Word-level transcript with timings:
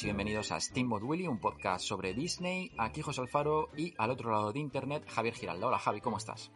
y 0.00 0.06
bienvenidos 0.06 0.52
a 0.52 0.58
Steamboat 0.58 1.02
Willy, 1.02 1.28
un 1.28 1.38
podcast 1.38 1.84
sobre 1.84 2.14
Disney. 2.14 2.72
Aquí 2.78 3.02
José 3.02 3.20
Alfaro 3.20 3.68
y 3.76 3.92
al 3.98 4.08
otro 4.08 4.30
lado 4.30 4.50
de 4.50 4.58
internet 4.58 5.04
Javier 5.06 5.34
Giralda. 5.34 5.66
Hola 5.66 5.78
Javi, 5.78 6.00
¿cómo 6.00 6.16
estás? 6.16 6.50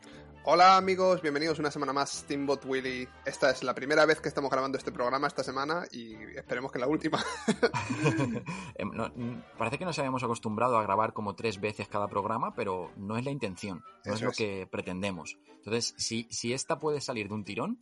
Hola 0.45 0.79
amigos, 0.79 1.21
bienvenidos 1.21 1.59
una 1.59 1.71
semana 1.71 1.93
más 1.93 2.11
Steamboat 2.11 2.65
Willy. 2.65 3.07
Esta 3.27 3.51
es 3.51 3.63
la 3.63 3.75
primera 3.75 4.07
vez 4.07 4.23
que 4.23 4.29
estamos 4.29 4.51
grabando 4.51 4.79
este 4.79 4.91
programa 4.91 5.27
esta 5.27 5.45
semana 5.45 5.85
y 5.93 6.15
esperemos 6.35 6.73
que 6.73 6.79
la 6.79 6.87
última. 6.87 7.23
Em, 8.75 8.91
no, 8.93 9.13
parece 9.59 9.77
que 9.77 9.85
nos 9.85 9.99
habíamos 9.99 10.23
acostumbrado 10.23 10.79
a 10.79 10.83
grabar 10.83 11.13
como 11.13 11.35
tres 11.35 11.61
veces 11.61 11.89
cada 11.89 12.09
programa, 12.09 12.55
pero 12.55 12.91
no 12.97 13.19
es 13.19 13.25
la 13.27 13.33
intención, 13.33 13.85
no 14.07 14.15
es 14.15 14.23
lo 14.23 14.31
es. 14.31 14.37
que 14.37 14.67
pretendemos. 14.67 15.37
Entonces, 15.57 15.95
si, 15.99 16.27
si 16.31 16.55
esta 16.55 16.79
puede 16.79 17.03
salir 17.03 17.29
de 17.29 17.35
un 17.35 17.45
tirón, 17.45 17.81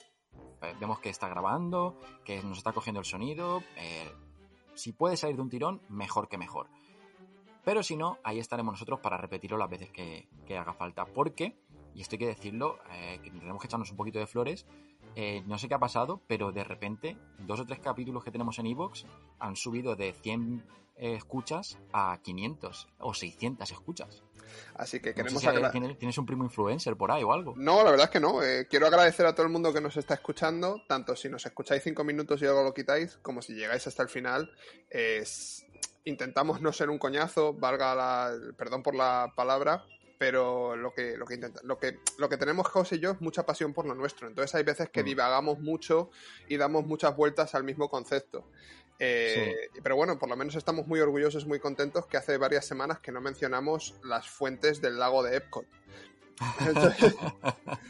eh, 0.63 0.75
vemos 0.81 0.99
que 0.99 1.11
está 1.11 1.29
grabando, 1.29 2.01
que 2.25 2.43
nos 2.43 2.59
está 2.59 2.73
cogiendo 2.73 2.99
el 2.99 3.07
sonido, 3.07 3.63
eh, 3.77 4.11
si 4.75 4.93
puede 4.93 5.17
salir 5.17 5.37
de 5.37 5.43
un 5.43 5.51
tirón, 5.51 5.81
mejor 5.89 6.29
que 6.29 6.39
mejor. 6.39 6.69
Pero 7.65 7.83
si 7.83 7.97
no, 7.97 8.19
ahí 8.23 8.39
estaremos 8.39 8.73
nosotros 8.73 9.01
para 9.01 9.17
repetirlo 9.17 9.57
las 9.57 9.71
veces 9.71 9.91
que, 9.91 10.29
haga 10.57 10.75
falta. 10.75 11.07
Porque, 11.07 11.57
y 11.95 12.03
esto 12.03 12.15
hay 12.15 12.19
que 12.19 12.27
decirlo, 12.27 12.79
eh, 12.91 13.21
que 13.23 13.31
tenemos 13.31 13.61
que 13.61 13.67
echarnos 13.67 13.91
un 13.91 13.97
poquito 13.97 14.19
de 14.19 14.27
flores. 14.27 14.67
Eh, 15.17 15.43
no 15.47 15.59
sé 15.59 15.69
qué 15.69 15.75
ha 15.75 15.79
pasado, 15.79 16.21
pero 16.27 16.53
de 16.53 16.65
repente, 16.65 17.17
dos 17.39 17.61
o 17.61 17.67
tres 17.67 17.81
capítulos 17.81 18.25
que 18.25 18.31
tenemos 18.31 18.59
en 18.59 18.67
Evox 18.67 19.07
han 19.39 19.57
subido 19.57 19.97
de 19.97 20.13
100 20.13 20.65
eh, 20.97 21.15
escuchas 21.15 21.79
a 21.93 22.19
500 22.23 22.89
o 22.99 23.15
600 23.15 23.71
escuchas. 23.71 24.23
Así 24.77 25.01
que 25.01 25.09
No 25.11 25.15
sé 25.15 25.23
queremos 25.23 25.43
si 25.43 25.49
agra- 25.49 25.71
¿tienes, 25.73 25.99
tienes 25.99 26.19
un 26.19 26.27
primo 26.27 26.45
influencer 26.45 26.97
por 26.97 27.11
ahí 27.11 27.23
o 27.25 27.33
algo? 27.33 27.55
No, 27.57 27.83
la 27.83 27.91
verdad 27.91 28.05
es 28.05 28.11
que 28.11 28.21
no. 28.21 28.43
Eh, 28.43 28.67
quiero 28.71 28.87
agradecer 28.87 29.27
a 29.27 29.35
todo 29.35 29.47
el 29.47 29.53
mundo 29.53 29.73
que 29.73 29.81
nos 29.81 29.97
está 29.97 30.15
escuchando, 30.15 30.81
tanto 30.87 31.17
si 31.17 31.29
nos 31.29 31.45
escucháis 31.47 31.83
cinco 31.83 32.05
minutos 32.05 32.41
y 32.41 32.45
luego 32.45 32.63
lo 32.63 32.73
quitáis, 32.75 33.17
como 33.23 33.43
si 33.43 33.55
llegáis 33.55 33.87
hasta 33.87 34.03
el 34.05 34.09
final. 34.09 34.53
Es- 34.91 35.67
Intentamos 36.07 36.61
no 36.61 36.71
ser 36.73 36.91
un 36.91 36.99
coñazo, 36.99 37.55
valga 37.55 37.95
la... 37.95 38.33
perdón 38.59 38.83
por 38.83 38.95
la 38.95 39.33
palabra, 39.35 39.87
pero 40.19 40.77
lo 40.77 40.93
que, 40.95 41.17
lo 41.17 41.27
que, 41.27 41.35
intenta- 41.35 41.61
lo 41.65 41.79
que, 41.79 41.99
lo 42.19 42.29
que 42.29 42.37
tenemos 42.37 42.67
José 42.69 42.97
y 42.97 43.01
yo 43.01 43.11
es 43.13 43.21
mucha 43.21 43.45
pasión 43.47 43.73
por 43.73 43.87
lo 43.87 43.95
nuestro. 43.95 44.29
Entonces 44.29 44.55
hay 44.55 44.63
veces 44.63 44.89
que 44.91 45.03
Mm. 45.03 45.07
divagamos 45.07 45.59
mucho 45.61 46.11
y 46.49 46.57
damos 46.57 46.87
muchas 46.87 47.17
vueltas 47.17 47.55
al 47.55 47.65
mismo 47.65 47.89
concepto. 47.89 48.45
Eh, 49.01 49.55
Pero 49.83 49.97
bueno, 49.97 50.19
por 50.21 50.29
lo 50.29 50.37
menos 50.37 50.55
estamos 50.55 50.87
muy 50.87 51.01
orgullosos, 51.01 51.47
muy 51.47 51.59
contentos 51.59 52.07
que 52.07 52.17
hace 52.17 52.37
varias 52.39 52.65
semanas 52.65 53.01
que 53.01 53.11
no 53.11 53.21
mencionamos 53.21 53.97
las 54.05 54.29
fuentes 54.29 54.81
del 54.81 54.99
lago 54.99 55.23
de 55.25 55.37
Epcot. 55.37 55.67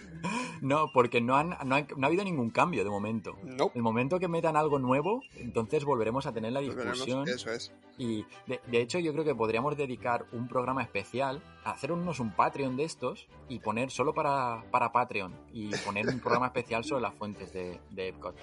No, 0.60 0.90
porque 0.94 1.20
no, 1.20 1.36
han, 1.36 1.50
no, 1.66 1.74
han- 1.74 1.88
no 1.96 2.06
ha 2.06 2.08
habido 2.08 2.24
ningún 2.24 2.48
cambio 2.48 2.82
de 2.84 2.88
momento. 2.90 3.36
no, 3.44 3.70
El 3.74 3.82
momento 3.82 4.18
que 4.18 4.28
metan 4.28 4.56
algo 4.56 4.78
nuevo, 4.78 5.20
entonces 5.36 5.84
volveremos 5.84 6.24
a 6.24 6.32
tener 6.32 6.52
la 6.52 6.60
discusión. 6.60 7.28
Eso 7.28 7.50
es. 7.52 7.72
Y 7.98 8.24
de, 8.46 8.60
de 8.66 8.80
hecho 8.80 8.98
yo 8.98 9.12
creo 9.12 9.24
que 9.24 9.34
podríamos 9.34 9.76
dedicar 9.76 10.24
un 10.32 10.48
programa 10.48 10.82
especial, 10.82 11.42
a 11.64 11.72
hacernos 11.72 12.18
un 12.20 12.34
Patreon 12.34 12.76
de 12.76 12.84
estos 12.84 13.28
y 13.50 13.58
poner 13.58 13.90
solo 13.90 14.14
para, 14.14 14.64
para 14.70 14.90
Patreon 14.92 15.34
y 15.52 15.70
poner 15.84 16.08
un 16.08 16.20
programa 16.20 16.46
especial 16.46 16.82
sobre 16.84 17.02
las 17.02 17.14
fuentes 17.14 17.52
de, 17.52 17.78
de 17.90 18.08
Epcot. 18.08 18.34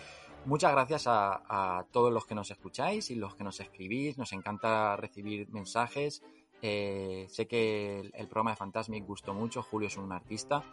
Muchas 0.45 0.71
gracias 0.73 1.07
a, 1.07 1.79
a 1.79 1.83
todos 1.91 2.13
los 2.13 2.25
que 2.27 2.35
nos 2.35 2.51
escucháis 2.51 3.09
y 3.09 3.15
los 3.15 3.35
que 3.35 3.43
nos 3.43 3.59
escribís. 3.59 4.17
Nos 4.19 4.31
encanta 4.33 4.95
recibir 4.97 5.49
mensajes. 5.49 6.21
Eh, 6.61 7.25
sé 7.29 7.47
que 7.47 7.99
el, 7.99 8.27
programa 8.27 8.51
de 8.51 8.57
Fantasmic 8.57 9.05
gustó 9.05 9.33
mucho. 9.33 9.63
Julio 9.63 9.87
es 9.87 9.97
un 9.97 10.11
artista 10.11 10.63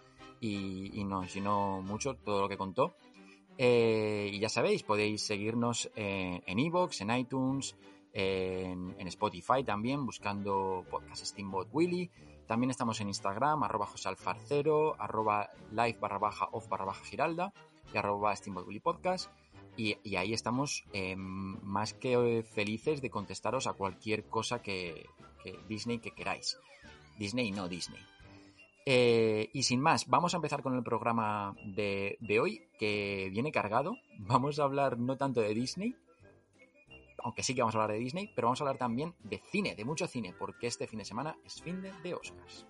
y, 0.41 1.03
nos 1.05 1.33
llenó 1.33 1.81
mucho 1.83 2.15
todo 2.15 2.43
lo 2.43 2.49
que 2.49 2.59
contó. 2.59 2.95
Eh, 3.57 4.31
y 4.33 4.39
ya 4.39 4.49
sabéis, 4.49 4.83
podéis 4.83 5.23
seguirnos 5.23 5.91
eh, 5.97 6.43
en 6.47 6.59
Evox, 6.59 7.01
en 7.01 7.11
iTunes, 7.11 7.77
en, 8.13 9.09
Spotify 9.09 9.65
también, 9.65 10.05
buscando 10.05 10.85
podcast 10.91 11.25
Steamboat 11.25 11.69
Willy. 11.73 12.11
También 12.47 12.71
estamos 12.71 13.01
en 13.01 13.09
Instagram, 13.09 13.63
arroba 13.63 13.87
josalfarcero, 13.87 15.01
arroba 15.01 15.51
live 15.71 15.99
barra 16.01 16.19
baja 16.19 16.49
off 16.53 16.69
barra 16.69 16.87
baja 16.87 17.05
giralda 17.05 17.53
y 17.93 17.97
arroba 17.97 18.35
Steamboat 18.37 18.67
Willy 18.67 18.81
podcast. 18.81 19.31
Y, 19.77 19.97
y 20.03 20.17
ahí 20.17 20.33
estamos 20.35 20.85
más 21.17 21.95
que 21.95 22.43
felices 22.43 23.01
de 23.01 23.11
contestaros 23.11 23.67
a 23.67 23.75
cualquier 23.75 24.25
cosa 24.29 24.61
que, 24.61 25.07
que 25.43 25.59
Disney 25.69 25.99
que 25.99 26.13
queráis. 26.13 26.59
Disney, 27.19 27.51
no 27.51 27.69
Disney. 27.69 28.01
Eh, 28.87 29.51
y 29.53 29.65
sin 29.65 29.81
más, 29.81 30.09
vamos 30.09 30.33
a 30.33 30.39
empezar 30.39 30.63
con 30.63 30.75
el 30.75 30.83
programa 30.83 31.55
de, 31.65 32.17
de 32.21 32.41
hoy, 32.41 32.63
que 32.79 33.29
viene 33.31 33.53
cargado. 33.53 33.97
Vamos 34.19 34.59
a 34.59 34.65
hablar 34.65 34.99
no 34.99 35.17
tanto 35.17 35.41
de 35.41 35.53
Disney, 35.53 35.95
aunque 37.23 37.43
sí 37.43 37.55
que 37.55 37.61
vamos 37.61 37.75
a 37.75 37.83
hablar 37.83 37.97
de 37.97 38.03
Disney, 38.03 38.31
pero 38.35 38.47
vamos 38.47 38.61
a 38.61 38.65
hablar 38.65 38.79
también 38.79 39.15
de 39.21 39.43
cine, 39.51 39.75
de 39.75 39.85
mucho 39.85 40.07
cine, 40.07 40.35
porque 40.39 40.69
este 40.69 40.87
fin 40.87 41.01
de 41.01 41.05
semana 41.05 41.37
es 41.45 41.61
fin 41.61 41.83
de, 41.83 41.93
de 42.03 42.15
Oscars. 42.15 42.67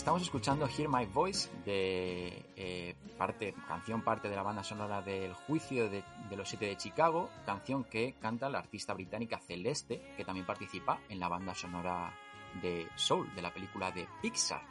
Estamos 0.00 0.22
escuchando 0.22 0.66
Hear 0.66 0.88
My 0.88 1.04
Voice 1.04 1.50
de 1.66 2.46
eh, 2.56 2.94
parte, 3.18 3.54
canción 3.68 4.02
parte 4.02 4.30
de 4.30 4.34
la 4.34 4.42
banda 4.42 4.64
sonora 4.64 5.02
del 5.02 5.34
Juicio 5.34 5.90
de, 5.90 6.02
los 6.34 6.48
Siete 6.48 6.64
de 6.64 6.78
Chicago, 6.78 7.28
canción 7.44 7.84
que 7.84 8.14
canta 8.14 8.48
la 8.48 8.60
artista 8.60 8.94
británica 8.94 9.38
Celeste, 9.40 10.00
que 10.16 10.24
también 10.24 10.46
participa 10.46 11.00
en 11.10 11.20
la 11.20 11.28
banda 11.28 11.54
sonora 11.54 12.14
de 12.62 12.88
Soul, 12.96 13.34
de 13.34 13.42
la 13.42 13.52
película 13.52 13.90
de 13.92 14.08
Pixar. 14.22 14.62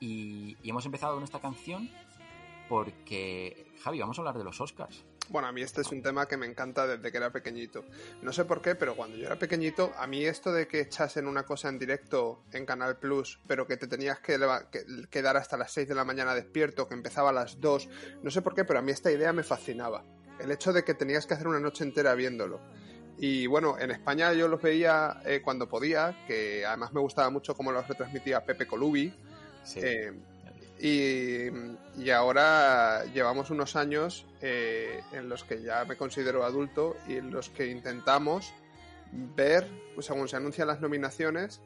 Y 0.00 0.54
hemos 0.62 0.84
empezado 0.84 1.14
con 1.14 1.24
esta 1.24 1.40
canción 1.40 1.88
porque, 2.68 3.72
Javi, 3.82 4.00
vamos 4.00 4.18
a 4.18 4.20
hablar 4.20 4.36
de 4.36 4.44
los 4.44 4.60
Oscars. 4.60 5.02
Bueno, 5.30 5.48
a 5.48 5.52
mí 5.52 5.60
este 5.60 5.82
es 5.82 5.92
un 5.92 6.02
tema 6.02 6.26
que 6.26 6.36
me 6.36 6.46
encanta 6.46 6.86
desde 6.86 7.10
que 7.10 7.18
era 7.18 7.30
pequeñito. 7.30 7.84
No 8.22 8.32
sé 8.32 8.46
por 8.46 8.62
qué, 8.62 8.74
pero 8.74 8.96
cuando 8.96 9.16
yo 9.16 9.26
era 9.26 9.38
pequeñito, 9.38 9.92
a 9.98 10.06
mí 10.06 10.24
esto 10.24 10.52
de 10.52 10.66
que 10.66 10.80
echasen 10.80 11.26
una 11.26 11.44
cosa 11.44 11.68
en 11.68 11.78
directo 11.78 12.44
en 12.52 12.64
Canal 12.64 12.98
Plus, 12.98 13.38
pero 13.46 13.66
que 13.66 13.76
te 13.76 13.86
tenías 13.86 14.20
que, 14.20 14.38
quedar 15.10 15.36
hasta 15.36 15.58
las 15.58 15.72
6 15.72 15.88
de 15.88 15.94
la 15.94 16.04
mañana 16.04 16.34
despierto, 16.34 16.88
que 16.88 16.94
empezaba 16.94 17.30
a 17.30 17.34
las 17.34 17.60
2, 17.60 17.88
no 18.22 18.30
sé 18.30 18.40
por 18.40 18.54
qué, 18.54 18.64
pero 18.64 18.78
a 18.78 18.82
mí 18.82 18.90
esta 18.90 19.12
idea 19.12 19.32
me 19.32 19.42
fascinaba. 19.42 20.02
El 20.40 20.50
hecho 20.50 20.72
de 20.72 20.84
que 20.84 20.94
tenías 20.94 21.26
que 21.26 21.34
hacer 21.34 21.46
una 21.46 21.60
noche 21.60 21.84
entera 21.84 22.14
viéndolo. 22.14 22.60
Y 23.18 23.46
bueno, 23.48 23.76
en 23.78 23.90
España 23.90 24.32
yo 24.32 24.48
los 24.48 24.62
veía 24.62 25.20
eh, 25.26 25.42
cuando 25.42 25.68
podía, 25.68 26.24
que 26.26 26.64
además 26.64 26.92
me 26.92 27.00
gustaba 27.00 27.28
mucho 27.30 27.54
cómo 27.54 27.72
los 27.72 27.86
retransmitía 27.86 28.44
Pepe 28.44 28.66
Colubi. 28.66 29.12
Sí. 29.64 29.80
Eh, 29.82 30.12
Y, 30.80 31.48
y 31.96 32.10
ahora 32.10 33.04
llevamos 33.06 33.50
unos 33.50 33.74
años 33.74 34.26
eh, 34.40 35.02
en 35.12 35.28
los 35.28 35.42
que 35.44 35.62
ya 35.62 35.84
me 35.84 35.96
considero 35.96 36.44
adulto 36.44 36.96
y 37.08 37.16
en 37.16 37.30
los 37.30 37.50
que 37.50 37.66
intentamos 37.66 38.52
ver, 39.12 39.66
pues, 39.94 40.06
según 40.06 40.28
se 40.28 40.36
anuncian 40.36 40.68
las 40.68 40.80
nominaciones, 40.80 41.60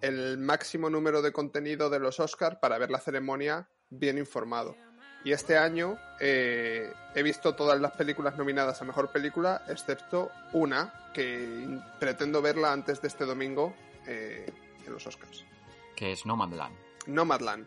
el 0.00 0.36
máximo 0.38 0.90
número 0.90 1.22
de 1.22 1.32
contenido 1.32 1.88
de 1.88 1.98
los 1.98 2.20
Oscars 2.20 2.58
para 2.60 2.78
ver 2.78 2.90
la 2.90 2.98
ceremonia 2.98 3.68
bien 3.88 4.18
informado. 4.18 4.76
Y 5.24 5.32
este 5.32 5.56
año 5.56 5.98
eh, 6.20 6.92
he 7.14 7.22
visto 7.22 7.54
todas 7.54 7.80
las 7.80 7.92
películas 7.92 8.36
nominadas 8.36 8.80
a 8.80 8.84
Mejor 8.84 9.10
Película, 9.10 9.64
excepto 9.68 10.30
una, 10.52 11.10
que 11.12 11.80
pretendo 11.98 12.42
verla 12.42 12.72
antes 12.72 13.00
de 13.00 13.08
este 13.08 13.24
domingo 13.24 13.74
eh, 14.06 14.46
en 14.86 14.92
los 14.92 15.04
Oscars. 15.06 15.44
Que 15.96 16.12
es 16.12 16.26
Nomadland, 16.26 16.76
Nomadland. 17.06 17.66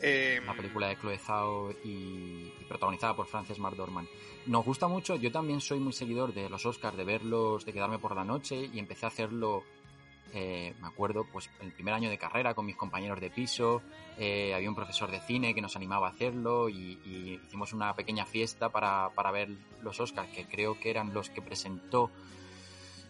Eh, 0.00 0.40
una 0.42 0.54
película 0.54 0.88
de 0.88 0.96
Chloe 0.96 1.18
Zhao 1.18 1.70
y, 1.84 2.50
protagonizada 2.68 3.14
por 3.14 3.26
Frances 3.26 3.58
McDormand. 3.58 4.08
Nos 4.46 4.64
gusta 4.64 4.88
mucho, 4.88 5.16
yo 5.16 5.30
también 5.30 5.60
soy 5.60 5.78
muy 5.78 5.92
seguidor 5.92 6.34
de 6.34 6.48
los 6.48 6.66
Oscars, 6.66 6.96
de 6.96 7.04
verlos, 7.04 7.64
de 7.64 7.72
quedarme 7.72 7.98
por 7.98 8.16
la 8.16 8.24
noche 8.24 8.68
y 8.72 8.78
empecé 8.78 9.06
a 9.06 9.08
hacerlo, 9.08 9.62
eh, 10.32 10.74
me 10.80 10.88
acuerdo, 10.88 11.26
pues 11.30 11.50
el 11.60 11.72
primer 11.72 11.94
año 11.94 12.10
de 12.10 12.18
carrera 12.18 12.54
con 12.54 12.66
mis 12.66 12.76
compañeros 12.76 13.20
de 13.20 13.30
piso, 13.30 13.82
eh, 14.18 14.52
había 14.54 14.68
un 14.68 14.74
profesor 14.74 15.10
de 15.10 15.20
cine 15.20 15.54
que 15.54 15.60
nos 15.60 15.76
animaba 15.76 16.08
a 16.08 16.10
hacerlo 16.10 16.68
y, 16.68 16.98
y 17.04 17.40
hicimos 17.44 17.72
una 17.72 17.94
pequeña 17.94 18.26
fiesta 18.26 18.70
para, 18.70 19.10
para 19.10 19.30
ver 19.30 19.50
los 19.82 20.00
Oscars, 20.00 20.30
que 20.30 20.46
creo 20.46 20.80
que 20.80 20.90
eran 20.90 21.14
los 21.14 21.30
que 21.30 21.42
presentó 21.42 22.10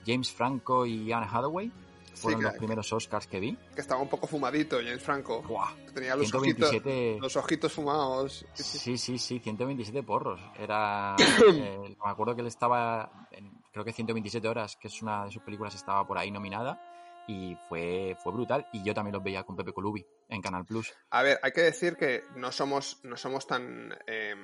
James 0.07 0.31
Franco 0.31 0.87
y 0.87 1.13
Anne 1.13 1.27
Hathaway. 1.31 1.71
Sí, 2.15 2.23
Fueron 2.23 2.41
que- 2.41 2.47
los 2.49 2.57
primeros 2.57 2.93
Oscars 2.93 3.27
que 3.27 3.41
vi. 3.41 3.57
que 3.75 3.81
estaba 3.81 4.01
un 4.03 4.09
poco 4.09 4.27
fumadito, 4.27 4.77
James 4.77 5.03
Franco. 5.03 5.43
¡Guau! 5.43 5.75
Que 5.87 5.93
tenía 5.93 6.15
los 6.17 6.33
ojitos, 6.35 6.71
127 6.71 7.19
los 7.21 7.37
ojitos 7.37 7.73
fumados. 7.73 8.47
Sí, 8.55 8.63
sí. 8.63 8.79
Sí, 8.79 8.99
sí, 8.99 9.19
sí, 9.19 9.39
127 9.41 10.03
porros. 10.03 10.41
Era. 10.59 11.17
eh, 11.55 11.97
me 12.05 12.11
acuerdo 12.11 12.35
que 12.35 12.43
él 12.43 12.49
estaba. 12.49 13.29
en- 13.33 13.63
creo 13.73 13.85
que 13.85 13.93
127 13.93 14.47
horas, 14.47 14.77
que 14.77 14.89
es 14.89 15.01
una 15.03 15.25
de 15.25 15.31
sus 15.31 15.43
películas, 15.43 15.75
estaba 15.75 16.07
por 16.07 16.19
ahí 16.19 16.31
nominada. 16.31 16.81
Y 17.29 17.57
fue, 17.69 18.17
fue 18.23 18.33
brutal. 18.33 18.67
Y 18.73 18.83
yo 18.83 18.93
también 18.95 19.15
los 19.15 19.23
veía 19.23 19.45
con 19.45 19.55
Pepe 19.57 19.73
Colubi 19.73 20.05
en 20.29 20.43
Canal 20.43 20.65
Plus. 20.67 20.93
A 21.11 21.23
ver, 21.23 21.39
hay 21.43 21.53
que 21.53 21.61
decir 21.63 21.97
que 21.97 22.25
no 22.35 22.51
somos, 22.51 22.99
no 23.05 23.17
somos 23.17 23.47
tan 23.47 23.97
eh, 24.09 24.35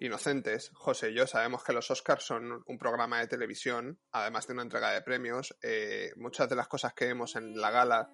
inocentes. 0.00 0.70
José 0.74 1.10
y 1.10 1.14
yo 1.14 1.26
sabemos 1.26 1.62
que 1.62 1.72
los 1.72 1.90
Oscars 1.90 2.24
son 2.24 2.62
un 2.66 2.78
programa 2.78 3.20
de 3.20 3.28
televisión, 3.28 3.98
además 4.12 4.46
de 4.46 4.54
una 4.54 4.62
entrega 4.62 4.92
de 4.92 5.02
premios. 5.02 5.56
Eh, 5.62 6.10
muchas 6.16 6.48
de 6.48 6.56
las 6.56 6.68
cosas 6.68 6.94
que 6.94 7.06
vemos 7.06 7.36
en 7.36 7.60
la 7.60 7.70
gala 7.70 8.10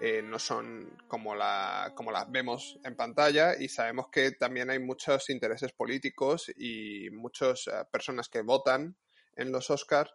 eh, 0.00 0.22
no 0.22 0.38
son 0.38 0.96
como, 1.06 1.34
la, 1.34 1.92
como 1.94 2.10
las 2.12 2.30
vemos 2.30 2.78
en 2.82 2.96
pantalla 2.96 3.54
y 3.58 3.68
sabemos 3.68 4.08
que 4.10 4.32
también 4.32 4.70
hay 4.70 4.78
muchos 4.78 5.28
intereses 5.28 5.72
políticos 5.72 6.50
y 6.56 7.10
muchas 7.10 7.66
eh, 7.66 7.84
personas 7.90 8.28
que 8.28 8.42
votan 8.42 8.96
en 9.36 9.52
los 9.52 9.70
Oscars 9.70 10.12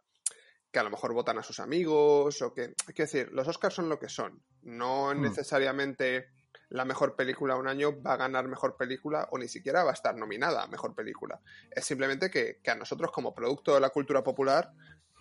que 0.72 0.80
a 0.80 0.84
lo 0.84 0.90
mejor 0.90 1.14
votan 1.14 1.38
a 1.38 1.44
sus 1.44 1.60
amigos 1.60 2.42
o 2.42 2.52
que... 2.52 2.74
Quiero 2.88 3.12
decir, 3.12 3.30
los 3.32 3.48
Oscars 3.48 3.76
son 3.76 3.90
lo 3.90 4.00
que 4.00 4.10
son. 4.10 4.44
No 4.64 5.14
Hmm. 5.14 5.22
necesariamente 5.22 6.30
la 6.74 6.86
mejor 6.86 7.16
película 7.16 7.56
un 7.56 7.68
año 7.68 8.02
va 8.02 8.14
a 8.14 8.18
ganar 8.18 8.48
mejor 8.48 8.76
película 8.76 9.28
o 9.32 9.38
ni 9.38 9.48
siquiera 9.48 9.84
va 9.84 9.92
a 9.92 9.94
estar 9.94 10.16
nominada 10.16 10.64
a 10.64 10.68
mejor 10.68 10.96
película. 10.96 11.40
Es 11.70 11.86
simplemente 11.86 12.32
que, 12.32 12.60
que 12.64 12.72
a 12.72 12.76
nosotros 12.76 13.12
como 13.12 13.34
producto 13.34 13.76
de 13.76 13.80
la 13.80 13.90
cultura 13.90 14.24
popular, 14.24 14.72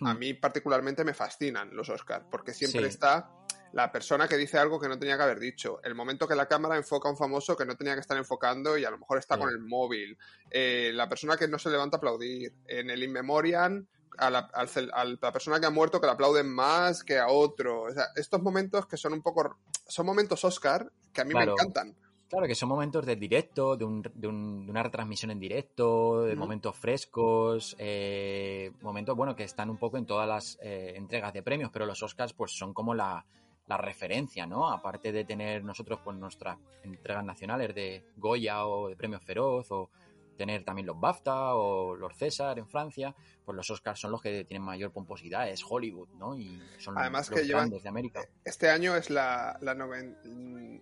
a 0.01 0.13
Hmm. 0.13 0.17
mí 0.17 0.33
particularmente 0.33 1.03
me 1.05 1.13
fascinan 1.13 1.75
los 1.75 1.87
Oscars, 1.89 2.25
porque 2.31 2.53
siempre 2.53 2.81
Sí. 2.81 2.87
está 2.87 3.29
la 3.71 3.91
persona 3.91 4.27
que 4.27 4.37
dice 4.37 4.57
algo 4.57 4.79
que 4.79 4.87
no 4.87 4.97
tenía 4.97 5.15
que 5.17 5.23
haber 5.23 5.39
dicho, 5.39 5.79
el 5.83 5.93
momento 5.95 6.27
que 6.27 6.35
la 6.35 6.47
cámara 6.47 6.75
enfoca 6.75 7.07
a 7.07 7.11
un 7.11 7.17
famoso 7.17 7.55
que 7.55 7.65
no 7.65 7.75
tenía 7.75 7.93
que 7.93 8.01
estar 8.01 8.17
enfocando 8.17 8.75
y 8.77 8.85
a 8.85 8.89
lo 8.91 8.97
mejor 8.97 9.19
está 9.19 9.35
Sí. 9.35 9.41
con 9.41 9.49
el 9.49 9.59
móvil, 9.59 10.17
eh, 10.49 10.91
la 10.93 11.07
persona 11.07 11.37
que 11.37 11.47
no 11.47 11.59
se 11.59 11.69
levanta 11.69 11.97
a 11.97 11.99
aplaudir, 11.99 12.53
en 12.67 12.89
el 12.89 13.03
In 13.03 13.11
Memoriam 13.11 13.85
a 14.17 14.29
la, 14.29 14.39
al 14.53 14.69
a 14.93 15.05
la 15.05 15.31
persona 15.31 15.59
que 15.59 15.65
ha 15.65 15.69
muerto 15.71 15.99
que 15.99 16.07
le 16.07 16.13
aplauden 16.13 16.49
más 16.53 17.03
que 17.03 17.17
a 17.19 17.27
otro. 17.27 17.83
O 17.83 17.91
sea, 17.91 18.05
estos 18.15 18.41
momentos 18.41 18.85
que 18.87 18.97
son 18.97 19.13
un 19.13 19.21
poco... 19.21 19.57
Son 19.87 20.05
momentos 20.05 20.43
Oscar 20.45 20.91
que 21.13 21.21
a 21.21 21.25
mí 21.25 21.31
Claro. 21.31 21.55
me 21.57 21.61
encantan. 21.61 21.95
Claro 22.29 22.47
que 22.47 22.55
son 22.55 22.69
momentos 22.69 23.05
de 23.05 23.15
directo, 23.15 23.75
de, 23.77 23.85
un- 23.85 24.01
de 24.01 24.27
un- 24.27 24.65
de 24.65 24.71
una 24.71 24.81
retransmisión 24.81 25.29
en 25.29 25.39
directo, 25.39 26.21
de 26.23 26.35
momentos 26.35 26.75
frescos, 26.75 27.75
eh, 27.77 28.71
momentos, 28.81 29.15
bueno, 29.15 29.35
que 29.35 29.43
están 29.43 29.69
un 29.69 29.77
poco 29.77 29.97
en 29.97 30.05
todas 30.07 30.27
las 30.27 30.57
eh, 30.61 30.93
entregas 30.95 31.31
de 31.33 31.43
premios, 31.43 31.69
pero 31.71 31.85
los 31.85 32.01
Oscars 32.01 32.33
pues 32.33 32.57
son 32.57 32.73
como 32.73 32.95
la, 32.95 33.23
la 33.67 33.77
referencia, 33.77 34.47
¿no? 34.47 34.67
Aparte 34.69 35.11
de 35.11 35.25
tener 35.25 35.63
nosotros 35.63 35.99
pues 36.03 36.17
nuestras 36.17 36.57
entregas 36.83 37.23
nacionales 37.23 37.75
de 37.75 38.03
Goya 38.17 38.65
o 38.65 38.89
de 38.89 38.95
Premios 38.95 39.23
Feroz 39.23 39.67
o 39.71 39.89
tener 40.35 40.63
también 40.63 40.87
los 40.87 40.99
BAFTA 40.99 41.53
o 41.53 41.95
los 41.95 42.17
César 42.17 42.57
en 42.57 42.67
Francia, 42.67 43.13
pues 43.45 43.55
los 43.55 43.69
Oscars 43.69 43.99
son 43.99 44.11
los 44.11 44.21
que 44.21 44.45
tienen 44.45 44.63
mayor 44.65 44.91
pomposidad, 44.91 45.49
es 45.49 45.61
Hollywood, 45.67 46.09
¿no? 46.17 46.35
Y 46.37 46.61
son 46.79 46.97
Además 46.97 47.29
los 47.29 47.39
que 47.39 47.45
llevan- 47.45 47.63
grandes 47.63 47.83
de 47.83 47.89
América. 47.89 48.21
Este 48.43 48.69
año 48.69 48.95
es 48.95 49.09
la, 49.09 49.57
la 49.61 49.73
noven- 49.75 50.17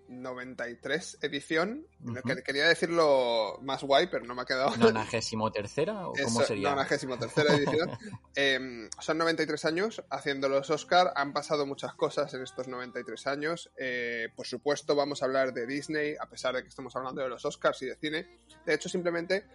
93 0.07 1.17
edición. 1.21 1.85
Ujú. 2.03 2.15
Que- 2.23 2.43
Quería 2.43 2.67
decirlo 2.67 3.59
más 3.61 3.83
guay, 3.83 4.07
pero 4.07 4.25
no 4.25 4.35
me 4.35 4.41
ha 4.41 4.45
quedado. 4.45 4.75
¿Nonagésimo 4.77 5.51
tercera 5.51 6.07
o 6.07 6.13
cómo 6.13 6.41
Eso, 6.41 6.43
sería? 6.43 6.69
93 6.75 7.49
edición. 7.49 7.89
Em, 8.35 8.89
son 8.99 9.17
93 9.17 9.65
años 9.65 10.03
haciendo 10.09 10.49
los 10.49 10.69
Oscar. 10.69 11.11
Han 11.15 11.33
pasado 11.33 11.65
muchas 11.65 11.93
cosas 11.93 12.33
en 12.33 12.43
estos 12.43 12.67
93 12.67 13.27
años. 13.27 13.71
Eh, 13.77 14.29
por 14.35 14.45
supuesto, 14.47 14.95
vamos 14.95 15.21
a 15.21 15.25
hablar 15.25 15.53
de 15.53 15.65
Disney, 15.67 16.15
a 16.19 16.27
pesar 16.29 16.55
de 16.55 16.63
que 16.63 16.69
estamos 16.69 16.95
hablando 16.95 17.21
de 17.21 17.29
los 17.29 17.43
Oscars 17.45 17.81
y 17.81 17.87
de 17.87 17.95
cine. 17.95 18.27
De 18.65 18.73
hecho, 18.73 18.89
simplemente 18.89 19.45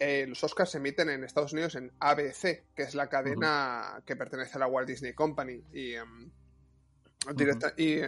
eh, 0.00 0.26
los 0.26 0.42
Oscars 0.42 0.70
se 0.70 0.78
emiten 0.78 1.08
en 1.10 1.22
Estados 1.22 1.52
Unidos 1.52 1.76
en 1.76 1.92
ABC, 2.00 2.64
que 2.74 2.82
es 2.82 2.94
la 2.94 3.08
cadena 3.08 4.02
que 4.04 4.16
pertenece 4.16 4.56
a 4.56 4.58
la 4.60 4.66
Walt 4.66 4.88
Disney 4.88 5.12
Company. 5.12 5.62
Y, 5.72 5.94
em, 5.94 6.30
directa- 7.34 7.74
y, 7.76 8.00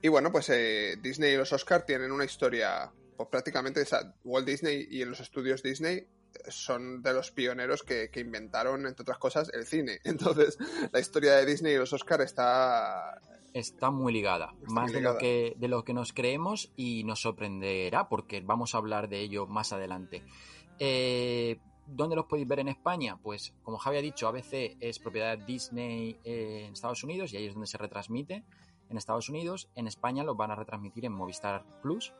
y 0.00 0.08
bueno, 0.08 0.32
pues 0.32 0.48
eh, 0.50 0.96
Disney 1.02 1.32
y 1.32 1.36
los 1.36 1.52
Oscars 1.52 1.84
tienen 1.84 2.10
una 2.12 2.24
historia, 2.24 2.90
pues 3.16 3.28
prácticamente 3.28 3.82
esa, 3.82 4.14
Walt 4.24 4.46
Disney 4.46 4.86
y 4.90 5.02
en 5.02 5.10
los 5.10 5.20
estudios 5.20 5.62
Disney 5.62 6.06
son 6.48 7.02
de 7.02 7.12
los 7.12 7.30
pioneros 7.30 7.82
que, 7.82 8.10
que 8.10 8.20
inventaron, 8.20 8.86
entre 8.86 9.02
otras 9.02 9.18
cosas, 9.18 9.50
el 9.52 9.66
cine. 9.66 10.00
Entonces, 10.04 10.58
la 10.92 11.00
historia 11.00 11.34
de 11.36 11.46
Disney 11.46 11.74
y 11.74 11.78
los 11.78 11.92
Oscars 11.92 12.24
está... 12.24 13.20
Está 13.54 13.90
muy 13.90 14.14
ligada, 14.14 14.54
Está 14.62 14.72
más 14.72 14.84
muy 14.84 14.92
de 14.94 15.00
lo 15.02 15.18
que 15.18 15.54
de 15.58 15.68
lo 15.68 15.84
que 15.84 15.92
nos 15.92 16.14
creemos 16.14 16.72
y 16.74 17.04
nos 17.04 17.20
sorprenderá 17.20 18.08
porque 18.08 18.40
vamos 18.40 18.74
a 18.74 18.78
hablar 18.78 19.10
de 19.10 19.20
ello 19.20 19.46
más 19.46 19.74
adelante. 19.74 20.22
Eh, 20.78 21.58
¿Dónde 21.86 22.16
los 22.16 22.24
podéis 22.26 22.48
ver 22.48 22.60
en 22.60 22.68
España? 22.68 23.18
Pues 23.22 23.52
como 23.62 23.76
Javi 23.76 23.98
ha 23.98 24.02
dicho, 24.02 24.26
ABC 24.26 24.78
es 24.80 24.98
propiedad 24.98 25.36
de 25.36 25.44
Disney 25.44 26.18
eh, 26.24 26.64
en 26.66 26.72
Estados 26.72 27.04
Unidos 27.04 27.32
y 27.32 27.36
ahí 27.36 27.46
es 27.46 27.52
donde 27.52 27.66
se 27.66 27.76
retransmite 27.76 28.44
en 28.88 28.96
Estados 28.96 29.28
Unidos. 29.28 29.68
En 29.74 29.86
España 29.86 30.24
los 30.24 30.36
van 30.36 30.50
a 30.50 30.54
retransmitir 30.54 31.04
en 31.04 31.12
Movistar 31.12 31.64
Plus, 31.82 32.14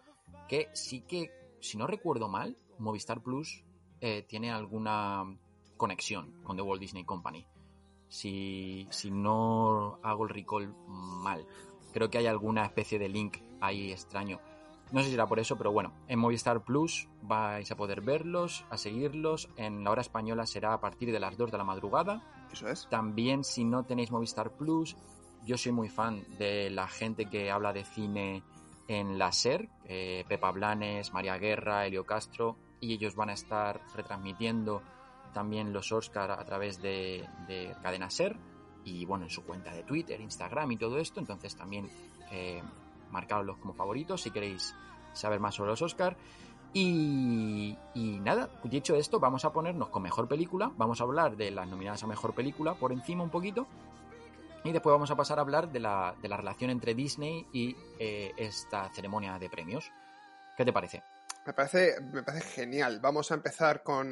que 0.49 0.69
sí 0.73 1.01
que, 1.03 1.31
si 1.61 1.79
no 1.79 1.87
recuerdo 1.87 2.29
mal, 2.29 2.57
Movistar 2.79 3.23
Plus 3.23 3.65
eh, 4.03 4.27
tiene 4.29 4.53
alguna 4.53 5.25
conexión 5.79 6.43
con 6.43 6.57
The 6.57 6.63
Walt 6.63 6.81
Disney 6.81 7.05
Company 7.05 7.47
si, 8.13 8.87
si 8.91 9.11
no 9.11 9.99
hago 10.03 10.25
el 10.25 10.29
recall 10.29 10.75
mal. 10.87 11.47
Creo 11.95 12.11
que 12.11 12.19
hay 12.19 12.27
alguna 12.27 12.65
especie 12.67 12.99
de 12.99 13.09
link 13.09 13.39
ahí 13.61 13.91
extraño. 13.91 14.39
No 14.93 15.01
sé 15.01 15.07
si 15.07 15.13
será 15.13 15.27
por 15.27 15.41
eso, 15.41 15.57
pero 15.57 15.73
bueno, 15.73 15.95
en 16.09 16.19
Movistar 16.19 16.63
Plus 16.63 17.09
vais 17.23 17.71
a 17.71 17.77
poder 17.77 18.03
verlos, 18.03 18.67
a 18.69 18.77
seguirlos. 18.77 19.49
En 19.57 19.83
la 19.83 19.91
hora 19.91 20.03
española 20.03 20.45
será 20.45 20.75
a 20.75 20.81
partir 20.81 21.11
de 21.11 21.21
las 21.21 21.39
2 21.39 21.51
de 21.51 21.57
la 21.57 21.65
madrugada. 21.65 22.23
Eso 22.53 22.69
es. 22.69 22.87
También 22.91 23.45
si 23.45 23.65
no 23.65 23.85
tenéis 23.85 24.11
Movistar 24.11 24.51
Plus, 24.59 24.95
yo 25.47 25.57
soy 25.57 25.73
muy 25.73 25.89
fan 25.89 26.23
de 26.37 26.69
la 26.69 26.89
gente 26.89 27.31
que 27.31 27.51
habla 27.51 27.73
de 27.73 27.85
cine 27.87 28.43
en 28.89 29.19
la 29.19 29.33
SER, 29.33 29.71
eh, 29.87 30.27
Pepa 30.29 30.51
Blanes, 30.51 31.15
María 31.15 31.39
Guerra, 31.39 31.87
Elio 31.87 32.05
Castro, 32.05 32.59
y 32.83 32.93
ellos 32.93 33.15
van 33.15 33.31
a 33.31 33.33
estar 33.33 33.81
retransmitiendo 33.95 34.83
también 35.33 35.73
los 35.73 35.91
Oscar 35.93 36.33
a 36.33 36.45
través 36.45 36.83
de, 36.83 37.27
de 37.47 37.75
Cadena 37.81 38.11
Ser 38.11 38.37
y 38.85 39.07
bueno, 39.07 39.25
en 39.25 39.31
su 39.31 39.45
cuenta 39.45 39.73
de 39.73 39.85
Twitter, 39.85 40.21
Instagram 40.21 40.73
y 40.73 40.77
todo 40.77 40.99
esto, 40.99 41.21
entonces 41.21 41.57
también 41.57 41.89
eh, 42.33 42.61
marcarlos 43.11 43.57
como 43.59 43.73
favoritos 43.73 44.21
si 44.21 44.31
queréis 44.31 44.75
saber 45.15 45.41
más 45.41 45.55
sobre 45.55 45.71
los 45.71 45.81
Oscar. 45.81 46.17
Y, 46.75 47.77
y 47.95 48.19
nada, 48.21 48.51
dicho 48.65 48.97
esto, 48.97 49.21
vamos 49.21 49.45
a 49.45 49.53
ponernos 49.53 49.91
con 49.91 50.03
mejor 50.03 50.27
película, 50.27 50.73
vamos 50.77 51.01
a 51.01 51.05
hablar 51.05 51.37
de 51.37 51.51
las 51.51 51.69
nominadas 51.69 52.03
a 52.03 52.07
mejor 52.07 52.35
película 52.35 52.75
por 52.75 52.93
encima 52.93 53.23
un 53.23 53.31
poquito. 53.31 53.67
Y 54.65 54.73
después 54.73 54.93
vamos 54.93 55.11
a 55.11 55.17
pasar 55.17 55.39
a 55.39 55.43
hablar 55.43 55.71
de 55.71 55.81
la, 55.81 56.15
de 56.21 56.29
la 56.29 56.37
relación 56.37 56.71
entre 56.71 56.95
Disney 56.95 57.47
y 57.53 57.77
eh, 57.99 58.33
esta 58.37 58.89
ceremonia 58.91 59.39
de 59.39 59.51
premios. 59.51 59.91
¿Qué 60.57 60.65
te 60.65 60.73
parece? 60.73 61.03
Me 61.47 61.53
parece, 61.55 62.01
me 62.13 62.23
parece 62.23 62.49
genial. 62.63 63.01
Vamos 63.01 63.31
a 63.31 63.35
empezar 63.35 63.83
con 63.83 64.07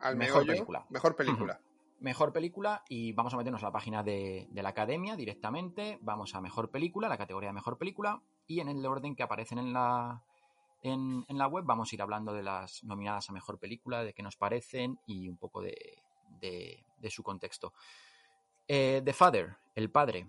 al 0.00 0.16
Mejor 0.16 0.42
meollo. 0.44 0.52
película. 0.52 0.86
Mejor 0.90 1.16
película. 1.16 1.60
Mejor 2.00 2.32
película 2.32 2.84
y 2.88 3.12
vamos 3.12 3.34
a 3.34 3.36
meternos 3.38 3.62
a 3.62 3.66
la 3.66 3.72
página 3.72 4.02
de, 4.04 4.46
de 4.50 4.62
la 4.62 4.68
academia 4.68 5.16
directamente. 5.16 5.98
Vamos 6.02 6.34
a 6.34 6.40
mejor 6.40 6.70
película, 6.70 7.08
la 7.08 7.18
categoría 7.18 7.48
de 7.48 7.54
mejor 7.54 7.76
película 7.78 8.22
y 8.46 8.60
en 8.60 8.68
el 8.68 8.84
orden 8.86 9.16
que 9.16 9.22
aparecen 9.24 9.58
en 9.58 9.72
la, 9.72 10.22
en, 10.82 11.24
en 11.26 11.38
la 11.38 11.48
web 11.48 11.64
vamos 11.66 11.90
a 11.90 11.94
ir 11.96 12.02
hablando 12.02 12.32
de 12.32 12.42
las 12.44 12.84
nominadas 12.84 13.28
a 13.30 13.32
mejor 13.32 13.58
película, 13.58 14.04
de 14.04 14.12
qué 14.12 14.22
nos 14.22 14.36
parecen 14.36 15.00
y 15.06 15.28
un 15.28 15.36
poco 15.38 15.60
de, 15.60 15.74
de- 16.40 16.84
de 16.98 17.10
su 17.10 17.22
contexto. 17.24 17.72
Eh, 18.68 19.00
The 19.04 19.12
Father, 19.12 19.56
El 19.74 19.90
Padre. 19.90 20.28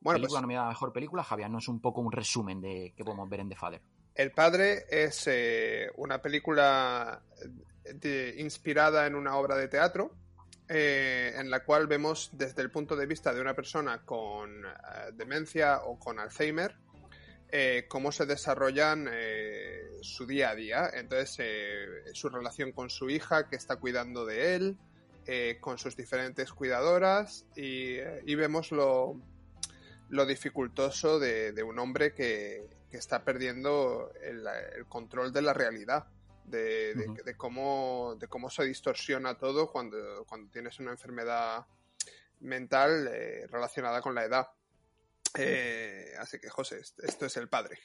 Bueno, 0.00 0.16
película 0.16 0.38
pues 0.38 0.42
nominada 0.42 0.66
a 0.66 0.70
mejor 0.70 0.92
película. 0.92 1.22
Javier, 1.22 1.48
no 1.50 1.58
es 1.58 1.68
un 1.68 1.80
poco 1.80 2.00
un 2.00 2.10
resumen 2.10 2.60
de 2.60 2.92
qué 2.96 3.04
podemos 3.04 3.28
ver 3.28 3.38
en 3.40 3.48
The 3.48 3.56
Father. 3.56 3.82
El 4.14 4.30
Padre 4.32 4.84
es 4.90 5.24
eh, 5.26 5.90
una 5.96 6.20
película 6.20 7.22
de- 7.84 8.34
inspirada 8.38 9.06
en 9.06 9.14
una 9.14 9.36
obra 9.36 9.56
de 9.56 9.68
teatro 9.68 10.14
eh, 10.68 11.32
en 11.36 11.50
la 11.50 11.64
cual 11.64 11.86
vemos 11.86 12.30
desde 12.32 12.62
el 12.62 12.70
punto 12.70 12.94
de 12.96 13.06
vista 13.06 13.32
de 13.32 13.40
una 13.40 13.54
persona 13.54 14.04
con 14.04 14.64
eh, 14.64 14.70
demencia 15.14 15.82
o 15.84 15.98
con 15.98 16.18
Alzheimer 16.18 16.74
eh, 17.50 17.84
cómo 17.88 18.12
se 18.12 18.24
desarrollan 18.24 19.08
eh, 19.12 19.98
su 20.00 20.26
día 20.26 20.50
a 20.50 20.54
día. 20.54 20.90
Entonces, 20.94 21.36
eh, 21.40 21.86
su 22.14 22.30
relación 22.30 22.72
con 22.72 22.88
su 22.88 23.10
hija 23.10 23.46
que 23.48 23.56
está 23.56 23.76
cuidando 23.76 24.24
de 24.24 24.54
él, 24.54 24.76
eh, 25.26 25.58
con 25.60 25.76
sus 25.76 25.94
diferentes 25.94 26.50
cuidadoras 26.52 27.44
y, 27.54 27.96
eh, 27.96 28.22
vemos 28.36 28.72
lo, 28.72 29.20
dificultoso 30.26 31.18
de 31.18 31.62
un 31.62 31.78
hombre 31.78 32.14
que, 32.14 32.66
que 32.92 32.98
está 32.98 33.24
perdiendo 33.24 34.12
el, 34.22 34.46
el 34.76 34.86
control 34.86 35.32
de 35.32 35.42
la 35.42 35.52
realidad, 35.52 36.06
de, 36.44 36.94
de- 36.94 37.08
Ujú. 37.08 37.22
de 37.24 37.36
cómo, 37.36 38.14
de 38.20 38.28
cómo 38.28 38.50
se 38.50 38.64
distorsiona 38.64 39.36
todo 39.38 39.72
cuando, 39.72 40.24
cuando 40.28 40.50
tienes 40.52 40.78
una 40.78 40.90
enfermedad 40.92 41.66
mental 42.40 43.08
eh, 43.10 43.46
relacionada 43.48 44.00
con 44.02 44.14
la 44.14 44.24
edad. 44.24 44.46
Eh, 45.38 46.12
así 46.18 46.38
que, 46.38 46.50
José, 46.50 46.80
est- 46.80 47.00
esto 47.02 47.26
es 47.26 47.36
el 47.38 47.48
padre. 47.48 47.78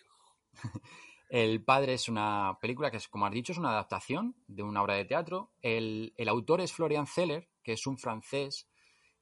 El 1.30 1.62
Padre 1.62 1.94
es 1.96 2.08
una 2.08 2.58
película 2.62 2.90
que, 2.90 2.96
es, 2.96 3.10
como 3.10 3.26
has 3.26 3.34
dicho, 3.34 3.52
es 3.52 3.58
una 3.58 3.72
adaptación 3.72 4.34
de 4.48 4.64
una 4.64 4.82
obra 4.82 4.94
de 4.96 5.04
teatro. 5.04 5.52
El, 5.62 6.14
el 6.16 6.30
autor 6.30 6.62
es 6.62 6.72
Florian 6.72 7.06
Zeller, 7.06 7.50
que 7.64 7.74
es 7.74 7.86
un 7.86 7.98
francés 7.98 8.70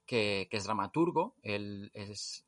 que, 0.06 0.48
es 0.52 0.64
dramaturgo. 0.64 1.36
Él 1.42 1.92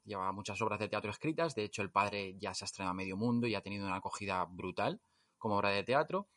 lleva 0.04 0.32
muchas 0.32 0.62
obras 0.62 0.80
de 0.80 0.90
teatro 0.90 1.12
escritas. 1.12 1.56
De 1.56 1.64
hecho, 1.64 1.82
El 1.82 1.92
Padre 1.92 2.36
ya 2.40 2.54
se 2.54 2.64
ha 2.64 2.68
estrenado 2.68 2.92
a 2.92 2.96
medio 2.96 3.18
mundo 3.18 3.48
y 3.48 3.56
ha 3.56 3.62
tenido 3.62 3.86
una 3.86 3.98
acogida 3.98 4.46
brutal 4.46 5.02
como 5.38 5.58
obra 5.58 5.70
de 5.70 5.84
teatro. 5.84 6.28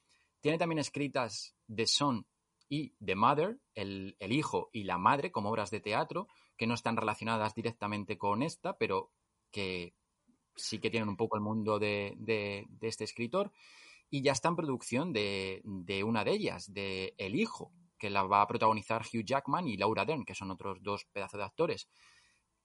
Tiene 0.41 0.59
también 0.59 0.79
escritas 0.79 1.55
The 1.75 1.87
Son 1.87 2.27
y 2.69 2.95
The 3.05 3.15
Mother, 3.17 3.61
el, 3.75 4.17
el 4.21 4.33
hijo 4.33 4.71
y 4.73 4.85
la 4.85 4.97
madre, 4.99 5.33
como 5.33 5.51
obras 5.51 5.71
de 5.71 5.81
teatro, 5.81 6.29
que 6.57 6.67
no 6.67 6.75
están 6.75 6.97
relacionadas 6.97 7.55
directamente 7.55 8.17
con 8.17 8.43
esta, 8.43 8.77
pero 8.79 9.11
que 9.51 9.95
sí 10.55 10.79
que 10.79 10.91
tienen 10.91 11.09
un 11.09 11.17
poco 11.17 11.37
el 11.37 11.43
mundo 11.43 11.79
de, 11.79 12.15
de- 12.19 12.67
de 12.69 12.89
este 12.89 13.05
escritor. 13.05 13.53
Y 14.09 14.23
ya 14.23 14.33
está 14.33 14.49
en 14.49 14.57
producción 14.57 15.13
de, 15.13 15.63
de 15.65 16.05
una 16.05 16.25
de 16.25 16.33
ellas, 16.33 16.73
de 16.73 17.15
El 17.19 17.35
Hijo, 17.37 17.73
que 18.01 18.11
la 18.11 18.25
va 18.25 18.43
a 18.43 18.47
protagonizar 18.49 19.03
Hugh 19.03 19.25
Jackman 19.25 19.69
y 19.69 19.77
Laura 19.77 20.05
Dern, 20.05 20.25
que 20.25 20.35
son 20.35 20.51
otros 20.51 20.79
dos 20.83 21.05
pedazos 21.13 21.39
de 21.39 21.45
actores. 21.45 21.89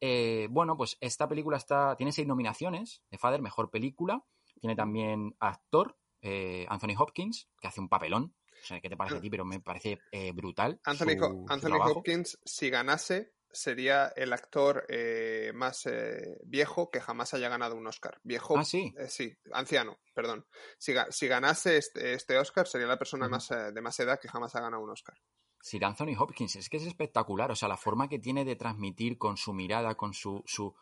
Eh, 0.02 0.48
bueno, 0.50 0.76
pues 0.76 0.98
esta 1.00 1.28
película 1.28 1.58
está, 1.58 1.96
tiene 1.96 2.12
seis 2.12 2.28
nominaciones 2.28 3.04
de 3.12 3.18
Father, 3.18 3.42
mejor 3.42 3.70
película. 3.70 4.24
Tiene 4.60 4.76
también 4.76 5.36
actor, 5.40 5.98
eh, 6.22 6.66
Anthony 6.70 6.96
Hopkins, 6.98 7.50
que 7.60 7.68
hace 7.68 7.82
un 7.82 7.90
papelón. 7.90 8.34
O 8.62 8.66
sea, 8.66 8.80
¿qué 8.82 8.90
te 8.90 8.98
parece 8.98 9.18
a 9.18 9.22
ti? 9.22 9.30
Pero 9.30 9.46
me 9.46 9.60
parece 9.60 10.00
eh, 10.12 10.32
brutal. 10.32 10.80
Anthony, 10.86 11.70
su- 11.80 11.82
su. 11.92 11.98
Hopkins, 11.98 12.40
si 12.44 12.70
ganase, 12.70 13.34
sería 13.52 14.12
el 14.16 14.34
actor 14.34 14.86
eh, 14.90 15.52
más 15.54 15.86
eh, 15.86 16.38
viejo 16.46 16.90
que 16.90 17.00
jamás 17.02 17.34
haya 17.34 17.50
ganado 17.50 17.76
un 17.76 17.88
Oscar. 17.88 18.20
Viejo, 18.24 18.58
Ah, 18.58 18.66
sí. 18.66 18.94
eh, 18.98 19.08
sí, 19.08 19.34
anciano, 19.54 20.00
perdón. 20.14 20.46
Si, 20.78 20.94
ga- 20.94 21.12
si 21.12 21.28
ganase 21.28 21.78
este, 21.78 22.14
este 22.14 22.38
Oscar, 22.38 22.68
sería 22.68 22.88
la 22.88 22.98
persona 22.98 23.28
más 23.28 23.50
eh, 23.52 23.72
de 23.72 23.82
más 23.82 24.00
edad 24.00 24.20
que 24.20 24.28
jamás 24.28 24.56
ha 24.56 24.62
ganado 24.62 24.84
un 24.84 24.92
Oscar. 24.92 25.16
Sir 25.62 25.84
Anthony 25.86 26.16
Hopkins, 26.18 26.56
es 26.58 26.70
que 26.70 26.78
es 26.78 26.86
espectacular, 26.86 27.50
o 27.50 27.56
sea, 27.56 27.68
la 27.68 27.78
forma 27.78 28.08
que 28.08 28.20
tiene 28.20 28.46
de 28.46 28.56
transmitir 28.56 29.18
con 29.18 29.36
su 29.38 29.52
mirada, 29.54 29.96
con 29.96 30.14
su, 30.14 30.44
su, 30.46 30.76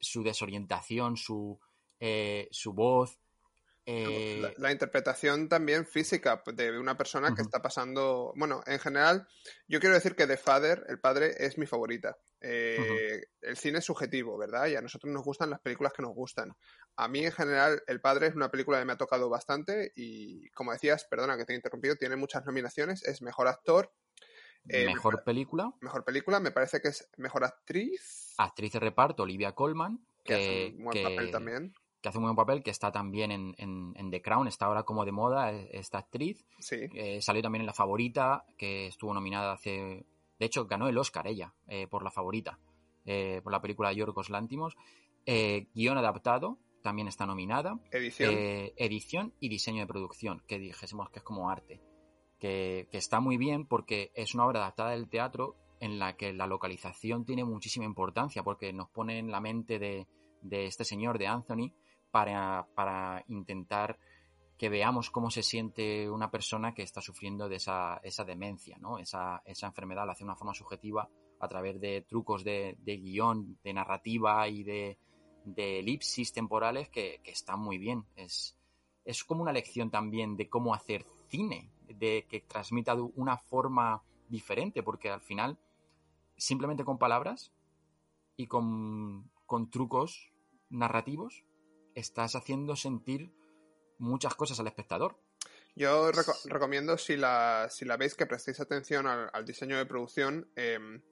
su 0.00 0.22
desorientación, 0.22 1.16
su, 1.16 1.60
eh, 2.00 2.48
su 2.50 2.72
voz. 2.72 3.18
Eh, 3.86 4.38
La, 4.40 4.52
la 4.56 4.72
interpretación 4.72 5.48
también 5.48 5.86
física 5.86 6.42
de 6.54 6.78
una 6.78 6.96
persona 6.96 7.34
que 7.34 7.42
está 7.42 7.60
pasando. 7.60 8.32
Bueno, 8.36 8.62
en 8.66 8.78
general, 8.78 9.26
yo 9.68 9.80
quiero 9.80 9.94
decir 9.94 10.14
que 10.16 10.26
The 10.26 10.36
Father, 10.36 10.84
el 10.88 11.00
padre, 11.00 11.34
es 11.38 11.58
mi 11.58 11.66
favorita. 11.66 12.16
Eh, 12.40 13.22
El 13.40 13.56
cine 13.56 13.78
es 13.78 13.84
subjetivo, 13.86 14.36
¿verdad? 14.36 14.66
Y 14.66 14.76
a 14.76 14.80
nosotros 14.82 15.12
nos 15.12 15.24
gustan 15.24 15.50
las 15.50 15.60
películas 15.60 15.92
que 15.94 16.02
nos 16.02 16.14
gustan. 16.14 16.54
A 16.96 17.08
mí, 17.08 17.24
en 17.24 17.32
general, 17.32 17.82
El 17.86 18.00
padre 18.00 18.26
es 18.28 18.34
una 18.34 18.50
película 18.50 18.78
que 18.78 18.84
me 18.84 18.92
ha 18.92 18.96
tocado 18.98 19.28
bastante 19.30 19.92
y, 19.96 20.48
como 20.50 20.72
decías, 20.72 21.04
perdona 21.04 21.36
que 21.36 21.44
te 21.44 21.52
he 21.52 21.56
interrumpido, 21.56 21.96
tiene 21.96 22.16
muchas 22.16 22.44
nominaciones. 22.44 23.02
Es 23.04 23.22
mejor 23.22 23.48
actor, 23.48 23.92
eh, 24.68 24.86
mejor 24.86 25.22
película, 25.24 25.70
mejor 25.80 26.04
película, 26.04 26.40
me 26.40 26.50
parece 26.50 26.80
que 26.80 26.88
es 26.88 27.08
mejor 27.18 27.44
actriz. 27.44 28.34
actriz 28.38 28.72
de 28.72 28.80
reparto, 28.80 29.22
Olivia 29.22 29.52
Colman, 29.52 30.06
Que 30.24 30.34
hace 30.34 30.74
un 30.76 30.84
buen 30.84 30.94
que- 30.96 31.02
papel 31.02 31.30
también. 31.30 31.74
Que 32.04 32.10
hace 32.10 32.18
un 32.18 32.24
buen 32.24 32.36
papel, 32.36 32.62
que 32.62 32.70
está 32.70 32.92
también 32.92 33.32
en, 33.32 33.54
en- 33.56 33.94
en 33.96 34.10
The 34.10 34.20
Crown, 34.20 34.46
está 34.46 34.66
ahora 34.66 34.82
como 34.82 35.06
de 35.06 35.12
moda 35.12 35.50
eh, 35.54 35.70
esta 35.72 35.96
actriz. 35.96 36.44
Sí. 36.58 36.76
Eh, 36.92 37.22
salió 37.22 37.40
también 37.40 37.62
en 37.62 37.66
La 37.66 37.72
Favorita, 37.72 38.44
que 38.58 38.88
estuvo 38.88 39.14
nominada 39.14 39.52
hace... 39.52 40.04
De 40.38 40.44
hecho, 40.44 40.66
ganó 40.66 40.86
el 40.86 40.98
Oscar 40.98 41.26
ella, 41.26 41.54
eh, 41.66 41.86
por 41.86 42.02
La 42.04 42.10
Favorita, 42.10 42.58
eh, 43.06 43.40
por 43.42 43.52
la 43.52 43.62
película 43.62 43.88
de 43.88 43.96
Yorgos 43.96 44.28
Lántimos. 44.28 44.76
Guión 45.74 45.96
adaptado, 45.96 46.58
también 46.82 47.08
está 47.08 47.24
nominada. 47.24 47.80
Edición. 47.90 48.34
Edición 48.76 49.32
y 49.40 49.48
diseño 49.48 49.80
de 49.80 49.86
producción, 49.86 50.42
que 50.46 50.58
dijésemos 50.58 51.08
que 51.08 51.20
es 51.20 51.24
como 51.24 51.48
arte. 51.48 51.80
Que, 52.38 52.86
que 52.90 52.98
está 52.98 53.20
muy 53.20 53.38
bien 53.38 53.64
porque 53.64 54.12
es 54.14 54.34
una 54.34 54.44
obra 54.44 54.60
adaptada 54.60 54.90
del 54.90 55.08
teatro 55.08 55.56
en 55.80 55.98
la 55.98 56.16
que 56.18 56.34
la 56.34 56.46
localización 56.46 57.24
tiene 57.24 57.44
muchísima 57.44 57.86
importancia 57.86 58.42
porque 58.42 58.74
nos 58.74 58.90
pone 58.90 59.18
en 59.18 59.30
la 59.30 59.40
mente 59.40 59.78
de, 59.78 60.06
de 60.42 60.66
este 60.66 60.84
señor, 60.84 61.16
de 61.18 61.26
Anthony, 61.26 61.72
para, 62.14 62.68
para 62.76 63.24
intentar 63.26 63.98
que 64.56 64.68
veamos 64.68 65.10
cómo 65.10 65.32
se 65.32 65.42
siente 65.42 66.08
una 66.08 66.30
persona 66.30 66.72
que 66.72 66.84
está 66.84 67.00
sufriendo 67.00 67.48
de 67.48 67.56
esa, 67.56 68.00
esa 68.04 68.22
demencia, 68.24 68.78
¿no? 68.78 69.00
esa, 69.00 69.42
esa 69.44 69.66
enfermedad, 69.66 70.06
lo 70.06 70.12
hace 70.12 70.20
de 70.20 70.26
una 70.26 70.36
forma 70.36 70.54
subjetiva 70.54 71.10
a 71.40 71.48
través 71.48 71.80
de 71.80 72.02
trucos 72.02 72.44
de, 72.44 72.76
de 72.78 72.98
guion, 72.98 73.58
de 73.64 73.72
narrativa 73.72 74.46
y 74.46 74.62
de, 74.62 74.96
de 75.44 75.80
elipsis 75.80 76.32
temporales 76.32 76.88
que, 76.88 77.20
que 77.24 77.32
están 77.32 77.58
muy 77.58 77.78
bien. 77.78 78.04
Es, 78.14 78.56
es 79.04 79.24
como 79.24 79.42
una 79.42 79.52
lección 79.52 79.90
también 79.90 80.36
de 80.36 80.48
cómo 80.48 80.72
hacer 80.72 81.04
cine, 81.26 81.72
de 81.88 82.26
que 82.30 82.42
transmita 82.42 82.94
de 82.94 83.02
una 83.02 83.38
forma 83.38 84.04
diferente, 84.28 84.84
porque 84.84 85.10
al 85.10 85.20
final, 85.20 85.58
simplemente 86.36 86.84
con 86.84 86.96
palabras 86.96 87.52
y 88.36 88.46
con, 88.46 89.32
con 89.46 89.68
trucos 89.68 90.30
narrativos, 90.70 91.44
estás 91.94 92.34
haciendo 92.34 92.76
sentir 92.76 93.30
muchas 93.98 94.34
cosas 94.34 94.58
al 94.60 94.66
espectador. 94.66 95.16
Yo 95.76 96.10
reco- 96.12 96.36
recomiendo, 96.44 96.96
si 96.98 97.16
la, 97.16 97.68
si 97.70 97.84
la 97.84 97.96
veis, 97.96 98.14
que 98.14 98.26
prestéis 98.26 98.60
atención 98.60 99.06
al, 99.06 99.28
al 99.32 99.44
diseño 99.44 99.76
de 99.76 99.86
producción, 99.86 100.48
em, 100.56 101.02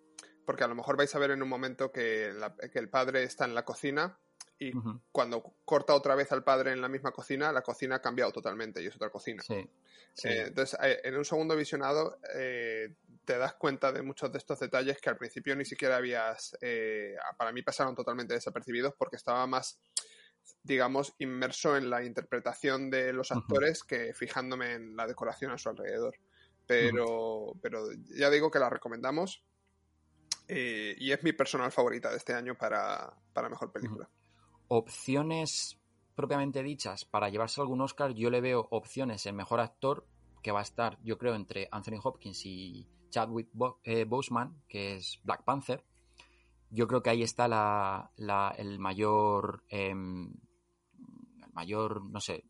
porque 0.44 0.64
a 0.64 0.68
lo 0.68 0.74
mejor 0.74 0.96
vais 0.96 1.14
a 1.14 1.18
ver 1.18 1.32
en 1.32 1.42
un 1.42 1.48
momento 1.48 1.90
que, 1.90 2.32
la- 2.32 2.54
que 2.56 2.78
el 2.78 2.88
padre 2.88 3.24
está 3.24 3.44
en 3.44 3.54
la 3.54 3.64
cocina 3.64 4.18
y 4.58 4.70
cuando 5.10 5.56
corta 5.64 5.92
otra 5.94 6.14
vez 6.14 6.30
al 6.30 6.44
padre 6.44 6.70
en 6.72 6.80
la 6.80 6.88
misma 6.88 7.10
cocina, 7.10 7.50
la 7.50 7.62
cocina 7.62 7.96
ha 7.96 8.00
cambiado 8.02 8.30
totalmente 8.30 8.80
y 8.80 8.86
es 8.86 8.94
otra 8.94 9.10
cocina. 9.10 9.42
Sí. 9.42 9.68
sí. 10.14 10.28
Eh, 10.28 10.44
entonces, 10.48 10.78
eh, 10.80 11.00
en 11.02 11.16
un 11.16 11.24
segundo 11.24 11.56
visionado 11.56 12.20
eh, 12.36 12.94
te 13.24 13.38
das 13.38 13.54
cuenta 13.54 13.90
de 13.90 14.02
muchos 14.02 14.30
de 14.30 14.38
estos 14.38 14.60
detalles 14.60 15.00
que 15.00 15.10
al 15.10 15.16
principio 15.16 15.56
ni 15.56 15.64
siquiera 15.64 15.96
habías, 15.96 16.56
para 17.36 17.50
mí 17.50 17.62
pasaron 17.62 17.96
totalmente 17.96 18.34
desapercibidos 18.34 18.94
porque 18.96 19.16
estaba 19.16 19.44
más, 19.48 19.80
digamos, 20.62 21.14
inmerso 21.18 21.76
en 21.76 21.90
la 21.90 22.04
interpretación 22.04 22.90
de 22.90 23.12
los 23.12 23.32
actores 23.32 23.82
que 23.82 24.14
fijándome 24.14 24.75
en 24.75 24.96
la 24.96 25.06
decoración 25.06 25.50
a 25.50 25.58
su 25.58 25.68
alrededor. 25.68 26.14
Pero, 26.66 27.54
pero 27.61 27.84
ya 28.16 28.30
digo 28.30 28.50
que 28.50 28.61
la 28.61 28.70
recomendamos 28.70 29.44
eh, 30.49 30.94
y 30.99 31.12
es 31.12 31.22
mi 31.22 31.32
personal 31.32 31.72
favorita 31.72 32.11
de 32.11 32.16
este 32.16 32.34
año 32.34 32.56
para, 32.56 33.12
para 33.32 33.49
mejor 33.49 33.72
película. 33.72 34.08
opciones 34.68 35.78
propiamente 36.14 36.62
dichas 36.62 37.04
para 37.04 37.28
llevarse 37.28 37.61
algún 37.61 37.80
Oscar, 37.80 38.12
yo 38.12 38.30
le 38.30 38.40
veo 38.40 38.68
opciones 38.70 39.26
en 39.26 39.37
mejor 39.37 39.61
actor 39.61 40.06
que 40.42 40.52
va 40.52 40.61
a 40.61 40.62
estar, 40.62 40.99
yo 41.02 41.18
creo, 41.18 41.34
entre 41.34 41.68
Anthony 41.70 42.00
Hopkins 42.02 42.44
y 42.44 42.87
Chadwick 43.11 43.49
eh, 43.84 44.04
Boseman, 44.04 44.62
que 44.68 44.96
es 44.96 45.20
Black 45.25 45.44
Panther. 45.44 45.84
Yo 46.74 46.86
creo 46.88 47.02
que 47.02 47.10
ahí 47.10 47.22
está 47.22 47.48
la, 47.48 48.10
el 48.56 48.78
mayor, 48.78 49.62
em, 49.68 50.32
el 51.44 51.52
mayor, 51.52 52.02
no 52.10 52.18
sé, 52.18 52.44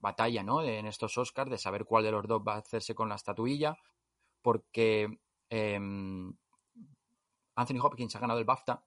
batalla, 0.00 0.42
¿no? 0.42 0.62
En 0.62 0.86
estos 0.86 1.16
Oscars 1.16 1.48
de 1.50 1.58
saber 1.58 1.84
cuál 1.84 2.02
de 2.02 2.10
los 2.10 2.26
dos 2.26 2.42
va 2.46 2.54
a 2.54 2.58
hacerse 2.58 2.96
con 2.96 3.08
la 3.08 3.14
estatuilla, 3.14 3.76
porque 4.42 5.20
em, 5.48 6.32
Anthony 7.54 7.78
Hopkins 7.80 8.16
ha 8.16 8.20
ganado 8.20 8.40
el 8.40 8.44
BAFTA, 8.44 8.84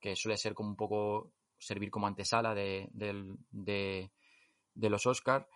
que 0.00 0.14
suele 0.14 0.36
ser 0.36 0.54
como 0.54 0.68
un 0.70 0.76
poco 0.76 1.32
servir 1.58 1.90
como 1.90 2.06
antesala 2.06 2.54
de, 2.54 2.88
de- 2.92 4.10
de 4.74 4.90
los 4.90 5.04
Oscars, 5.06 5.46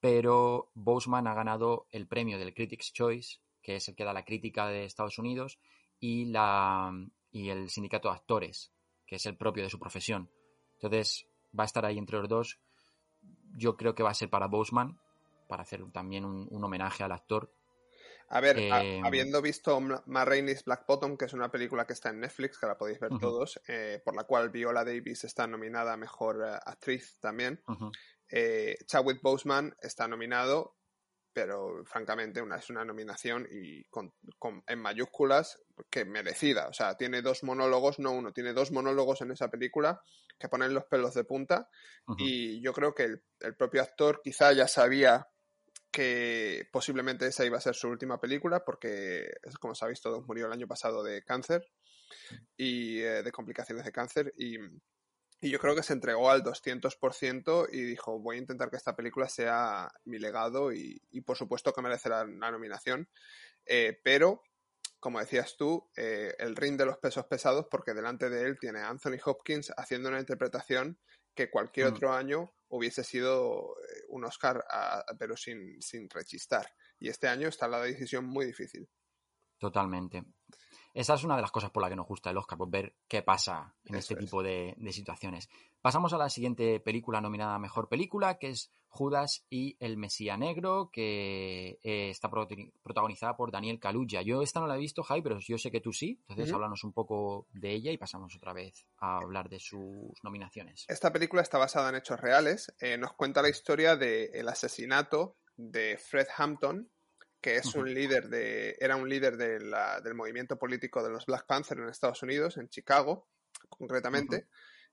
pero 0.00 0.72
Boseman 0.74 1.28
ha 1.28 1.34
ganado 1.34 1.86
el 1.90 2.08
premio 2.08 2.38
del 2.40 2.54
Critics' 2.54 2.92
Choice, 2.92 3.38
que 3.62 3.76
es 3.76 3.88
el 3.88 3.94
que 3.94 4.02
da 4.04 4.12
la 4.12 4.24
crítica 4.24 4.66
de 4.66 4.84
Estados 4.84 5.18
Unidos, 5.20 5.60
y, 6.00 6.24
la, 6.24 6.92
y 7.32 7.48
el 7.50 7.70
sindicato 7.70 8.08
de 8.08 8.14
actores, 8.14 8.72
que 9.06 9.16
es 9.16 9.26
el 9.26 9.36
propio 9.36 9.64
de 9.64 9.70
su 9.70 9.78
profesión. 9.78 10.30
Entonces 10.74 11.26
va 11.58 11.64
a 11.64 11.66
estar 11.66 11.84
ahí 11.84 11.98
entre 11.98 12.18
los 12.18 12.28
dos. 12.28 12.60
Yo 13.56 13.76
creo 13.76 13.94
que 13.94 14.02
va 14.02 14.10
a 14.10 14.14
ser 14.14 14.30
para 14.30 14.46
Boseman, 14.46 14.98
para 15.48 15.62
hacer 15.62 15.82
también 15.92 16.24
un, 16.24 16.46
un 16.50 16.64
homenaje 16.64 17.02
al 17.02 17.12
actor. 17.12 17.52
A 18.28 18.40
ver, 18.40 18.56
a- 18.72 18.82
Eh, 18.82 19.00
habiendo 19.04 19.42
visto 19.42 19.78
Ma 20.06 20.24
Rainey's 20.24 20.64
Black 20.64 20.86
Bottom, 20.86 21.16
que 21.18 21.26
es 21.26 21.34
una 21.34 21.50
película 21.50 21.86
que 21.86 21.92
está 21.92 22.08
en 22.10 22.20
Netflix, 22.20 22.58
que 22.58 22.66
la 22.66 22.78
podéis 22.78 22.98
ver 22.98 23.10
todos, 23.20 23.60
eh, 23.68 24.00
por 24.04 24.14
la 24.16 24.24
cual 24.24 24.48
Viola 24.50 24.84
Davis 24.84 25.24
está 25.24 25.46
nominada 25.46 25.92
a 25.92 25.96
Mejor 25.98 26.42
eh, 26.46 26.58
Actriz 26.64 27.18
también. 27.20 27.62
Eh, 28.30 28.76
Chadwick 28.86 29.20
Boseman 29.20 29.76
está 29.82 30.08
nominado, 30.08 30.76
pero 31.32 31.84
francamente 31.84 32.42
una, 32.42 32.56
es 32.56 32.68
una 32.70 32.84
nominación 32.84 33.46
y 33.50 33.84
con, 33.84 34.12
con- 34.38 34.62
en 34.66 34.78
mayúsculas 34.78 35.58
que 35.90 36.04
merecida. 36.04 36.68
O 36.68 36.72
sea, 36.72 36.96
tiene 36.96 37.22
dos 37.22 37.42
monólogos, 37.42 37.98
no 37.98 38.12
uno, 38.12 38.32
tiene 38.32 38.52
dos 38.52 38.70
monólogos 38.72 39.20
en 39.22 39.30
esa 39.32 39.48
película 39.48 40.02
que 40.38 40.48
ponen 40.48 40.74
los 40.74 40.84
pelos 40.84 41.14
de 41.14 41.24
punta 41.24 41.68
y 42.18 42.60
yo 42.62 42.72
creo 42.72 42.94
que 42.94 43.04
el, 43.04 43.22
el 43.40 43.56
propio 43.56 43.82
actor 43.82 44.20
quizá 44.22 44.52
ya 44.52 44.68
sabía 44.68 45.28
que 45.90 46.68
posiblemente 46.72 47.26
esa 47.26 47.44
iba 47.44 47.58
a 47.58 47.60
ser 47.60 47.74
su 47.74 47.88
última 47.88 48.18
película 48.18 48.64
porque, 48.64 49.26
es 49.42 49.58
como 49.58 49.74
sabéis 49.74 50.00
todos, 50.00 50.26
murió 50.26 50.46
el 50.46 50.52
año 50.52 50.66
pasado 50.66 51.02
de 51.02 51.22
cáncer 51.22 51.66
y 52.56 53.00
eh, 53.00 53.22
de 53.22 53.32
complicaciones 53.32 53.84
de 53.84 53.92
cáncer 53.92 54.32
y, 54.36 54.56
y 55.42 55.50
yo 55.50 55.60
creo 55.60 55.76
que 55.76 55.84
se 55.84 55.92
entregó 55.94 56.30
al 56.30 56.42
200% 56.44 57.66
y 57.70 57.82
dijo 57.82 58.20
voy 58.20 58.36
a 58.36 58.40
intentar 58.40 58.70
que 58.70 58.78
esta 58.78 58.96
película 58.96 59.28
sea 59.28 59.90
mi 60.06 60.18
legado 60.20 60.72
y, 60.72 61.02
y 61.10 61.22
por 61.22 61.36
supuesto 61.36 61.74
que 61.74 61.82
merecerá 61.82 62.24
la 62.26 62.50
nominación 62.52 63.10
Eh, 63.66 64.00
pero 64.04 64.42
como 65.00 65.18
decías 65.20 65.56
tú, 65.58 65.90
eh, 65.96 66.34
el 66.38 66.56
ring 66.56 66.76
de 66.78 66.86
los 66.86 66.98
pesos 66.98 67.26
pesados 67.26 67.66
porque 67.70 67.94
delante 67.94 68.30
de 68.30 68.42
él 68.46 68.58
tiene 68.60 68.80
a 68.80 68.88
Anthony 68.88 69.18
Hopkins 69.24 69.72
haciendo 69.76 70.08
una 70.08 70.20
interpretación 70.20 71.00
que 71.34 71.50
cualquier 71.50 71.86
Mm. 71.86 71.88
otro 71.88 72.12
año 72.12 72.54
hubiese 72.68 73.04
sido 73.04 73.74
eh, 73.88 74.02
un 74.08 74.24
Oscar, 74.24 74.64
a- 74.70 75.04
pero 75.18 75.36
sin, 75.36 75.80
sin 75.82 76.08
rechistar. 76.08 76.68
Y 77.00 77.08
este 77.08 77.28
año 77.28 77.48
está 77.48 77.66
la 77.68 77.80
decisión 77.82 78.24
muy 78.26 78.46
difícil. 78.46 78.88
Totalmente. 79.58 80.24
Esa 80.94 81.14
es 81.14 81.24
una 81.24 81.36
de 81.36 81.42
las 81.42 81.50
cosas 81.50 81.70
por 81.70 81.80
las 81.82 81.90
que 81.90 81.96
nos 81.96 82.06
gusta 82.06 82.30
el 82.30 82.36
Oscar, 82.36 82.58
pues 82.58 82.70
ver 82.70 82.94
qué 83.08 83.22
pasa 83.22 83.74
en 83.84 83.94
Eso 83.94 84.00
este 84.00 84.14
es. 84.14 84.20
tipo 84.20 84.42
de, 84.42 84.74
de 84.76 84.92
situaciones. 84.92 85.48
Pasamos 85.80 86.12
a 86.12 86.18
la 86.18 86.28
siguiente 86.28 86.80
película 86.80 87.20
nominada 87.20 87.54
a 87.54 87.58
Mejor 87.58 87.88
Película, 87.88 88.38
que 88.38 88.50
es 88.50 88.70
Judas 88.88 89.46
y 89.48 89.76
el 89.80 89.96
Mesía 89.96 90.36
Negro, 90.36 90.90
que 90.92 91.78
eh, 91.82 92.10
está 92.10 92.28
protagonizada 92.28 93.36
por 93.36 93.50
Daniel 93.50 93.80
Kaluuya. 93.80 94.20
Yo 94.20 94.42
esta 94.42 94.60
no 94.60 94.66
la 94.66 94.76
he 94.76 94.78
visto, 94.78 95.02
Jai, 95.02 95.22
pero 95.22 95.38
yo 95.40 95.56
sé 95.56 95.70
que 95.70 95.80
tú 95.80 95.94
sí. 95.94 96.20
Entonces 96.28 96.52
háblanos 96.52 96.84
un 96.84 96.92
poco 96.92 97.46
de 97.54 97.72
ella 97.72 97.90
y 97.90 97.96
pasamos 97.96 98.36
otra 98.36 98.52
vez 98.52 98.86
a 98.98 99.16
hablar 99.16 99.48
de 99.48 99.60
sus 99.60 100.12
nominaciones. 100.22 100.84
Esta 100.88 101.10
película 101.10 101.40
está 101.40 101.56
basada 101.56 101.88
en 101.88 101.94
hechos 101.96 102.20
reales. 102.20 102.72
Eh, 102.80 102.98
nos 102.98 103.14
cuenta 103.14 103.40
la 103.40 103.48
historia 103.48 103.96
del 103.96 104.46
asesinato 104.46 105.36
de 105.56 105.96
Fred 105.96 106.26
Hampton, 106.36 106.90
que 107.42 107.56
es 107.56 107.74
un 107.74 107.92
líder 107.92 108.28
de, 108.28 108.76
era 108.80 108.96
un 108.96 109.08
líder 109.08 109.36
de 109.36 109.60
la- 109.60 110.00
del 110.00 110.14
movimiento 110.14 110.56
político 110.58 111.02
de 111.02 111.10
los 111.10 111.26
Black 111.26 111.44
Panther 111.46 111.76
en 111.78 111.88
Estados 111.88 112.22
Unidos, 112.22 112.56
en 112.56 112.68
Chicago, 112.70 113.28
concretamente. 113.68 114.46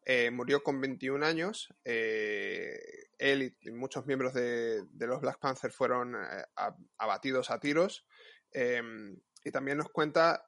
Eh, 0.06 0.32
murió 0.32 0.64
con 0.64 0.82
21 0.82 1.24
años. 1.24 1.70
eh, 1.86 2.80
él 3.18 3.56
y- 3.62 3.72
muchos 3.72 4.06
miembros 4.06 4.34
de, 4.34 4.84
de 4.86 5.08
los 5.08 5.22
Black 5.22 5.40
Panther 5.40 5.72
fueron 5.72 6.16
eh, 6.16 6.44
abatidos 6.98 7.52
a 7.52 7.60
tiros. 7.60 8.06
y 8.52 9.52
también 9.52 9.78
nos 9.78 9.90
cuenta 9.92 10.44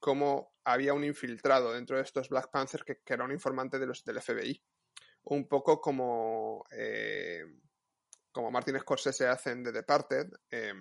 cómo 0.00 0.54
había 0.64 0.92
un 0.92 1.04
infiltrado 1.04 1.72
dentro 1.72 1.96
de 1.96 2.02
estos 2.02 2.28
Black 2.28 2.50
Panthers 2.50 2.82
que, 2.84 3.00
que 3.04 3.14
era 3.14 3.24
un 3.24 3.32
informante 3.32 3.78
de 3.78 3.86
los, 3.86 4.04
del 4.04 4.20
FBI. 4.20 4.60
Un 5.24 5.46
poco 5.48 5.80
como, 5.80 6.64
como 8.32 8.50
Martin 8.50 8.78
Scorsese 8.80 9.26
hace 9.28 9.50
en 9.50 9.62
The 9.62 9.72
Departed, 9.72 10.26
eh, 10.50 10.72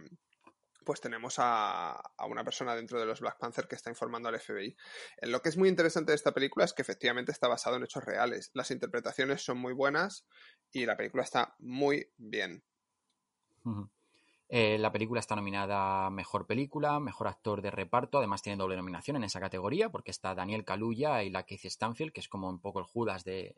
pues 0.83 1.01
tenemos 1.01 1.35
a, 1.37 2.01
una 2.27 2.43
persona 2.43 2.75
dentro 2.75 2.99
de 2.99 3.05
los 3.05 3.19
Black 3.19 3.37
Panther 3.39 3.67
que 3.67 3.75
está 3.75 3.89
informando 3.89 4.29
al 4.29 4.39
FBI. 4.39 4.75
Eh, 5.17 5.27
Lo 5.27 5.41
que 5.41 5.49
es 5.49 5.57
muy 5.57 5.69
interesante 5.69 6.11
de 6.11 6.15
esta 6.15 6.33
película 6.33 6.65
es 6.65 6.73
que 6.73 6.81
efectivamente 6.81 7.31
está 7.31 7.47
basado 7.47 7.75
en 7.77 7.83
hechos 7.83 8.03
reales. 8.03 8.51
Las 8.53 8.71
interpretaciones 8.71 9.43
son 9.43 9.57
muy 9.57 9.73
buenas 9.73 10.25
y 10.71 10.85
la 10.85 10.97
película 10.97 11.23
está 11.23 11.55
muy 11.59 12.11
bien. 12.17 12.63
Eh, 14.49 14.77
la 14.77 14.91
película 14.91 15.19
está 15.19 15.35
nominada 15.35 16.07
a 16.07 16.09
Mejor 16.09 16.45
Película, 16.45 16.99
Mejor 16.99 17.27
Actor 17.27 17.61
de 17.61 17.71
Reparto, 17.71 18.17
además 18.17 18.41
tiene 18.41 18.57
doble 18.57 18.75
nominación 18.75 19.15
en 19.15 19.23
esa 19.23 19.39
categoría 19.39 19.89
porque 19.89 20.11
está 20.11 20.35
Daniel 20.35 20.65
Kaluuya 20.65 21.23
y 21.23 21.29
la 21.29 21.43
Keith 21.43 21.65
Stanfield, 21.65 22.11
que 22.11 22.19
es 22.19 22.27
como 22.27 22.49
un 22.49 22.59
poco 22.59 22.79
el 22.79 22.85
Judas 22.85 23.23
de, 23.23 23.55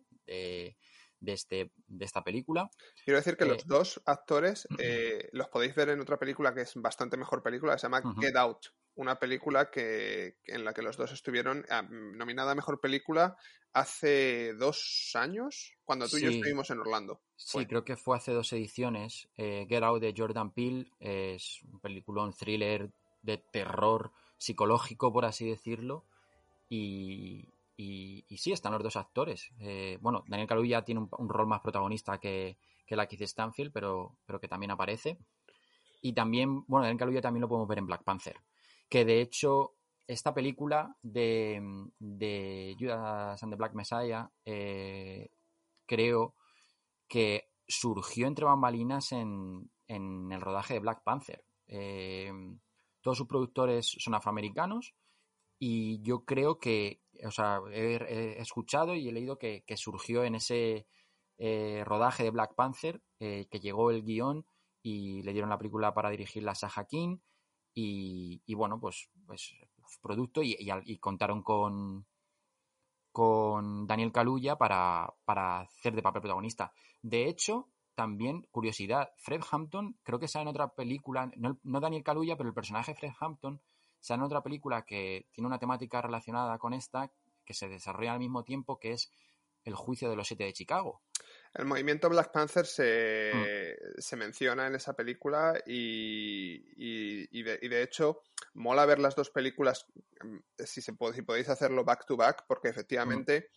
de 1.24 1.34
este, 1.34 1.72
de 1.88 2.06
esta 2.06 2.24
película. 2.24 2.70
Quiero 3.04 3.18
decir 3.18 3.38
que 3.38 3.46
Eh, 3.46 3.48
los 3.48 3.66
dos 3.66 4.02
actores 4.06 4.68
eh, 4.78 5.30
los 5.32 5.48
podéis 5.48 5.74
ver 5.74 5.90
en 5.90 6.02
otra 6.02 6.18
película 6.18 6.54
que 6.54 6.62
es 6.62 6.74
bastante 6.76 7.18
mejor 7.18 7.42
película, 7.42 7.74
que 7.74 7.80
se 7.80 7.86
llama. 7.88 8.04
Get 8.20 8.36
Out, 8.36 8.68
una 8.96 9.18
película 9.18 9.72
que, 9.72 10.38
en 10.46 10.66
la 10.66 10.74
que 10.74 10.82
los 10.82 10.98
dos 10.98 11.12
estuvieron 11.12 11.66
ah, 11.70 11.82
nominada 11.82 12.52
a 12.52 12.56
mejor 12.56 12.80
película 12.80 13.38
hace 13.72 14.54
dos 14.54 15.12
años, 15.16 15.74
cuando 15.84 16.08
tú 16.08 16.18
y 16.18 16.22
yo 16.22 16.30
estuvimos 16.30 16.70
en 16.70 16.80
Orlando. 16.80 17.22
Sí, 17.36 17.52
Fue. 17.54 17.68
creo 17.68 17.84
que 17.84 17.96
fue 17.96 18.18
hace 18.18 18.32
dos 18.32 18.52
ediciones. 18.54 19.30
Eh, 19.36 19.66
Get 19.68 19.84
Out 19.84 20.02
de 20.02 20.14
Jordan 20.16 20.52
Peele 20.52 20.92
es 21.00 21.62
un 21.64 21.80
peliculón 21.80 22.34
thriller 22.34 22.92
de 23.22 23.38
terror 23.38 24.12
psicológico, 24.38 25.12
por 25.12 25.26
así 25.26 25.50
decirlo. 25.50 26.06
Y, 26.70 27.53
y, 27.76 28.26
sí, 28.38 28.52
están 28.52 28.74
los 28.74 28.84
dos 28.84 28.96
actores. 28.96 29.50
Eh, 29.60 29.98
bueno, 30.02 30.24
Daniel 30.28 30.48
Kaluuya 30.48 30.84
tiene 30.84 31.08
un, 31.10 31.30
rol 31.30 31.48
más 31.48 31.62
protagonista 31.62 32.20
que, 32.20 32.58
que 32.86 32.96
la 32.96 33.08
Stanfield, 33.10 33.72
pero, 33.74 34.18
pero 34.26 34.40
que 34.40 34.48
también 34.48 34.72
aparece. 34.72 35.18
Y 36.02 36.14
también, 36.14 36.64
bueno, 36.68 36.84
Daniel 36.84 37.00
Kaluuya 37.00 37.22
también 37.22 37.42
lo 37.42 37.48
podemos 37.48 37.68
ver 37.68 37.80
en 37.80 37.88
Black 37.88 38.04
Panther. 38.04 38.36
Que 38.90 39.06
de 39.06 39.22
hecho, 39.22 39.76
esta 40.08 40.34
película 40.34 40.96
de, 41.02 41.62
de 42.00 42.76
Judas 42.80 43.42
and 43.42 43.52
the 43.52 43.58
Black 43.58 43.74
Messiah, 43.74 44.30
eh, 44.46 45.32
creo 45.86 46.36
que 47.08 47.50
surgió 47.68 48.28
entre 48.28 48.46
bambalinas 48.46 49.12
en, 49.12 49.72
en 49.88 50.32
el 50.32 50.42
rodaje 50.42 50.76
de 50.76 50.80
Black 50.80 51.04
Panther. 51.04 51.44
Eh, 51.68 52.32
todos 53.02 53.18
sus 53.18 53.28
productores 53.28 53.96
son 54.00 54.16
afroamericanos 54.16 54.96
y 55.60 56.02
yo 56.02 56.24
creo 56.26 56.58
que, 56.60 57.03
o 57.26 57.32
sea, 57.32 57.60
he, 57.72 58.42
escuchado 58.42 58.96
y 58.96 59.08
he 59.08 59.12
leído 59.12 59.38
que, 59.38 59.64
que 59.66 59.78
surgió 59.78 60.24
en 60.24 60.36
ese 60.36 60.88
eh, 61.38 61.84
rodaje 61.86 62.24
de 62.24 62.32
Black 62.32 62.56
Panther, 62.56 63.02
eh, 63.20 63.48
que 63.50 63.60
llegó 63.60 63.92
el 63.92 64.04
guion 64.04 64.46
y 64.82 65.22
le 65.24 65.34
dieron 65.34 65.50
la 65.50 65.58
película 65.58 65.94
para 65.94 66.10
dirigirla 66.10 66.52
a 66.52 66.56
Saja 66.56 66.86
King 66.86 67.18
y, 67.74 68.42
y 68.46 68.54
bueno, 68.56 68.80
pues, 68.80 69.10
pues 69.26 69.54
producto 70.02 70.44
y, 70.44 70.56
y 70.60 70.98
contaron 71.00 71.42
con, 71.42 72.06
con 73.12 73.88
Daniel 73.88 74.12
Kaluuya 74.12 74.58
para, 74.58 75.14
para 75.26 75.62
hacer 75.62 75.96
de 75.96 76.02
papel 76.02 76.22
protagonista. 76.22 76.74
De 77.02 77.30
hecho, 77.30 77.70
también, 77.96 78.48
curiosidad, 78.52 79.12
Fred 79.18 79.42
Hampton 79.50 79.98
creo 80.04 80.20
que 80.20 80.28
sale 80.28 80.44
en 80.44 80.50
otra 80.50 80.70
película, 80.70 81.32
no, 81.38 81.60
no 81.64 81.80
Daniel 81.80 82.04
Kaluuya, 82.04 82.36
pero 82.36 82.50
el 82.50 82.56
personaje 82.56 82.96
Fred 82.96 83.12
Hampton 83.20 83.62
sale 84.04 84.20
en 84.20 84.26
otra 84.26 84.42
película 84.44 84.84
que 84.86 85.28
tiene 85.32 85.48
una 85.48 85.60
temática 85.60 86.02
relacionada 86.02 86.58
con 86.58 86.74
esta, 86.74 87.12
que 87.46 87.54
se 87.54 87.70
desarrolla 87.70 88.14
al 88.14 88.20
mismo 88.20 88.44
tiempo, 88.44 88.78
que 88.80 88.92
es 88.92 89.12
El 89.66 89.76
juicio 89.76 90.10
de 90.10 90.18
los 90.18 90.28
siete 90.28 90.44
de 90.44 90.52
Chicago. 90.52 91.02
El 91.54 91.64
movimiento 91.66 92.10
Black 92.10 92.34
Panther 92.34 92.66
se, 92.66 93.32
Mm. 93.34 94.02
se 94.02 94.16
menciona 94.18 94.68
en 94.68 94.76
esa 94.76 94.94
película 94.94 95.54
y, 95.66 96.56
y- 96.76 97.28
y 97.32 97.44
de, 97.44 97.60
y 97.62 97.70
de 97.70 97.82
hecho 97.82 98.24
mola 98.56 98.86
ver 98.86 99.00
las 99.00 99.16
dos 99.16 99.30
películas 99.30 99.86
mm, 100.22 100.38
si, 100.66 100.82
se, 100.82 100.94
si 101.14 101.22
podéis 101.22 101.48
hacerlo 101.48 101.86
back 101.86 102.06
to 102.06 102.18
back 102.18 102.44
porque 102.46 102.68
efectivamente 102.68 103.52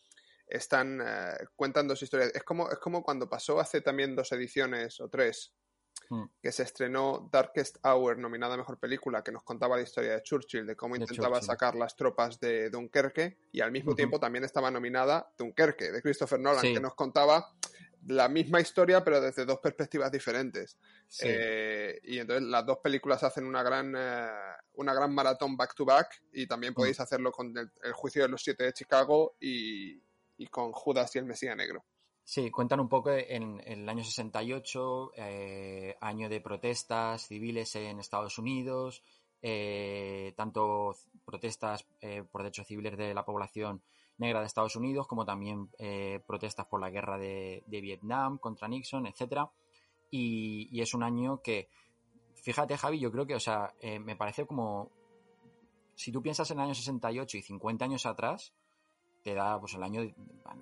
están 0.46 1.00
eh, 1.04 1.32
cuentan 1.56 1.88
dos 1.88 2.00
historias. 2.00 2.32
Es 2.37 2.44
como, 2.44 2.70
es 2.70 2.78
como 2.78 3.02
cuando 3.02 3.28
pasó 3.28 3.59
hace 3.59 3.80
también 3.80 4.14
dos 4.14 4.30
ediciones 4.30 5.00
o 5.00 5.09
tres 5.09 5.55
Mm. 6.08 6.24
que 6.42 6.52
se 6.52 6.62
estrenó 6.62 7.28
Darkest 7.32 7.76
Hour, 7.84 8.18
nominada 8.18 8.54
a 8.54 8.56
Mejor 8.58 8.78
Película, 8.78 9.22
que 9.24 9.32
nos 9.32 9.42
contaba 9.42 9.76
la 9.76 9.82
historia 9.82 10.12
de 10.12 10.22
Churchill, 10.22 10.66
de 10.66 10.76
cómo 10.76 10.94
De 10.94 11.00
intentaba 11.00 11.36
Churchill. 11.40 11.46
sacar 11.46 11.74
las 11.74 11.96
tropas 11.96 12.38
de 12.40 12.70
Dunkerque, 12.70 13.38
y 13.52 13.60
al 13.60 13.72
mismo 13.72 13.94
tiempo 13.94 14.20
también 14.20 14.44
estaba 14.44 14.70
nominada 14.70 15.32
Dunkerque, 15.36 15.90
de 15.90 16.02
Christopher 16.02 16.38
Nolan, 16.40 16.60
Sí. 16.62 16.74
que 16.74 16.80
nos 16.80 16.94
contaba 16.94 17.52
la 18.06 18.28
misma 18.28 18.60
historia, 18.60 19.02
pero 19.02 19.20
desde 19.20 19.44
dos 19.44 19.58
perspectivas 19.58 20.12
diferentes. 20.12 20.78
Sí. 21.08 21.26
Eh, 21.28 22.00
y 22.04 22.18
entonces 22.20 22.44
las 22.46 22.64
dos 22.64 22.78
películas 22.78 23.24
hacen 23.24 23.44
una 23.44 23.64
gran, 23.64 23.92
eh, 23.96 24.28
una 24.74 24.94
gran 24.94 25.12
maratón 25.12 25.56
back 25.56 25.74
to 25.74 25.84
back 25.84 26.22
y 26.32 26.46
también 26.46 26.72
Mm. 26.72 26.76
podéis 26.76 27.00
hacerlo 27.00 27.32
con 27.32 27.56
el, 27.58 27.68
el 27.82 27.92
juicio 27.94 28.22
de 28.22 28.28
los 28.28 28.42
siete 28.42 28.62
de 28.62 28.72
Chicago 28.72 29.36
y, 29.40 30.00
y 30.36 30.46
con 30.46 30.70
Judas 30.70 31.16
y 31.16 31.18
el 31.18 31.24
Mesías 31.24 31.56
Negro. 31.56 31.84
Sí, 32.28 32.50
cuentan 32.50 32.80
un 32.80 32.88
poco 32.88 33.12
en, 33.12 33.62
el 33.64 33.88
año 33.88 34.02
68, 34.02 35.12
eh, 35.14 35.96
año 36.00 36.28
de 36.28 36.40
protestas 36.40 37.28
civiles 37.28 37.76
en 37.76 38.00
Estados 38.00 38.36
Unidos, 38.38 39.04
eh, 39.40 40.34
tanto 40.36 40.96
protestas 41.24 41.86
eh, 42.00 42.24
por 42.24 42.42
derechos 42.42 42.66
civiles 42.66 42.98
de 42.98 43.14
la 43.14 43.24
población 43.24 43.80
negra 44.18 44.40
de 44.40 44.46
Estados 44.46 44.74
Unidos, 44.74 45.06
como 45.06 45.24
también 45.24 45.70
eh, 45.78 46.18
protestas 46.26 46.66
por 46.66 46.80
la 46.80 46.90
guerra 46.90 47.16
de, 47.16 47.62
Vietnam 47.68 48.38
contra 48.38 48.66
Nixon, 48.66 49.06
etcétera. 49.06 49.48
Y, 50.10 50.68
y 50.76 50.82
es 50.82 50.94
un 50.94 51.04
año 51.04 51.40
que, 51.42 51.68
fíjate 52.42 52.76
Javi, 52.76 52.98
yo 52.98 53.12
creo 53.12 53.24
que, 53.24 53.36
o 53.36 53.40
sea, 53.40 53.72
me 54.00 54.16
parece 54.16 54.46
como, 54.46 54.90
si 55.94 56.10
tú 56.10 56.20
piensas 56.22 56.50
en 56.50 56.58
el 56.58 56.64
año 56.64 56.74
68 56.74 57.36
y 57.36 57.42
50 57.42 57.84
años 57.84 58.04
atrás, 58.04 58.52
te 59.26 59.34
da 59.34 59.58
pues 59.58 59.74
el 59.74 59.82
año 59.82 60.02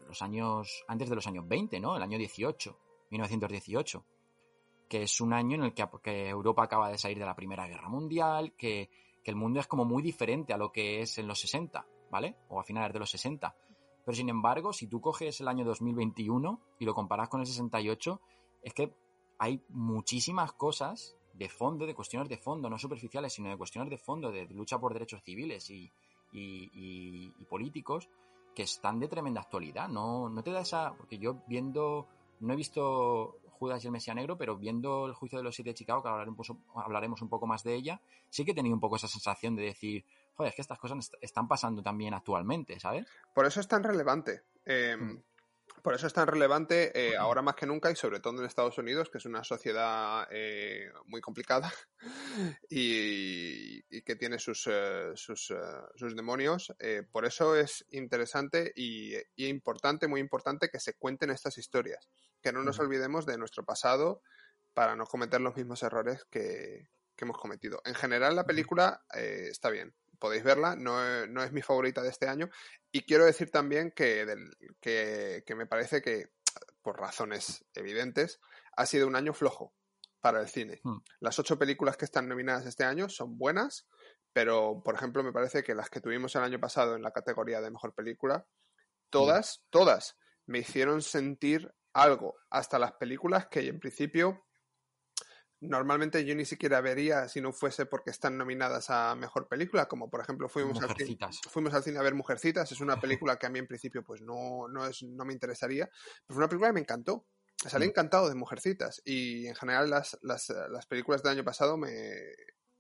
los 0.08 0.22
años 0.22 0.84
antes 0.88 1.10
de 1.10 1.14
los 1.14 1.26
años 1.26 1.46
20, 1.46 1.78
¿no? 1.80 1.98
El 1.98 2.02
año 2.02 2.16
18, 2.16 2.78
1918, 3.10 4.06
que 4.88 5.02
es 5.02 5.20
un 5.20 5.34
año 5.34 5.56
en 5.56 5.64
el 5.64 5.74
que, 5.74 6.28
Europa 6.30 6.62
acaba 6.62 6.88
de 6.88 6.96
salir 6.96 7.18
de 7.18 7.26
la 7.26 7.36
Primera 7.36 7.66
Guerra 7.66 7.90
Mundial, 7.90 8.54
que, 8.56 8.88
que 9.22 9.30
el 9.30 9.36
mundo 9.36 9.60
es 9.60 9.66
como 9.66 9.84
muy 9.84 10.02
diferente 10.02 10.54
a 10.54 10.56
lo 10.56 10.72
que 10.72 11.02
es 11.02 11.18
en 11.18 11.28
los 11.28 11.40
60, 11.40 11.86
¿vale? 12.10 12.36
O 12.48 12.58
a 12.58 12.64
finales 12.64 12.94
de 12.94 13.00
los 13.00 13.10
60. 13.10 13.54
Pero 14.02 14.16
sin 14.16 14.30
embargo, 14.30 14.72
si 14.72 14.86
tú 14.86 14.98
coges 15.02 15.38
el 15.42 15.48
año 15.48 15.66
2021 15.66 16.58
y 16.78 16.86
lo 16.86 16.94
comparas 16.94 17.28
con 17.28 17.40
el 17.40 17.46
68, 17.46 18.18
es 18.62 18.72
que 18.72 18.94
hay 19.38 19.62
muchísimas 19.68 20.54
cosas 20.54 21.18
de 21.34 21.50
fondo, 21.50 21.84
de 21.84 21.94
cuestiones 21.94 22.30
de 22.30 22.38
fondo, 22.38 22.70
no 22.70 22.78
superficiales, 22.78 23.34
sino 23.34 23.50
de 23.50 23.58
cuestiones 23.58 23.90
de 23.90 23.98
fondo, 23.98 24.32
de 24.32 24.46
lucha 24.46 24.78
por 24.78 24.94
derechos 24.94 25.22
civiles 25.22 25.68
y- 25.68 25.92
y 26.32 27.44
políticos, 27.44 28.08
que 28.54 28.62
están 28.62 28.98
de 29.00 29.08
tremenda 29.08 29.40
actualidad. 29.40 29.88
No, 29.88 30.28
no 30.28 30.42
te 30.42 30.50
da 30.52 30.60
esa. 30.60 30.94
Porque 30.94 31.18
yo 31.18 31.42
viendo. 31.46 32.06
No 32.40 32.52
he 32.52 32.56
visto 32.56 33.38
Judas 33.58 33.82
y 33.84 33.86
el 33.86 33.92
Mesías 33.92 34.16
Negro, 34.16 34.36
pero 34.36 34.56
viendo 34.56 35.06
el 35.06 35.14
juicio 35.14 35.38
de 35.38 35.44
los 35.44 35.54
siete 35.54 35.70
de 35.70 35.74
Chicago, 35.74 36.02
que 36.02 36.08
hablaremos, 36.08 36.52
hablaremos 36.74 37.22
un 37.22 37.28
poco 37.28 37.46
más 37.46 37.62
de 37.62 37.74
ella, 37.74 38.00
sí 38.28 38.44
que 38.44 38.50
he 38.50 38.54
tenido 38.54 38.74
un 38.74 38.80
poco 38.80 38.96
esa 38.96 39.06
sensación 39.08 39.54
de 39.56 39.62
decir, 39.62 40.04
joder, 40.34 40.50
es 40.50 40.56
que 40.56 40.62
estas 40.62 40.78
cosas 40.78 40.98
est- 40.98 41.14
están 41.20 41.46
pasando 41.48 41.80
también 41.82 42.12
actualmente, 42.12 42.78
¿sabes? 42.80 43.06
Por 43.34 43.46
eso 43.46 43.60
es 43.60 43.68
tan 43.68 43.82
relevante. 43.84 44.42
eh, 44.66 44.96
Mm. 44.98 45.18
Por 45.84 45.94
eso 45.94 46.06
es 46.06 46.14
tan 46.14 46.26
relevante 46.26 46.98
eh, 46.98 47.14
ahora 47.14 47.42
más 47.42 47.56
que 47.56 47.66
nunca 47.66 47.90
y 47.90 47.94
sobre 47.94 48.18
todo 48.18 48.40
en 48.40 48.46
Estados 48.46 48.78
Unidos, 48.78 49.10
que 49.10 49.18
es 49.18 49.26
una 49.26 49.44
sociedad 49.44 50.26
eh, 50.30 50.90
muy 51.04 51.20
complicada 51.20 51.70
y, 52.70 53.84
y 53.94 54.00
que 54.00 54.16
tiene 54.16 54.38
sus, 54.38 54.66
eh, 54.66 55.10
sus, 55.14 55.50
eh, 55.50 55.56
sus 55.94 56.16
demonios. 56.16 56.72
Eh, 56.78 57.02
por 57.12 57.26
eso 57.26 57.54
es 57.54 57.84
interesante 57.90 58.72
y, 58.74 59.14
y 59.36 59.46
importante, 59.48 60.08
muy 60.08 60.20
importante 60.22 60.70
que 60.70 60.80
se 60.80 60.94
cuenten 60.94 61.28
estas 61.28 61.58
historias, 61.58 62.08
que 62.40 62.50
no 62.50 62.64
nos 62.64 62.78
olvidemos 62.78 63.26
de 63.26 63.36
nuestro 63.36 63.62
pasado 63.66 64.22
para 64.72 64.96
no 64.96 65.04
cometer 65.04 65.42
los 65.42 65.54
mismos 65.54 65.82
errores 65.82 66.24
que, 66.30 66.88
que 67.14 67.24
hemos 67.24 67.36
cometido. 67.38 67.80
En 67.84 67.94
general 67.94 68.36
la 68.36 68.44
película 68.44 69.04
eh, 69.14 69.48
está 69.50 69.68
bien, 69.68 69.94
podéis 70.24 70.42
verla, 70.42 70.74
no, 70.74 71.26
no 71.26 71.42
es 71.42 71.52
mi 71.52 71.60
favorita 71.60 72.00
de 72.00 72.08
este 72.08 72.26
año 72.26 72.48
y 72.90 73.02
quiero 73.02 73.26
decir 73.26 73.50
también 73.50 73.90
que, 73.90 74.24
del- 74.24 74.56
que, 74.80 75.42
que 75.46 75.54
me 75.54 75.66
parece 75.66 76.00
que, 76.00 76.30
por 76.80 76.98
razones 76.98 77.62
evidentes, 77.74 78.40
ha 78.74 78.86
sido 78.86 79.06
un 79.06 79.16
año 79.16 79.34
flojo 79.34 79.74
para 80.22 80.40
el 80.40 80.48
cine. 80.48 80.80
Hmm. 80.82 81.02
Las 81.20 81.38
ocho 81.38 81.58
películas 81.58 81.98
que 81.98 82.06
están 82.06 82.26
nominadas 82.26 82.64
este 82.64 82.84
año 82.84 83.10
son 83.10 83.36
buenas, 83.36 83.86
pero, 84.32 84.80
por 84.82 84.94
ejemplo, 84.94 85.22
me 85.22 85.32
parece 85.32 85.62
que 85.62 85.74
las 85.74 85.90
que 85.90 86.00
tuvimos 86.00 86.34
el 86.36 86.42
año 86.42 86.58
pasado 86.58 86.96
en 86.96 87.02
la 87.02 87.10
categoría 87.12 87.60
de 87.60 87.70
mejor 87.70 87.92
película, 87.94 88.46
todas, 89.10 89.62
todas, 89.68 90.16
me 90.46 90.60
hicieron 90.60 91.02
sentir 91.02 91.70
algo. 91.92 92.34
Hasta 92.48 92.78
las 92.78 92.92
películas 92.92 93.46
que 93.48 93.60
en 93.68 93.78
principio 93.78 94.46
normalmente 95.68 96.24
yo 96.24 96.34
ni 96.34 96.44
siquiera 96.44 96.80
vería 96.80 97.28
si 97.28 97.40
no 97.40 97.52
fuese 97.52 97.86
porque 97.86 98.10
están 98.10 98.38
nominadas 98.38 98.90
a 98.90 99.14
mejor 99.14 99.48
película, 99.48 99.86
como 99.86 100.10
por 100.10 100.20
ejemplo 100.20 100.48
fuimos 100.48 100.80
al, 100.82 100.96
cine, 100.96 101.18
fuimos 101.50 101.74
al 101.74 101.82
cine 101.82 101.98
a 101.98 102.02
ver 102.02 102.14
Mujercitas, 102.14 102.70
es 102.70 102.80
una 102.80 103.00
película 103.00 103.36
que 103.36 103.46
a 103.46 103.50
mí 103.50 103.58
en 103.58 103.66
principio 103.66 104.02
pues 104.04 104.20
no, 104.20 104.68
no, 104.68 104.86
es, 104.86 105.02
no 105.02 105.24
me 105.24 105.32
interesaría, 105.32 105.86
pero 105.86 106.34
fue 106.34 106.38
una 106.38 106.48
película 106.48 106.68
que 106.68 106.74
me 106.74 106.80
encantó. 106.80 107.26
Salí 107.56 107.86
Mm. 107.86 107.90
encantado 107.90 108.28
de 108.28 108.34
Mujercitas 108.34 109.00
y 109.04 109.46
en 109.46 109.54
general 109.54 109.88
las, 109.88 110.18
las, 110.22 110.50
las 110.50 110.86
películas 110.86 111.22
del 111.22 111.32
año 111.32 111.44
pasado 111.44 111.76
me... 111.76 111.92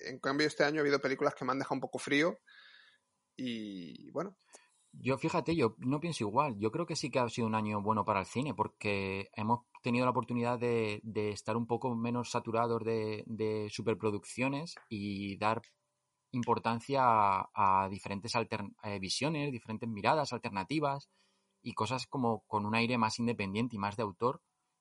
En 0.00 0.18
cambio 0.18 0.46
este 0.46 0.64
año 0.64 0.80
ha 0.80 0.82
habido 0.82 1.00
películas 1.00 1.34
que 1.34 1.44
me 1.44 1.52
han 1.52 1.58
dejado 1.58 1.76
un 1.76 1.80
poco 1.80 1.98
frío 1.98 2.40
y 3.36 4.10
bueno, 4.10 4.36
Yo, 5.00 5.18
fíjate, 5.18 5.54
yo 5.54 5.74
no 5.78 6.00
pienso 6.00 6.24
igual. 6.24 6.56
Yo 6.58 6.70
creo 6.70 6.86
que 6.86 6.96
sí 6.96 7.10
que 7.10 7.18
ha 7.18 7.28
sido 7.28 7.46
un 7.46 7.54
año 7.54 7.82
bueno 7.82 8.04
para 8.04 8.20
el 8.20 8.26
cine, 8.26 8.54
porque 8.54 9.28
hemos 9.34 9.60
tenido 9.82 10.06
la 10.06 10.10
oportunidad 10.12 10.58
de, 10.58 11.00
de 11.02 11.30
estar 11.30 11.56
un 11.56 11.66
poco 11.66 11.94
menos 11.94 12.30
saturados 12.30 12.82
de, 12.84 13.22
de 13.26 13.68
superproducciones 13.70 14.74
y 14.88 15.36
dar 15.36 15.62
importancia 16.30 17.02
a, 17.04 17.50
a 17.54 17.88
diferentes 17.88 18.32
eh, 18.34 18.98
visiones, 18.98 19.52
diferentes 19.52 19.88
miradas 19.88 20.32
alternativas 20.32 21.08
y 21.62 21.74
cosas 21.74 22.06
como 22.06 22.44
con 22.46 22.66
un 22.66 22.74
aire 22.74 22.98
más 22.98 23.18
independiente 23.18 23.76
y 23.76 23.78
más 23.78 23.96
de 23.96 24.02
autor. 24.04 24.40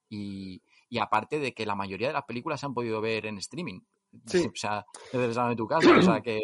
Y, 0.09 0.61
y 0.89 0.99
aparte 0.99 1.39
de 1.39 1.53
que 1.53 1.65
la 1.65 1.75
mayoría 1.75 2.07
de 2.07 2.13
las 2.13 2.25
películas 2.25 2.59
se 2.59 2.65
han 2.67 2.73
podido 2.73 3.01
ver 3.01 3.25
en 3.25 3.37
streaming. 3.39 3.81
Sí. 4.27 4.45
O 4.45 4.51
sea, 4.55 4.85
desde 5.11 5.25
el 5.25 5.33
salón 5.33 5.51
de 5.51 5.55
tu 5.55 5.67
casa. 5.67 5.97
O 5.97 6.01
sea, 6.01 6.21
que, 6.21 6.39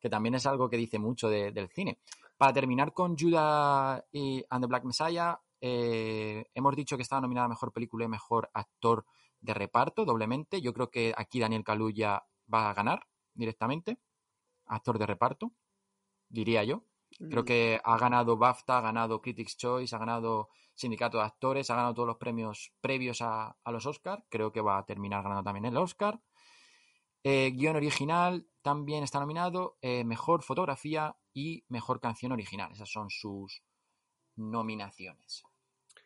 que 0.00 0.10
también 0.10 0.34
es 0.34 0.44
algo 0.46 0.68
que 0.68 0.76
dice 0.76 0.98
mucho 0.98 1.28
de- 1.28 1.52
del 1.52 1.68
cine. 1.68 1.98
Para 2.42 2.54
terminar 2.54 2.92
con 2.92 3.16
Judah 3.16 4.04
y 4.10 4.44
and 4.50 4.64
the 4.64 4.66
Black 4.66 4.82
Messiah, 4.82 5.38
eh, 5.60 6.44
hemos 6.54 6.74
dicho 6.74 6.96
que 6.96 7.04
estaba 7.04 7.20
nominada 7.20 7.44
a 7.44 7.50
Mejor 7.50 7.72
Película 7.72 8.04
y 8.04 8.08
Mejor 8.08 8.50
Actor 8.52 9.06
de 9.40 9.54
Reparto, 9.54 10.04
doblemente. 10.04 10.60
Yo 10.60 10.74
creo 10.74 10.90
que 10.90 11.14
aquí 11.16 11.38
Daniel 11.38 11.62
Kaluuya 11.62 12.24
va 12.52 12.68
a 12.68 12.74
ganar 12.74 13.06
directamente. 13.32 14.00
Actor 14.66 14.98
de 14.98 15.06
reparto, 15.06 15.52
diría 16.28 16.64
yo. 16.64 16.82
Creo 17.30 17.44
mm, 17.44 17.46
que 17.46 17.80
ha 17.84 17.96
ganado 17.96 18.36
BAFTA, 18.36 18.78
ha 18.78 18.80
ganado 18.80 19.22
Critics' 19.22 19.56
Choice, 19.56 19.94
ha 19.94 20.00
ganado 20.00 20.48
Sindicato 20.74 21.18
de 21.18 21.24
Actores, 21.24 21.70
ha 21.70 21.76
ganado 21.76 21.94
todos 21.94 22.08
los 22.08 22.16
premios 22.16 22.72
previos 22.80 23.22
a, 23.22 23.56
a 23.62 23.70
los 23.70 23.86
Oscars. 23.86 24.24
Creo 24.28 24.50
que 24.50 24.60
va 24.60 24.78
a 24.78 24.84
terminar 24.84 25.22
ganando 25.22 25.44
también 25.44 25.66
el 25.66 25.76
Oscar. 25.76 26.20
Eh, 27.22 27.52
guion 27.54 27.76
original 27.76 28.48
también 28.62 29.04
está 29.04 29.20
nominado. 29.20 29.78
eh, 29.80 30.02
mejor 30.02 30.42
fotografía 30.42 31.16
y 31.34 31.64
mejor 31.68 32.00
canción 32.00 32.32
original. 32.32 32.70
Esas 32.72 32.90
son 32.90 33.08
sus 33.10 33.62
nominaciones. 34.36 35.42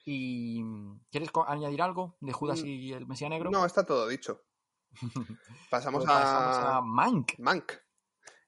¿Y 0.04 0.62
quieres 1.10 1.30
añadir 1.48 1.82
algo 1.82 2.16
de 2.20 2.32
Judas 2.32 2.62
Mm, 2.62 2.66
y 2.66 2.92
el 2.92 3.06
Mesías 3.06 3.30
Negro? 3.30 3.50
no, 3.50 3.66
está 3.66 3.84
todo 3.84 4.06
dicho. 4.08 4.44
Pasamos, 5.70 6.04
Pues 6.04 6.14
pasamos 6.16 6.56
a... 6.56 6.76
a 6.76 6.80
Mank. 6.82 7.38
Mank. 7.38 7.72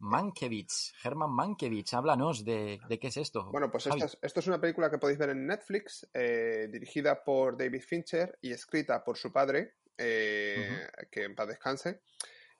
Mankiewicz, 0.00 0.92
Herman 1.02 1.30
Mankiewicz, 1.32 1.92
háblanos 1.94 2.44
de, 2.44 2.78
de 2.88 2.98
qué 3.00 3.08
es 3.08 3.16
esto. 3.16 3.46
Bueno, 3.50 3.68
pues 3.68 3.82
Javi. 3.84 3.96
esto 4.00 4.06
es, 4.06 4.18
esto 4.22 4.38
es 4.38 4.46
una 4.46 4.60
película 4.60 4.88
que 4.88 4.98
podéis 4.98 5.18
ver 5.18 5.30
en 5.30 5.44
Netflix, 5.44 6.08
eh, 6.14 6.68
dirigida 6.70 7.24
por 7.24 7.56
David 7.58 7.82
Fincher 7.82 8.38
y 8.40 8.52
escrita 8.52 9.02
por 9.02 9.16
su 9.18 9.32
padre, 9.32 9.74
eh, 9.96 10.86
que 11.10 11.24
en 11.24 11.34
paz 11.34 11.48
descanse. 11.48 12.02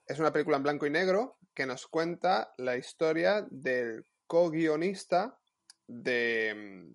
Es 0.09 0.19
una 0.19 0.33
película 0.33 0.57
en 0.57 0.63
blanco 0.63 0.87
y 0.87 0.91
negro 0.91 1.39
que 1.55 1.67
nos 1.67 1.87
cuenta 1.87 2.55
la 2.59 2.77
historia 2.77 3.47
del 3.51 4.05
co-guionista 4.27 5.39
de, 5.87 6.95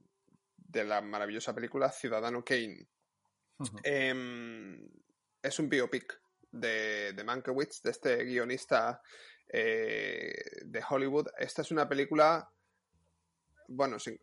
de 0.57 0.83
la 0.83 1.01
maravillosa 1.01 1.53
película 1.53 1.91
Ciudadano 1.91 2.43
Kane. 2.43 2.87
Em, 3.83 4.89
es 5.41 5.59
un 5.59 5.69
biopic 5.69 6.19
de, 6.51 7.13
de 7.13 7.23
Mankiewicz, 7.23 7.81
de 7.83 7.91
este 7.91 8.23
guionista 8.25 9.01
eh, 9.47 10.33
de 10.65 10.83
Hollywood. 10.89 11.27
Esta 11.37 11.61
es 11.61 11.71
una 11.71 11.87
película. 11.87 12.49
Bueno, 13.67 13.97
sí, 13.99 14.19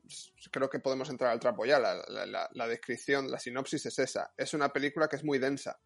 creo 0.50 0.68
que 0.68 0.80
podemos 0.80 1.08
entrar 1.10 1.30
al 1.30 1.40
trapo 1.40 1.64
ya. 1.64 1.78
La, 1.78 1.94
la- 2.08 2.26
la- 2.26 2.50
la 2.52 2.66
descripción, 2.68 3.30
la 3.30 3.38
sinopsis 3.38 3.86
es 3.86 3.98
esa. 3.98 4.32
Es 4.36 4.52
una 4.52 4.68
película 4.70 5.08
que 5.08 5.16
es 5.16 5.24
muy 5.24 5.38
densa. 5.38 5.80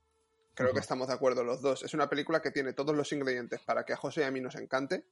Creo 0.55 0.73
que 0.73 0.79
estamos 0.79 1.09
de 1.09 1.15
acuerdo 1.15 1.43
los 1.43 1.61
dos. 1.61 1.83
Es 1.83 1.95
una 1.95 2.09
película 2.09 2.41
que 2.41 2.53
tiene 2.53 2.73
todos 2.73 2.97
los 2.97 3.13
ingredientes 3.13 3.61
para 3.61 3.85
que 3.85 3.93
a 3.93 3.97
José 3.97 4.21
y 4.21 4.25
a 4.25 4.31
mí 4.31 4.41
nos 4.41 4.55
encante, 4.55 5.05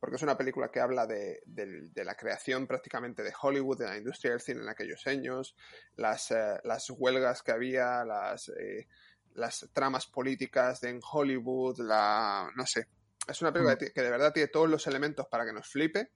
porque 0.00 0.16
es 0.16 0.22
una 0.22 0.36
película 0.36 0.72
que 0.72 0.80
habla 0.80 1.06
de, 1.06 1.40
de 1.46 2.04
la 2.04 2.16
creación 2.16 2.66
prácticamente 2.66 3.22
de 3.22 3.32
Hollywood, 3.40 3.78
de 3.78 3.86
la 3.86 3.96
industria 3.96 4.32
del 4.32 4.40
cine 4.40 4.62
en 4.62 4.68
aquellos 4.68 5.06
años, 5.06 5.54
las, 5.94 6.32
eh, 6.32 6.58
las 6.64 6.90
huelgas 6.90 7.42
que 7.42 7.52
había, 7.52 8.04
las, 8.04 8.48
eh, 8.48 8.88
las 9.34 9.68
tramas 9.72 10.06
políticas 10.08 10.80
de 10.80 10.90
en 10.90 11.00
Hollywood, 11.00 11.78
la... 11.78 12.50
no 12.56 12.66
sé. 12.66 12.88
Es 13.28 13.40
una 13.40 13.52
película 13.52 13.76
que 13.78 14.02
de 14.02 14.10
verdad 14.10 14.32
tiene 14.32 14.48
todos 14.48 14.68
los 14.68 14.86
elementos 14.88 15.28
para 15.28 15.44
que 15.44 15.52
nos 15.52 15.68
flipe 15.68 16.10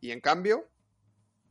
y 0.00 0.12
en 0.12 0.20
cambio 0.20 0.68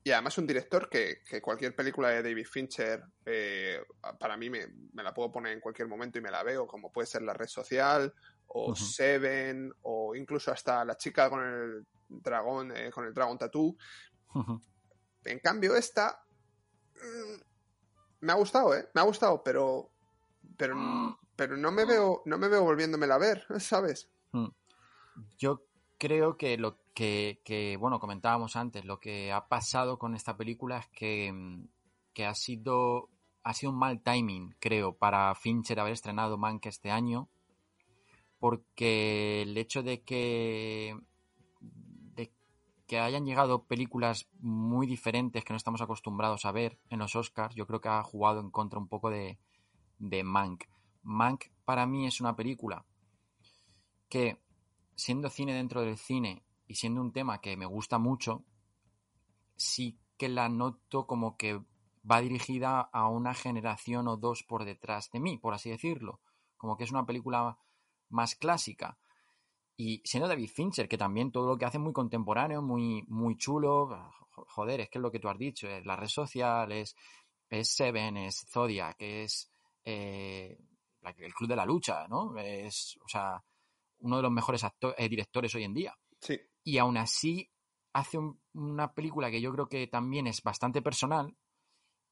y 0.06 0.12
además 0.12 0.38
un 0.38 0.46
director 0.46 0.88
que, 0.88 1.24
que 1.28 1.42
cualquier 1.42 1.76
película 1.76 2.10
de 2.10 2.22
David 2.22 2.46
Fincher, 2.46 3.04
eh, 3.26 3.82
para 4.20 4.38
mí 4.38 4.52
me, 4.52 4.68
me 4.94 5.02
la 5.02 5.12
puedo 5.12 5.32
poner 5.32 5.54
en 5.54 5.60
cualquier 5.60 5.88
momento 5.88 6.20
y 6.20 6.22
me 6.22 6.30
la 6.30 6.44
veo, 6.44 6.68
como 6.68 6.92
puede 6.92 7.08
ser 7.08 7.24
La 7.24 7.34
Red 7.34 7.48
Social, 7.48 8.14
o. 8.46 8.76
Seven, 8.76 9.74
o 9.82 10.16
incluso 10.16 10.52
hasta 10.52 10.86
La 10.86 10.96
chica 10.96 11.28
con 11.28 11.44
el 11.44 11.88
dragón, 12.08 12.72
eh, 12.78 12.92
con 12.92 13.06
el 13.06 13.16
dragón 13.16 13.40
tatú. 13.40 13.76
En 15.24 15.40
cambio, 15.40 15.76
esta 15.76 16.24
mm, 16.94 17.42
me 18.20 18.32
ha 18.32 18.36
gustado, 18.36 18.76
¿eh? 18.76 18.88
Me 18.94 19.02
ha 19.02 19.06
gustado, 19.06 19.42
pero 19.44 19.90
pero, 20.56 21.18
pero 21.36 21.58
no 21.58 21.72
me 21.72 21.84
veo 21.84 22.22
no 22.26 22.38
me 22.38 22.48
veo 22.48 22.64
volviéndomela 22.64 23.16
a 23.16 23.18
ver, 23.18 23.44
¿sabes? 23.60 24.08
Yo 25.40 25.66
creo 25.98 26.38
que 26.38 26.58
lo 26.58 26.78
que, 26.94 27.42
que, 27.44 27.78
bueno, 27.78 28.00
comentábamos 28.00 28.56
antes, 28.56 28.86
lo 28.86 29.00
que 29.00 29.32
ha 29.32 29.48
pasado 29.48 29.98
con 30.00 30.16
esta 30.16 30.38
película 30.38 30.80
es 30.80 30.88
que, 30.90 31.32
mm, 31.32 31.68
que 32.14 32.26
ha 32.26 32.34
sido 32.34 33.10
ha 33.46 33.54
sido 33.54 33.72
un 33.72 33.78
mal 33.78 34.02
timing, 34.02 34.56
creo, 34.60 34.98
para 34.98 35.34
Fincher 35.36 35.80
haber 35.80 35.94
estrenado 35.94 36.36
Mank 36.36 36.66
este 36.66 36.90
año, 36.90 37.30
porque 38.40 39.44
el 39.44 39.56
hecho 39.56 39.84
de 39.84 40.02
que 40.02 40.98
de 42.16 42.34
que 42.88 43.00
hayan 43.00 43.24
llegado 43.24 43.66
películas 43.66 44.28
muy 44.40 44.88
diferentes 44.88 45.46
que 45.46 45.54
no 45.54 45.58
estamos 45.58 45.82
acostumbrados 45.82 46.46
a 46.46 46.52
ver 46.52 46.80
en 46.90 47.00
los 47.00 47.16
Oscars, 47.16 47.54
yo 47.54 47.68
creo 47.68 47.82
que 47.82 47.90
ha 47.90 48.02
jugado 48.02 48.40
en 48.40 48.50
contra 48.50 48.80
un 48.80 48.88
poco 48.88 49.12
de, 49.12 49.38
de 50.00 50.24
Mank. 50.24 50.64
Mank 51.04 51.46
para 51.66 51.86
mí 51.86 52.08
es 52.08 52.22
una 52.22 52.36
película 52.36 52.84
que 54.10 54.40
siendo 54.96 55.30
cine 55.30 55.54
dentro 55.54 55.82
del 55.82 55.98
cine 55.98 56.44
y 56.68 56.76
siendo 56.76 57.02
un 57.02 57.12
tema 57.12 57.42
que 57.42 57.58
me 57.58 57.66
gusta 57.66 58.00
mucho, 58.00 58.44
sí 59.56 60.00
que 60.18 60.30
la 60.30 60.50
noto 60.50 61.06
como 61.08 61.38
que 61.38 61.62
va 62.10 62.22
dirigida 62.22 62.82
a 62.82 63.10
una 63.10 63.34
generación 63.34 64.08
o 64.08 64.18
dos 64.18 64.44
por 64.44 64.66
detrás 64.66 65.12
de 65.12 65.20
mí, 65.20 65.38
por 65.38 65.54
así 65.54 65.70
decirlo. 65.70 66.22
Como 66.58 66.78
que 66.78 66.84
es 66.84 66.92
una 66.92 67.06
película 67.06 67.58
más 68.10 68.36
clásica. 68.36 68.98
Y 69.78 70.02
siendo 70.06 70.28
David 70.28 70.50
Fincher, 70.50 70.88
que 70.88 70.98
también 70.98 71.32
todo 71.32 71.48
lo 71.48 71.58
que 71.58 71.66
hace 71.66 71.78
es 71.78 71.84
muy 71.84 71.94
contemporáneo, 71.94 72.62
muy, 72.62 73.04
muy 73.08 73.38
chulo, 73.38 74.14
joder, 74.32 74.82
es 74.82 74.90
que 74.90 75.00
es 75.00 75.02
lo 75.02 75.12
que 75.12 75.20
tú 75.20 75.28
has 75.28 75.38
dicho, 75.38 75.68
es 75.68 75.86
la 75.86 75.96
red 75.96 76.08
social, 76.08 76.72
es, 76.72 76.96
Seven, 77.50 78.18
es 78.18 78.46
Zodiac, 78.50 78.96
es 79.00 79.52
eh, 79.84 80.58
el 81.18 81.34
Club 81.34 81.50
de 81.50 81.56
la 81.56 81.66
Lucha, 81.66 82.08
¿no? 82.08 82.38
Es, 82.38 82.98
o 83.04 83.08
sea, 83.08 83.44
uno 84.00 84.18
de 84.18 84.24
los 84.24 84.32
mejores 84.32 84.64
eh, 84.98 85.10
directores 85.10 85.54
hoy 85.56 85.64
en 85.64 85.74
día. 85.74 85.98
Sí. 86.22 86.40
Y 86.64 86.78
aún 86.78 86.98
así 86.98 87.52
hace 87.94 88.18
un- 88.18 88.42
una 88.54 88.94
película 88.94 89.32
que 89.32 89.42
yo 89.42 89.52
creo 89.54 89.68
que 89.70 89.88
también 89.88 90.28
es 90.28 90.42
bastante 90.44 90.82
personal 90.82 91.36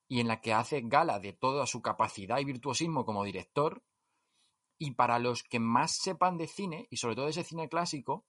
y 0.08 0.20
en 0.20 0.28
la 0.28 0.42
que 0.42 0.54
hace 0.54 0.82
gala 0.84 1.20
de 1.20 1.34
toda 1.34 1.66
su 1.66 1.82
capacidad 1.82 2.40
y 2.40 2.46
virtuosismo 2.46 3.06
como 3.06 3.24
director. 3.24 3.84
Y 4.78 4.92
para 4.92 5.20
los 5.20 5.44
que 5.44 5.60
más 5.60 5.96
sepan 5.98 6.38
de 6.38 6.48
cine, 6.48 6.88
y 6.90 6.98
sobre 6.98 7.16
todo 7.16 7.26
de 7.26 7.32
ese 7.32 7.44
cine 7.44 7.70
clásico, 7.70 8.26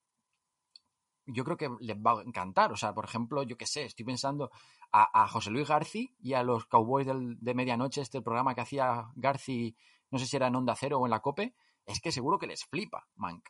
yo 1.27 1.43
creo 1.45 1.57
que 1.57 1.69
les 1.81 1.97
va 1.97 2.21
a 2.21 2.23
encantar. 2.23 2.73
O 2.73 2.77
sea, 2.77 2.93
por 2.95 3.05
ejemplo, 3.07 3.43
yo 3.43 3.57
qué 3.57 3.67
sé, 3.67 3.85
estoy 3.85 4.05
pensando 4.05 4.51
a, 4.93 5.23
a 5.25 5.29
José 5.29 5.51
Luis 5.51 5.67
Garci 5.69 6.15
y 6.21 6.35
a 6.35 6.43
los 6.43 6.67
Cowboys 6.67 7.07
del- 7.07 7.39
de 7.41 7.55
Medianoche, 7.55 8.03
este 8.03 8.21
programa 8.21 8.55
que 8.55 8.61
hacía 8.61 9.11
Garci, 9.17 9.75
no 10.11 10.19
sé 10.19 10.27
si 10.27 10.37
era 10.37 10.49
en 10.49 10.57
Onda 10.57 10.77
Cero 10.77 10.99
o 11.01 11.07
en 11.07 11.11
la 11.11 11.21
COPE, 11.21 11.55
es 11.87 12.01
que 12.01 12.13
seguro 12.13 12.39
que 12.39 12.47
les 12.47 12.65
flipa, 12.65 13.07
Mank. 13.17 13.49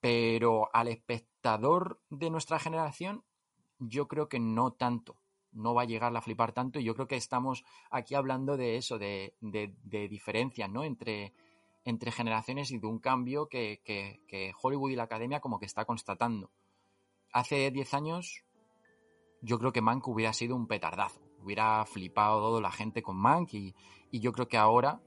Pero 0.00 0.68
al 0.72 0.88
espectador 0.88 2.00
de 2.08 2.30
nuestra 2.30 2.58
generación, 2.58 3.24
yo 3.78 4.06
creo 4.08 4.28
que 4.28 4.38
no 4.38 4.72
tanto. 4.72 5.16
No 5.50 5.74
va 5.74 5.82
a 5.82 5.86
llegar 5.86 6.14
a 6.16 6.20
flipar 6.20 6.52
tanto. 6.52 6.78
Y 6.78 6.84
yo 6.84 6.94
creo 6.94 7.08
que 7.08 7.16
estamos 7.16 7.64
aquí 7.90 8.14
hablando 8.14 8.56
de 8.56 8.76
eso, 8.76 8.98
de, 8.98 9.34
de- 9.40 10.08
diferencias, 10.08 10.70
¿no? 10.70 10.84
Entre, 10.84 11.32
entre 11.84 12.12
generaciones 12.12 12.70
y 12.70 12.78
de 12.78 12.86
un 12.86 12.98
cambio 12.98 13.48
que, 13.48 13.80
que- 13.84 14.52
Hollywood 14.60 14.90
y 14.90 14.96
la 14.96 15.04
academia 15.04 15.40
como 15.40 15.58
que 15.58 15.66
está 15.66 15.84
constatando. 15.84 16.50
Hace 17.32 17.70
10 17.70 17.94
años, 17.94 18.44
yo 19.40 19.58
creo 19.58 19.72
que 19.72 19.80
Mank 19.82 20.06
hubiera 20.08 20.32
sido 20.32 20.54
un 20.54 20.66
petardazo. 20.66 21.20
Hubiera 21.40 21.84
flipado 21.86 22.40
toda 22.40 22.60
la 22.60 22.72
gente 22.72 23.02
con 23.02 23.16
Mank 23.16 23.54
y, 23.54 23.74
yo 24.12 24.32
creo 24.32 24.48
que 24.48 24.56
ahora, 24.58 25.00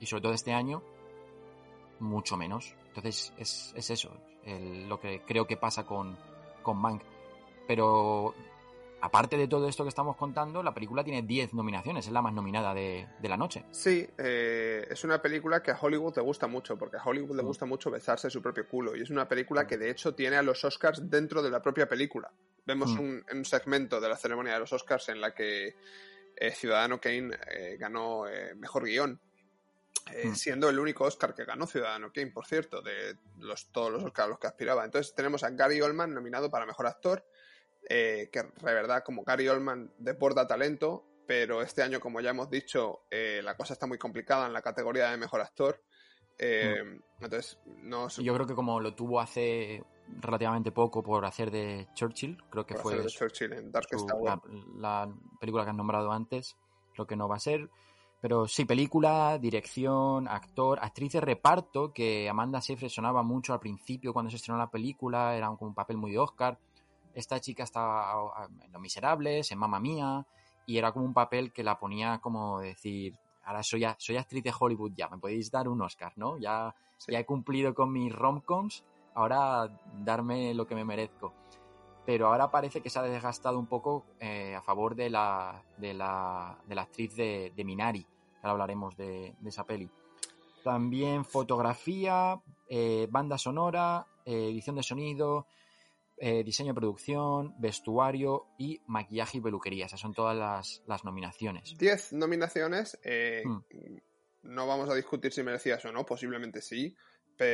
y 0.00 0.06
sobre 0.06 0.22
todo 0.22 0.32
este 0.32 0.52
año, 0.52 0.82
mucho 2.00 2.36
menos. 2.36 2.74
Entonces 2.88 3.32
es, 3.38 3.72
es 3.76 3.90
eso, 3.90 4.10
el- 4.44 4.88
lo 4.88 5.00
que 5.00 5.22
creo 5.26 5.46
que 5.46 5.56
pasa 5.56 5.84
con, 5.84 6.16
con 6.62 6.78
Mank. 6.78 7.02
Pero 7.66 8.34
aparte 9.00 9.36
de 9.36 9.48
todo 9.48 9.68
esto 9.68 9.84
que 9.84 9.88
estamos 9.88 10.16
contando, 10.16 10.62
la 10.62 10.74
película 10.74 11.02
tiene 11.04 11.22
10 11.22 11.54
nominaciones, 11.54 12.06
es 12.06 12.12
la 12.12 12.20
más 12.22 12.32
nominada 12.34 12.74
de, 12.74 13.06
de 13.20 13.28
la 13.28 13.36
noche. 13.36 13.64
Sí, 13.70 14.06
eh, 14.18 14.86
es 14.90 15.04
una 15.04 15.22
película 15.22 15.62
que 15.62 15.70
a 15.70 15.78
Hollywood 15.80 16.14
le 16.16 16.22
gusta 16.22 16.46
mucho, 16.48 16.76
porque 16.76 16.96
a 16.96 17.02
Hollywood 17.04 17.36
le 17.36 17.42
Mm. 17.42 17.46
gusta 17.46 17.66
mucho 17.66 17.90
besarse 17.90 18.28
su 18.30 18.42
propio 18.42 18.66
culo. 18.68 18.96
Y 18.96 19.02
es 19.02 19.10
una 19.10 19.28
película 19.28 19.66
que 19.66 19.78
de 19.78 19.90
hecho 19.90 20.14
tiene 20.14 20.36
a 20.36 20.42
los 20.42 20.64
Oscars 20.64 21.08
dentro 21.08 21.40
de 21.42 21.50
la 21.50 21.62
propia 21.62 21.88
película. 21.88 22.30
Vemos 22.66 22.92
Mm. 22.94 23.00
un, 23.00 23.24
un 23.32 23.44
segmento 23.44 24.00
de 24.00 24.08
la 24.08 24.16
ceremonia 24.16 24.54
de 24.54 24.60
los 24.60 24.72
Oscars 24.72 25.08
en 25.08 25.20
la 25.20 25.34
que 25.34 25.74
Ciudadano 26.50 27.00
Kane 27.00 27.36
eh, 27.50 27.76
ganó 27.78 28.26
eh, 28.26 28.54
mejor 28.54 28.84
guion. 28.84 29.20
Eh, 30.10 30.28
Mm. 30.28 30.34
Siendo 30.34 30.68
el 30.68 30.78
único 30.78 31.04
Oscar 31.04 31.34
que 31.34 31.44
ganó 31.44 31.66
Ciudadano 31.66 32.12
Kane, 32.12 32.32
por 32.32 32.46
cierto, 32.46 32.82
de 32.82 33.16
los, 33.38 33.70
todos 33.70 33.92
los 33.92 34.02
Oscars 34.04 34.26
a 34.26 34.30
los 34.30 34.38
que 34.38 34.46
aspiraba. 34.46 34.84
Entonces 34.84 35.14
tenemos 35.14 35.44
a 35.44 35.50
Gary 35.50 35.80
Oldman 35.80 36.12
nominado 36.12 36.50
para 36.50 36.66
mejor 36.66 36.86
actor, 36.86 37.24
eh, 37.88 38.28
que 38.32 38.42
de 38.42 38.74
verdad, 38.74 39.02
como 39.04 39.22
Gary 39.22 39.48
Oldman 39.48 39.92
desborda 39.98 40.46
talento, 40.46 41.04
pero 41.26 41.62
este 41.62 41.82
año, 41.82 42.00
como 42.00 42.20
ya 42.20 42.30
hemos 42.30 42.50
dicho, 42.50 43.04
eh, 43.10 43.40
la 43.42 43.56
cosa 43.56 43.74
está 43.74 43.86
muy 43.86 43.98
complicada 43.98 44.46
en 44.46 44.52
la 44.52 44.62
categoría 44.62 45.10
de 45.10 45.16
mejor 45.16 45.40
actor. 45.40 45.82
Eh, 46.38 46.82
Entonces, 47.20 47.58
no 47.66 48.08
yo 48.08 48.34
creo 48.34 48.46
que 48.46 48.54
como 48.54 48.80
lo 48.80 48.94
tuvo 48.94 49.20
hace 49.20 49.84
relativamente 50.06 50.72
poco 50.72 51.02
por 51.02 51.24
hacer 51.24 51.50
de 51.50 51.88
Churchill, 51.94 52.36
creo 52.50 52.66
que 52.66 52.74
por 52.74 52.82
fue 52.82 52.92
hacer 52.94 53.04
de 53.04 53.10
su- 53.10 53.18
Churchill 53.18 53.52
en 53.52 53.72
Darkest 53.72 54.08
su- 54.10 54.24
la, 54.24 54.40
la 54.76 55.14
película 55.40 55.64
que 55.64 55.70
han 55.70 55.76
nombrado 55.76 56.12
antes, 56.12 56.56
lo 56.96 57.06
que 57.06 57.16
no 57.16 57.28
va 57.28 57.36
a 57.36 57.40
ser. 57.40 57.70
Pero 58.20 58.46
sí, 58.46 58.64
película, 58.64 59.36
dirección, 59.38 60.28
actor, 60.28 60.78
actriz 60.80 61.12
de 61.12 61.20
reparto, 61.20 61.92
que 61.92 62.28
Amanda 62.28 62.60
Seyfried 62.60 62.88
sonaba 62.88 63.22
mucho 63.24 63.52
al 63.52 63.58
principio 63.58 64.12
cuando 64.12 64.30
se 64.30 64.36
estrenó 64.36 64.58
la 64.58 64.70
película, 64.70 65.34
era 65.36 65.48
como 65.48 65.70
un 65.70 65.74
papel 65.74 65.96
muy 65.96 66.12
de 66.12 66.20
Oscar. 66.20 66.56
Esta 67.14 67.40
chica 67.40 67.64
estaba 67.64 68.48
en 68.64 68.72
Los 68.72 68.80
Miserables, 68.80 69.50
en 69.50 69.58
Mamma 69.58 69.80
Mía, 69.80 70.24
y 70.66 70.78
era 70.78 70.92
como 70.92 71.04
un 71.04 71.12
papel 71.14 71.52
que 71.52 71.64
la 71.64 71.78
ponía 71.80 72.18
como 72.20 72.60
decir, 72.60 73.18
ahora 73.42 73.62
soy, 73.64 73.84
soy 73.98 74.16
actriz 74.16 74.44
de 74.44 74.52
Hollywood 74.56 74.92
ya, 74.94 75.08
me 75.08 75.18
podéis 75.18 75.50
dar 75.50 75.68
un 75.68 75.82
Oscar, 75.82 76.12
¿no? 76.16 76.38
Ya, 76.38 76.72
Sí. 76.98 77.10
ya 77.10 77.18
he 77.18 77.26
cumplido 77.26 77.74
con 77.74 77.90
mis 77.92 78.14
romcoms, 78.14 78.84
ahora 79.14 79.68
darme 80.04 80.54
lo 80.54 80.66
que 80.66 80.74
me 80.74 80.84
merezco. 80.84 81.34
Pero 82.04 82.26
ahora 82.26 82.50
parece 82.50 82.80
que 82.80 82.90
se 82.90 82.98
ha 82.98 83.02
desgastado 83.02 83.58
un 83.58 83.66
poco 83.66 84.04
eh, 84.18 84.54
a 84.56 84.62
favor 84.62 84.96
de 84.96 85.08
la, 85.08 85.62
de 85.76 85.94
la, 85.94 86.58
de 86.66 86.74
la 86.74 86.82
actriz 86.82 87.14
de, 87.14 87.52
de 87.54 87.64
Minari. 87.64 88.04
Ahora 88.38 88.50
hablaremos 88.52 88.96
de, 88.96 89.34
de 89.38 89.48
esa 89.48 89.64
peli. 89.64 89.88
También 90.64 91.24
fotografía, 91.24 92.40
eh, 92.68 93.06
banda 93.10 93.38
sonora, 93.38 94.06
eh, 94.24 94.48
edición 94.50 94.76
de 94.76 94.82
sonido, 94.82 95.46
eh, 96.16 96.42
diseño 96.44 96.68
de 96.72 96.74
producción, 96.80 97.54
vestuario 97.58 98.46
y 98.58 98.80
maquillaje 98.86 99.38
y 99.38 99.40
peluquería. 99.40 99.86
Esas 99.86 100.00
son 100.00 100.12
todas 100.14 100.36
las, 100.36 100.82
las 100.86 101.04
nominaciones. 101.04 101.76
10 101.78 102.14
nominaciones. 102.14 102.98
eh, 103.04 103.42
Mm. 103.44 103.60
No 104.44 104.66
vamos 104.66 104.90
a 104.90 104.94
discutir 104.94 105.32
si 105.32 105.44
merecías 105.44 105.84
o 105.84 105.92
no, 105.92 106.04
posiblemente 106.04 106.60
sí. 106.60 106.96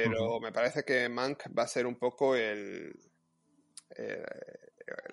Pero 0.04 0.40
me 0.40 0.52
parece 0.52 0.84
que 0.84 1.08
Mank 1.08 1.44
va 1.56 1.62
a 1.64 1.68
ser 1.68 1.86
un 1.86 1.96
poco 1.96 2.34
el. 2.34 2.94
eh, 3.96 4.22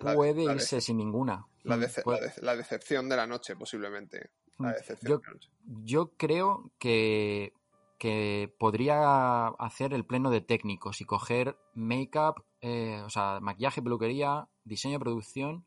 la- 0.00 0.14
Puede 0.14 0.44
la 0.44 0.54
irse 0.54 0.80
sin 0.80 0.96
ninguna. 0.98 1.46
La, 1.64 1.76
Mm, 1.76 1.80
dece- 1.82 2.02
puede- 2.02 2.20
la 2.20 2.26
de- 2.26 2.42
la 2.42 2.56
decepción 2.56 3.08
de 3.08 3.16
la 3.16 3.26
noche, 3.26 3.56
posiblemente. 3.56 4.30
La 4.58 4.68
Mm. 4.70 4.72
decepción 4.72 5.10
Yo, 5.10 5.18
de 5.18 5.24
la 5.26 5.32
noche. 5.32 5.50
yo 5.84 6.10
creo 6.16 6.70
que, 6.78 7.52
que 7.98 8.54
podría 8.58 9.46
hacer 9.48 9.92
el 9.94 10.04
pleno 10.04 10.30
de 10.30 10.40
técnicos 10.42 11.00
y 11.00 11.04
coger 11.06 11.56
make-up, 11.74 12.44
eh, 12.60 13.00
o 13.04 13.08
sea, 13.10 13.40
maquillaje, 13.40 13.80
peluquería, 13.82 14.48
diseño 14.64 14.98
producción 14.98 15.64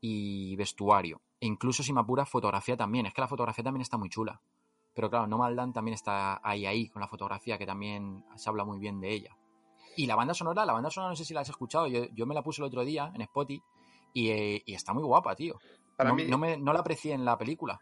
y 0.00 0.54
vestuario. 0.56 1.20
E 1.40 1.46
incluso 1.46 1.82
si 1.82 1.92
me 1.92 2.00
apura, 2.00 2.26
fotografía 2.26 2.76
también. 2.76 3.06
Es 3.06 3.14
que 3.14 3.20
la 3.20 3.28
fotografía 3.28 3.64
también 3.64 3.82
está 3.82 3.96
muy 3.96 4.08
chula. 4.10 4.40
Pero 4.98 5.10
claro, 5.10 5.28
No 5.28 5.38
Maldan 5.38 5.72
también 5.72 5.94
está 5.94 6.40
ahí, 6.42 6.66
ahí, 6.66 6.88
con 6.88 7.00
la 7.00 7.06
fotografía, 7.06 7.56
que 7.56 7.64
también 7.66 8.24
se 8.34 8.48
habla 8.50 8.64
muy 8.64 8.80
bien 8.80 9.00
de 9.00 9.12
ella. 9.12 9.30
Y 9.94 10.06
la 10.08 10.16
banda 10.16 10.34
sonora, 10.34 10.66
la 10.66 10.72
banda 10.72 10.90
sonora 10.90 11.10
no 11.12 11.16
sé 11.16 11.24
si 11.24 11.32
la 11.34 11.42
has 11.42 11.48
escuchado, 11.48 11.86
yo, 11.86 12.06
yo 12.12 12.26
me 12.26 12.34
la 12.34 12.42
puse 12.42 12.60
el 12.62 12.66
otro 12.66 12.84
día 12.84 13.12
en 13.14 13.20
Spotify 13.20 13.62
y, 14.12 14.30
eh, 14.30 14.60
y 14.66 14.74
está 14.74 14.92
muy 14.92 15.04
guapa, 15.04 15.36
tío. 15.36 15.60
Para 15.96 16.10
no, 16.10 16.16
mí- 16.16 16.24
no 16.26 16.36
me- 16.36 16.56
no 16.56 16.72
la 16.72 16.80
aprecié 16.80 17.12
en 17.14 17.24
la 17.24 17.38
película. 17.38 17.80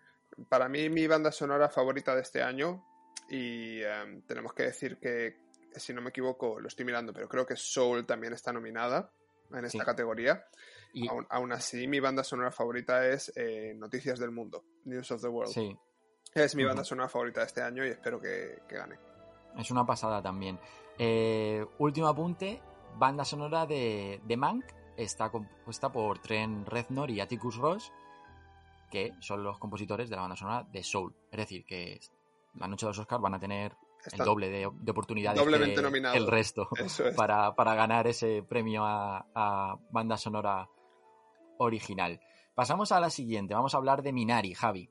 Para 0.50 0.68
mí, 0.68 0.90
mi 0.90 1.06
banda 1.06 1.32
sonora 1.32 1.70
favorita 1.70 2.14
de 2.14 2.20
este 2.20 2.42
año, 2.42 2.84
y 3.30 3.80
em, 3.80 4.20
tenemos 4.26 4.52
que 4.52 4.64
decir 4.64 4.98
que, 4.98 5.36
si 5.74 5.94
no 5.94 6.02
me 6.02 6.10
equivoco, 6.10 6.60
lo 6.60 6.68
estoy 6.68 6.84
mirando, 6.84 7.14
pero 7.14 7.30
creo 7.30 7.46
que 7.46 7.56
Soul 7.56 8.04
también 8.04 8.34
está 8.34 8.52
nominada. 8.52 9.10
en 9.52 9.64
esta 9.64 9.78
Sí. 9.78 9.84
categoría. 9.86 10.44
Y, 10.92 11.08
Aún, 11.08 11.24
aún 11.30 11.52
así, 11.52 11.86
mi 11.86 11.98
banda 12.00 12.24
sonora 12.24 12.50
favorita 12.50 13.06
es 13.06 13.32
eh, 13.36 13.72
Noticias 13.76 14.18
del 14.18 14.32
Mundo, 14.32 14.64
News 14.84 15.10
of 15.12 15.22
the 15.22 15.28
World. 15.28 15.52
sí, 15.54 15.78
Es 16.36 16.54
mi 16.54 16.64
banda 16.64 16.84
sonora 16.84 17.08
favorita 17.08 17.40
de 17.40 17.46
este 17.46 17.62
año 17.62 17.84
y 17.84 17.88
espero 17.88 18.20
que, 18.20 18.62
que 18.68 18.76
gane. 18.76 18.96
es 19.56 19.70
una 19.70 19.86
pasada 19.86 20.20
también. 20.20 20.58
Eh, 20.98 21.64
último 21.78 22.08
apunte, 22.08 22.60
banda 22.98 23.24
sonora 23.24 23.64
de, 23.64 24.20
de 24.22 24.36
Mank 24.36 24.64
está 24.98 25.30
compuesta 25.30 25.90
por 25.90 26.18
Trent 26.18 26.68
Reznor 26.68 27.10
y 27.10 27.20
Atticus 27.20 27.56
Ross, 27.56 27.90
que 28.90 29.14
son 29.20 29.42
los 29.42 29.58
compositores 29.58 30.10
de 30.10 30.16
la 30.16 30.22
banda 30.22 30.36
sonora 30.36 30.66
de 30.70 30.82
Soul. 30.82 31.14
Es 31.30 31.38
decir, 31.38 31.64
que 31.64 32.00
la 32.54 32.68
noche 32.68 32.84
de 32.84 32.90
los 32.90 32.98
Oscars 32.98 33.22
van 33.22 33.34
a 33.34 33.40
tener 33.40 33.74
el 34.12 34.24
doble 34.24 34.50
de, 34.50 34.70
de 34.72 34.90
oportunidades 34.90 35.40
doblemente 35.40 35.76
que 35.76 35.82
nominados. 35.82 36.18
el 36.18 36.26
resto 36.26 36.68
es. 36.76 37.00
para, 37.16 37.54
para 37.54 37.74
ganar 37.74 38.06
ese 38.06 38.42
premio 38.42 38.84
a, 38.84 39.26
a 39.34 39.78
banda 39.90 40.18
sonora 40.18 40.68
original. 41.58 42.20
Pasamos 42.54 42.92
a 42.92 43.00
la 43.00 43.08
siguiente, 43.08 43.54
vamos 43.54 43.74
a 43.74 43.78
hablar 43.78 44.02
de 44.02 44.12
Minari, 44.12 44.54
Javi. 44.54 44.90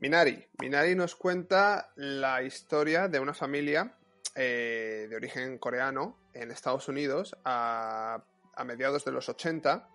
Minari. 0.00 0.46
Minari 0.60 0.94
nos 0.94 1.16
cuenta 1.16 1.90
la 1.96 2.42
historia 2.42 3.08
de 3.08 3.18
una 3.20 3.34
familia 3.34 3.96
eh, 4.34 5.06
de 5.08 5.16
origen 5.16 5.58
coreano 5.58 6.18
en 6.34 6.50
Estados 6.50 6.88
Unidos 6.88 7.34
a, 7.44 8.22
mediados 8.64 9.04
de 9.04 9.12
los 9.12 9.28
80 9.28 9.88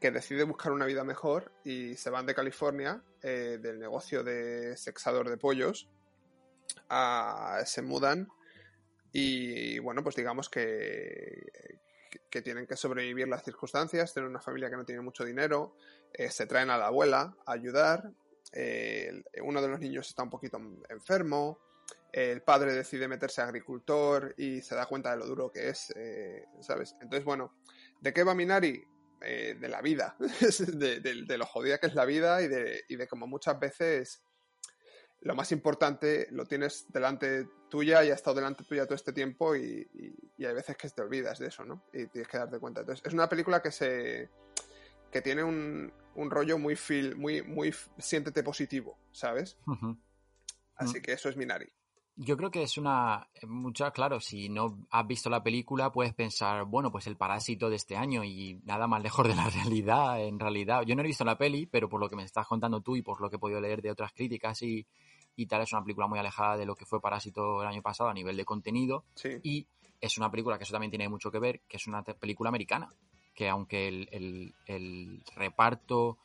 que 0.00 0.10
decide 0.10 0.44
buscar 0.44 0.72
una 0.72 0.86
vida 0.86 1.04
mejor 1.04 1.52
y 1.64 1.94
se 1.96 2.10
van 2.10 2.26
de 2.26 2.34
California 2.34 3.02
eh, 3.22 3.58
del 3.60 3.78
negocio 3.78 4.22
de 4.24 4.76
sexador 4.76 5.28
de 5.28 5.36
pollos 5.36 5.88
se 7.64 7.82
mudan 7.82 8.28
y 9.12 9.78
bueno 9.80 10.02
pues 10.04 10.14
digamos 10.16 10.48
que, 10.48 11.50
que- 12.10 12.20
que 12.30 12.42
tienen 12.42 12.66
que 12.66 12.76
sobrevivir 12.76 13.26
las 13.28 13.44
circunstancias 13.44 14.12
tienen 14.14 14.30
una 14.30 14.40
familia 14.40 14.70
que 14.70 14.76
no 14.76 14.84
tiene 14.84 15.00
mucho 15.02 15.24
dinero 15.24 15.76
eh, 16.12 16.30
se 16.30 16.46
traen 16.46 16.70
a 16.70 16.78
la 16.78 16.86
abuela 16.86 17.34
a 17.44 17.52
ayudar 17.52 18.12
uno 19.42 19.62
de 19.62 19.68
los 19.68 19.80
niños 19.80 20.08
está 20.08 20.22
un 20.22 20.30
poquito 20.30 20.60
enfermo, 20.88 21.58
el 22.12 22.42
padre 22.42 22.72
decide 22.72 23.08
meterse 23.08 23.40
a 23.40 23.44
agricultor 23.44 24.34
y 24.36 24.60
se 24.62 24.74
da 24.74 24.86
cuenta 24.86 25.12
de 25.12 25.18
lo 25.18 25.26
duro 25.26 25.50
que 25.50 25.68
es, 25.68 25.92
eh, 25.96 26.44
¿sabes? 26.60 26.94
Entonces, 27.00 27.24
bueno, 27.24 27.54
¿de 28.00 28.12
qué 28.12 28.24
va 28.24 28.34
Minari? 28.34 28.82
Eh, 29.22 29.54
de 29.60 29.68
la 29.68 29.82
vida, 29.82 30.16
de, 30.18 31.36
lo 31.36 31.44
jodida 31.44 31.76
que 31.78 31.88
es 31.88 31.94
la 31.94 32.06
vida 32.06 32.40
y 32.40 32.48
de, 32.48 32.84
y 32.88 32.96
de 32.96 33.06
cómo 33.06 33.26
muchas 33.26 33.60
veces 33.60 34.22
lo 35.20 35.34
más 35.34 35.52
importante 35.52 36.26
lo 36.30 36.46
tienes 36.46 36.86
delante 36.90 37.46
tuya 37.68 38.02
y 38.02 38.10
ha 38.10 38.14
estado 38.14 38.36
delante 38.36 38.64
tuya 38.64 38.86
todo 38.86 38.94
este 38.94 39.12
tiempo 39.12 39.54
y, 39.54 39.86
y- 39.92 40.14
y 40.38 40.46
hay 40.46 40.54
veces 40.54 40.74
que 40.78 40.88
te 40.88 41.02
olvidas 41.02 41.38
de 41.38 41.48
eso, 41.48 41.66
¿no? 41.66 41.84
Y 41.92 42.06
tienes 42.06 42.28
que 42.28 42.38
darte 42.38 42.58
cuenta. 42.58 42.80
Entonces, 42.80 43.04
es 43.06 43.12
una 43.12 43.28
película 43.28 43.60
que 43.60 43.70
se 43.70 44.30
que 45.10 45.22
tiene 45.22 45.42
un, 45.42 45.92
un 46.14 46.30
rollo 46.30 46.58
muy 46.58 46.76
feel, 46.76 47.16
muy, 47.16 47.42
muy 47.42 47.74
siéntete 47.98 48.42
positivo, 48.42 48.96
¿sabes? 49.12 49.56
Así 50.76 50.98
Mm. 50.98 51.02
que 51.02 51.12
eso 51.12 51.28
es 51.28 51.36
Minari. 51.36 51.68
Yo 52.16 52.36
creo 52.36 52.50
que 52.50 52.62
es 52.62 52.76
una. 52.76 53.28
Mucha, 53.46 53.92
claro, 53.92 54.20
si 54.20 54.50
no 54.50 54.86
has 54.90 55.06
visto 55.06 55.30
la 55.30 55.42
película, 55.42 55.90
puedes 55.90 56.12
pensar, 56.12 56.64
bueno, 56.66 56.90
pues 56.92 57.06
el 57.06 57.16
parásito 57.16 57.70
de 57.70 57.76
este 57.76 57.96
año 57.96 58.24
y 58.24 58.60
nada 58.64 58.86
más 58.86 59.02
lejos 59.02 59.26
de 59.26 59.34
la 59.34 59.48
realidad. 59.50 60.20
En 60.22 60.38
realidad, 60.38 60.82
yo 60.82 60.94
no 60.94 61.02
he 61.02 61.06
visto 61.06 61.24
la 61.24 61.38
peli, 61.38 61.64
pero 61.66 61.88
por 61.88 61.98
lo 62.00 62.10
que 62.10 62.16
me 62.16 62.24
estás 62.24 62.46
contando 62.46 62.82
tú 62.82 62.96
y 62.96 63.02
por 63.02 63.20
lo 63.22 63.30
que 63.30 63.36
he 63.36 63.38
podido 63.38 63.60
leer 63.60 63.80
de 63.80 63.90
otras 63.90 64.12
críticas 64.12 64.60
y, 64.62 64.86
y 65.36 65.46
tal, 65.46 65.62
es 65.62 65.72
una 65.72 65.82
película 65.82 66.08
muy 66.08 66.18
alejada 66.18 66.58
de 66.58 66.66
lo 66.66 66.74
que 66.74 66.84
fue 66.84 67.00
Parásito 67.00 67.62
el 67.62 67.68
año 67.68 67.80
pasado 67.80 68.10
a 68.10 68.14
nivel 68.14 68.36
de 68.36 68.44
contenido. 68.44 69.04
Sí. 69.14 69.38
Y 69.42 69.66
es 69.98 70.18
una 70.18 70.30
película 70.30 70.58
que 70.58 70.64
eso 70.64 70.72
también 70.72 70.90
tiene 70.90 71.08
mucho 71.08 71.30
que 71.30 71.38
ver, 71.38 71.60
que 71.68 71.78
es 71.78 71.86
una 71.86 72.02
película 72.02 72.48
americana. 72.48 72.92
Que 73.40 73.48
aunque 73.48 73.88
el, 73.88 74.06
el- 74.12 74.54
el 74.66 75.22
reparto 75.34 76.18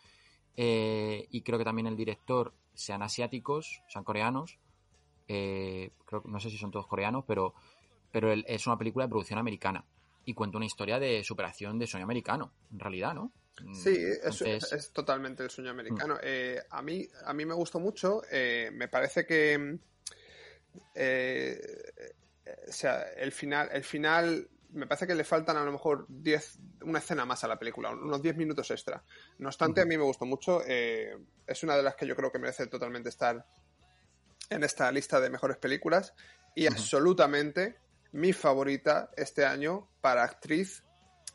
eh, 0.58 1.26
y 1.32 1.44
creo 1.44 1.58
que 1.58 1.64
también 1.64 1.88
el 1.88 1.96
director 1.96 2.54
sean 2.74 3.02
asiáticos, 3.04 3.82
sean 3.88 4.04
coreanos, 4.04 4.58
eh, 5.30 5.92
creo, 6.06 6.24
no 6.26 6.42
sé 6.42 6.50
si 6.50 6.58
son 6.58 6.72
todos 6.72 6.88
coreanos, 6.88 7.24
pero, 7.26 7.54
pero 8.12 8.34
el- 8.34 8.44
es 8.50 8.68
una 8.68 8.78
película 8.78 9.06
de 9.06 9.10
producción 9.12 9.40
americana. 9.40 9.86
Y 10.26 10.34
cuenta 10.34 10.58
una 10.58 10.66
historia 10.66 11.00
de 11.00 11.24
superación 11.24 11.80
de 11.80 11.88
sueño 11.88 12.04
americano, 12.04 12.52
en 12.74 12.80
realidad, 12.80 13.14
¿no? 13.14 13.32
Mm, 13.64 13.74
Sí, 13.74 13.92
es, 13.96 14.18
Entonces, 14.42 14.74
es 14.74 14.92
totalmente 14.92 15.42
el 15.44 15.50
sueño 15.50 15.70
Mm. 15.70 15.74
americano. 15.74 16.18
Eh, 16.22 16.62
a, 16.70 16.82
mí, 16.82 17.08
a 17.24 17.34
mí 17.34 17.46
me 17.46 17.54
gustó 17.54 17.80
mucho. 17.80 18.24
me 18.74 18.90
parece 18.90 19.26
que. 19.26 19.58
mm, 19.58 19.80
o 22.68 22.72
sea, 22.74 23.04
el 23.16 23.32
final, 23.32 23.70
el 23.72 23.86
final. 23.86 24.50
Me 24.76 24.88
parece 24.88 25.08
que 25.08 25.16
le 25.16 25.24
faltan 25.24 25.58
a 25.58 25.64
lo 25.64 25.72
mejor 25.72 26.06
10, 26.10 26.60
una 26.82 27.00
escena 27.00 27.26
más 27.26 27.44
a 27.44 27.48
la 27.48 27.58
película, 27.58 27.90
unos 27.92 28.22
10 28.22 28.36
minutos 28.38 28.70
extra. 28.72 29.04
No 29.40 29.48
obstante, 29.50 29.82
a 29.82 29.86
mí 29.86 29.98
me 29.98 30.04
gustó 30.04 30.26
mucho. 30.26 30.62
eh, 30.66 31.18
es 31.48 31.64
una 31.64 31.76
de 31.78 31.84
las 31.84 31.96
que 31.96 32.06
yo 32.06 32.16
creo 32.16 32.32
que 32.32 32.40
merece 32.40 32.68
totalmente 32.68 33.10
estar 33.10 33.46
en 34.50 34.64
esta 34.64 34.92
lista 34.92 35.20
de 35.20 35.30
mejores 35.30 35.58
películas. 35.58 36.14
Y 36.56 36.68
absolutamente 36.68 37.78
mi 38.12 38.34
favorita 38.34 39.10
este 39.18 39.46
año 39.46 39.90
para 40.02 40.24
actriz 40.24 40.84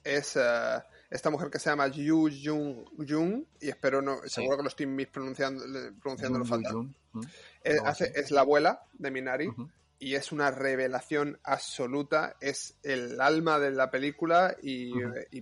es 0.04 0.36
eh, 0.36 0.78
esta 1.10 1.28
mujer 1.30 1.50
que 1.50 1.58
se 1.58 1.68
llama 1.70 1.88
Yu 1.88 2.28
Jung 2.42 2.84
Jung 3.08 3.44
y 3.60 3.68
espero 3.68 4.00
no, 4.00 4.18
Sí. 4.22 4.30
seguro 4.30 4.56
que 4.58 4.62
lo 4.62 4.68
estoy 4.68 4.86
mispronunciando 4.86 5.64
pronunciándolo 6.00 6.44
Jung 6.44 6.62
fatal. 6.64 6.76
¿mm? 7.12 7.20
Eh, 7.64 7.76
hace- 7.84 8.12
es 8.14 8.30
la 8.30 8.40
abuela 8.42 8.82
de 8.94 9.10
Minari. 9.10 9.48
Y 10.02 10.14
es 10.14 10.32
una 10.32 10.50
revelación 10.50 11.38
absoluta, 11.44 12.34
es 12.40 12.78
el 12.82 13.20
alma 13.20 13.58
de 13.58 13.70
la 13.70 13.90
película 13.90 14.56
y, 14.62 14.90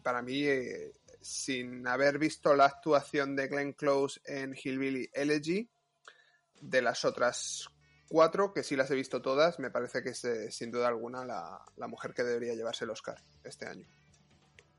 para 0.01 0.21
mí, 0.21 0.43
eh, 0.43 0.93
sin 1.21 1.87
haber 1.87 2.19
visto 2.19 2.55
la 2.57 2.65
actuación 2.67 3.37
de 3.37 3.47
Glenn 3.47 3.73
Close 3.75 4.21
en 4.25 4.57
Hillbilly 4.57 5.11
Elegy, 5.13 5.71
de 6.61 6.83
las 6.83 7.05
otras 7.05 7.69
cuatro, 8.09 8.53
que 8.53 8.65
sí 8.65 8.75
las 8.75 8.91
he 8.91 8.97
visto 8.97 9.23
todas, 9.23 9.61
me 9.61 9.71
parece 9.71 10.03
que 10.03 10.11
es 10.11 10.25
eh, 10.25 10.51
sin 10.51 10.73
duda 10.73 10.89
alguna 10.89 11.25
la, 11.25 11.65
la 11.77 11.87
mujer 11.87 12.13
que 12.13 12.25
debería 12.25 12.55
llevarse 12.55 12.85
el 12.85 12.91
Oscar 12.91 13.23
este 13.45 13.67
año. 13.67 13.89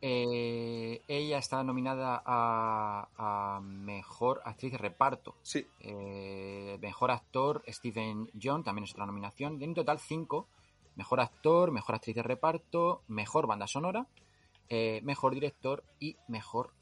Eh, 0.01 1.01
ella 1.07 1.38
está 1.39 1.63
nominada 1.63 2.21
a, 2.25 3.09
a 3.17 3.59
Mejor 3.62 4.41
Actriz 4.45 4.71
de 4.71 4.77
Reparto. 4.77 5.35
Sí, 5.41 5.65
Eh, 5.79 6.77
mejor 6.81 7.12
actor, 7.12 7.63
Stephen 7.67 8.29
John, 8.41 8.63
también 8.63 8.85
es 8.85 8.91
otra 8.91 9.05
nominación. 9.05 9.62
En 9.62 9.73
total 9.73 9.99
cinco. 9.99 10.47
Mejor 10.95 11.21
actor, 11.21 11.71
mejor 11.71 11.95
actriz 11.95 12.15
de 12.15 12.23
reparto, 12.23 13.03
mejor 13.07 13.47
banda 13.47 13.67
sonora, 13.67 14.07
eh, 14.67 14.99
mejor 15.03 15.33
director 15.33 15.83
y 15.97 16.17
mejor 16.27 16.73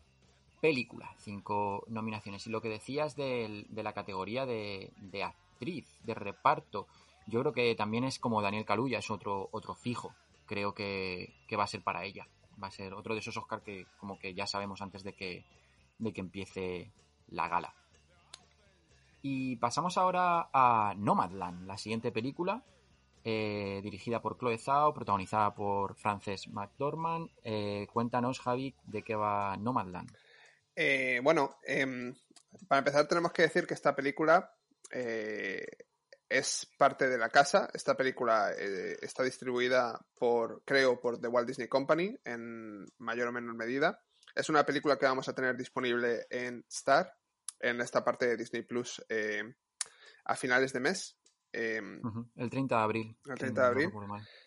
película. 0.59 1.13
Cinco 1.19 1.83
nominaciones. 1.87 2.47
Y 2.47 2.49
lo 2.49 2.61
que 2.61 2.69
decías 2.69 3.15
de, 3.15 3.67
la 3.71 3.93
categoría 3.93 4.47
de, 4.47 4.91
de 4.97 5.23
actriz, 5.23 5.85
de 6.03 6.15
reparto, 6.15 6.87
yo 7.27 7.41
creo 7.41 7.53
que 7.53 7.75
también 7.75 8.05
es 8.05 8.17
como 8.17 8.41
Daniel 8.41 8.65
Kaluuya, 8.65 8.99
es 8.99 9.11
otro, 9.11 9.49
otro 9.51 9.75
fijo. 9.75 10.15
Creo 10.47 10.73
que, 10.73 11.35
que 11.47 11.55
va 11.55 11.65
a 11.65 11.67
ser 11.67 11.83
para 11.83 12.03
ella. 12.03 12.27
Va 12.61 12.67
a 12.67 12.71
ser 12.71 12.93
otro 12.93 13.13
de 13.13 13.19
esos 13.19 13.37
Oscar 13.37 13.61
que 13.61 13.85
como 13.99 14.17
que 14.19 14.33
ya 14.33 14.47
sabemos 14.47 14.81
antes 14.81 15.03
de 15.03 15.13
que, 15.13 15.45
de 15.99 16.13
que 16.13 16.21
empiece 16.21 16.91
la 17.27 17.47
gala. 17.47 17.73
Y 19.21 19.57
pasamos 19.57 19.97
ahora 19.97 20.49
a 20.53 20.93
Nomadland, 20.97 21.67
la 21.67 21.77
siguiente 21.77 22.11
película, 22.11 22.63
eh, 23.23 23.81
dirigida 23.83 24.21
por 24.21 24.37
Chloe 24.37 24.57
Zhao, 24.57 24.93
protagonizada 24.93 25.53
por 25.53 25.95
Frances 25.95 26.47
McDormand. 26.47 27.29
Eh, 27.43 27.87
cuéntanos, 27.91 28.39
Javi, 28.39 28.73
de 28.85 29.03
qué 29.03 29.15
va 29.15 29.57
Nomadland. 29.57 30.09
Eh, 30.75 31.19
bueno, 31.23 31.57
em, 31.63 32.15
para 32.67 32.79
empezar 32.79 33.07
tenemos 33.07 33.31
que 33.31 33.41
decir 33.41 33.67
que 33.67 33.73
esta 33.73 33.95
película 33.95 34.53
es 36.29 36.67
parte 36.77 37.07
de 37.07 37.17
la 37.17 37.29
casa. 37.29 37.69
Esta 37.73 37.95
película 37.95 38.51
eh, 38.57 38.97
está 39.01 39.23
distribuida 39.23 39.99
por, 40.17 40.63
creo, 40.65 40.99
por 40.99 41.19
The 41.19 41.27
Walt 41.27 41.47
Disney 41.47 41.67
Company 41.67 42.17
en 42.25 42.85
mayor 42.97 43.29
o 43.29 43.31
menor 43.31 43.55
medida. 43.55 44.01
Es 44.35 44.49
una 44.49 44.65
película 44.65 44.97
que 44.97 45.05
vamos 45.05 45.27
a 45.27 45.33
tener 45.33 45.55
disponible 45.57 46.27
en 46.29 46.63
Star, 46.69 47.11
en 47.59 47.81
esta 47.81 48.03
parte 48.03 48.27
de 48.27 48.37
Disney 48.37 48.61
Plus, 48.61 49.03
eh, 49.09 49.43
a 50.25 50.35
finales 50.35 50.73
de 50.73 50.79
mes. 50.79 51.17
Ujú, 51.53 52.29
El 52.35 52.49
30 52.49 52.75
de 52.75 52.83
abril. 52.83 53.17
El 53.25 53.33
si 53.33 53.39
30 53.39 53.61
de 53.61 53.67
abril. 53.67 53.89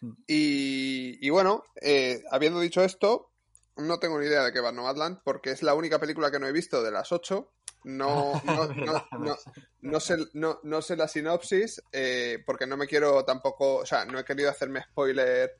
Mm. 0.00 0.12
Y, 0.26 1.26
y 1.26 1.30
bueno, 1.30 1.64
eh, 1.80 2.22
habiendo 2.30 2.60
dicho 2.60 2.84
esto, 2.84 3.32
no 3.76 3.98
tengo 3.98 4.18
ni 4.20 4.26
idea 4.26 4.44
de 4.44 4.52
qué 4.52 4.60
va 4.60 4.72
Nomadland, 4.72 5.20
porque 5.24 5.50
es 5.50 5.62
la 5.62 5.74
única 5.74 5.98
película 5.98 6.30
que 6.30 6.38
no 6.38 6.46
he 6.46 6.52
visto 6.52 6.82
de 6.82 6.90
las 6.90 7.12
ocho. 7.12 7.52
No, 7.84 8.40
no, 8.44 8.66
no, 8.74 9.06
no, 9.18 9.36
no 9.80 10.00
sé, 10.00 10.16
no, 10.34 10.60
no 10.62 10.82
sé 10.82 10.96
la 10.96 11.08
sinopsis, 11.08 11.82
eh, 11.92 12.42
porque 12.44 12.66
no 12.66 12.76
me 12.76 12.86
quiero 12.86 13.24
tampoco, 13.24 13.76
o 13.76 13.86
sea, 13.86 14.04
no 14.04 14.18
he 14.18 14.24
querido 14.24 14.50
hacerme 14.50 14.82
spoiler. 14.82 15.56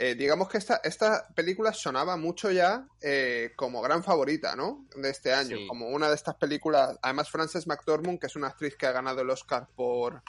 Eh, 0.00 0.14
digamos 0.14 0.48
que 0.48 0.58
esta, 0.58 0.80
esta 0.84 1.26
película 1.34 1.72
sonaba 1.72 2.16
mucho 2.16 2.52
ya 2.52 2.86
eh, 3.00 3.50
como 3.56 3.82
gran 3.82 4.04
favorita, 4.04 4.54
¿no? 4.54 4.86
De 4.94 5.10
este 5.10 5.32
año, 5.34 5.56
Sí. 5.56 5.66
como 5.66 5.88
una 5.88 6.08
de 6.08 6.14
estas 6.14 6.36
películas. 6.36 6.96
Además, 7.02 7.28
Frances 7.30 7.66
McDormand, 7.66 8.20
que 8.20 8.28
es 8.28 8.36
una 8.36 8.46
actriz 8.46 8.76
que 8.76 8.86
ha 8.86 8.92
ganado 8.92 9.22
el 9.22 9.30
Oscar 9.30 9.66
por 9.74 10.22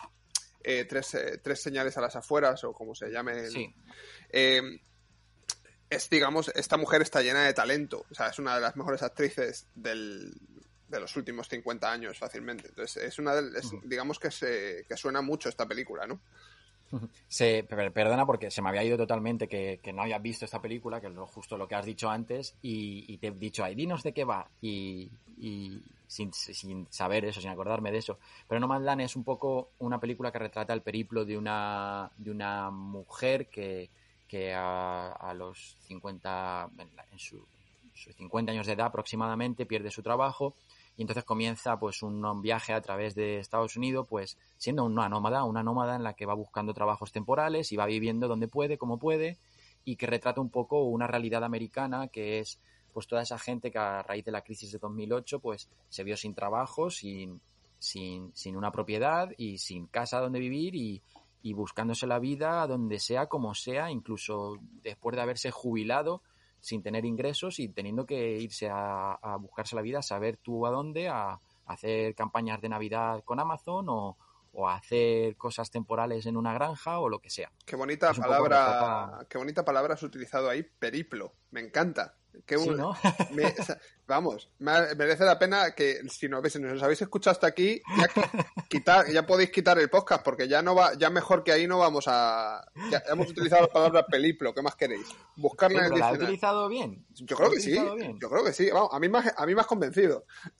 eh, 0.63 0.85
tres, 0.85 1.13
eh, 1.13 1.37
tres 1.41 1.61
señales 1.61 1.95
a 1.97 2.01
las 2.01 2.15
afueras, 2.15 2.63
o 2.63 2.73
como 2.73 2.95
se 2.95 3.09
llame. 3.11 3.33
el- 3.45 3.51
Sí, 3.51 3.73
es, 5.89 6.09
digamos, 6.09 6.49
esta 6.55 6.77
mujer 6.77 7.01
está 7.01 7.21
llena 7.21 7.43
de 7.45 7.53
talento. 7.53 8.05
O 8.11 8.13
sea, 8.15 8.27
es 8.27 8.39
una 8.39 8.55
de 8.55 8.61
las 8.61 8.75
mejores 8.75 9.01
actrices 9.01 9.67
del, 9.75 10.33
de 10.89 10.99
los 10.99 11.15
últimos 11.15 11.47
50 11.47 11.91
años 11.91 12.17
fácilmente. 12.17 12.67
Entonces, 12.69 13.03
es 13.03 13.19
una 13.19 13.35
de, 13.35 13.59
es- 13.59 13.71
digamos 13.83 14.19
que 14.19 14.31
se 14.31 14.85
que 14.87 14.97
suena 14.97 15.21
mucho 15.21 15.49
esta 15.49 15.65
película, 15.67 16.05
¿no? 16.07 16.19
Se, 17.27 17.63
per- 17.63 17.91
perdona 17.93 18.25
porque 18.25 18.49
se 18.49 18.61
me 18.63 18.69
había 18.69 18.83
ido 18.83 18.97
totalmente 18.97 19.47
que, 19.47 19.79
que 19.83 19.93
no 19.93 20.01
habías 20.01 20.21
visto 20.21 20.45
esta 20.45 20.59
película, 20.61 20.99
que 20.99 21.07
es 21.07 21.13
lo, 21.13 21.27
justo 21.27 21.57
lo 21.57 21.67
que 21.67 21.75
has 21.75 21.85
dicho 21.85 22.09
antes, 22.09 22.55
y, 22.63 23.05
y 23.07 23.17
te 23.19 23.27
he 23.27 23.31
dicho, 23.31 23.63
ay, 23.63 23.75
dinos 23.75 24.01
de 24.01 24.13
qué 24.13 24.23
va, 24.23 24.49
y, 24.61 25.11
y 25.37 25.79
sin, 26.07 26.33
sin 26.33 26.87
saber 26.89 27.25
eso, 27.25 27.39
sin 27.41 27.51
acordarme 27.51 27.91
de 27.91 27.99
eso. 27.99 28.17
Pero 28.47 28.59
No 28.59 28.67
Man's 28.67 28.85
Land 28.85 29.01
es 29.01 29.15
un 29.15 29.23
poco 29.23 29.69
una 29.77 29.99
película 29.99 30.31
que 30.31 30.39
retrata 30.39 30.73
el 30.73 30.81
periplo 30.81 31.23
de 31.25 31.37
una, 31.37 32.09
de 32.17 32.31
una 32.31 32.71
mujer 32.71 33.47
que, 33.49 33.91
que 34.27 34.53
a, 34.55 35.11
a 35.11 35.33
los 35.35 35.77
50, 35.81 36.67
en, 36.79 36.95
la- 36.95 37.05
en 37.11 37.19
su- 37.19 37.45
sus 37.93 38.15
50 38.15 38.51
años 38.51 38.65
de 38.65 38.73
edad 38.73 38.87
aproximadamente, 38.87 39.67
pierde 39.67 39.91
su 39.91 40.01
trabajo 40.01 40.55
y 40.99 41.03
entonces 41.03 41.23
comienza 41.23 41.79
pues 41.79 42.03
un, 42.03 42.41
viaje 42.41 42.73
a 42.73 42.81
través 42.81 43.15
de 43.15 43.39
Estados 43.39 43.77
Unidos, 43.77 44.05
pues 44.09 44.37
siendo 44.57 44.83
una 44.83 45.07
nómada, 45.07 45.45
una 45.45 45.63
nómada 45.63 45.95
en 45.95 46.03
la 46.03 46.13
que 46.13 46.25
va 46.25 46.33
buscando 46.33 46.73
trabajos 46.73 47.13
temporales 47.13 47.71
y 47.71 47.77
va 47.77 47.85
viviendo 47.85 48.27
donde 48.27 48.49
puede, 48.49 48.77
como 48.77 48.99
puede, 48.99 49.37
y 49.85 49.95
que 49.95 50.07
retrata 50.07 50.41
un 50.41 50.49
poco 50.49 50.83
una 50.83 51.07
realidad 51.07 51.45
americana 51.45 52.09
que 52.09 52.39
es 52.39 52.59
pues 52.91 53.07
toda 53.07 53.21
esa 53.21 53.39
gente 53.39 53.71
que 53.71 53.77
a 53.77 54.03
raíz 54.03 54.25
de 54.25 54.33
la 54.33 54.41
crisis 54.41 54.73
de 54.73 54.77
2008 54.77 55.39
pues 55.39 55.69
se 55.87 56.03
vio 56.03 56.17
sin 56.17 56.35
trabajo, 56.35 56.89
sin, 56.89 57.39
sin, 57.77 58.35
sin 58.35 58.57
una 58.57 58.73
propiedad 58.73 59.29
y 59.37 59.57
sin 59.57 59.87
casa 59.87 60.19
donde 60.19 60.39
vivir 60.39 60.75
y, 60.75 61.01
y 61.41 61.53
buscándose 61.53 62.07
la 62.07 62.19
vida 62.19 62.67
donde 62.67 62.99
sea, 62.99 63.27
como 63.27 63.55
sea, 63.55 63.89
incluso 63.89 64.57
después 64.83 65.15
de 65.15 65.21
haberse 65.21 65.49
jubilado 65.49 66.21
sin 66.59 66.81
tener 66.81 67.05
ingresos 67.05 67.59
y 67.59 67.69
teniendo 67.69 68.05
que 68.05 68.37
irse 68.37 68.69
a, 68.69 69.13
a 69.13 69.37
buscarse 69.37 69.75
la 69.75 69.81
vida, 69.81 69.99
a 69.99 70.03
saber 70.03 70.37
tú 70.37 70.65
a 70.65 70.71
dónde, 70.71 71.09
a, 71.09 71.39
hacer 71.69 72.15
campañas 72.15 72.59
de 72.61 72.69
Navidad 72.69 73.23
con 73.23 73.39
Amazon 73.39 73.85
o, 73.89 74.17
o 74.53 74.67
a 74.67 74.75
hacer 74.75 75.37
cosas 75.37 75.69
temporales 75.69 76.25
en 76.25 76.35
una 76.35 76.53
granja 76.53 76.99
o 76.99 77.09
lo 77.09 77.19
que 77.19 77.29
sea. 77.29 77.51
Qué 77.65 77.75
bonita 77.75 78.11
palabra, 78.13 79.25
qué 79.29 79.37
bonita 79.37 79.63
palabra 79.63 79.93
has 79.93 80.03
utilizado 80.03 80.49
ahí, 80.49 80.63
periplo. 80.63 81.33
Me 81.51 81.61
encanta. 81.61 82.15
Qué 82.45 82.57
Sí, 82.57 82.69
un- 82.69 82.77
¿no? 82.77 82.95
me- 83.33 83.45
o 83.45 83.63
sea, 83.63 83.77
vamos, 84.07 84.49
me- 84.59 84.95
merece 84.95 85.23
la 85.23 85.37
pena 85.37 85.75
que 85.75 85.99
si 86.09 86.27
nos, 86.27 86.41
si 86.51 86.59
nos 86.59 86.81
habéis 86.81 87.01
escuchado 87.01 87.31
hasta 87.33 87.47
aquí, 87.47 87.81
ya, 87.97 88.07
qui- 88.07 88.45
quitar, 88.69 89.07
ya 89.11 89.25
podéis 89.25 89.51
quitar 89.51 89.77
el 89.77 89.89
podcast, 89.89 90.23
porque 90.23 90.47
ya 90.47 90.61
no 90.61 90.73
va, 90.73 90.93
ya 90.97 91.09
mejor 91.09 91.43
que 91.43 91.51
ahí 91.51 91.67
no 91.67 91.77
vamos 91.79 92.05
a. 92.07 92.65
Ya 92.91 93.03
hemos 93.11 93.29
utilizado 93.29 93.63
la 93.63 93.67
palabra 93.73 94.05
peliplo, 94.07 94.53
¿qué 94.53 94.61
más 94.61 94.75
queréis? 94.75 95.07
Buscarla 95.35 95.85
en 95.87 95.93
el 95.93 95.99
¿La 95.99 96.11
he 96.11 96.13
utilizado 96.13 96.67
bien? 96.69 97.05
Yo 97.15 97.35
creo 97.35 97.49
¿La 97.49 97.53
he 97.53 97.57
que 97.57 97.61
sí, 97.63 97.71
bien? 97.71 98.19
yo 98.19 98.29
creo 98.29 98.43
que 98.43 98.53
sí. 98.53 98.69
Vamos, 98.71 98.89
a 98.93 98.99
mí 98.99 99.09
me 99.09 99.17
has, 99.19 99.33
a 99.37 99.45
mí 99.45 99.53
me 99.53 99.61
has 99.61 99.67
convencido. 99.67 100.25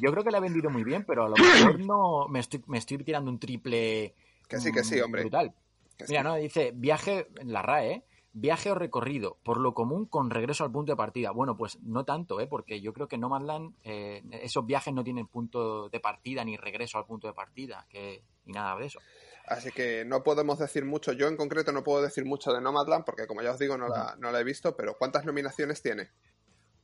Yo- 0.00 0.10
creo 0.12 0.24
que 0.24 0.30
la 0.30 0.38
he 0.38 0.40
vendido 0.40 0.70
muy 0.70 0.84
bien, 0.84 1.04
pero 1.06 1.26
a 1.26 1.28
lo 1.28 1.36
mejor 1.36 1.78
no 1.80 2.26
me 2.28 2.40
estoy, 2.40 2.62
me 2.66 2.78
estoy 2.78 2.98
tirando 2.98 3.30
un 3.30 3.38
triple 3.38 4.14
Que 4.48 4.58
sí, 4.58 4.72
que 4.72 4.82
sí, 4.84 4.96
mm, 5.00 5.04
hombre. 5.04 5.22
brutal. 5.22 5.52
que 5.96 6.06
sí. 6.06 6.12
Mira, 6.12 6.22
no, 6.22 6.34
dice 6.36 6.72
viaje, 6.74 7.28
en 7.38 7.52
la 7.52 7.62
RAE, 7.62 7.90
¿eh? 7.92 8.04
Viaje 8.40 8.70
o 8.70 8.74
recorrido, 8.74 9.38
por 9.42 9.58
lo 9.58 9.74
común 9.74 10.06
con 10.06 10.30
regreso 10.30 10.64
al 10.64 10.70
punto 10.70 10.92
de 10.92 10.96
partida. 10.96 11.32
Bueno, 11.32 11.56
pues 11.56 11.78
no 11.82 12.04
tanto, 12.04 12.40
¿eh? 12.40 12.46
Porque 12.46 12.80
yo 12.80 12.92
creo 12.92 13.08
que 13.08 13.18
No 13.18 13.36
Land, 13.36 13.74
eh, 13.82 14.22
esos 14.42 14.64
viajes 14.64 14.94
no 14.94 15.02
tienen 15.02 15.26
punto 15.26 15.88
de 15.88 15.98
partida 15.98 16.44
ni 16.44 16.56
regreso 16.56 16.98
al 16.98 17.06
punto 17.06 17.26
de 17.26 17.34
partida, 17.34 17.86
que 17.90 18.22
ni 18.44 18.52
nada 18.52 18.76
de 18.76 18.86
eso. 18.86 19.00
Así 19.46 19.72
que 19.72 20.04
no 20.04 20.22
podemos 20.22 20.58
decir 20.58 20.84
mucho. 20.84 21.12
Yo 21.12 21.26
en 21.26 21.36
concreto 21.36 21.72
no 21.72 21.82
puedo 21.82 22.00
decir 22.02 22.24
mucho 22.24 22.52
de 22.52 22.60
Nomadland, 22.60 23.04
porque 23.04 23.26
como 23.26 23.42
ya 23.42 23.50
os 23.50 23.58
digo, 23.58 23.76
no 23.76 23.88
la, 23.88 24.14
no 24.18 24.30
la 24.30 24.40
he 24.40 24.44
visto, 24.44 24.76
pero 24.76 24.96
¿cuántas 24.96 25.24
nominaciones 25.24 25.82
tiene? 25.82 26.10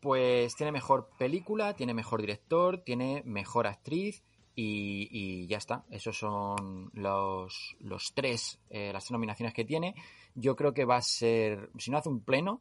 Pues 0.01 0.57
tiene 0.57 0.73
mejor 0.73 1.09
película, 1.19 1.75
tiene 1.75 1.95
mejor 1.95 2.21
director, 2.21 2.79
tiene 2.79 3.23
mejor 3.25 3.67
actriz 3.67 4.25
y, 4.55 5.09
y 5.11 5.47
ya 5.47 5.59
está. 5.59 5.85
Esos 5.91 6.17
son 6.19 6.91
los, 6.95 7.77
los 7.81 8.13
tres, 8.15 8.61
eh, 8.71 8.93
las 8.93 9.05
tres 9.05 9.13
nominaciones 9.13 9.55
que 9.55 9.65
tiene. 9.65 9.95
Yo 10.35 10.57
creo 10.57 10.73
que 10.75 10.85
va 10.85 10.97
a 10.97 11.03
ser, 11.03 11.71
si 11.79 11.91
no 11.91 11.99
hace 11.99 12.09
un 12.09 12.21
pleno, 12.21 12.61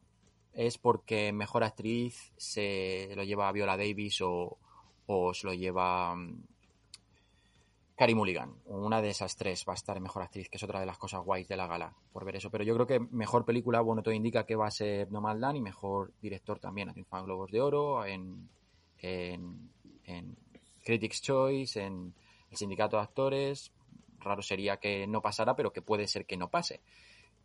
es 0.52 0.78
porque 0.78 1.32
mejor 1.32 1.64
actriz 1.64 2.32
se 2.36 3.12
lo 3.16 3.24
lleva 3.24 3.50
Viola 3.52 3.76
Davis 3.76 4.20
o, 4.22 4.58
o 5.06 5.34
se 5.34 5.46
lo 5.46 5.54
lleva 5.54 6.14
mm, 6.14 6.44
Carey 7.96 8.14
Mulligan. 8.14 8.54
Una 8.66 9.00
de 9.00 9.10
esas 9.10 9.36
tres 9.36 9.64
va 9.68 9.72
a 9.72 9.76
estar 9.76 9.96
en 9.96 10.02
mejor 10.02 10.22
actriz, 10.22 10.48
que 10.48 10.56
es 10.56 10.62
otra 10.62 10.80
de 10.80 10.86
las 10.86 10.98
cosas 10.98 11.24
guays 11.24 11.48
de 11.48 11.56
la 11.56 11.66
gala, 11.66 11.94
por 12.12 12.24
ver 12.24 12.36
eso. 12.36 12.50
Pero 12.50 12.64
yo 12.64 12.74
creo 12.74 12.86
que 12.86 13.00
mejor 13.00 13.44
película, 13.44 13.80
bueno, 13.80 14.02
todo 14.02 14.14
indica 14.14 14.46
que 14.46 14.56
va 14.56 14.66
a 14.66 14.72
ser 14.72 15.10
Nomadland 15.10 15.58
y 15.58 15.60
mejor 15.60 16.12
director 16.20 16.58
también. 16.58 16.88
Ha 16.88 16.92
triunfado 16.92 17.24
Globos 17.24 17.50
de 17.50 17.60
Oro, 17.60 18.04
en, 18.04 18.48
en, 18.98 19.70
en 20.04 20.36
Critics' 20.84 21.22
Choice, 21.22 21.82
en 21.82 22.14
el 22.50 22.56
Sindicato 22.56 22.96
de 22.96 23.02
Actores. 23.02 23.72
Raro 24.20 24.42
sería 24.42 24.78
que 24.78 25.06
no 25.06 25.20
pasara, 25.20 25.56
pero 25.56 25.72
que 25.72 25.82
puede 25.82 26.06
ser 26.06 26.26
que 26.26 26.36
no 26.36 26.50
pase. 26.50 26.80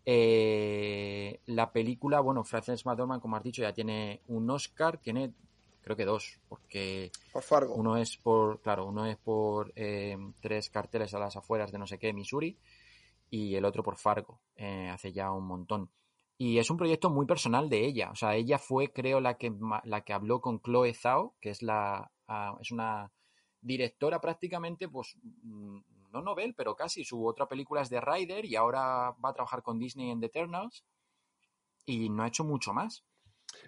Eh, 0.05 1.39
la 1.47 1.71
película, 1.71 2.19
bueno, 2.19 2.43
Frances 2.43 2.85
McDormand, 2.85 3.21
como 3.21 3.35
has 3.35 3.43
dicho, 3.43 3.61
ya 3.61 3.73
tiene 3.73 4.21
un 4.27 4.49
Oscar, 4.49 4.97
tiene 4.97 5.33
creo 5.81 5.95
que 5.95 6.05
dos, 6.05 6.39
porque 6.47 7.11
Por 7.31 7.41
Fargo. 7.41 7.73
uno 7.73 7.97
es 7.97 8.17
por, 8.17 8.61
claro, 8.61 8.85
uno 8.85 9.05
es 9.05 9.17
por 9.17 9.71
eh, 9.75 10.17
tres 10.39 10.69
carteles 10.69 11.13
a 11.13 11.19
las 11.19 11.35
afueras 11.35 11.71
de 11.71 11.79
no 11.79 11.87
sé 11.87 11.97
qué, 11.97 12.13
Missouri, 12.13 12.57
y 13.29 13.55
el 13.55 13.65
otro 13.65 13.81
por 13.81 13.97
Fargo, 13.97 14.39
eh, 14.55 14.89
hace 14.89 15.11
ya 15.11 15.31
un 15.31 15.47
montón. 15.47 15.89
Y 16.37 16.57
es 16.57 16.69
un 16.69 16.77
proyecto 16.77 17.09
muy 17.09 17.25
personal 17.25 17.69
de 17.69 17.85
ella. 17.85 18.11
O 18.11 18.15
sea, 18.15 18.35
ella 18.35 18.57
fue, 18.57 18.93
creo, 18.93 19.19
la 19.19 19.35
que, 19.37 19.51
la 19.83 20.01
que 20.01 20.13
habló 20.13 20.39
con 20.39 20.61
Chloe 20.61 20.93
Zhao, 20.93 21.35
que 21.41 21.49
es 21.49 21.61
la 21.61 22.11
ah, 22.27 22.55
es 22.61 22.71
una 22.71 23.11
directora 23.61 24.19
prácticamente, 24.19 24.87
pues, 24.87 25.15
mm, 25.23 25.79
no 26.11 26.21
novel, 26.21 26.55
pero 26.55 26.75
casi. 26.75 27.03
Su 27.03 27.25
otra 27.25 27.47
película 27.47 27.81
es 27.81 27.89
de 27.89 28.01
Rider 28.01 28.45
y 28.45 28.55
ahora 28.55 29.15
va 29.23 29.29
a 29.29 29.33
trabajar 29.33 29.61
con 29.61 29.79
Disney 29.79 30.09
en 30.09 30.19
The 30.19 30.27
Eternals. 30.27 30.83
Y 31.85 32.09
no 32.09 32.23
ha 32.23 32.27
hecho 32.27 32.43
mucho 32.43 32.73
más. 32.73 33.03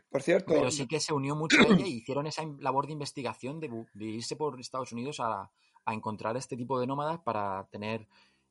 Por 0.09 0.21
cierto, 0.21 0.53
Pero 0.53 0.69
sí 0.69 0.87
que 0.87 0.99
se 0.99 1.13
unió 1.13 1.35
mucho 1.35 1.57
a 1.59 1.73
ella 1.73 1.87
y 1.87 1.97
hicieron 1.97 2.27
esa 2.27 2.43
labor 2.59 2.85
de 2.85 2.93
investigación 2.93 3.59
de, 3.59 3.69
irse 3.99 4.35
por 4.35 4.59
Estados 4.59 4.91
Unidos 4.91 5.19
a, 5.19 5.51
a 5.85 5.93
encontrar 5.93 6.37
este 6.37 6.55
tipo 6.55 6.79
de 6.79 6.85
nómadas 6.85 7.19
para 7.19 7.67
tener 7.71 8.07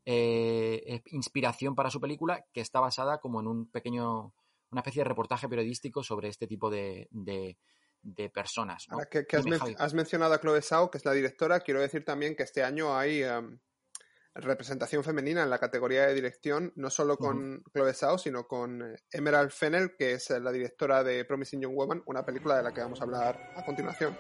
eh, 0.07 1.03
inspiración 1.07 1.75
para 1.75 1.91
su 1.91 2.01
película 2.01 2.45
que 2.53 2.61
está 2.61 2.81
basada 2.81 3.21
como 3.21 3.41
en 3.41 3.47
un 3.47 3.71
pequeño, 3.71 4.33
una 4.71 4.81
especie 4.81 5.01
de 5.01 5.09
reportaje 5.09 5.49
periodístico 5.49 6.03
sobre 6.03 6.29
este 6.29 6.47
tipo 6.47 6.71
de, 6.71 7.07
de, 7.11 7.59
de 8.03 8.31
personas. 8.31 8.87
¿no? 8.89 8.95
ahora 8.95 9.09
que, 9.09 9.27
que 9.27 9.37
has, 9.37 9.45
men- 9.45 9.59
Javi. 9.59 9.75
has 9.79 9.95
mencionado 9.95 10.35
a 10.35 10.41
Chloe 10.41 10.63
Zhao, 10.63 10.91
que 10.91 10.99
es 10.99 11.05
la 11.05 11.13
directora, 11.13 11.61
quiero 11.61 11.81
decir 11.81 12.05
también 12.05 12.35
que 12.35 12.43
este 12.45 12.63
año 12.63 12.97
hay 12.97 13.23
em, 13.23 13.59
representación 14.35 15.03
femenina 15.05 15.43
en 15.43 15.51
la 15.51 15.59
categoría 15.59 16.07
de 16.07 16.15
dirección, 16.15 16.73
no 16.77 16.89
solo 16.89 17.17
con 17.17 17.63
Chloe 17.75 17.93
Zhao, 17.93 18.17
sino 18.19 18.47
con 18.47 18.83
eh, 18.83 18.97
Emerald 19.11 19.51
Fennell, 19.51 19.97
que 19.97 20.13
es 20.13 20.31
la 20.31 20.53
directora 20.53 21.03
de 21.03 21.25
Promising 21.25 21.61
Young 21.63 21.75
Woman, 21.75 22.03
una 22.07 22.25
película 22.25 22.57
de 22.57 22.63
la 22.63 22.73
que 22.73 22.81
vamos 22.81 23.01
a 23.01 23.05
hablar 23.05 23.53
a 23.57 23.65
continuación. 23.65 24.17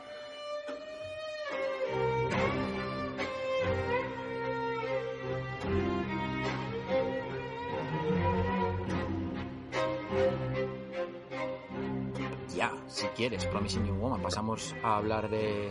Si 13.00 13.06
quieres, 13.08 13.46
Promising 13.46 13.86
Young 13.86 13.98
Woman. 13.98 14.20
Pasamos 14.20 14.74
a 14.82 14.98
hablar 14.98 15.30
de, 15.30 15.70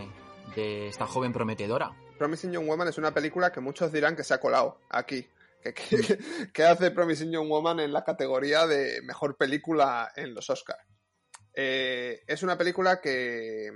de 0.56 0.88
esta 0.88 1.06
joven 1.06 1.32
prometedora. 1.32 1.92
Promising 2.18 2.52
Young 2.52 2.66
Woman 2.66 2.88
es 2.88 2.98
una 2.98 3.14
película 3.14 3.52
que 3.52 3.60
muchos 3.60 3.92
dirán 3.92 4.16
que 4.16 4.24
se 4.24 4.34
ha 4.34 4.40
colado 4.40 4.80
aquí. 4.90 5.30
¿Qué, 5.62 6.18
qué 6.52 6.64
hace 6.64 6.90
Promising 6.90 7.32
Young 7.32 7.48
Woman 7.48 7.82
en 7.82 7.94
la 7.94 8.04
categoría 8.04 8.66
de 8.66 9.04
mejor 9.04 9.38
película 9.38 10.12
en 10.16 10.34
los 10.34 10.50
Oscars? 10.50 10.84
Eh, 11.54 12.24
es 12.26 12.42
una 12.42 12.58
película 12.58 13.00
que, 13.00 13.70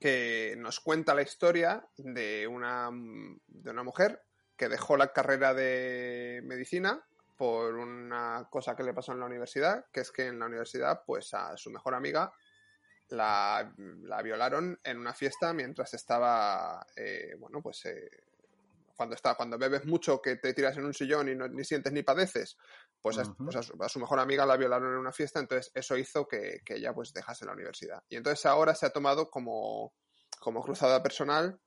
que 0.00 0.56
nos 0.58 0.80
cuenta 0.80 1.14
la 1.14 1.22
historia 1.22 1.86
de 1.96 2.48
una, 2.48 2.90
de 2.90 3.70
una 3.70 3.84
mujer 3.84 4.20
que 4.56 4.68
dejó 4.68 4.96
la 4.96 5.12
carrera 5.12 5.54
de 5.54 6.40
medicina 6.42 7.06
por 7.36 7.74
una 7.74 8.46
cosa 8.50 8.76
que 8.76 8.82
le 8.82 8.94
pasó 8.94 9.12
en 9.12 9.20
la 9.20 9.26
universidad, 9.26 9.86
que 9.92 10.00
es 10.00 10.10
que 10.10 10.26
en 10.26 10.38
la 10.38 10.46
universidad, 10.46 11.02
pues 11.06 11.34
a 11.34 11.56
su 11.56 11.70
mejor 11.70 11.94
amiga 11.94 12.32
la, 13.08 13.72
la 13.76 14.22
violaron 14.22 14.78
en 14.82 14.98
una 14.98 15.14
fiesta 15.14 15.52
mientras 15.52 15.94
estaba, 15.94 16.86
eh, 16.96 17.34
bueno, 17.38 17.60
pues 17.62 17.84
eh, 17.86 18.08
cuando 18.96 19.14
está, 19.14 19.34
cuando 19.34 19.58
bebes 19.58 19.84
mucho 19.84 20.20
que 20.22 20.36
te 20.36 20.54
tiras 20.54 20.76
en 20.76 20.84
un 20.84 20.94
sillón 20.94 21.28
y 21.28 21.34
no, 21.34 21.48
ni 21.48 21.64
sientes 21.64 21.92
ni 21.92 22.02
padeces, 22.02 22.56
pues, 23.02 23.18
a, 23.18 23.24
pues 23.34 23.56
a, 23.56 23.62
su, 23.62 23.82
a 23.82 23.88
su 23.88 23.98
mejor 23.98 24.20
amiga 24.20 24.46
la 24.46 24.56
violaron 24.56 24.92
en 24.92 24.98
una 24.98 25.12
fiesta, 25.12 25.40
entonces 25.40 25.70
eso 25.74 25.96
hizo 25.96 26.26
que, 26.26 26.60
que 26.64 26.76
ella 26.76 26.94
pues 26.94 27.12
dejase 27.12 27.44
la 27.44 27.52
universidad. 27.52 28.02
Y 28.08 28.16
entonces 28.16 28.46
ahora 28.46 28.74
se 28.74 28.86
ha 28.86 28.90
tomado 28.90 29.30
como, 29.30 29.92
como 30.40 30.62
cruzada 30.62 31.02
personal 31.02 31.60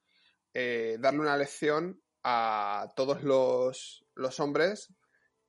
eh, 0.54 0.98
darle 1.00 1.20
una 1.20 1.38
lección 1.38 2.02
a 2.24 2.88
todos 2.96 3.24
los, 3.24 4.06
los 4.16 4.40
hombres 4.40 4.94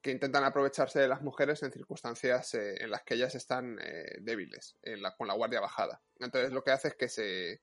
que 0.03 0.11
intentan 0.13 0.45
aprovecharse 0.45 1.01
de 1.01 1.09
las 1.09 1.23
mujeres 1.23 1.63
en 1.63 1.73
circunstancias 1.73 2.55
eh, 2.55 2.77
en 2.83 2.91
las 2.91 3.03
que 3.05 3.15
ellas 3.15 3.35
están 3.35 3.79
eh, 3.81 4.19
débiles, 4.21 4.77
en 4.83 5.03
la- 5.03 5.15
con 5.17 5.27
la 5.29 5.35
guardia 5.35 5.61
bajada. 5.61 6.03
Entonces 6.21 6.53
lo 6.53 6.63
que 6.63 6.71
hace 6.73 6.89
es 6.89 6.95
que 6.97 7.09
se, 7.09 7.63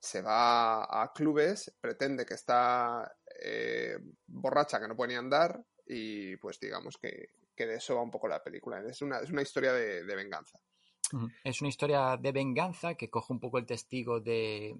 se 0.00 0.22
va 0.22 1.02
a 1.02 1.12
clubes, 1.12 1.74
pretende 1.80 2.26
que 2.26 2.34
está 2.34 3.12
eh, 3.42 3.98
borracha, 4.26 4.80
que 4.80 4.88
no 4.88 4.96
puede 4.96 5.10
ni 5.12 5.16
andar, 5.16 5.60
y 5.86 6.36
pues 6.36 6.60
digamos 6.60 6.98
que, 6.98 7.30
que 7.56 7.66
de 7.66 7.76
eso 7.76 7.96
va 7.96 8.02
un 8.02 8.10
poco 8.10 8.28
la 8.28 8.42
película. 8.42 8.82
Es 8.88 9.02
una, 9.02 9.20
es 9.20 9.30
una 9.30 9.42
historia 9.42 9.72
de, 9.72 10.04
de 10.04 10.16
venganza. 10.16 10.58
Es 11.44 11.60
una 11.60 11.68
historia 11.68 12.16
de 12.16 12.32
venganza 12.32 12.94
que 12.94 13.10
coge 13.10 13.32
un 13.32 13.40
poco 13.40 13.58
el 13.58 13.66
testigo 13.66 14.20
de, 14.20 14.76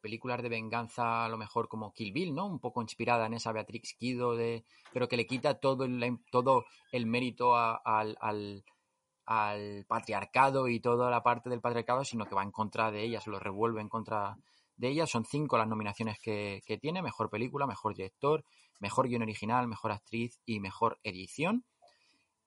películas 0.00 0.42
de 0.42 0.48
venganza, 0.48 1.24
a 1.24 1.28
lo 1.28 1.38
mejor 1.38 1.68
como 1.68 1.92
Kill 1.92 2.12
Bill, 2.12 2.34
¿no? 2.34 2.46
Un 2.46 2.58
poco 2.58 2.82
inspirada 2.82 3.26
en 3.26 3.34
esa 3.34 3.52
Beatrix 3.52 3.94
Kido, 3.94 4.36
de, 4.36 4.64
pero 4.92 5.08
que 5.08 5.16
le 5.16 5.26
quita 5.26 5.60
todo 5.60 5.84
el, 5.84 6.20
todo 6.30 6.64
el 6.92 7.06
mérito 7.06 7.56
a- 7.56 7.80
al 7.84 8.64
patriarcado 9.86 10.68
y 10.68 10.80
toda 10.80 11.10
la 11.10 11.22
parte 11.22 11.50
del 11.50 11.60
patriarcado, 11.60 12.04
sino 12.04 12.26
que 12.26 12.34
va 12.34 12.42
en 12.42 12.50
contra 12.50 12.90
de 12.90 13.02
ellas, 13.02 13.26
lo 13.26 13.38
revuelve 13.38 13.80
en 13.80 13.88
contra 13.88 14.36
de 14.76 14.88
ellas. 14.88 15.10
Son 15.10 15.24
cinco 15.24 15.56
las 15.56 15.68
nominaciones 15.68 16.18
que, 16.20 16.62
que 16.66 16.78
tiene: 16.78 17.02
mejor 17.02 17.30
película, 17.30 17.66
mejor 17.66 17.94
director, 17.94 18.44
mejor 18.80 19.08
guion 19.08 19.22
original, 19.22 19.68
mejor 19.68 19.92
actriz 19.92 20.40
y 20.44 20.60
mejor 20.60 20.98
edición. 21.04 21.64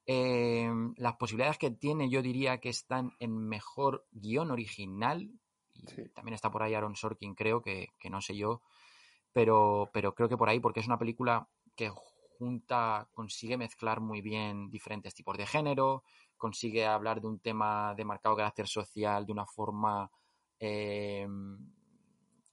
Eh, 0.06 0.70
las 0.98 1.16
posibilidades 1.16 1.58
que 1.58 1.72
tiene, 1.72 2.10
yo 2.10 2.22
diría 2.22 2.60
que 2.60 2.70
están 2.70 3.12
en 3.20 3.38
mejor 3.38 4.06
guion 4.12 4.52
original. 4.52 5.30
Y 5.74 5.88
Sí. 5.88 6.04
también 6.14 6.36
está 6.36 6.52
por 6.52 6.64
ahí 6.64 6.74
Aaron 6.74 6.96
Sorkin, 6.96 7.36
creo, 7.36 7.62
que, 7.62 7.90
que 8.00 8.10
no 8.10 8.22
sé 8.22 8.36
yo. 8.36 8.62
Pero, 9.32 9.90
pero 9.94 10.14
creo 10.14 10.30
que 10.30 10.38
por 10.38 10.50
ahí, 10.50 10.60
porque 10.60 10.80
es 10.82 10.88
una 10.88 11.00
película 11.00 11.48
que 11.76 11.90
junta, 11.90 13.08
consigue 13.14 13.58
mezclar 13.58 14.02
muy 14.02 14.22
bien 14.22 14.70
diferentes 14.70 15.14
tipos 15.14 15.38
de 15.38 15.46
género, 15.46 16.04
consigue 16.38 16.86
hablar 16.86 17.22
de 17.22 17.28
un 17.28 17.40
tema 17.40 17.96
de 17.96 18.06
marcado 18.06 18.36
carácter 18.36 18.68
social 18.68 19.26
de 19.26 19.32
una 19.32 19.46
forma, 19.46 20.12
eh, 20.60 21.28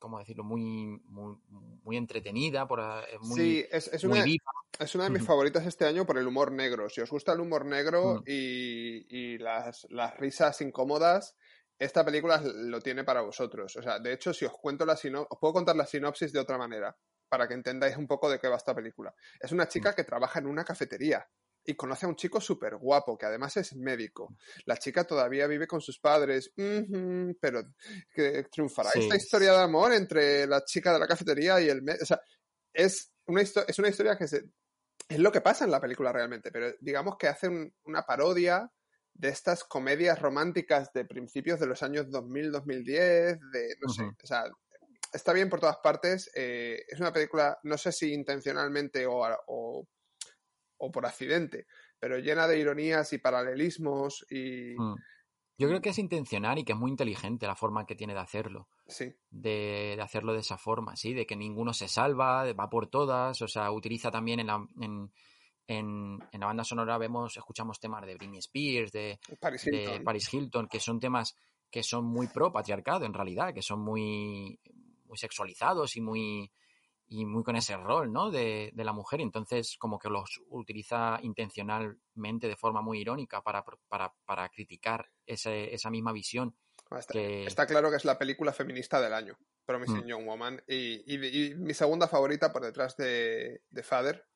¿cómo 0.01 0.19
decirlo?, 0.19 0.43
muy, 0.43 1.01
muy, 1.05 1.37
muy 1.85 1.97
entretenida, 1.97 2.67
por, 2.67 2.81
eh, 2.81 3.19
muy, 3.21 3.39
sí, 3.39 3.67
es, 3.71 3.87
es 3.87 4.05
muy 4.05 4.19
una, 4.19 4.25
viva. 4.25 4.51
Es 4.81 4.95
una 4.97 5.05
de 5.05 5.11
mis 5.11 5.25
favoritas 5.25 5.65
este 5.65 5.85
año 5.85 6.05
por 6.05 6.19
el 6.19 6.27
humor 6.27 6.51
negro. 6.51 6.89
Si 6.89 7.01
os 7.01 7.11
gusta 7.11 7.33
el 7.33 7.41
humor 7.41 7.65
negro 7.67 8.17
Mm. 8.17 8.25
y, 8.27 9.07
y 9.35 9.39
las, 9.39 9.87
las 9.91 10.17
risas 10.19 10.61
incómodas, 10.63 11.37
esta 11.79 12.05
película 12.05 12.43
lo 12.43 12.81
tiene 12.81 13.05
para 13.05 13.21
vosotros. 13.21 13.77
O 13.77 13.83
sea, 13.83 14.01
de 14.01 14.13
hecho, 14.13 14.35
si 14.35 14.45
os 14.45 14.53
cuento 14.53 14.85
la 14.85 14.97
sinopsis, 14.97 15.29
os 15.31 15.39
puedo 15.39 15.55
contar 15.55 15.77
la 15.77 15.87
sinopsis 15.87 16.33
de 16.33 16.41
otra 16.41 16.59
manera, 16.59 16.97
para 17.29 17.47
que 17.47 17.55
entendáis 17.55 17.97
un 17.97 18.07
poco 18.09 18.29
de 18.29 18.41
qué 18.41 18.49
va 18.49 18.57
esta 18.57 18.75
película. 18.75 19.15
Es 19.39 19.53
una 19.53 19.69
chica 19.69 19.95
que 19.95 20.05
trabaja 20.05 20.41
en 20.41 20.47
una 20.47 20.65
cafetería 20.65 21.27
y 21.71 21.77
conoce 21.77 22.07
a 22.07 22.09
un 22.09 22.17
chico 22.17 22.41
súper 22.41 22.77
guapo, 22.77 23.17
que 23.17 23.27
además 23.27 23.57
es 23.57 23.75
médico. 23.77 24.37
La 24.67 24.77
chica 24.77 25.05
todavía 25.05 25.47
vive 25.47 25.67
con 25.67 25.81
sus 25.81 25.99
padres, 25.99 26.53
pero 27.41 27.63
que 28.15 28.45
triunfará 28.51 28.91
Sí. 28.91 29.01
esta 29.01 29.17
historia 29.17 29.53
de 29.53 29.63
amor 29.63 29.93
entre 29.93 30.47
la 30.47 30.65
chica 30.65 30.93
de 30.93 30.99
la 30.99 31.07
cafetería 31.07 31.61
y 31.61 31.69
el 31.69 31.83
médico. 31.83 32.03
O 32.03 32.07
sea, 32.07 32.21
es 32.73 33.13
una, 33.27 33.43
es 33.43 33.79
una 33.79 33.89
historia 33.89 34.17
que 34.17 34.27
se, 34.29 34.43
es 35.09 35.19
lo 35.19 35.33
que 35.33 35.41
pasa 35.41 35.65
en 35.65 35.71
la 35.71 35.81
película 35.81 36.13
realmente, 36.13 36.51
pero 36.51 36.73
digamos 36.81 37.17
que 37.17 37.29
hace 37.29 37.49
un- 37.49 37.73
una 37.85 38.03
parodia 38.03 38.71
de 39.15 39.29
estas 39.29 39.65
comedias 39.65 40.21
románticas 40.21 40.93
de 40.93 41.05
principios 41.05 41.61
de 41.61 41.67
los 41.67 41.83
años 41.83 42.07
2000-2010, 42.11 43.39
de, 43.53 43.75
no 43.81 43.89
sé, 43.93 44.03
o 44.05 44.27
sea, 44.27 44.45
está 45.13 45.33
bien 45.33 45.51
por 45.51 45.61
todas 45.61 45.79
partes, 45.83 46.31
eh, 46.35 46.85
es 46.89 47.01
una 47.01 47.13
película, 47.13 47.59
no 47.65 47.77
sé 47.77 47.93
si 47.93 48.13
intencionalmente 48.13 49.07
o, 49.07 49.21
o, 49.49 49.87
o 50.81 50.91
por 50.91 51.07
accidente, 51.07 51.67
pero 51.99 52.19
llena 52.19 52.47
de 52.49 52.59
ironías 52.59 53.13
y 53.13 53.19
paralelismos 53.19 54.27
y... 54.31 54.75
Mm. 54.77 54.97
Yo 55.59 55.69
creo 55.69 55.83
que 55.83 55.91
es 55.91 55.99
intencional 55.99 56.59
y 56.59 56.65
que 56.65 56.73
es 56.73 56.79
muy 56.79 56.91
inteligente 56.91 57.47
la 57.47 57.55
forma 57.55 57.85
que 57.85 57.95
tiene 57.95 58.15
de 58.15 58.21
hacerlo. 58.21 58.67
Sí, 58.87 59.15
de, 59.29 59.93
de 59.95 60.01
hacerlo 60.03 60.33
de 60.33 60.41
esa 60.41 60.57
forma, 60.57 60.97
¿sí? 60.97 61.13
De 61.13 61.27
que 61.27 61.37
ninguno 61.37 61.75
se 61.75 61.87
salva, 61.87 62.45
de- 62.47 62.55
va 62.55 62.71
por 62.71 62.87
todas, 62.89 63.43
o 63.43 63.47
sea, 63.47 63.71
utiliza 63.71 64.11
también 64.11 64.41
en 64.41 64.47
la, 64.47 64.67
en, 64.81 65.13
en, 65.67 66.19
en 66.33 66.41
la 66.41 66.47
banda 66.47 66.65
sonora 66.65 66.97
vemos, 66.97 67.37
escuchamos 67.37 67.79
temas 67.79 68.07
de 68.07 68.15
Britney 68.15 68.39
Spears, 68.39 68.91
de, 68.91 69.19
Paris 69.39 69.65
de 69.67 69.83
Hilton. 69.83 70.05
Paris 70.05 70.33
Hilton, 70.33 70.67
que 70.67 70.81
son 70.81 70.99
temas 70.99 71.37
que 71.71 71.83
son 71.83 72.07
muy 72.07 72.27
pro 72.29 72.51
patriarcado 72.51 73.05
en 73.05 73.13
realidad, 73.13 73.53
que 73.53 73.61
son 73.61 73.81
muy, 73.81 74.59
muy 75.05 75.19
sexualizados 75.19 75.95
y 75.97 76.01
muy 76.01 76.51
y 77.13 77.27
muy 77.27 77.43
con 77.43 77.57
ese 77.57 77.77
rol, 77.77 78.13
¿no? 78.13 78.31
De, 78.31 78.71
de 78.73 78.85
la 78.85 78.93
mujer, 78.93 79.21
entonces 79.21 79.77
como 79.79 79.99
que 79.99 80.09
los 80.09 80.41
utiliza 80.49 81.19
intencionalmente 81.23 82.47
de 82.49 82.57
forma 82.57 82.83
muy 82.83 83.01
irónica 83.01 83.43
para, 83.43 83.65
para, 83.89 84.15
para 84.25 84.49
criticar 84.49 85.11
ese- 85.27 85.75
esa 85.75 85.91
misma 85.91 86.13
visión 86.13 86.57
Está, 86.97 87.13
que... 87.13 87.45
está 87.47 87.67
claro 87.67 87.91
que 87.91 87.97
es 87.97 88.05
la 88.05 88.19
película 88.19 88.53
feminista 88.53 89.01
del 89.01 89.13
año, 89.13 89.37
Promising 89.67 90.05
Mm. 90.05 90.07
Young 90.07 90.25
Woman. 90.27 90.63
Y, 90.67 91.03
y- 91.07 91.47
y 91.47 91.55
mi 91.57 91.75
segunda 91.75 92.09
favorita 92.09 92.53
por 92.53 92.63
detrás 92.63 92.97
de, 92.97 93.63
de 93.71 93.83
Father. 93.83 94.27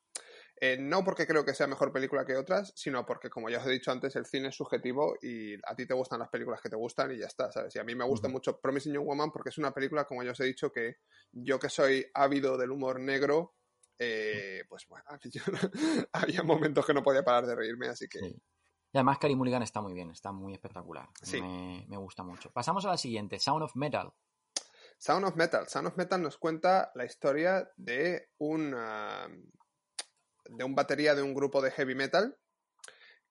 Eh, 0.60 0.76
no 0.78 1.02
porque 1.02 1.26
creo 1.26 1.44
que 1.44 1.54
sea 1.54 1.66
mejor 1.66 1.92
película 1.92 2.24
que 2.24 2.36
otras, 2.36 2.72
sino 2.76 3.04
porque, 3.04 3.28
como 3.28 3.50
ya 3.50 3.58
os 3.58 3.66
he 3.66 3.70
dicho 3.70 3.90
antes, 3.90 4.14
el 4.16 4.24
cine 4.24 4.48
es 4.48 4.54
subjetivo 4.54 5.16
y 5.20 5.54
a 5.54 5.74
ti 5.74 5.84
te 5.86 5.94
gustan 5.94 6.20
las 6.20 6.28
películas 6.28 6.60
que 6.60 6.68
te 6.68 6.76
gustan 6.76 7.10
y 7.12 7.18
ya 7.18 7.26
está, 7.26 7.50
¿sabes? 7.50 7.74
Y 7.74 7.78
a 7.80 7.84
mí 7.84 7.94
me 7.94 8.04
gusta 8.04 8.28
mucho 8.28 8.60
Promising 8.60 8.94
Young 8.94 9.06
Woman 9.06 9.32
porque 9.32 9.48
es 9.48 9.58
una 9.58 9.74
película, 9.74 10.04
como 10.04 10.22
ya 10.22 10.30
os 10.30 10.40
he 10.40 10.44
dicho, 10.44 10.70
que 10.70 10.98
yo 11.32 11.58
que 11.58 11.68
soy 11.68 12.06
ávido 12.14 12.56
del 12.56 12.70
humor 12.70 13.00
negro, 13.00 13.56
eh, 13.98 14.64
pues 14.68 14.86
bueno, 14.88 15.04
yo 15.24 15.42
había 16.12 16.42
momentos 16.44 16.86
que 16.86 16.94
no 16.94 17.02
podía 17.02 17.24
parar 17.24 17.46
de 17.46 17.56
reírme, 17.56 17.88
así 17.88 18.08
que... 18.08 18.20
Sí. 18.20 18.42
Y 18.92 18.96
además 18.96 19.18
Cary 19.18 19.34
Mulligan 19.34 19.62
está 19.64 19.80
muy 19.80 19.92
bien, 19.92 20.12
está 20.12 20.30
muy 20.30 20.52
espectacular. 20.52 21.08
Sí. 21.20 21.42
Me, 21.42 21.84
me 21.88 21.96
gusta 21.96 22.22
mucho. 22.22 22.52
Pasamos 22.52 22.84
a 22.84 22.90
la 22.90 22.96
siguiente, 22.96 23.40
Sound 23.40 23.64
of 23.64 23.74
Metal. 23.74 24.12
Sound 24.98 25.24
of 25.26 25.34
Metal. 25.34 25.66
Sound 25.66 25.88
of 25.88 25.96
Metal 25.96 26.22
nos 26.22 26.38
cuenta 26.38 26.92
la 26.94 27.04
historia 27.04 27.68
de 27.76 28.28
un, 28.38 28.72
ah, 28.76 29.28
de 30.44 30.64
un 30.64 30.74
batería 30.74 31.14
de 31.14 31.22
un 31.22 31.34
grupo 31.34 31.62
de 31.62 31.70
heavy 31.70 31.94
metal 31.94 32.36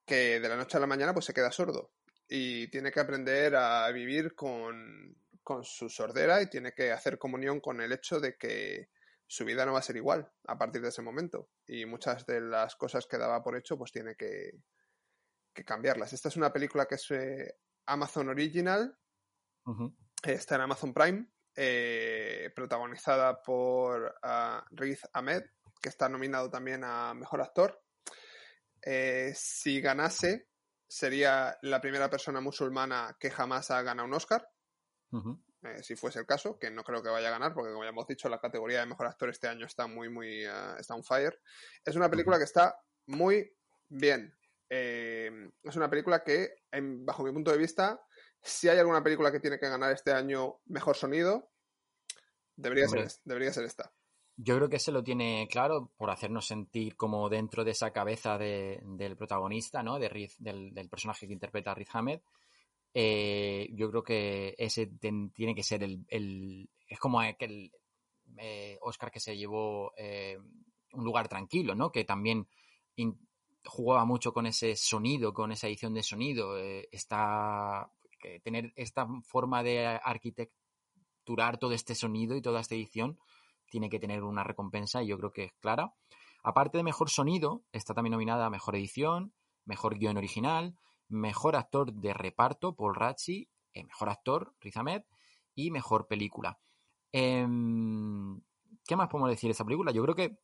que 0.06 0.40
de 0.40 0.50
la 0.50 0.58
noche 0.58 0.78
a 0.78 0.80
la 0.80 0.88
mañana 0.88 1.14
pues 1.14 1.26
se 1.26 1.34
queda 1.34 1.52
sordo 1.52 1.94
y 2.28 2.68
tiene 2.70 2.92
que 2.92 3.00
aprender 3.00 3.56
a 3.56 3.90
vivir 3.92 4.36
con, 4.36 5.16
con 5.44 5.64
su 5.64 5.90
sordera 5.90 6.42
y 6.42 6.50
tiene 6.50 6.74
que 6.74 6.92
hacer 6.92 7.18
comunión 7.18 7.60
con 7.60 7.82
el 7.82 7.92
hecho 7.92 8.20
de 8.20 8.38
que 8.38 8.90
su 9.28 9.46
vida 9.46 9.66
no 9.66 9.74
va 9.74 9.80
a 9.80 9.84
ser 9.84 9.96
igual 9.96 10.32
a 10.48 10.58
partir 10.58 10.82
de 10.82 10.90
ese 10.90 11.02
momento 11.02 11.50
y 11.66 11.86
muchas 11.86 12.26
de 12.26 12.42
las 12.42 12.76
cosas 12.76 13.08
que 13.08 13.18
daba 13.18 13.42
por 13.44 13.56
hecho 13.56 13.78
pues 13.78 13.92
tiene 13.92 14.16
que, 14.16 14.52
que 15.54 15.64
cambiarlas. 15.64 16.14
Esta 16.14 16.30
es 16.30 16.36
una 16.36 16.52
película 16.52 16.86
que 16.86 16.96
es 16.96 17.12
eh, 17.12 17.56
Amazon 17.86 18.30
Original. 18.30 18.98
Está 20.24 20.56
en 20.56 20.62
Amazon 20.62 20.94
Prime, 20.94 21.28
eh, 21.56 22.52
protagonizada 22.56 23.42
por 23.42 24.16
ah, 24.24 24.66
Riz 24.72 25.02
Ahmed, 25.14 25.44
que 25.84 25.90
está 25.90 26.08
nominado 26.08 26.50
también 26.50 26.82
a 26.86 27.14
Mejor 27.14 27.42
Actor. 27.42 27.84
Eh, 28.82 29.34
si 29.36 29.82
ganase, 29.82 30.48
sería 30.88 31.58
la 31.62 31.82
primera 31.82 32.10
persona 32.10 32.40
musulmana 32.40 33.18
que 33.20 33.30
jamás 33.30 33.70
ha 33.70 33.82
ganado 33.82 34.08
un 34.08 34.14
Oscar, 34.14 34.48
eh, 35.64 35.84
si 35.84 35.96
fuese 35.96 36.20
el 36.20 36.26
caso, 36.26 36.58
que 36.58 36.72
no 36.72 36.84
creo 36.84 37.04
que 37.04 37.10
vaya 37.10 37.28
a 37.28 37.32
ganar, 37.32 37.54
porque 37.54 37.72
como 37.72 37.84
ya 37.84 37.90
hemos 37.90 38.08
dicho, 38.08 38.30
la 38.30 38.40
categoría 38.40 38.80
de 38.80 38.86
Mejor 38.86 39.08
Actor 39.08 39.30
este 39.30 39.48
año 39.48 39.66
está 39.66 39.86
muy, 39.88 40.10
muy, 40.10 40.46
ah, 40.46 40.76
está 40.80 40.96
on 40.96 41.04
fire. 41.04 41.40
Es 41.86 41.96
una 41.96 42.10
película 42.10 42.38
que 42.38 42.46
está 42.46 42.76
muy 43.08 43.54
bien. 43.90 44.34
Eh, 44.70 45.52
es 45.64 45.76
una 45.76 45.90
película 45.90 46.24
que, 46.24 46.56
en- 46.72 47.06
bajo 47.06 47.24
mi 47.24 47.32
punto 47.32 47.52
de 47.52 47.58
vista, 47.58 48.02
si 48.42 48.70
hay 48.70 48.80
alguna 48.80 49.04
película 49.04 49.32
que 49.32 49.40
tiene 49.40 49.60
que 49.60 49.70
ganar 49.70 49.92
este 49.92 50.12
año 50.12 50.62
mejor 50.66 50.96
sonido, 50.96 51.52
debería, 52.56 52.88
ser, 52.88 53.00
Hombre. 53.00 53.14
debería 53.24 53.54
ser 53.54 53.66
esta. 53.66 53.94
Yo 54.36 54.56
creo 54.58 54.70
que 54.70 54.80
se 54.80 54.92
lo 54.92 55.04
tiene 55.04 55.48
claro 55.50 55.92
por 55.96 56.10
hacernos 56.10 56.48
sentir 56.48 56.96
como 56.96 57.30
dentro 57.30 57.64
de 57.64 57.72
esa 57.72 57.92
cabeza 57.92 58.38
de- 58.38 58.82
del 58.84 59.16
protagonista, 59.16 59.84
¿no? 59.84 60.00
De 60.00 60.10
Riz- 60.10 60.38
del, 60.40 60.74
personaje 60.90 61.28
que 61.28 61.34
interpreta 61.34 61.74
Riz 61.76 61.90
Ahmed. 61.94 62.20
Eh, 62.96 63.70
yo 63.74 63.90
creo 63.90 64.04
que 64.04 64.56
ese 64.58 64.88
tiene 65.34 65.56
que 65.56 65.64
ser 65.64 65.84
el, 65.84 66.06
el- 66.10 66.70
Es 66.88 67.00
como 67.00 67.20
aquel 67.20 67.72
eh, 68.38 68.78
Oscar 68.82 69.12
que 69.12 69.20
se 69.20 69.38
llevó 69.38 69.94
eh, 69.98 70.38
un 70.94 71.04
lugar 71.04 71.28
tranquilo, 71.28 71.76
¿no? 71.76 71.92
Que 71.92 72.04
también 72.04 72.48
jugaba 73.66 74.06
mucho 74.06 74.34
con 74.34 74.46
ese 74.46 74.76
sonido, 74.76 75.34
con 75.34 75.52
esa 75.52 75.68
edición 75.68 75.94
de 75.94 76.04
sonido. 76.04 76.56
que 78.20 78.40
tener 78.40 78.72
esta 78.76 79.06
forma 79.24 79.64
de 79.64 79.86
arquitecturar 79.86 81.58
todo 81.60 81.74
este 81.74 81.94
sonido 81.96 82.36
y 82.36 82.42
toda 82.42 82.62
esta 82.62 82.76
edición 82.76 83.20
tiene 83.74 83.90
que 83.90 84.00
tener 84.00 84.24
una 84.24 84.44
recompensa 84.44 85.02
y 85.02 85.08
yo 85.08 85.18
creo 85.18 85.32
que 85.32 85.46
es 85.46 85.54
clara. 85.54 85.96
Aparte 86.44 86.78
de 86.78 86.84
mejor 86.84 87.10
sonido, 87.10 87.64
está 87.72 87.96
también 87.96 88.12
nominada 88.12 88.46
a 88.46 88.52
mejor 88.52 88.76
edición, 88.76 89.34
mejor 89.66 89.98
guion 89.98 90.16
original, 90.16 90.78
mejor 91.10 91.56
actor 91.56 91.92
de 91.92 92.14
reparto, 92.14 92.76
Paul 92.76 92.94
Ratchi, 92.94 93.50
eh, 93.74 93.84
mejor 93.84 94.10
actor, 94.10 94.54
Riz 94.62 94.78
Ahmed, 94.78 95.02
y 95.56 95.72
mejor 95.72 96.06
película. 96.06 96.60
Em, 97.12 98.40
¿Qué 98.86 98.96
más 98.96 99.08
podemos 99.10 99.32
decir 99.32 99.48
de 99.48 99.54
esta 99.54 99.66
película? 99.66 99.92
Yo 99.92 100.04
creo 100.04 100.14
que 100.14 100.38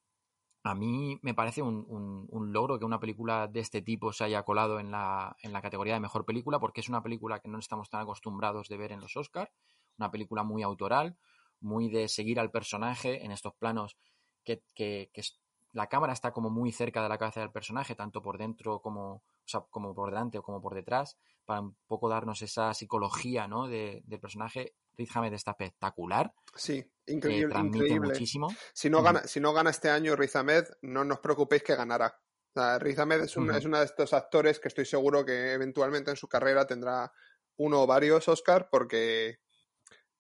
a 0.64 0.74
mí 0.74 1.20
me 1.22 1.36
parece 1.36 1.62
un, 1.62 2.28
logro 2.52 2.80
que 2.80 2.86
una 2.86 3.00
película 3.00 3.48
de 3.48 3.60
este 3.60 3.84
tipo 3.84 4.12
se 4.12 4.24
haya 4.24 4.42
colado 4.42 4.80
en 4.80 4.90
la, 4.90 5.38
en 5.44 5.54
la 5.54 5.62
categoría 5.62 5.94
de 5.94 6.00
mejor 6.00 6.26
película, 6.26 6.60
porque 6.60 6.82
es 6.82 6.90
una 6.90 7.04
película 7.04 7.42
que 7.42 7.48
no 7.48 7.60
estamos 7.60 7.92
tan 7.92 8.02
acostumbrados 8.02 8.70
de 8.70 8.78
ver 8.78 8.92
en 8.92 9.02
los 9.02 9.16
Oscars, 9.16 9.52
una 10.00 10.10
película 10.10 10.44
muy 10.44 10.64
autoral, 10.64 11.16
muy 11.62 11.90
de 11.90 12.08
seguir 12.08 12.40
al 12.40 12.52
personaje 12.52 13.24
en 13.26 13.32
estos 13.32 13.54
planos 13.56 13.98
que, 14.44 14.64
que- 14.76 15.10
que 15.14 15.22
es- 15.22 15.40
la 15.72 15.88
cámara 15.88 16.14
está 16.14 16.32
como 16.32 16.50
muy 16.50 16.72
cerca 16.72 17.04
de 17.04 17.10
la 17.10 17.18
cabeza 17.20 17.42
del 17.42 17.52
personaje, 17.52 17.94
tanto 17.96 18.22
por 18.24 18.38
dentro 18.40 18.82
como, 18.82 19.16
o 19.16 19.24
sea, 19.46 19.62
como 19.70 19.94
por 19.94 20.10
delante 20.10 20.40
o 20.40 20.44
como 20.44 20.62
por 20.62 20.74
detrás, 20.74 21.18
para 21.46 21.62
un 21.62 21.76
poco 21.88 22.10
darnos 22.10 22.42
esa 22.42 22.74
psicología 22.74 23.48
¿no? 23.48 23.68
de- 23.68 24.02
del 24.06 24.20
personaje. 24.20 24.76
Riz 24.98 25.16
Ahmed 25.16 25.34
está 25.34 25.52
espectacular, 25.52 26.34
Sí, 26.56 26.78
eh, 26.80 27.14
increíble, 27.14 27.60
increíble. 27.60 28.08
muchísimo. 28.10 28.48
Si 28.74 28.90
no, 28.90 28.98
Ujú. 28.98 29.06
gana, 29.06 29.24
si 29.28 29.40
no 29.40 29.54
gana 29.54 29.70
este 29.70 29.90
año 29.90 30.16
Riz 30.16 30.36
Ahmed, 30.36 30.66
no 30.82 31.04
nos 31.06 31.20
preocupéis 31.20 31.64
que 31.64 31.76
ganará. 31.76 32.20
O 32.56 32.60
sea, 32.60 32.80
Riz 32.80 32.98
Ahmed 33.00 33.22
es, 33.22 33.38
un- 33.38 33.54
es 33.54 33.64
uno 33.66 33.78
de 33.80 33.86
estos 33.86 34.12
actores 34.14 34.60
que 34.60 34.68
estoy 34.70 34.86
seguro 34.86 35.24
que 35.24 35.54
eventualmente 35.54 36.10
en 36.12 36.18
su 36.18 36.28
carrera 36.28 36.66
tendrá 36.66 37.12
uno 37.58 37.84
o 37.84 37.88
varios 37.88 38.28
Oscar 38.28 38.70
porque, 38.72 39.40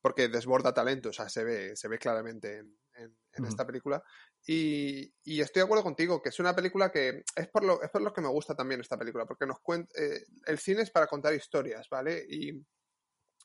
porque 0.01 0.27
desborda 0.29 0.73
talento. 0.73 1.09
O 1.09 1.13
sea, 1.13 1.29
se 1.29 1.43
ve, 1.43 1.75
se 1.75 1.87
ve 1.87 1.97
claramente 1.99 2.57
en, 2.59 2.77
en- 2.95 3.17
en 3.33 3.45
Ujú. 3.45 3.45
esta 3.45 3.65
película. 3.65 4.03
Y, 4.45 5.13
y 5.23 5.41
estoy 5.41 5.61
de 5.61 5.65
acuerdo 5.65 5.83
contigo, 5.83 6.21
que 6.21 6.29
es 6.29 6.39
una 6.39 6.55
película 6.55 6.91
que 6.91 7.23
es 7.35 7.47
por 7.49 7.63
lo, 7.63 7.81
es 7.81 7.89
por 7.91 8.01
lo 8.01 8.13
que 8.13 8.21
me 8.21 8.29
gusta 8.29 8.55
también 8.55 8.81
esta 8.81 8.97
película, 8.97 9.25
porque 9.25 9.45
nos 9.45 9.59
cuenta, 9.61 9.93
el 10.45 10.59
cine 10.59 10.81
es 10.83 10.91
para 10.91 11.07
contar 11.07 11.33
historias, 11.33 11.87
¿vale? 11.89 12.25
Y, 12.29 12.65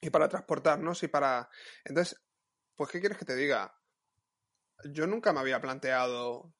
y 0.00 0.10
para 0.10 0.28
transportarnos 0.28 1.02
y 1.02 1.08
para... 1.08 1.48
Entonces, 1.84 2.22
pues, 2.76 2.90
¿qué 2.90 3.00
quieres 3.00 3.18
que 3.18 3.24
te 3.26 3.36
diga? 3.36 3.74
Yo 4.84 5.08
nunca 5.08 5.32
me 5.32 5.40
había 5.40 5.60
planteado. 5.60 6.54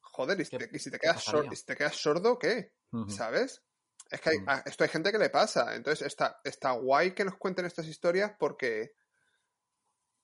Joder, 0.00 0.40
¿y 0.40 0.44
si 0.46 0.52
¿Qué- 0.52 0.56
te, 0.56 0.70
y 0.72 0.78
si 0.78 0.90
te 0.90 0.98
quedas, 0.98 1.22
sor- 1.22 1.46
pasaría? 1.46 1.50
y 1.50 1.56
si 1.56 1.64
te 1.66 1.76
quedas 1.76 1.96
sordo, 1.96 2.38
qué? 2.38 2.72
¿Sabes? 3.04 3.65
Es 4.10 4.20
que 4.20 4.30
hay, 4.30 4.38
Mm. 4.38 4.48
a 4.48 4.58
esto 4.66 4.84
hay 4.84 4.90
gente 4.90 5.10
que 5.12 5.18
le 5.18 5.30
pasa. 5.30 5.74
Entonces 5.74 6.06
está, 6.06 6.40
está 6.44 6.72
guay 6.72 7.12
que 7.14 7.24
nos 7.24 7.36
cuenten 7.36 7.64
estas 7.66 7.86
historias 7.86 8.32
porque. 8.38 8.92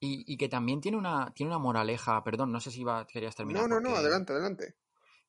Y, 0.01 0.25
y 0.33 0.37
que 0.37 0.49
también 0.49 0.81
tiene 0.81 0.97
una, 0.97 1.33
tiene 1.35 1.51
una 1.51 1.59
moraleja, 1.61 2.23
perdón, 2.25 2.51
no 2.51 2.61
sé 2.61 2.71
si 2.73 2.81
iba, 2.81 3.07
querías 3.07 3.37
terminar. 3.37 3.63
No, 3.63 3.69
no, 3.69 3.81
no, 3.81 3.97
adelante, 3.97 4.33
adelante. 4.33 4.77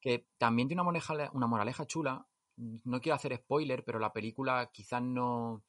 Que 0.01 0.27
también 0.37 0.67
tiene 0.67 0.81
una 0.81 0.85
moraleja, 0.91 1.29
una 1.33 1.47
moraleja 1.47 1.85
chula. 1.85 2.27
No 2.57 2.99
quiero 3.01 3.15
hacer 3.15 3.35
spoiler, 3.37 3.83
pero 3.83 3.99
la 3.99 4.11
película 4.13 4.69
quizás 4.73 5.01
no, 5.01 5.63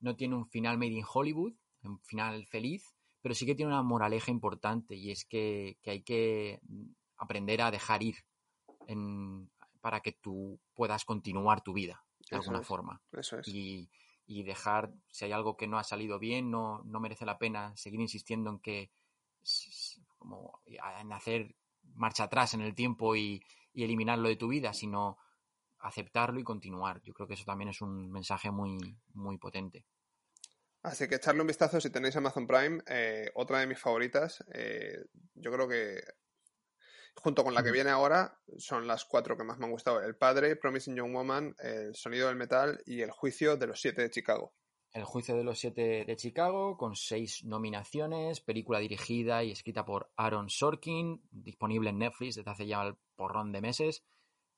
no 0.00 0.16
tiene 0.16 0.36
un 0.36 0.48
final 0.48 0.78
made 0.78 0.92
in 0.92 1.04
Hollywood, 1.12 1.54
un 1.82 2.00
final 2.00 2.46
feliz, 2.46 2.94
pero 3.20 3.34
sí 3.34 3.46
que 3.46 3.54
tiene 3.54 3.72
una 3.72 3.82
moraleja 3.82 4.30
importante 4.30 4.94
y 4.94 5.10
es 5.10 5.24
que, 5.24 5.78
que 5.82 5.90
hay 5.90 6.02
que 6.02 6.60
aprender 7.16 7.62
a 7.62 7.70
dejar 7.70 8.02
ir 8.02 8.16
en- 8.86 9.50
para 9.80 10.00
que 10.00 10.12
tú 10.12 10.60
puedas 10.74 11.04
continuar 11.04 11.62
tu 11.62 11.72
vida 11.72 12.04
de 12.30 12.36
Eso 12.36 12.38
alguna 12.38 12.60
es. 12.60 12.68
forma. 12.68 13.02
Eso 13.12 13.38
es. 13.38 13.58
y, 13.58 13.90
y 14.26 14.42
dejar, 14.44 14.92
si 15.10 15.24
hay 15.26 15.32
algo 15.32 15.56
que 15.56 15.66
no 15.68 15.78
ha 15.78 15.84
salido 15.84 16.18
bien, 16.18 16.50
no, 16.50 16.82
no 16.84 17.00
merece 17.00 17.24
la 17.26 17.38
pena 17.38 17.76
seguir 17.76 18.00
insistiendo 18.00 18.50
en 18.50 18.58
que, 18.60 18.90
como, 20.18 20.60
en 20.66 21.12
hacer 21.12 21.54
marcha 21.94 22.24
atrás 22.24 22.54
en 22.54 22.60
el 22.62 22.74
tiempo 22.74 23.14
y, 23.16 23.42
y 23.72 23.84
eliminarlo 23.84 24.28
de 24.28 24.36
tu 24.36 24.48
vida, 24.48 24.72
sino 24.72 25.18
aceptarlo 25.78 26.40
y 26.40 26.44
continuar. 26.44 27.00
Yo 27.02 27.14
creo 27.14 27.28
que 27.28 27.34
eso 27.34 27.44
también 27.44 27.70
es 27.70 27.80
un 27.80 28.10
mensaje 28.10 28.50
muy, 28.50 28.98
muy 29.14 29.38
potente. 29.38 29.86
Así 30.82 31.08
que 31.08 31.16
echarle 31.16 31.40
un 31.40 31.48
vistazo 31.48 31.80
si 31.80 31.90
tenéis 31.90 32.16
Amazon 32.16 32.46
Prime. 32.46 32.80
eh, 32.86 33.30
otra 33.34 33.58
de 33.60 33.66
mis 33.66 33.78
favoritas. 33.78 34.42
eh, 34.54 35.04
yo 35.34 35.50
creo 35.52 35.68
que 35.68 36.00
junto 37.16 37.44
con 37.44 37.54
la 37.54 37.62
que 37.62 37.72
viene 37.72 37.90
ahora 37.90 38.38
son 38.58 38.86
las 38.86 39.04
cuatro 39.04 39.36
que 39.36 39.44
más 39.44 39.58
me 39.58 39.66
han 39.66 39.72
gustado. 39.72 40.02
El 40.02 40.16
padre, 40.16 40.56
Promising 40.56 40.96
Young 40.96 41.14
Woman, 41.14 41.54
El 41.58 41.94
sonido 41.94 42.28
del 42.28 42.36
metal 42.36 42.80
y 42.86 43.00
El 43.00 43.10
juicio 43.10 43.56
de 43.56 43.66
los 43.66 43.80
siete 43.80 44.02
de 44.02 44.10
Chicago. 44.10 44.54
El 44.92 45.04
juicio 45.04 45.36
de 45.36 45.44
los 45.44 45.58
siete 45.58 46.04
de 46.06 46.16
Chicago, 46.16 46.78
con 46.78 46.96
seis 46.96 47.44
nominaciones, 47.44 48.40
película 48.40 48.78
dirigida 48.78 49.44
y 49.44 49.50
escrita 49.50 49.84
por 49.84 50.10
Aaron 50.16 50.48
Sorkin, 50.48 51.20
disponible 51.30 51.90
en 51.90 51.98
Netflix 51.98 52.36
desde 52.36 52.50
hace 52.50 52.66
ya 52.66 52.82
el 52.82 52.96
porrón 53.14 53.52
de 53.52 53.60
meses. 53.60 54.04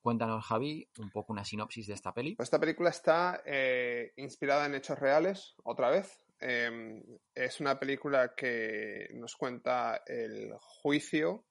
Cuéntanos, 0.01 0.45
Javi, 0.47 0.89
un 0.99 1.11
poco 1.11 1.33
una 1.33 1.45
sinopsis 1.45 1.89
de 1.89 1.95
esta 1.95 2.15
peli. 2.15 2.37
Esta 2.39 2.61
película 2.61 2.91
está 2.91 3.43
eh, 3.45 4.13
inspirada 4.17 4.67
en 4.67 4.77
hechos 4.77 4.99
reales, 4.99 5.57
otra 5.65 5.91
vez. 5.91 6.25
Eh, 6.41 7.03
es 7.35 7.59
una 7.59 7.81
película 7.81 8.35
que 8.37 9.09
nos 9.15 9.35
cuenta 9.35 10.05
el 10.07 10.53
juicio 10.61 11.48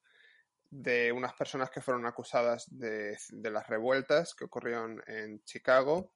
de 0.70 1.11
unas 1.11 1.34
personas 1.34 1.70
que 1.70 1.82
fueron 1.82 2.05
acusadas 2.05 2.65
de, 2.70 3.18
de 3.30 3.51
las 3.51 3.68
revueltas 3.68 4.36
que 4.36 4.45
ocurrieron 4.45 5.01
en 5.07 5.43
Chicago. 5.43 6.13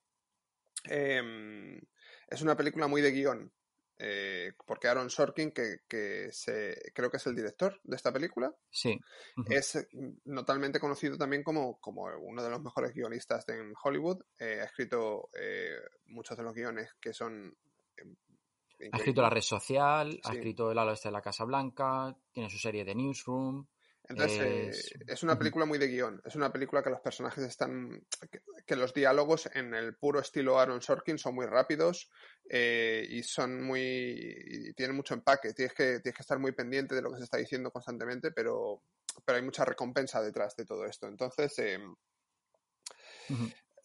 Eh, 0.90 1.80
es 2.28 2.42
una 2.42 2.56
película 2.56 2.88
muy 2.88 3.02
de 3.02 3.12
guion, 3.12 3.52
eh, 3.98 4.54
porque 4.66 4.88
Aaron 4.88 5.10
Sorkin, 5.10 5.52
que, 5.52 5.82
que 5.88 6.32
se, 6.32 6.76
creo 6.94 7.12
que 7.12 7.18
es 7.18 7.28
el 7.28 7.36
director 7.36 7.80
de 7.84 7.96
esta 7.96 8.12
película, 8.12 8.54
Sí. 8.70 9.00
Es 9.48 9.88
notablemente 10.26 10.80
conocido 10.80 11.18
también 11.18 11.44
como, 11.44 11.80
como 11.80 12.06
uno 12.22 12.42
de 12.44 12.50
los 12.50 12.62
mejores 12.62 12.94
guionistas 12.94 13.48
en 13.50 13.74
Hollywood. 13.84 14.22
Eh, 14.40 14.60
ha 14.62 14.66
escrito 14.66 15.30
eh, 15.40 15.76
muchos 16.06 16.36
de 16.38 16.44
los 16.44 16.54
guiones 16.56 16.90
que 17.00 17.14
son... 17.14 17.56
eh, 17.98 18.90
Ha 18.92 18.98
escrito 18.98 19.22
La. 19.22 19.30
Red 19.30 19.42
Social, 19.42 20.20
ha 20.24 20.34
escrito 20.34 20.72
El 20.72 20.80
halo 20.80 20.94
este 20.94 21.10
de 21.10 21.14
la 21.14 21.22
Casa 21.22 21.46
Blanca, 21.46 22.16
tiene 22.32 22.50
su 22.50 22.58
serie 22.58 22.84
de 22.84 22.96
Newsroom. 22.96 23.68
Entonces, 24.10 24.40
eh, 24.42 24.68
es- 24.70 24.94
es 25.08 25.24
una 25.24 25.38
película 25.38 25.66
muy 25.66 25.78
de 25.78 25.88
guion. 25.88 26.22
Es 26.26 26.36
una 26.36 26.52
película 26.52 26.84
que 26.84 26.90
los 26.90 27.00
personajes 27.02 27.44
están. 27.46 28.06
que, 28.32 28.42
que 28.66 28.76
los 28.76 28.94
diálogos 28.94 29.50
en 29.54 29.74
el 29.74 29.96
puro 29.96 30.20
estilo 30.20 30.60
Aaron 30.60 30.82
Sorkin 30.82 31.18
son 31.18 31.36
muy 31.36 31.46
rápidos 31.46 32.10
eh, 32.50 33.06
y 33.10 33.24
son 33.24 33.64
muy. 33.64 33.80
y 33.82 34.74
tienen 34.74 34.96
mucho 34.96 35.14
empaque. 35.14 35.54
Tienes 35.54 35.74
que, 35.74 36.00
tienes 36.00 36.16
que 36.16 36.22
estar 36.24 36.40
muy 36.40 36.52
pendiente 36.52 36.94
de 36.96 37.02
lo 37.02 37.12
que 37.12 37.20
se 37.20 37.24
está 37.24 37.38
diciendo 37.38 37.72
constantemente, 37.72 38.32
pero, 38.32 38.84
pero 39.24 39.38
hay 39.38 39.44
mucha 39.44 39.64
recompensa 39.66 40.22
detrás 40.22 40.56
de 40.58 40.66
todo 40.66 40.86
esto. 40.86 41.08
Entonces, 41.08 41.58
eh, 41.60 41.80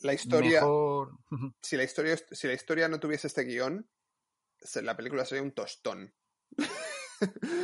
la 0.00 0.12
historia. 0.12 0.60
Mejor. 0.60 1.12
Si 1.62 1.76
la 1.76 1.84
historia, 1.84 2.16
si 2.30 2.46
la 2.46 2.52
historia 2.54 2.88
no 2.88 2.98
tuviese 3.00 3.26
este 3.28 3.44
guion, 3.44 3.88
la 4.82 4.96
película 4.96 5.24
sería 5.24 5.42
un 5.42 5.52
tostón. 5.52 6.12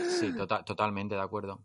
Sí, 0.09 0.33
tota- 0.37 0.65
totalmente 0.65 1.15
de 1.15 1.21
acuerdo. 1.23 1.65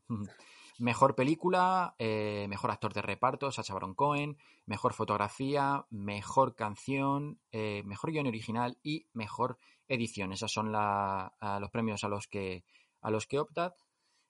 Mejor 0.80 1.16
película, 1.16 1.96
eh, 1.98 2.46
mejor 2.50 2.70
actor 2.70 2.94
de 2.94 3.02
reparto, 3.02 3.52
Sacha 3.52 3.74
Baron 3.74 3.96
Cohen, 3.96 4.38
mejor 4.68 4.94
fotografía, 4.94 5.86
mejor 5.90 6.54
canción, 6.56 7.40
eh, 7.52 7.82
mejor 7.86 8.12
guion 8.12 8.28
original 8.28 8.78
y 8.84 9.08
mejor 9.14 9.58
edición. 9.88 10.32
Esos 10.34 10.52
son 10.52 10.72
la- 10.72 11.34
los 11.60 11.72
premios 11.72 12.04
a 12.04 12.10
los 12.10 12.28
que, 12.28 12.64
a 13.02 13.10
los 13.10 13.26
que 13.26 13.40
opta. 13.40 13.74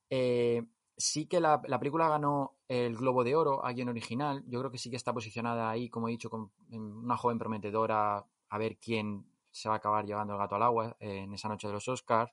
Eh, 0.10 0.64
sí 0.98 1.28
que 1.28 1.40
la, 1.42 1.62
la 1.68 1.80
película 1.80 2.08
ganó 2.10 2.56
el 2.70 2.96
Globo 2.96 3.24
de 3.26 3.36
Oro 3.36 3.66
a 3.66 3.74
guion 3.74 3.90
original. 3.90 4.44
Yo 4.48 4.60
creo 4.60 4.72
que 4.72 4.78
sí 4.78 4.90
que 4.90 4.96
está 4.98 5.14
posicionada 5.14 5.70
ahí, 5.70 5.90
como 5.90 6.08
he 6.08 6.12
dicho, 6.12 6.30
con 6.30 6.52
una 6.72 7.18
joven 7.18 7.40
prometedora 7.40 8.26
a 8.50 8.58
ver 8.58 8.78
quién 8.78 9.26
se 9.52 9.68
va 9.70 9.76
a 9.76 9.78
acabar 9.80 10.06
llevando 10.06 10.34
el 10.34 10.40
gato 10.40 10.56
al 10.56 10.64
agua 10.64 10.96
eh, 11.00 11.20
en 11.24 11.34
esa 11.34 11.50
noche 11.50 11.68
de 11.68 11.74
los 11.74 11.88
Oscars. 11.90 12.32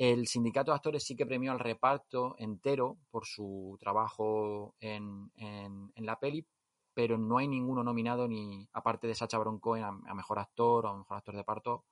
El 0.00 0.26
sindicato 0.28 0.70
de 0.70 0.76
actores 0.76 1.04
sí 1.04 1.14
que 1.14 1.26
premió 1.26 1.52
al 1.52 1.58
reparto 1.58 2.34
entero 2.38 2.96
por 3.10 3.26
su 3.26 3.76
trabajo 3.78 4.74
en, 4.80 5.30
en- 5.36 5.92
la 6.06 6.18
peli, 6.18 6.46
pero 6.94 7.18
no 7.18 7.36
hay 7.36 7.46
ninguno 7.48 7.84
nominado 7.84 8.26
ni, 8.26 8.66
aparte 8.72 9.06
de 9.06 9.14
Sacha 9.14 9.36
Baron 9.36 9.60
a, 9.84 10.14
mejor 10.14 10.38
actor 10.38 10.86
o 10.86 10.88
a 10.88 10.96
mejor 10.96 11.18
actor 11.18 11.34
de 11.34 11.40
reparto, 11.42 11.84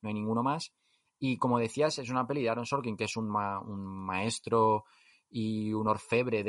no 0.00 0.08
hay 0.08 0.14
ninguno 0.14 0.42
más. 0.42 0.72
Y 1.18 1.36
como 1.36 1.58
decías, 1.58 1.98
es 1.98 2.08
una 2.08 2.26
peli 2.26 2.40
de 2.42 2.48
Aaron 2.48 2.64
Sorkin, 2.64 2.96
que 2.96 3.04
es 3.04 3.18
un, 3.18 3.28
ma- 3.28 3.60
un 3.60 3.84
maestro 3.84 4.84
y 5.28 5.74
un 5.74 5.88
orfebre 5.88 6.42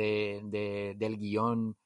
de- 0.50 0.94
del 0.96 1.18
guion 1.18 1.76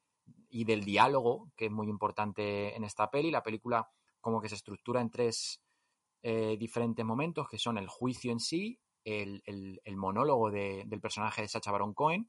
y 0.48 0.62
del 0.64 0.84
diálogo, 0.84 1.50
que 1.56 1.66
es 1.66 1.72
muy 1.72 1.88
importante 1.88 2.76
en 2.76 2.84
esta 2.84 3.10
peli. 3.10 3.32
La 3.32 3.42
película 3.42 3.90
como 4.20 4.40
que 4.40 4.48
se 4.48 4.54
estructura 4.54 5.00
en 5.00 5.10
tres 5.10 5.60
eh, 6.22 6.56
diferentes 6.56 7.04
momentos, 7.04 7.48
que 7.48 7.58
son 7.58 7.78
el 7.78 7.88
juicio 7.88 8.30
en 8.30 8.38
sí, 8.38 8.78
el, 9.04 9.42
el- 9.46 9.96
monólogo 9.96 10.50
de- 10.50 10.84
del 10.86 11.00
personaje 11.00 11.42
de 11.42 11.48
Sacha 11.48 11.72
Baron 11.72 11.94
Cohen 11.94 12.28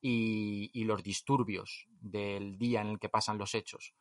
y, 0.00 0.84
los 0.84 1.02
disturbios 1.02 1.86
del 2.00 2.58
día 2.58 2.80
en 2.80 2.88
el 2.88 2.98
que 2.98 3.08
pasan 3.08 3.38
los 3.38 3.54
hechos. 3.54 3.94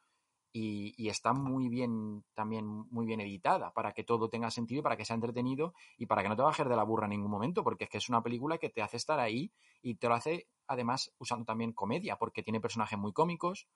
Y, 0.53 1.09
está 1.09 1.33
muy 1.33 1.67
bien, 1.67 2.23
también 2.33 2.65
muy 2.65 3.05
bien 3.05 3.19
editada 3.19 3.73
para 3.73 3.93
que 3.93 4.03
todo 4.05 4.29
tenga 4.29 4.51
sentido 4.51 4.79
y 4.79 4.83
para 4.83 4.95
que 4.97 5.03
sea 5.05 5.15
entretenido 5.15 5.73
y 5.97 6.05
para 6.05 6.23
que 6.23 6.29
no 6.29 6.35
te 6.37 6.43
bajes 6.43 6.67
de 6.69 6.75
la 6.77 6.83
burra 6.83 7.07
en 7.07 7.11
ningún 7.11 7.31
momento, 7.31 7.63
porque 7.63 7.85
es 7.85 7.89
que 7.89 7.97
es 7.97 8.09
una 8.09 8.23
película 8.23 8.57
que 8.57 8.69
te 8.69 8.81
hace 8.81 8.97
estar 8.97 9.19
ahí 9.19 9.51
y 9.81 9.95
te 9.95 10.07
lo 10.07 10.15
hace 10.15 10.47
además 10.67 11.13
usando 11.17 11.45
también 11.45 11.73
comedia, 11.73 12.17
porque 12.17 12.41
tiene 12.43 12.61
personajes 12.61 12.97
muy 12.97 13.11
cómicos 13.11 13.67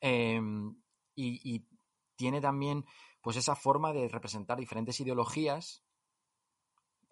eh, 0.00 0.40
y, 1.14 1.54
y 1.54 1.66
tiene 2.16 2.40
también 2.40 2.84
pues 3.20 3.36
esa 3.36 3.54
forma 3.56 3.92
de 3.92 4.08
representar 4.08 4.58
diferentes 4.58 4.98
ideologías 5.00 5.82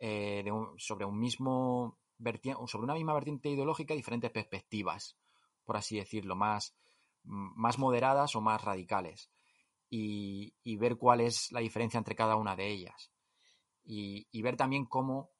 eh, 0.04 0.44
sobre 0.78 1.04
un 1.04 1.16
mismo 1.16 1.96
sobre 2.66 2.84
una 2.84 2.94
misma 2.94 3.14
vertiente 3.14 3.48
ideológica 3.48 3.94
diferentes 3.94 4.32
perspectivas, 4.32 5.16
por 5.64 5.76
así 5.76 5.96
decirlo, 5.96 6.34
más, 6.34 6.74
más 7.22 7.78
moderadas 7.78 8.34
o 8.34 8.40
más 8.40 8.64
radicales. 8.64 9.30
Y, 9.88 10.54
ver 10.76 10.96
cuál 10.96 11.20
es 11.20 11.52
la 11.52 11.60
diferencia 11.60 11.98
entre 11.98 12.16
cada 12.16 12.34
una 12.34 12.56
de 12.56 12.68
ellas. 12.68 13.12
Y, 13.84 14.26
y 14.32 14.42
ver 14.42 14.56
también 14.56 14.86
cómo 14.86 15.30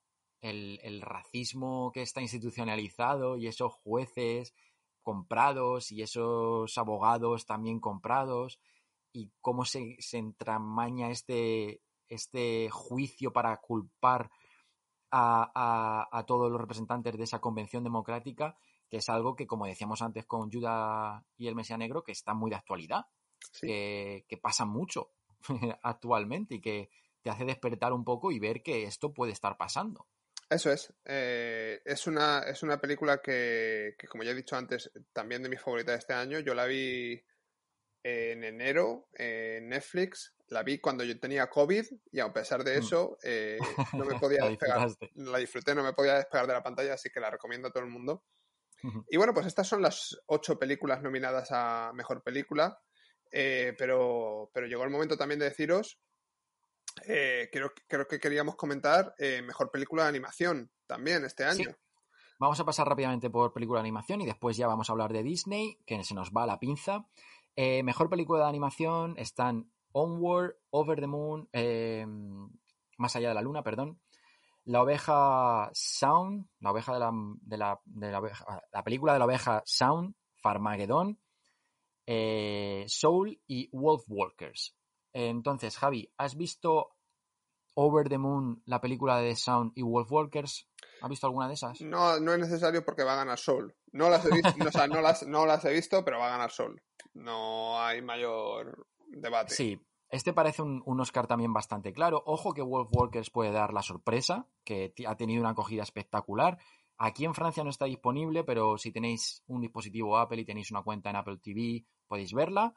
el, 0.41 0.79
el 0.85 1.01
racismo 1.01 1.91
que 1.93 2.03
está 2.03 2.21
institucionalizado 2.21 3.37
y 3.37 3.49
esos 3.49 3.73
jueces 3.73 4.55
comprados 5.03 5.91
y 5.91 6.03
esos 6.03 6.79
abogados 6.79 7.47
también 7.47 7.81
comprados 7.81 8.61
y 9.13 9.33
cómo 9.41 9.65
se, 9.65 9.97
se 9.99 10.19
entramaña 10.19 11.11
este, 11.11 11.81
este 12.09 12.71
juicio 12.71 13.33
para 13.33 13.57
culpar 13.57 14.31
a, 15.13 15.53
a- 15.55 16.19
a 16.19 16.27
todos 16.27 16.51
los 16.51 16.61
representantes 16.61 17.17
de 17.17 17.23
esa 17.25 17.41
convención 17.41 17.85
democrática, 17.85 18.57
que 18.91 18.97
es 18.97 19.09
algo 19.09 19.37
que, 19.37 19.47
como 19.47 19.67
decíamos 19.67 20.03
antes 20.03 20.25
con 20.27 20.51
Judas 20.51 21.23
y 21.39 21.47
el 21.47 21.55
Mesías 21.55 21.79
Negro, 21.79 22.03
que 22.03 22.13
está 22.13 22.35
muy 22.35 22.51
de 22.51 22.57
actualidad, 22.57 23.07
Sí. 23.53 23.67
que, 23.67 24.25
que 24.29 24.37
pasa 24.39 24.65
mucho 24.65 25.11
actualmente 25.83 26.57
y 26.57 26.61
que 26.61 26.91
te 27.23 27.31
hace 27.31 27.45
despertar 27.45 27.93
un 27.93 28.05
poco 28.05 28.31
y 28.33 28.39
ver 28.39 28.63
que 28.63 28.85
esto 28.85 29.13
puede 29.13 29.33
estar 29.33 29.57
pasando. 29.57 30.07
Eso 30.51 30.71
es. 30.71 30.93
Eh, 31.05 31.81
es, 31.85 32.07
una, 32.07 32.41
es 32.41 32.63
una 32.63 32.79
película 32.81 33.21
que, 33.23 33.95
que, 33.99 34.07
como 34.07 34.23
ya 34.23 34.33
he 34.33 34.35
dicho 34.35 34.57
antes, 34.57 34.91
también 35.13 35.43
de 35.43 35.49
mis 35.49 35.61
favoritas 35.63 35.95
de 35.95 35.99
este 35.99 36.13
año. 36.15 36.41
Yo 36.41 36.55
la 36.55 36.67
vi 36.67 37.23
en 38.03 38.45
enero 38.45 39.09
en 39.15 39.69
Netflix. 39.69 40.35
La 40.53 40.63
vi 40.63 40.79
cuando 40.79 41.03
yo 41.05 41.19
tenía 41.19 41.49
COVID 41.49 41.85
y 42.13 42.21
a 42.21 42.33
pesar 42.33 42.63
de 42.63 42.77
Mm. 42.77 42.79
eso 42.83 43.19
eh, 43.23 43.59
no 43.95 44.05
me 44.05 44.15
podía 44.23 44.41
La 44.45 44.49
despegar. 44.51 44.89
La 45.15 45.39
disfruté, 45.39 45.75
no 45.75 45.83
me 45.83 45.93
podía 45.95 46.15
despegar 46.15 46.47
de 46.47 46.53
la 46.53 46.63
pantalla, 46.63 46.95
así 46.95 47.09
que 47.11 47.21
la 47.21 47.31
recomiendo 47.31 47.69
a 47.69 47.71
todo 47.73 47.83
el 47.85 47.91
mundo. 47.91 48.25
Y 49.09 49.17
bueno, 49.17 49.33
pues 49.33 49.47
estas 49.47 49.69
son 49.69 49.81
las 49.81 50.21
ocho 50.27 50.59
películas 50.59 51.03
nominadas 51.03 51.49
a 51.53 51.93
Mejor 51.95 52.23
Película. 52.23 52.81
eh, 53.35 53.75
pero, 53.79 54.51
pero 54.53 54.67
llegó 54.67 54.85
el 54.85 54.91
momento 54.91 55.17
también 55.17 55.39
de 55.39 55.47
deciros, 55.49 55.99
eh, 57.07 57.49
creo, 57.51 57.73
creo 57.89 58.07
que 58.07 58.19
queríamos 58.21 58.57
comentar 58.57 59.15
Mejor 59.19 59.71
Película 59.71 60.03
de 60.03 60.11
Animación 60.11 60.71
también 60.87 61.25
este 61.25 61.51
Sí. 61.51 61.63
año. 61.63 61.77
Vamos 62.39 62.61
a 62.61 62.65
pasar 62.65 62.87
rápidamente 62.89 63.31
por 63.31 63.53
película 63.55 63.79
de 63.79 63.85
animación 63.85 64.21
y 64.21 64.27
después 64.27 64.57
ya 64.57 64.67
vamos 64.67 64.89
a 64.89 64.93
hablar 64.93 65.13
de 65.13 65.23
Disney, 65.23 65.79
que 65.87 66.03
se 66.05 66.13
nos 66.15 66.31
va 66.33 66.45
la 66.45 66.59
pinza. 66.59 67.07
Mejor 67.57 68.11
película 68.11 68.43
de 68.43 68.49
animación 68.49 69.15
están 69.17 69.73
Onward, 69.93 70.57
Over 70.71 71.01
the 71.01 71.07
Moon, 71.07 71.49
eh, 71.53 72.07
Más 72.99 73.17
allá 73.17 73.29
de 73.29 73.35
la 73.35 73.43
luna, 73.43 73.63
perdón. 73.63 74.01
La 74.65 74.83
oveja 74.83 75.71
Sound, 75.73 76.47
la 76.61 76.71
oveja 76.71 76.93
de 76.95 77.01
la, 77.01 77.11
de 77.45 77.57
la, 77.57 77.81
de 77.85 78.13
la 78.73 78.85
película 78.85 79.13
de 79.13 79.19
la 79.19 79.25
oveja 79.25 79.63
Sound, 79.65 80.15
Farmageddon, 80.41 81.19
eh, 82.07 82.85
Soul 82.89 83.41
y 83.47 83.69
Wolf 83.73 84.05
Walkers. 84.09 84.77
Entonces, 85.13 85.77
Javi, 85.77 86.13
¿has 86.17 86.37
visto 86.37 86.95
Over 87.75 88.09
the 88.09 88.19
Moon, 88.19 88.63
la 88.67 88.81
película 88.81 89.19
de 89.19 89.35
Sound 89.35 89.73
y 89.75 89.83
Wolf 89.83 90.11
Walkers? 90.11 90.69
¿Has 91.01 91.09
visto 91.09 91.27
alguna 91.27 91.49
de 91.49 91.55
esas? 91.55 91.81
No, 91.81 92.19
no 92.21 92.33
es 92.33 92.39
necesario 92.39 92.85
porque 92.85 93.03
va 93.03 93.15
a 93.15 93.17
ganar 93.17 93.39
Sol. 93.39 93.75
No 93.93 94.09
las 94.11 94.25
he 94.25 94.31
visto, 94.31 94.55
no, 94.89 95.01
las, 95.01 95.27
no 95.27 95.47
las 95.47 95.65
he 95.65 95.73
visto, 95.73 96.05
pero 96.05 96.19
va 96.19 96.27
a 96.27 96.31
ganar 96.31 96.51
Sol. 96.51 96.83
No 97.15 97.81
hay 97.81 98.03
mayor 98.03 98.87
Sí, 99.55 99.81
este 100.13 100.35
parece 100.35 100.61
un, 100.61 101.01
Oscar 101.01 101.27
también 101.27 101.55
bastante 101.55 101.93
claro. 101.95 102.23
Ojo 102.27 102.53
que 102.53 102.61
Wolf 102.61 102.91
Walkers 102.93 103.31
puede 103.31 103.51
dar 103.51 103.73
la 103.73 103.83
sorpresa, 103.83 104.47
que 104.63 104.93
ha 105.07 105.17
tenido 105.17 105.41
una 105.41 105.51
acogida 105.51 105.83
espectacular. 105.83 106.59
Aquí 106.99 107.25
en 107.25 107.35
Francia 107.35 107.65
no 107.65 107.71
está 107.71 107.87
disponible, 107.87 108.45
pero 108.45 108.77
si 108.77 108.93
tenéis 108.93 109.43
un 109.47 109.63
dispositivo 109.63 110.19
Apple 110.19 110.43
y 110.43 110.45
tenéis 110.45 110.71
una 110.71 110.83
cuenta 110.83 111.09
en 111.09 111.17
Apple 111.17 111.39
TV, 111.39 111.87
podéis 112.07 112.35
verla. 112.35 112.75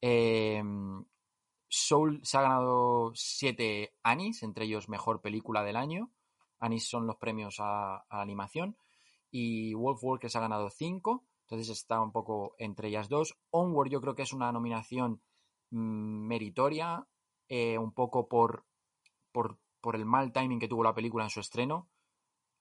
Eh, 0.00 0.60
Soul 1.68 2.20
se 2.24 2.36
ha 2.36 2.42
ganado 2.42 3.12
siete 3.14 3.94
Annies, 4.02 4.42
entre 4.42 4.64
ellos 4.64 4.88
Mejor 4.88 5.22
Película 5.22 5.62
del 5.62 5.76
Año. 5.76 6.10
Annies 6.58 6.88
son 6.88 7.06
los 7.06 7.16
premios 7.16 7.60
a, 7.60 8.04
a 8.08 8.20
animación. 8.20 8.76
Y 9.30 9.72
Wolf 9.74 10.02
Walkers 10.02 10.34
ha 10.34 10.40
ganado 10.40 10.68
cinco, 10.68 11.24
entonces 11.42 11.70
está 11.70 12.00
un 12.02 12.10
poco 12.10 12.56
entre 12.58 12.88
ellas 12.88 13.08
dos. 13.08 13.38
Onward 13.50 13.88
yo 13.88 14.00
creo 14.00 14.16
que 14.16 14.22
es 14.22 14.32
una 14.32 14.50
nominación 14.50 15.22
meritoria, 15.72 17.06
eh, 17.48 17.78
un 17.78 17.92
poco 17.92 18.28
por, 18.28 18.64
por, 19.32 19.58
por 19.80 19.96
el 19.96 20.04
mal 20.04 20.32
timing 20.32 20.58
que 20.60 20.68
tuvo 20.68 20.84
la 20.84 20.94
película 20.94 21.24
en 21.24 21.30
su 21.30 21.40
estreno. 21.40 21.88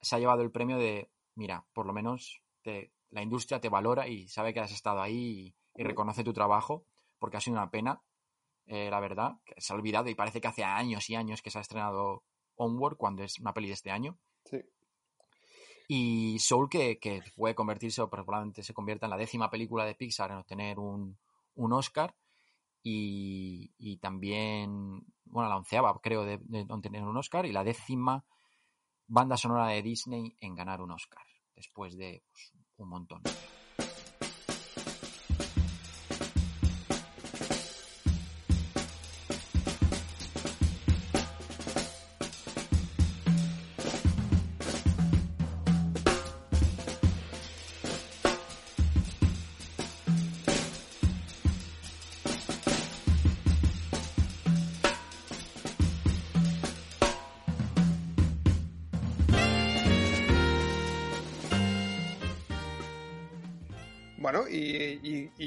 Se 0.01 0.16
ha 0.16 0.20
llevado 0.20 0.41
el 0.41 0.51
premio 0.51 0.78
de, 0.78 1.12
mira, 1.36 1.66
por 1.74 1.86
lo 1.86 1.93
menos 1.93 2.41
te- 2.62 2.91
la 3.09 3.22
industria 3.22 3.59
te 3.59 3.70
valora 3.70 4.07
y 4.07 4.28
sabe 4.28 4.53
que 4.53 4.62
has 4.62 4.72
estado 4.72 5.01
ahí 5.01 5.53
y, 5.76 5.82
y 5.82 5.84
reconoce 5.84 6.24
tu 6.24 6.34
trabajo, 6.34 6.86
porque 7.20 7.38
ha 7.38 7.41
sido 7.41 7.57
una 7.57 7.70
pena, 7.70 8.01
eh, 8.66 8.89
la 8.89 8.99
verdad, 8.99 9.34
que 9.45 9.59
se 9.59 9.74
ha 9.74 9.76
olvidado 9.76 10.09
y 10.09 10.16
parece 10.16 10.39
que 10.41 10.47
hace 10.47 10.64
años 10.64 11.09
y 11.09 11.16
años 11.16 11.41
que 11.41 11.51
se 11.51 11.57
ha 11.57 11.62
estrenado 11.62 12.24
Onward 12.55 12.95
cuando 12.97 13.24
es 13.24 13.39
una 13.39 13.53
peli 13.53 13.68
de 13.68 13.74
este 13.74 13.91
año. 13.91 14.18
Sí. 14.45 14.62
Y 15.88 16.39
Soul, 16.39 16.70
que, 16.70 16.99
que 16.99 17.22
puede 17.36 17.53
convertirse, 17.53 18.01
o 18.01 18.09
probablemente 18.09 18.64
se 18.64 18.74
convierta 18.74 19.07
en 19.07 19.09
la 19.09 19.18
décima 19.18 19.49
película 19.49 19.84
de 19.86 19.93
Pixar 19.95 20.32
en 20.32 20.38
obtener 20.38 20.80
un, 20.80 21.18
un 21.55 21.74
Oscar. 21.74 22.16
Y, 22.84 23.97
también, 24.01 25.05
bueno, 25.25 25.49
la 25.49 25.57
onceava, 25.57 25.99
creo, 26.01 26.23
de, 26.23 26.39
de 26.41 26.65
obtener 26.69 27.03
un 27.03 27.17
Oscar. 27.17 27.45
Y 27.45 27.51
la 27.51 27.63
décima 27.63 28.25
banda 29.07 29.38
sonora 29.38 29.67
de 29.67 29.82
Disney 29.82 30.36
en 30.39 30.55
ganar 30.55 30.82
un 30.82 30.91
Oscar. 30.91 31.23
Después 31.55 31.97
de 31.97 32.23
pues, 32.32 32.53
un 32.77 32.89
montón. 32.89 33.21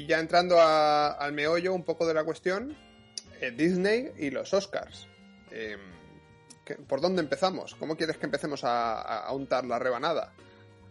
Y- 0.05 0.07
ya 0.07 0.19
entrando 0.19 0.59
a- 0.59 1.11
al 1.11 1.33
meollo 1.33 1.73
un 1.73 1.83
poco 1.83 2.05
de 2.07 2.13
la 2.13 2.23
cuestión, 2.23 2.75
eh, 3.41 3.51
Disney 3.51 4.11
y 4.17 4.29
los 4.29 4.53
Oscars. 4.53 5.07
Eh, 5.51 5.77
¿qué- 6.65 6.75
¿Por 6.75 7.01
dónde 7.01 7.21
empezamos? 7.21 7.75
¿Cómo 7.75 7.95
quieres 7.95 8.17
que 8.17 8.25
empecemos 8.25 8.63
a, 8.63 9.01
a- 9.01 9.25
a 9.27 9.31
untar 9.33 9.65
la 9.65 9.79
rebanada? 9.79 10.33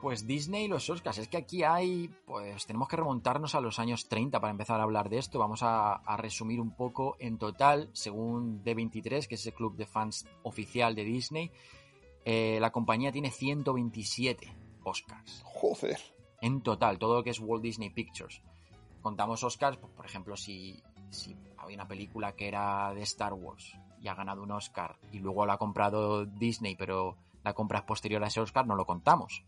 Pues 0.01 0.27
Disney 0.27 0.65
y 0.65 0.69
los 0.69 0.91
Oscars. 0.91 1.17
Es 1.17 1.29
que 1.29 1.39
aquí 1.39 1.63
hay, 1.63 2.11
pues 2.27 2.67
tenemos 2.67 2.89
que 2.89 2.97
remontarnos 2.97 3.55
a 3.55 3.61
los 3.63 3.79
años 3.79 4.07
30 4.07 4.39
para 4.39 4.51
empezar 4.51 4.79
a 4.79 4.83
hablar 4.83 5.09
de 5.09 5.17
esto. 5.17 5.39
Vamos 5.39 5.63
a, 5.63 5.95
a 5.95 6.17
resumir 6.19 6.61
un 6.61 6.77
poco. 6.77 7.17
En 7.19 7.39
total, 7.39 7.89
según 7.95 8.63
D23, 8.63 9.27
que 9.27 9.37
es 9.37 9.47
el 9.47 9.55
club 9.55 9.77
de 9.77 9.87
fans 9.87 10.27
oficial 10.43 10.95
de 10.95 11.05
Disney, 11.05 11.51
eh, 12.27 12.59
la 12.61 12.71
compañía 12.71 13.13
tiene 13.13 13.31
127 13.31 14.55
Oscars. 14.83 15.41
Joder. 15.45 15.99
En 16.43 16.61
total, 16.63 16.99
todo 16.99 17.15
lo 17.17 17.25
que 17.25 17.31
es 17.31 17.41
Walt 17.41 17.63
Disney 17.63 17.89
Pictures. 17.89 18.43
Contamos 19.05 19.45
Oscars, 19.45 19.77
pues, 19.77 19.93
por 19.93 20.07
ejemplo, 20.07 20.35
si, 20.35 20.83
si 21.11 21.37
había 21.59 21.77
una 21.77 21.87
película 21.87 22.33
que 22.33 22.49
era 22.49 22.95
de 22.95 23.03
Star 23.03 23.35
Wars 23.35 23.77
y 24.01 24.09
ha 24.09 24.15
ganado 24.15 24.43
un 24.43 24.51
Oscar 24.51 24.97
y 25.13 25.19
luego 25.19 25.45
la 25.45 25.53
ha 25.53 25.59
comprado 25.59 26.25
Disney, 26.25 26.75
pero 26.75 27.19
la 27.43 27.53
compra 27.53 27.81
es 27.81 27.85
posterior 27.85 28.25
a 28.25 28.29
ese 28.29 28.41
Oscar, 28.41 28.67
no 28.67 28.75
lo 28.75 28.87
contamos. 28.87 29.45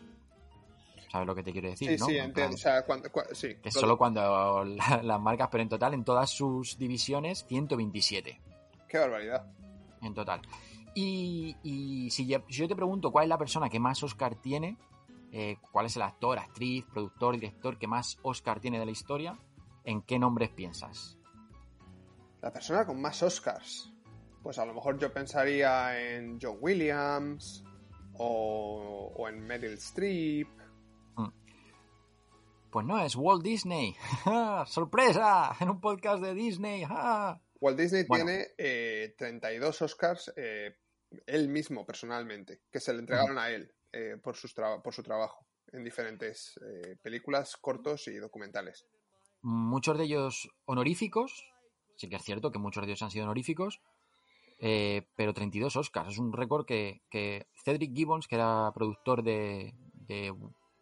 ¿Sabes 1.11 1.27
lo 1.27 1.35
que 1.35 1.43
te 1.43 1.53
quiero 1.53 1.71
decir? 1.71 1.89
Sí, 1.89 1.97
no? 1.99 2.05
sí, 2.05 2.19
En 2.19 2.25
entiendo. 2.27 2.35
plan, 2.35 2.55
O 2.55 2.59
sea, 2.59 2.85
cuando- 2.85 3.09
cua- 3.09 3.33
sí. 3.33 3.55
que 3.63 3.71
solo 3.71 3.97
cuando 3.97 4.63
la- 4.63 5.01
las 5.03 5.21
marcas, 5.23 5.49
pero 5.51 5.63
en 5.63 5.71
total, 5.71 5.95
en 5.95 6.05
todas 6.05 6.29
sus 6.29 6.77
divisiones, 6.77 7.47
127 7.49 8.39
Qué 8.87 8.99
barbaridad. 8.99 9.47
en 10.03 10.13
total. 10.13 10.43
Y, 10.95 11.57
y 11.63 12.11
si, 12.11 12.27
yo, 12.27 12.41
si 12.51 12.59
yo 12.61 12.69
te 12.69 12.77
pregunto 12.77 13.11
cuál 13.11 13.25
es 13.25 13.29
la 13.31 13.39
persona 13.39 13.71
que 13.71 13.81
más 13.81 14.03
Oscar 14.03 14.35
tiene, 14.35 14.77
eh, 15.33 15.57
cuál 15.73 15.87
es 15.87 15.97
el 15.97 16.03
actor, 16.03 16.39
actriz, 16.39 16.85
productor, 16.87 17.35
director 17.35 17.79
que 17.79 17.87
más 17.87 18.19
Oscar 18.23 18.61
tiene 18.61 18.79
de 18.79 18.85
la 18.87 18.93
historia, 18.93 19.39
¿en 19.87 20.03
qué 20.03 20.19
nombres 20.19 20.51
piensas? 20.51 21.19
La 22.43 22.53
persona 22.53 22.85
con 22.85 23.01
más 23.01 23.23
Oscars. 23.23 23.91
Pues 24.43 24.59
a 24.59 24.67
lo 24.67 24.75
mejor 24.75 24.99
yo 24.99 25.13
pensaría 25.13 25.99
en 26.15 26.39
John 26.41 26.59
Williams 26.61 27.65
o, 28.13 29.13
o 29.17 29.29
en 29.29 29.41
Meryl 29.41 29.73
Streep. 29.75 30.49
Pues 32.71 32.85
no, 32.87 33.03
es 33.03 33.17
Walt 33.17 33.43
Disney. 33.43 33.97
¡Sorpresa! 34.67 35.57
En 35.61 35.71
un 35.71 35.81
podcast 35.81 36.23
de 36.23 36.35
Disney. 36.35 36.85
Walt 37.61 37.79
Disney 37.79 38.05
Bueno. 38.07 38.27
tiene 38.27 38.49
eh, 38.59 39.15
32 39.17 39.83
Oscars 39.83 40.33
eh, 40.37 40.77
él 41.27 41.49
mismo 41.49 41.87
personalmente, 41.87 42.61
que 42.71 42.81
se 42.81 42.93
le 42.93 43.01
entregaron 43.01 43.39
a 43.39 43.49
él. 43.51 43.73
eh, 43.93 44.19
por, 44.23 44.37
sus 44.37 44.53
traba- 44.55 44.83
por 44.83 44.93
su 44.93 45.03
trabajo 45.03 45.47
en 45.73 45.83
diferentes 45.83 46.61
eh, 46.63 46.97
películas, 47.03 47.57
cortos 47.57 48.09
y 48.09 48.17
documentales. 48.17 48.87
Muchos 49.49 49.97
de 49.97 50.05
ellos 50.05 50.51
honoríficos, 50.65 51.45
sí 51.97 52.09
que 52.09 52.17
es 52.17 52.23
cierto 52.23 52.51
que 52.51 52.59
muchos 52.59 52.83
de 52.85 52.89
ellos 52.91 53.03
han 53.03 53.13
sido 53.13 53.25
honoríficos, 53.27 53.81
eh, 54.59 55.07
pero 55.17 55.33
32 55.33 55.77
Oscars. 55.77 56.13
Es 56.15 56.19
un 56.19 56.33
récord 56.33 56.67
que, 56.67 57.03
que 57.11 57.47
Cedric 57.65 57.95
Gibbons, 57.95 58.27
que 58.27 58.35
era 58.35 58.73
productor 58.75 59.23
de, 59.23 59.73
de, 59.93 60.35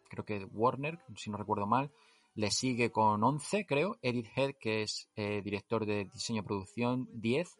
creo 0.09 0.25
que 0.25 0.45
Warner, 0.45 0.97
si 1.15 1.29
no 1.29 1.37
recuerdo 1.37 1.67
mal, 1.67 1.91
le 2.33 2.49
sigue 2.49 2.91
con 2.91 3.23
11, 3.23 3.67
creo. 3.67 3.97
Edith 4.01 4.29
Head, 4.35 4.55
que 4.59 4.81
es 4.81 5.09
eh, 5.15 5.41
director 5.43 5.85
de 5.85 6.05
diseño 6.05 6.41
y 6.41 6.45
producción, 6.45 7.07
10. 7.13 7.55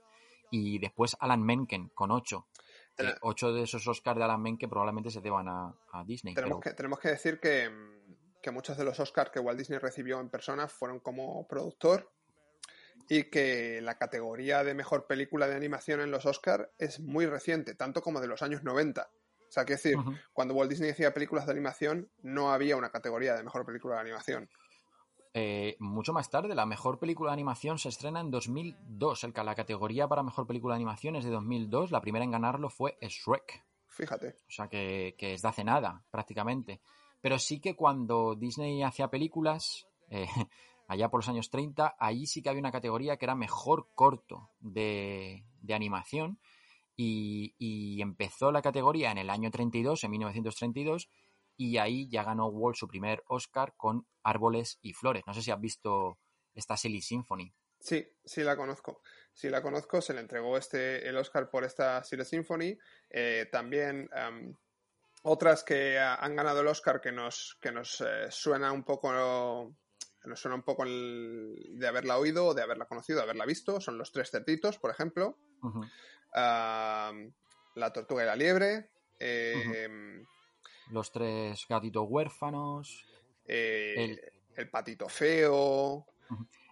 Y 0.50 0.80
después 0.80 1.16
Alan 1.20 1.44
Menken 1.44 1.90
con 1.94 2.10
8. 2.12 2.48
Tena- 2.96 3.18
8 3.22 3.54
de 3.54 3.64
esos 3.64 3.88
Oscars 3.88 4.18
de 4.18 4.24
Alan 4.24 4.42
Menken 4.42 4.70
probablemente 4.70 5.12
se 5.12 5.22
deban 5.22 5.48
a, 5.50 5.76
a 5.92 6.04
Disney. 6.04 6.34
Tenemos 6.34 6.60
pero- 6.62 6.72
que, 6.72 6.76
tenemos 6.76 7.00
que 7.00 7.10
decir 7.10 7.40
que, 7.40 7.70
mm, 7.70 8.05
que 8.46 8.52
muchos 8.52 8.78
de 8.78 8.84
los 8.84 9.00
Oscars 9.00 9.32
que 9.32 9.40
Walt 9.40 9.58
Disney 9.58 9.80
recibió 9.80 10.20
en 10.20 10.30
persona 10.30 10.68
fueron 10.68 11.00
como 11.00 11.48
productor 11.48 12.12
y 13.10 13.24
que 13.24 13.82
la 13.82 13.98
categoría 13.98 14.64
de 14.64 14.76
mejor 14.76 15.08
película 15.08 15.48
de 15.48 15.56
animación 15.56 16.00
en 16.00 16.12
los 16.12 16.28
Oscars 16.28 16.70
es 16.78 17.00
muy 17.00 17.26
reciente, 17.26 17.74
tanto 17.74 18.04
como 18.04 18.22
de 18.22 18.28
los 18.28 18.44
años 18.44 18.62
90. 18.64 19.02
O 19.02 19.52
sea, 19.52 19.66
quiero 19.66 19.82
decir, 19.82 19.98
cuando 20.32 20.54
Walt 20.54 20.70
Disney 20.70 20.92
hacía 20.92 21.12
películas 21.12 21.48
de 21.48 21.54
animación, 21.54 22.12
no 22.22 22.54
había 22.54 22.78
una 22.78 22.92
categoría 22.92 23.34
de 23.34 23.42
mejor 23.42 23.66
película 23.66 23.96
de 23.96 24.02
animación. 24.02 24.48
Eh, 25.34 25.76
mucho 25.80 26.14
más 26.14 26.30
tarde, 26.30 26.54
la 26.54 26.68
mejor 26.68 27.00
película 27.00 27.32
de 27.32 27.34
animación 27.34 27.80
se 27.80 27.90
estrena 27.90 28.20
en 28.20 28.30
2002. 28.30 29.24
El, 29.24 29.34
la 29.44 29.56
categoría 29.56 30.08
para 30.08 30.22
mejor 30.22 30.46
película 30.46 30.76
de 30.76 30.78
animación 30.78 31.16
es 31.16 31.26
de 31.26 31.32
2002. 31.32 31.90
La 31.90 32.02
primera 32.02 32.24
en 32.24 32.32
ganarlo 32.32 32.70
fue 32.70 32.96
Shrek. 33.02 33.66
Fíjate. 33.88 34.36
O 34.48 34.52
sea, 34.52 34.68
que, 34.68 35.16
que 35.18 35.34
es 35.34 35.42
de 35.42 35.48
hace 35.48 35.64
nada, 35.64 36.04
prácticamente. 36.12 36.80
Pero 37.26 37.40
sí 37.40 37.60
que 37.60 37.76
cuando 37.76 38.36
Disney 38.36 38.84
hacía 38.84 39.08
películas, 39.08 39.88
eh, 40.12 40.28
allá 40.88 41.10
por 41.10 41.22
los 41.22 41.28
años 41.28 41.50
30, 41.50 41.96
ahí 41.98 42.28
sí 42.28 42.44
que 42.44 42.50
había 42.50 42.60
una 42.60 42.72
categoría 42.72 43.18
que 43.18 43.26
era 43.26 43.34
mejor 43.34 43.90
corto 43.96 44.52
de, 44.60 45.44
de 45.60 45.74
animación. 45.74 46.40
Y, 46.96 48.00
empezó 48.00 48.52
la 48.52 48.62
categoría 48.62 49.10
en 49.10 49.18
el 49.18 49.32
año 49.32 49.50
32, 49.50 50.04
en 50.04 50.12
1932, 50.12 51.10
y 51.58 51.78
ahí 51.78 52.08
ya 52.10 52.24
ganó 52.24 52.46
Walt 52.46 52.76
su 52.76 52.88
primer 52.88 53.24
Oscar 53.26 53.74
con 53.76 54.06
Árboles 54.22 54.78
y 54.84 54.94
Flores. 54.94 55.24
No 55.26 55.34
sé 55.34 55.42
si 55.42 55.50
has 55.50 55.60
visto 55.60 56.20
esta 56.54 56.78
Silly 56.78 57.02
Symphony. 57.02 57.56
Sí, 57.80 58.08
sí 58.24 58.44
la 58.44 58.56
conozco. 58.56 59.02
Sí 59.34 59.50
la 59.50 59.64
conozco. 59.64 60.00
Se 60.00 60.14
le 60.14 60.22
entregó 60.22 60.58
este 60.58 61.10
el 61.10 61.18
Oscar 61.18 61.50
por 61.50 61.64
esta 61.64 62.04
Silent 62.04 62.30
Symphony. 62.30 62.78
Eh, 63.10 63.48
también 63.52 64.10
otras 65.28 65.64
que 65.64 65.98
ha- 66.00 66.16
han 66.16 66.36
ganado 66.36 66.62
el 66.62 66.68
Oscar 66.68 67.02
que 67.02 67.12
nos, 67.12 67.58
que 67.60 67.72
nos 67.72 68.00
eh, 68.02 68.30
suena 68.30 68.72
un 68.72 68.84
poco 68.84 69.74
que 70.22 70.30
nos 70.30 70.40
suena 70.40 70.56
un 70.56 70.64
poco 70.64 70.84
el- 70.84 71.56
de 71.80 71.88
haberla 71.88 72.18
oído, 72.18 72.54
de 72.54 72.62
haberla 72.64 72.86
conocido, 72.86 73.18
de 73.20 73.24
haberla 73.24 73.46
visto. 73.46 73.80
Son 73.80 73.98
los 73.98 74.12
tres 74.12 74.32
cerditos, 74.32 74.78
por 74.80 74.90
ejemplo. 74.92 75.38
La 77.76 77.92
tortuga 77.94 78.24
y 78.24 78.26
la 78.26 78.36
liebre. 78.36 78.90
eh, 79.20 80.24
Los 80.92 81.12
tres 81.12 81.66
gatitos 81.70 82.06
huérfanos. 82.10 83.06
eh, 83.48 83.94
El- 83.98 84.22
el 84.56 84.70
patito 84.70 85.08
feo. 85.08 86.06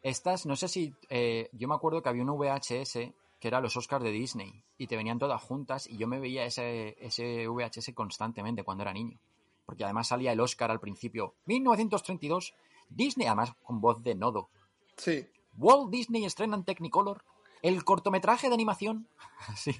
Estas, 0.01 0.45
no 0.45 0.55
sé 0.55 0.67
si. 0.67 0.93
eh, 1.09 1.49
yo 1.53 1.67
me 1.67 1.75
acuerdo 1.75 2.01
que 2.01 2.09
había 2.09 2.23
un 2.23 2.29
VHS 2.37 3.13
que 3.43 3.49
era 3.49 3.59
los 3.59 3.75
Oscars 3.75 4.05
de 4.05 4.11
Disney 4.11 4.63
y 4.77 4.87
te 4.87 4.95
venían 4.95 5.19
todas 5.19 5.41
juntas 5.41 5.85
y 5.85 5.97
yo 5.97 6.07
me 6.07 6.17
veía 6.21 6.45
ese, 6.45 6.95
ese 7.05 7.45
VHS 7.49 7.91
constantemente 7.93 8.63
cuando 8.63 8.83
era 8.83 8.93
niño. 8.93 9.19
Porque 9.65 9.83
además 9.83 10.07
salía 10.07 10.31
el 10.31 10.39
Oscar 10.39 10.71
al 10.71 10.79
principio. 10.79 11.35
1932, 11.47 12.53
Disney, 12.87 13.27
además 13.27 13.51
con 13.61 13.81
voz 13.81 14.01
de 14.01 14.15
nodo. 14.15 14.49
Sí, 14.95 15.27
Walt 15.57 15.91
Disney 15.91 16.23
estrena 16.23 16.55
en 16.55 16.63
Technicolor 16.63 17.25
el 17.61 17.83
cortometraje 17.83 18.47
de 18.47 18.53
animación. 18.53 19.09
sí, 19.57 19.75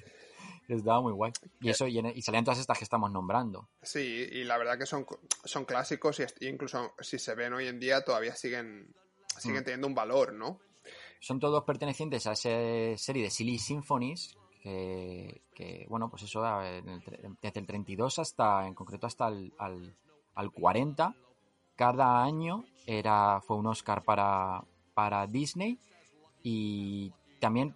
estaba 0.68 1.00
muy 1.00 1.12
guay. 1.14 1.32
Y 1.62 1.70
eso, 1.70 1.86
y, 1.86 1.98
en- 1.98 2.12
y 2.14 2.20
salían 2.20 2.44
todas 2.44 2.58
estas 2.60 2.76
que 2.76 2.84
estamos 2.84 3.10
nombrando. 3.12 3.70
Sí, 3.80 4.28
y 4.30 4.44
la 4.44 4.58
verdad 4.58 4.78
que 4.78 4.84
son, 4.84 5.06
son 5.44 5.64
clásicos 5.64 6.20
y 6.38 6.48
incluso 6.48 6.92
si 7.00 7.18
se 7.18 7.34
ven 7.34 7.54
hoy 7.54 7.66
en 7.68 7.80
día 7.80 8.04
todavía 8.04 8.36
siguen, 8.36 8.94
siguen 9.38 9.62
Mm. 9.62 9.64
teniendo 9.64 9.86
un 9.86 9.94
valor, 9.94 10.34
¿no? 10.34 10.60
Son 11.24 11.40
todos 11.40 11.64
pertenecientes 11.64 12.26
a 12.26 12.32
esa 12.32 12.50
serie 12.98 13.22
de 13.22 13.30
Silly 13.30 13.58
Symphonies 13.58 14.36
que, 14.62 15.86
bueno, 15.88 16.10
pues 16.10 16.24
eso, 16.24 16.44
en 16.62 16.88
el 16.88 17.02
desde 17.40 17.60
el 17.60 17.66
32 17.66 18.18
hasta, 18.18 18.66
en 18.66 18.74
concreto 18.74 19.06
hasta 19.06 19.28
el 19.28 19.52
al, 19.58 19.96
al 20.34 20.50
40, 20.52 21.14
cada 21.76 22.22
año 22.22 22.64
era, 22.86 23.40
fue 23.40 23.56
un 23.56 23.66
Oscar 23.66 24.04
para, 24.04 24.64
para 24.92 25.26
Disney 25.26 25.78
y 26.42 27.10
también 27.40 27.74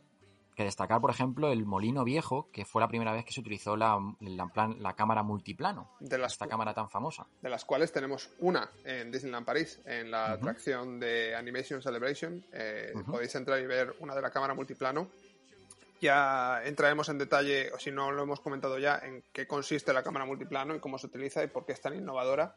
que 0.59 0.65
destacar, 0.65 1.01
por 1.01 1.11
ejemplo, 1.11 1.53
el 1.53 1.65
Molino 1.65 2.03
Viejo, 2.03 2.49
que 2.53 2.65
fue 2.65 2.83
la 2.83 2.89
primera 2.89 3.13
vez 3.13 3.25
que 3.25 3.33
se 3.33 3.39
utilizó 3.39 3.77
la, 3.77 3.97
la, 4.19 4.47
plan- 4.49 4.83
la 4.83 4.95
cámara 4.97 5.23
multiplano, 5.23 5.89
De 6.01 6.19
las, 6.19 6.33
esta 6.33 6.49
cámara 6.49 6.75
tan 6.75 6.91
famosa. 6.91 7.27
de 7.41 7.49
las 7.49 7.65
cuales 7.65 7.93
tenemos 7.93 8.29
una 8.41 8.69
en 8.85 9.13
Disneyland 9.13 9.47
París, 9.47 9.81
en 9.85 10.11
la 10.11 10.33
atracción 10.33 10.99
de 10.99 11.37
Animation 11.37 11.81
Celebration. 11.81 12.45
Eh. 12.53 12.93
Podéis 13.07 13.35
entrar 13.37 13.61
y 13.61 13.67
ver 13.67 13.95
una 14.01 14.17
de 14.17 14.21
la 14.23 14.31
cámara 14.31 14.53
multiplano. 14.55 15.09
Ya 16.01 16.61
entraremos 16.65 17.09
en 17.09 17.19
detalle, 17.19 17.71
o 17.73 17.79
si 17.79 17.91
no 17.93 18.11
lo 18.11 18.25
hemos 18.25 18.41
comentado 18.41 18.79
ya, 18.81 18.99
en 18.99 19.23
qué 19.33 19.47
consiste 19.47 19.93
la 19.93 20.03
cámara 20.03 20.25
multiplano 20.27 20.75
y 20.75 20.81
cómo 20.81 20.99
se 20.99 21.07
utiliza 21.07 21.43
y 21.45 21.47
por 21.47 21.65
qué 21.67 21.73
es 21.73 21.81
tan 21.81 21.95
innovadora. 21.95 22.57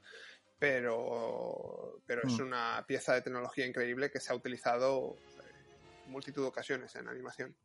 Pero, 0.60 2.00
pero 2.06 2.22
es 2.28 2.34
Mm. 2.40 2.42
una 2.44 2.84
pieza 2.88 3.14
de 3.14 3.22
tecnología 3.22 3.66
increíble 3.66 4.10
que 4.12 4.20
se 4.20 4.32
ha 4.32 4.36
utilizado 4.36 5.16
eh, 5.40 6.04
en 6.06 6.12
multitud 6.12 6.42
de 6.44 6.48
ocasiones 6.50 6.96
en 6.96 7.08
animación. 7.08 7.56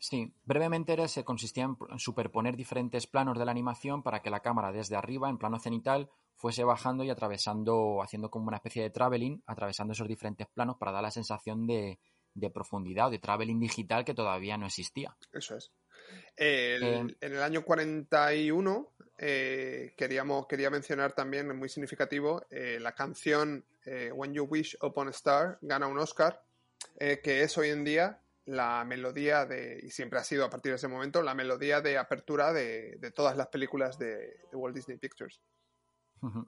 Sí, 0.00 0.32
brevemente 0.44 0.92
era, 0.92 1.06
se 1.08 1.24
consistía 1.24 1.64
en 1.64 1.98
superponer 1.98 2.56
diferentes 2.56 3.06
planos 3.06 3.38
de 3.38 3.44
la 3.44 3.50
animación 3.50 4.02
para 4.02 4.20
que 4.22 4.30
la 4.30 4.40
cámara 4.40 4.72
desde 4.72 4.96
arriba, 4.96 5.28
en 5.28 5.38
plano 5.38 5.58
cenital, 5.58 6.10
fuese 6.36 6.64
bajando 6.64 7.04
y 7.04 7.10
atravesando, 7.10 8.02
haciendo 8.02 8.30
como 8.30 8.48
una 8.48 8.56
especie 8.56 8.82
de 8.82 8.90
traveling, 8.90 9.42
atravesando 9.46 9.92
esos 9.92 10.08
diferentes 10.08 10.46
planos 10.48 10.76
para 10.78 10.92
dar 10.92 11.02
la 11.02 11.10
sensación 11.10 11.66
de, 11.66 11.98
de 12.34 12.50
profundidad 12.50 13.08
o 13.08 13.10
de 13.10 13.18
traveling 13.18 13.60
digital 13.60 14.04
que 14.04 14.14
todavía 14.14 14.56
no 14.56 14.66
existía. 14.66 15.14
Eso 15.32 15.56
es. 15.56 15.70
El- 16.36 17.10
Eh, 17.10 17.16
en 17.20 17.32
el 17.34 17.42
año 17.42 17.62
41 17.62 18.92
eh, 19.18 19.92
queríamos, 19.98 20.46
quería 20.46 20.70
mencionar 20.70 21.12
también, 21.12 21.54
muy 21.58 21.68
significativo, 21.68 22.42
eh, 22.50 22.78
la 22.80 22.94
canción 22.94 23.66
eh, 23.84 24.10
When 24.12 24.32
You 24.32 24.44
Wish 24.44 24.76
Upon 24.80 25.08
a 25.08 25.10
Star 25.10 25.58
gana 25.60 25.86
un 25.86 25.98
Oscar, 25.98 26.42
eh, 26.98 27.20
que 27.22 27.42
es 27.42 27.58
hoy 27.58 27.68
en 27.68 27.84
día 27.84 28.20
la 28.50 28.84
melodía 28.84 29.46
de, 29.46 29.80
y 29.82 29.90
siempre 29.90 30.18
ha 30.18 30.24
sido 30.24 30.44
a 30.44 30.50
partir 30.50 30.72
de 30.72 30.76
ese 30.76 30.88
momento, 30.88 31.22
la 31.22 31.34
melodía 31.34 31.80
de 31.80 31.98
apertura 31.98 32.52
de, 32.52 32.96
de 32.98 33.10
todas 33.10 33.36
las 33.36 33.48
películas 33.48 33.98
de, 33.98 34.16
de 34.50 34.56
Walt 34.56 34.74
Disney 34.74 34.98
Pictures. 34.98 35.40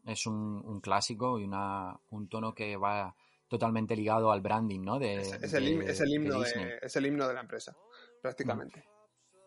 Es 0.05 0.27
un, 0.27 0.63
un 0.65 0.81
clásico 0.81 1.39
y 1.39 1.45
una, 1.45 1.99
un 2.11 2.29
tono 2.29 2.55
que 2.55 2.77
va 2.77 3.17
totalmente 3.49 3.97
ligado 3.97 4.31
al 4.31 4.41
branding, 4.41 4.81
¿no? 4.81 4.99
De, 4.99 5.17
Es, 5.17 5.33
es 5.33 5.55
el, 5.55 5.83
es 5.83 6.01
himno 6.01 6.41
de, 6.41 6.79
es 6.83 6.97
el 6.97 7.07
himno 7.07 7.29
de 7.29 7.35
la 7.35 7.41
empresa, 7.41 7.77
prácticamente. 8.21 8.85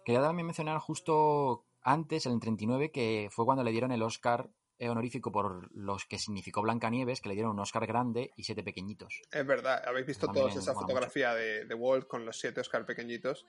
Quería 0.03 0.21
también 0.21 0.45
mencionar 0.45 0.79
justo 0.79 1.65
antes, 1.81 2.25
en 2.25 2.33
el 2.33 2.39
39, 2.39 2.91
que 2.91 3.29
fue 3.31 3.45
cuando 3.45 3.63
le 3.63 3.71
dieron 3.71 3.91
el 3.91 4.01
Oscar 4.01 4.49
honorífico 4.79 5.31
por 5.31 5.69
los 5.75 6.05
que 6.05 6.17
significó 6.19 6.61
Blancanieves, 6.61 7.21
que 7.21 7.29
le 7.29 7.35
dieron 7.35 7.51
un 7.53 7.59
Oscar 7.59 7.85
grande 7.87 8.31
y 8.35 8.43
siete 8.43 8.63
pequeñitos. 8.63 9.21
Es 9.31 9.45
verdad, 9.45 9.81
habéis 9.87 10.05
visto 10.07 10.27
También 10.27 10.47
todos 10.49 10.61
esa 10.61 10.73
fotografía 10.73 11.33
de, 11.33 11.65
de 11.65 11.75
Walt 11.75 12.07
con 12.07 12.25
los 12.25 12.37
siete 12.39 12.61
Oscar 12.61 12.85
pequeñitos. 12.85 13.45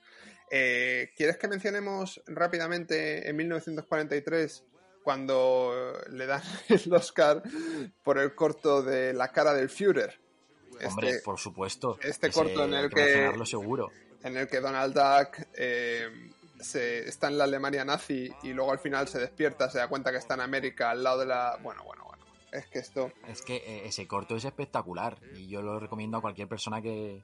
Eh, 0.51 1.11
¿Quieres 1.15 1.37
que 1.37 1.47
mencionemos 1.47 2.21
rápidamente 2.27 3.29
en 3.29 3.35
1943 3.35 4.63
cuando 5.03 5.93
le 6.09 6.25
dan 6.25 6.41
el 6.69 6.93
Oscar 6.93 7.43
por 8.03 8.17
el 8.19 8.33
corto 8.35 8.81
de 8.81 9.13
La 9.13 9.31
cara 9.31 9.53
del 9.53 9.69
Führer? 9.69 10.19
Hombre, 10.85 11.09
Este, 11.09 11.21
por 11.23 11.39
supuesto. 11.39 11.97
este 12.01 12.27
ese 12.27 12.39
corto 12.39 12.63
en 12.65 12.73
el 12.73 12.89
que 12.89 13.33
seguro. 13.45 13.89
en 14.23 14.37
el 14.37 14.47
que 14.47 14.59
Donald 14.59 14.93
Duck 14.93 15.47
eh, 15.55 16.07
se, 16.59 17.07
está 17.07 17.27
en 17.27 17.37
la 17.37 17.43
Alemania 17.45 17.85
nazi 17.85 18.29
y 18.43 18.53
luego 18.53 18.71
al 18.71 18.79
final 18.79 19.07
se 19.07 19.19
despierta, 19.19 19.69
se 19.69 19.77
da 19.79 19.87
cuenta 19.87 20.11
que 20.11 20.17
está 20.17 20.33
en 20.35 20.41
América 20.41 20.91
al 20.91 21.03
lado 21.03 21.19
de 21.19 21.25
la... 21.27 21.57
Bueno, 21.61 21.83
bueno, 21.83 22.03
bueno. 22.05 22.23
Es 22.51 22.65
que 22.67 22.79
esto... 22.79 23.11
Es 23.27 23.41
que 23.41 23.57
eh, 23.57 23.85
ese 23.87 24.07
corto 24.07 24.35
es 24.35 24.45
espectacular 24.45 25.17
y 25.35 25.47
yo 25.47 25.61
lo 25.61 25.79
recomiendo 25.79 26.17
a 26.17 26.21
cualquier 26.21 26.47
persona 26.47 26.81
que, 26.81 27.23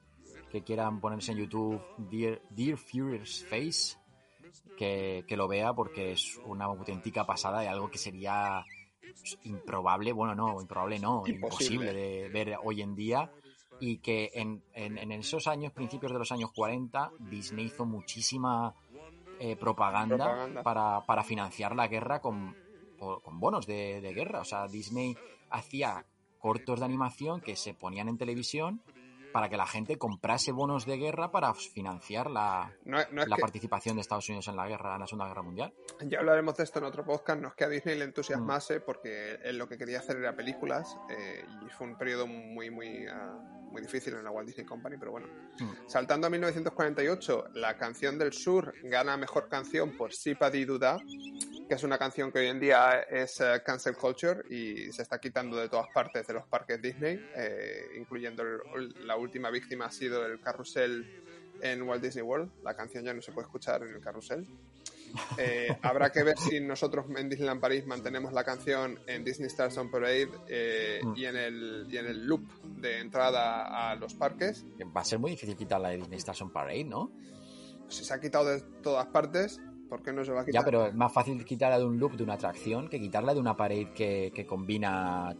que 0.51 0.63
quieran 0.63 0.99
ponerse 0.99 1.31
en 1.31 1.39
YouTube 1.39 1.81
Dear, 1.97 2.41
Dear 2.49 2.77
Führer's 2.77 3.45
Face, 3.49 3.97
que, 4.77 5.23
que 5.27 5.37
lo 5.37 5.47
vea 5.47 5.73
porque 5.73 6.11
es 6.11 6.37
una 6.45 6.65
auténtica 6.65 7.25
pasada 7.25 7.63
y 7.63 7.67
algo 7.67 7.89
que 7.89 7.97
sería 7.97 8.63
improbable, 9.43 10.11
bueno, 10.11 10.35
no, 10.35 10.59
improbable 10.61 10.99
no, 10.99 11.23
Imposible. 11.25 11.35
imposible 11.89 11.93
de 11.93 12.29
ver 12.29 12.57
hoy 12.63 12.81
en 12.81 12.95
día 12.95 13.31
y 13.79 13.97
que 13.97 14.31
en, 14.33 14.63
en- 14.73 14.97
en 14.97 15.11
esos 15.11 15.47
años, 15.47 15.71
principios 15.71 16.11
de 16.11 16.19
los 16.19 16.31
años 16.31 16.51
40, 16.53 17.11
Disney 17.19 17.65
hizo 17.65 17.85
muchísima 17.85 18.73
eh, 19.51 19.55
propaganda, 19.55 20.25
Propaganda. 20.25 20.63
Para, 20.63 21.01
para 21.05 21.23
financiar 21.23 21.75
la 21.75 21.87
guerra 21.87 22.21
con 22.21 22.55
con 23.21 23.39
bonos 23.39 23.67
de, 23.67 24.01
de 24.01 24.13
guerra. 24.13 24.41
O 24.41 24.45
sea, 24.45 24.67
Disney 24.67 25.17
hacía 25.49 26.05
cortos 26.39 26.79
de 26.79 26.85
animación 26.85 27.41
que 27.41 27.55
se 27.55 27.73
ponían 27.73 28.09
en 28.09 28.17
televisión 28.17 28.81
para 29.31 29.49
que 29.49 29.57
la 29.57 29.65
gente 29.65 29.97
comprase 29.97 30.51
bonos 30.51 30.85
de 30.85 30.97
guerra 30.97 31.31
para 31.31 31.53
financiar 31.55 32.29
la, 32.29 32.71
No, 32.85 32.99
no 33.11 33.25
la 33.25 33.35
que, 33.35 33.41
participación 33.41 33.95
de 33.95 34.01
Estados 34.01 34.29
Unidos 34.29 34.47
en 34.47 34.55
la 34.55 34.67
guerra, 34.67 34.93
en 34.93 34.99
la 34.99 35.07
Segunda 35.07 35.27
Guerra 35.27 35.41
Mundial. 35.41 35.73
ya 36.01 36.19
hablaremos 36.19 36.55
de 36.55 36.63
esto 36.63 36.77
en 36.77 36.85
otro 36.85 37.03
podcast, 37.03 37.41
no 37.41 37.47
es 37.47 37.55
que 37.55 37.63
a 37.63 37.69
Disney 37.69 37.97
le 37.97 38.05
entusiasmase 38.05 38.79
porque 38.79 39.39
él 39.43 39.57
lo 39.57 39.67
que 39.67 39.79
quería 39.79 39.99
hacer 39.99 40.17
era 40.17 40.35
películas 40.35 40.95
eh, 41.09 41.43
y 41.65 41.69
fue 41.71 41.87
un 41.87 41.97
periodo 41.97 42.27
muy, 42.27 42.69
muy, 42.69 43.07
ah, 43.07 43.52
muy 43.73 43.81
difícil 43.81 44.13
en 44.13 44.23
la 44.23 44.31
Walt 44.31 44.47
Disney 44.47 44.65
Company, 44.65 44.95
pero 44.97 45.11
bueno. 45.11 45.27
Mm. 45.59 45.87
Saltando 45.89 46.27
a 46.27 46.29
1948, 46.29 47.49
la 47.55 47.75
canción 47.77 48.17
del 48.17 48.31
sur 48.31 48.73
gana 48.83 49.17
mejor 49.17 49.49
canción 49.49 49.97
por 49.97 50.13
Sipa 50.13 50.49
Di 50.49 50.63
Duda, 50.63 50.97
que 51.67 51.75
es 51.75 51.83
una 51.83 51.97
canción 51.97 52.31
que 52.31 52.39
hoy 52.39 52.47
en 52.47 52.59
día 52.59 53.01
es 53.09 53.39
eh, 53.41 53.61
cancel 53.65 53.95
culture 53.97 54.41
y 54.49 54.91
se 54.91 55.01
está 55.01 55.19
quitando 55.19 55.57
de 55.57 55.67
todas 55.69 55.87
partes 55.93 56.25
de 56.27 56.33
los 56.33 56.47
parques 56.47 56.81
Disney, 56.81 57.19
eh, 57.35 57.87
incluyendo 57.97 58.43
el- 58.43 59.07
la 59.07 59.15
última 59.17 59.49
víctima 59.49 59.85
ha 59.85 59.91
sido 59.91 60.25
el 60.25 60.39
carrusel 60.39 61.21
en 61.61 61.81
Walt 61.83 62.03
Disney 62.03 62.23
World. 62.23 62.51
La 62.63 62.75
canción 62.75 63.03
ya 63.03 63.13
no 63.13 63.21
se 63.21 63.31
puede 63.31 63.45
escuchar 63.47 63.81
en 63.83 63.89
el 63.95 64.01
carrusel. 64.01 64.45
Eh, 65.37 65.67
habrá 65.81 66.11
que 66.11 66.23
ver 66.23 66.37
si 66.37 66.59
nosotros 66.59 67.05
en 67.15 67.29
Disneyland 67.29 67.61
París 67.61 67.85
mantenemos 67.85 68.33
la 68.33 68.43
canción 68.43 68.99
en 69.07 69.23
Disney 69.23 69.47
Stars 69.47 69.77
on 69.77 69.89
Parade 69.91 70.29
eh, 70.47 70.99
Mm. 71.03 71.13
y, 71.15 71.25
en 71.25 71.35
el, 71.35 71.87
y 71.89 71.97
en 71.97 72.05
el 72.07 72.25
loop 72.25 72.41
de 72.77 72.99
entrada 72.99 73.91
a 73.91 73.95
los 73.95 74.13
parques. 74.15 74.65
Que 74.77 74.83
Va 74.85 75.01
a 75.01 75.05
ser 75.05 75.19
muy 75.19 75.31
difícil 75.31 75.55
quitarla 75.55 75.89
de 75.89 75.97
Disney 75.97 76.17
Stars 76.17 76.41
on 76.41 76.51
Parade, 76.51 76.85
¿no? 76.85 77.11
Si 77.89 78.03
se 78.03 78.13
ha 78.13 78.19
quitado 78.19 78.45
de 78.45 78.61
todas 78.81 79.05
partes, 79.07 79.59
¿por 79.89 80.01
qué 80.01 80.13
no 80.13 80.23
se 80.25 80.31
va 80.31 80.41
a 80.41 80.45
quitar? 80.45 80.61
Ya, 80.61 80.65
pero 80.65 80.87
es 80.87 80.95
más 80.95 81.13
fácil 81.13 81.43
quitarla 81.45 81.77
de 81.77 81.85
un 81.85 81.99
loop 81.99 82.13
de 82.13 82.23
una 82.23 82.33
atracción 82.35 82.87
que 82.89 82.99
quitarla 82.99 83.33
de 83.33 83.39
una 83.39 83.55
pared 83.55 83.89
que, 83.93 84.31
que 84.33 84.45
combina 84.45 85.35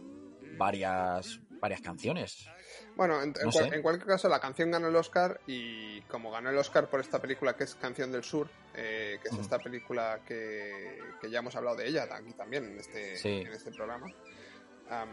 varias, 0.56 1.40
varias 1.60 1.80
canciones. 1.80 2.46
Bueno, 2.96 3.20
en, 3.22 3.32
No 3.32 3.60
en 3.74 3.82
cualquier 3.82 4.06
caso, 4.06 4.28
la 4.28 4.38
canción 4.38 4.70
ganó 4.70 4.86
el 4.88 4.94
Oscar 4.96 5.40
y 5.48 6.00
como 6.02 6.30
ganó 6.30 6.50
el 6.50 6.58
Oscar 6.58 6.88
por 6.88 7.00
esta 7.00 7.20
película 7.20 7.56
que 7.56 7.64
es 7.64 7.74
Canción 7.74 8.12
del 8.12 8.22
Sur, 8.22 8.48
eh, 8.74 9.18
que 9.20 9.28
es 9.28 9.38
esta 9.38 9.58
película 9.58 10.20
que, 10.26 10.98
que 11.20 11.28
ya 11.28 11.40
hemos 11.40 11.56
hablado 11.56 11.76
de 11.76 11.88
ella 11.88 12.06
aquí 12.10 12.32
también 12.34 12.64
en 12.64 12.78
este, 12.78 13.16
Sí. 13.16 13.40
en 13.40 13.52
este 13.52 13.72
programa, 13.72 14.06
am, 14.90 15.08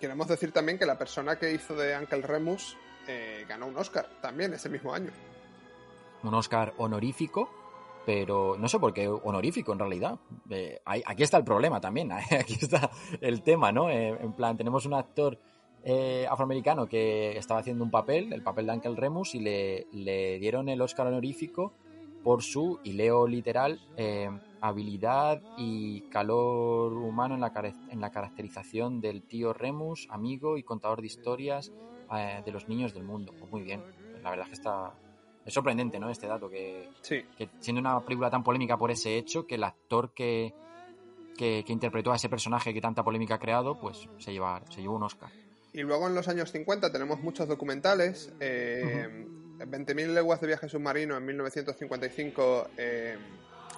queremos 0.00 0.26
decir 0.26 0.52
también 0.52 0.78
que 0.78 0.86
la 0.86 0.96
persona 0.96 1.38
que 1.38 1.52
hizo 1.52 1.74
de 1.74 1.98
Uncle 1.98 2.22
Remus 2.22 2.78
eh, 3.06 3.44
ganó 3.46 3.66
un 3.66 3.76
Oscar 3.76 4.08
también 4.22 4.54
ese 4.54 4.70
mismo 4.70 4.94
año. 4.94 5.10
Un 6.22 6.32
Oscar 6.34 6.72
honorífico, 6.78 7.50
pero 8.06 8.56
no 8.58 8.68
sé 8.68 8.78
por 8.78 8.94
qué 8.94 9.06
honorífico 9.08 9.72
en 9.72 9.80
realidad. 9.80 10.18
Eh, 10.48 10.80
aquí 10.84 11.24
está 11.24 11.36
el 11.36 11.44
problema 11.44 11.80
también, 11.80 12.10
aquí 12.40 12.58
está 12.60 12.90
el 13.20 13.42
tema, 13.42 13.70
¿no? 13.70 13.90
Eh, 13.90 14.16
en 14.18 14.32
plan, 14.32 14.56
tenemos 14.56 14.86
un 14.86 14.94
actor 14.94 15.38
eh, 15.84 16.26
afroamericano 16.30 16.86
que 16.86 17.36
estaba 17.36 17.60
haciendo 17.60 17.84
un 17.84 17.90
papel, 17.90 18.32
el 18.32 18.42
papel 18.42 18.66
de 18.66 18.72
Uncle 18.72 18.96
Remus, 18.96 19.34
y 19.34 19.40
le, 19.40 19.86
le 19.92 20.38
dieron 20.38 20.68
el 20.68 20.80
Oscar 20.80 21.06
honorífico 21.06 21.72
por 22.22 22.42
su, 22.42 22.78
y 22.84 22.92
leo 22.92 23.26
literal, 23.26 23.80
eh, 23.96 24.30
habilidad 24.60 25.42
y 25.56 26.02
calor 26.02 26.92
humano 26.92 27.34
en 27.34 27.40
la, 27.40 27.52
en 27.90 28.00
la 28.00 28.10
caracterización 28.10 29.00
del 29.00 29.22
tío 29.22 29.52
Remus, 29.52 30.06
amigo 30.08 30.56
y 30.56 30.62
contador 30.62 31.00
de 31.00 31.08
historias 31.08 31.72
eh, 32.14 32.42
de 32.44 32.52
los 32.52 32.68
niños 32.68 32.94
del 32.94 33.02
mundo. 33.02 33.34
Pues 33.38 33.50
muy 33.50 33.62
bien, 33.62 33.82
la 34.22 34.30
verdad 34.30 34.44
es 34.44 34.50
que 34.50 34.54
está... 34.54 34.92
Es 35.44 35.52
sorprendente, 35.52 35.98
¿no? 35.98 36.08
Este 36.08 36.28
dato, 36.28 36.48
que, 36.48 36.88
Sí, 37.00 37.22
que 37.36 37.48
siendo 37.58 37.80
una 37.80 37.98
película 38.00 38.30
tan 38.30 38.44
polémica 38.44 38.76
por 38.76 38.92
ese 38.92 39.18
hecho, 39.18 39.44
que 39.44 39.56
el 39.56 39.64
actor 39.64 40.12
que, 40.14 40.54
que, 41.36 41.64
que 41.66 41.72
interpretó 41.72 42.12
a 42.12 42.14
ese 42.14 42.28
personaje 42.28 42.72
que 42.72 42.80
tanta 42.80 43.02
polémica 43.02 43.34
ha 43.34 43.38
creado, 43.40 43.76
pues 43.80 44.08
se 44.18 44.32
lleva, 44.32 44.62
se 44.70 44.80
llevó 44.80 44.94
un 44.94 45.02
Oscar. 45.02 45.30
Y 45.72 45.80
luego 45.82 46.06
en 46.06 46.14
los 46.14 46.28
años 46.28 46.52
50 46.52 46.92
tenemos 46.92 47.20
muchos 47.20 47.48
documentales. 47.48 48.30
Eh, 48.40 49.26
20.000 49.58 50.08
leguas 50.12 50.40
de 50.40 50.46
viaje 50.48 50.68
submarino 50.68 51.16
en 51.16 51.24
1955, 51.24 52.68
eh, 52.76 53.16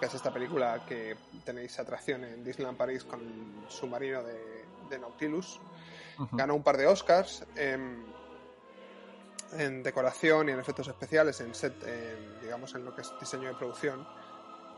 que 0.01 0.07
es 0.07 0.15
esta 0.15 0.33
película 0.33 0.85
que 0.87 1.15
tenéis 1.45 1.79
atracción 1.79 2.25
en 2.25 2.43
Disneyland 2.43 2.77
París 2.77 3.05
con 3.05 3.21
el 3.21 3.71
submarino 3.71 4.23
de, 4.23 4.65
de 4.91 4.99
Nautilus. 4.99 5.61
Ujú. 6.19 6.37
Ganó 6.37 6.55
un 6.55 6.63
par 6.63 6.77
de 6.79 6.87
Oscars 6.87 7.45
en, 7.55 8.05
en 9.59 9.83
decoración 9.83 10.49
y 10.49 10.53
en 10.53 10.59
efectos 10.61 10.89
especiales, 10.89 11.41
en 11.41 11.55
set, 11.55 11.75
en, 11.87 12.41
digamos 12.41 12.75
en 12.75 12.85
lo 12.85 12.95
que 12.95 13.03
es 13.03 13.13
diseño 13.21 13.49
de 13.49 13.55
producción. 13.55 14.07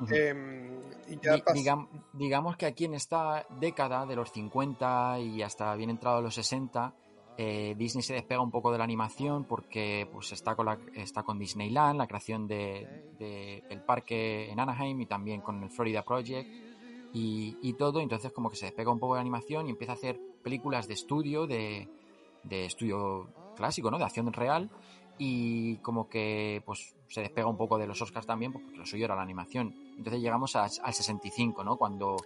Ujú. 0.00 0.08
Eh, 0.12 0.80
y 1.08 1.18
ya 1.20 1.36
digam- 1.38 1.88
digamos 2.12 2.56
que 2.58 2.66
aquí 2.66 2.84
en 2.84 2.94
esta 2.94 3.46
década 3.58 4.04
de 4.04 4.16
los 4.16 4.32
50 4.32 5.18
y 5.20 5.42
hasta 5.42 5.74
bien 5.76 5.88
entrado 5.90 6.20
los 6.20 6.34
60, 6.34 6.92
eh, 7.38 7.74
Disney 7.76 8.02
se 8.02 8.14
despega 8.14 8.40
un 8.40 8.50
poco 8.50 8.72
de 8.72 8.78
la 8.78 8.84
animación 8.84 9.44
porque 9.44 10.08
pues 10.12 10.32
está 10.32 10.54
con, 10.54 10.66
la, 10.66 10.78
está 10.94 11.22
con 11.22 11.38
Disneyland, 11.38 11.98
la 11.98 12.06
creación 12.06 12.46
de, 12.46 13.62
el 13.68 13.80
parque 13.82 14.50
en 14.50 14.58
Anaheim 14.60 15.00
y 15.02 15.06
también 15.06 15.40
con 15.42 15.62
el 15.62 15.70
Florida 15.70 16.02
Project 16.02 16.48
y, 17.12 17.72
todo, 17.78 18.00
entonces 18.00 18.30
como 18.32 18.50
que 18.50 18.56
se 18.56 18.66
despega 18.66 18.90
un 18.90 18.98
poco 18.98 19.14
de 19.14 19.18
la 19.18 19.22
animación 19.22 19.66
y 19.66 19.70
empieza 19.70 19.92
a 19.92 19.96
hacer 19.96 20.20
películas 20.42 20.86
de 20.86 20.94
estudio, 20.94 21.46
de, 21.46 21.88
de 22.42 22.66
estudio 22.66 23.28
clásico, 23.56 23.90
¿no? 23.90 23.98
De 23.98 24.04
acción 24.04 24.30
real 24.32 24.68
y 25.18 25.76
como 25.76 26.08
que 26.10 26.62
pues 26.66 26.94
se 27.08 27.22
despega 27.22 27.46
un 27.46 27.56
poco 27.56 27.78
de 27.78 27.86
los 27.86 28.02
Oscars 28.02 28.26
también 28.26 28.52
porque 28.52 28.76
lo 28.76 28.84
suyo 28.84 29.06
era 29.06 29.16
la 29.16 29.22
animación. 29.22 29.74
Entonces 29.96 30.20
llegamos 30.20 30.56
a- 30.56 30.64
al 30.64 30.92
65, 30.94 31.64
¿no? 31.64 31.76
Cuando 31.76 32.16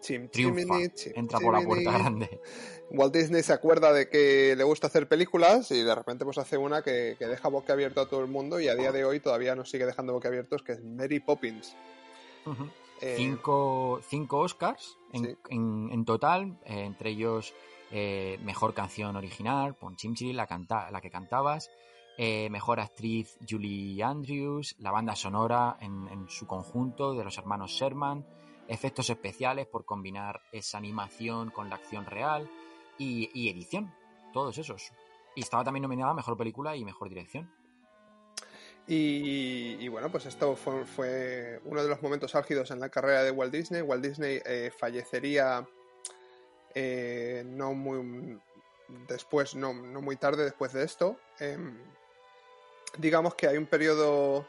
Chim, 0.00 0.28
triunfa, 0.28 0.60
chimini, 0.62 0.88
chim, 0.94 1.12
entra 1.16 1.40
por 1.40 1.52
la 1.58 1.66
puerta 1.66 1.90
grande. 1.98 2.40
Walt 2.90 3.12
Disney 3.14 3.42
se 3.42 3.52
acuerda 3.52 3.92
de 3.92 4.08
que 4.08 4.54
le 4.56 4.62
gusta 4.64 4.86
hacer 4.86 5.08
películas 5.08 5.70
y 5.72 5.82
de 5.82 5.94
repente 5.94 6.24
pues 6.24 6.38
hace 6.38 6.56
una 6.56 6.82
que, 6.82 7.16
que 7.18 7.26
deja 7.26 7.48
boquiabierto 7.48 8.00
a 8.00 8.08
todo 8.08 8.20
el 8.20 8.28
mundo 8.28 8.60
y 8.60 8.68
a 8.68 8.74
día 8.76 8.92
de 8.92 9.04
hoy 9.04 9.18
todavía 9.20 9.56
nos 9.56 9.68
sigue 9.70 9.84
dejando 9.86 10.12
boquiabiertos, 10.12 10.62
que 10.62 10.72
es 10.72 10.84
Mary 10.84 11.18
Poppins. 11.20 11.74
Eh, 13.00 13.14
cinco, 13.16 14.00
cinco 14.08 14.38
Oscars 14.38 14.96
en, 15.12 15.24
Sí. 15.24 15.36
en- 15.50 15.90
en 15.92 16.04
total, 16.04 16.58
eh, 16.64 16.84
entre 16.84 17.10
ellos 17.10 17.52
eh, 17.90 18.38
mejor 18.42 18.74
canción 18.74 19.14
original, 19.16 19.74
Pon 19.74 19.96
Chimchili, 19.96 20.32
la, 20.32 20.46
canta, 20.46 20.90
la 20.90 21.00
que 21.00 21.10
cantabas, 21.10 21.70
mejor 22.18 22.80
actriz 22.80 23.36
Julie 23.48 24.02
Andrews, 24.02 24.74
la 24.78 24.90
banda 24.90 25.14
sonora 25.14 25.76
en, 25.80 26.08
en 26.08 26.28
su 26.30 26.46
conjunto 26.46 27.14
de 27.14 27.22
los 27.24 27.36
hermanos 27.38 27.70
Sherman, 27.72 28.24
efectos 28.68 29.10
especiales 29.10 29.66
por 29.66 29.84
combinar 29.84 30.42
esa 30.52 30.78
animación 30.78 31.50
con 31.50 31.68
la 31.68 31.76
acción 31.76 32.06
real 32.06 32.50
y, 32.98 33.48
edición, 33.48 33.94
todos 34.32 34.58
esos. 34.58 34.92
Y 35.34 35.42
estaba 35.42 35.64
también 35.64 35.82
nominada 35.82 36.12
a 36.12 36.14
mejor 36.14 36.36
película 36.36 36.76
y 36.76 36.84
mejor 36.84 37.08
dirección. 37.08 37.52
Y, 38.88 39.88
bueno, 39.88 40.10
pues 40.10 40.26
esto 40.26 40.54
fue, 40.54 40.84
fue 40.84 41.60
uno 41.64 41.82
de 41.82 41.88
los 41.88 42.00
momentos 42.02 42.34
álgidos 42.36 42.70
en 42.70 42.78
la 42.78 42.88
carrera 42.88 43.24
de 43.24 43.32
Walt 43.32 43.52
Disney. 43.52 43.82
Walt 43.82 44.04
Disney 44.04 44.40
eh, 44.44 44.70
fallecería 44.76 45.66
eh, 46.74 47.42
no 47.44 47.72
muy 47.74 48.38
después, 49.08 49.54
no, 49.54 49.74
no 49.74 50.00
muy 50.00 50.16
tarde 50.16 50.44
después 50.44 50.72
de 50.72 50.84
esto. 50.84 51.18
Em, 51.40 51.76
digamos 52.98 53.34
que 53.34 53.48
hay 53.48 53.56
un 53.56 53.66
periodo 53.66 54.46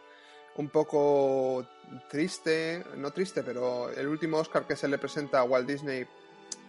un 0.57 0.69
poco 0.69 1.65
triste, 2.09 2.83
no 2.97 3.11
triste, 3.11 3.43
pero 3.43 3.89
el 3.89 4.07
último 4.07 4.37
Oscar 4.37 4.65
que 4.67 4.75
se 4.75 4.87
le 4.87 4.97
presenta 4.97 5.39
a 5.39 5.43
Walt 5.43 5.67
Disney 5.67 6.05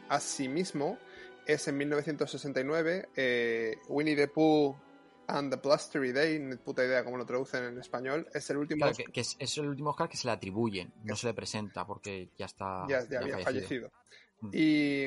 a 0.09 0.21
sí 0.21 0.49
mismo 0.49 0.99
es 1.47 1.67
en 1.69 1.77
1969. 1.79 3.09
eh, 3.17 3.79
Winnie 3.89 4.15
the 4.17 4.29
Pooh 4.29 4.77
and 5.27 5.51
the 5.53 5.57
Blustery 5.61 6.13
Day, 6.13 6.39
ni 6.39 6.57
puta 6.57 6.85
idea 6.85 7.05
cómo 7.05 7.19
lo 7.19 7.27
traducen 7.27 7.65
en 7.65 7.79
español, 7.79 8.27
es 8.33 8.49
el 8.51 8.59
último 8.59 8.79
Claro, 8.79 8.93
Oscar- 8.93 9.07
que, 9.07 9.13
que 9.13 9.21
es, 9.21 9.37
es 9.39 9.59
el 9.59 9.69
último 9.69 9.91
Oscar 9.91 10.09
que 10.09 10.17
se 10.17 10.27
le 10.27 10.33
atribuyen, 10.33 10.93
no 11.05 11.17
se 11.17 11.27
le 11.27 11.35
presenta 11.35 11.87
porque 11.87 12.31
ya 12.39 12.47
está 12.47 12.87
ya, 12.89 13.07
ya 13.09 13.21
había 13.21 13.39
fallecido. 13.41 13.91
Mm. 14.41 14.51
Y, 14.53 15.07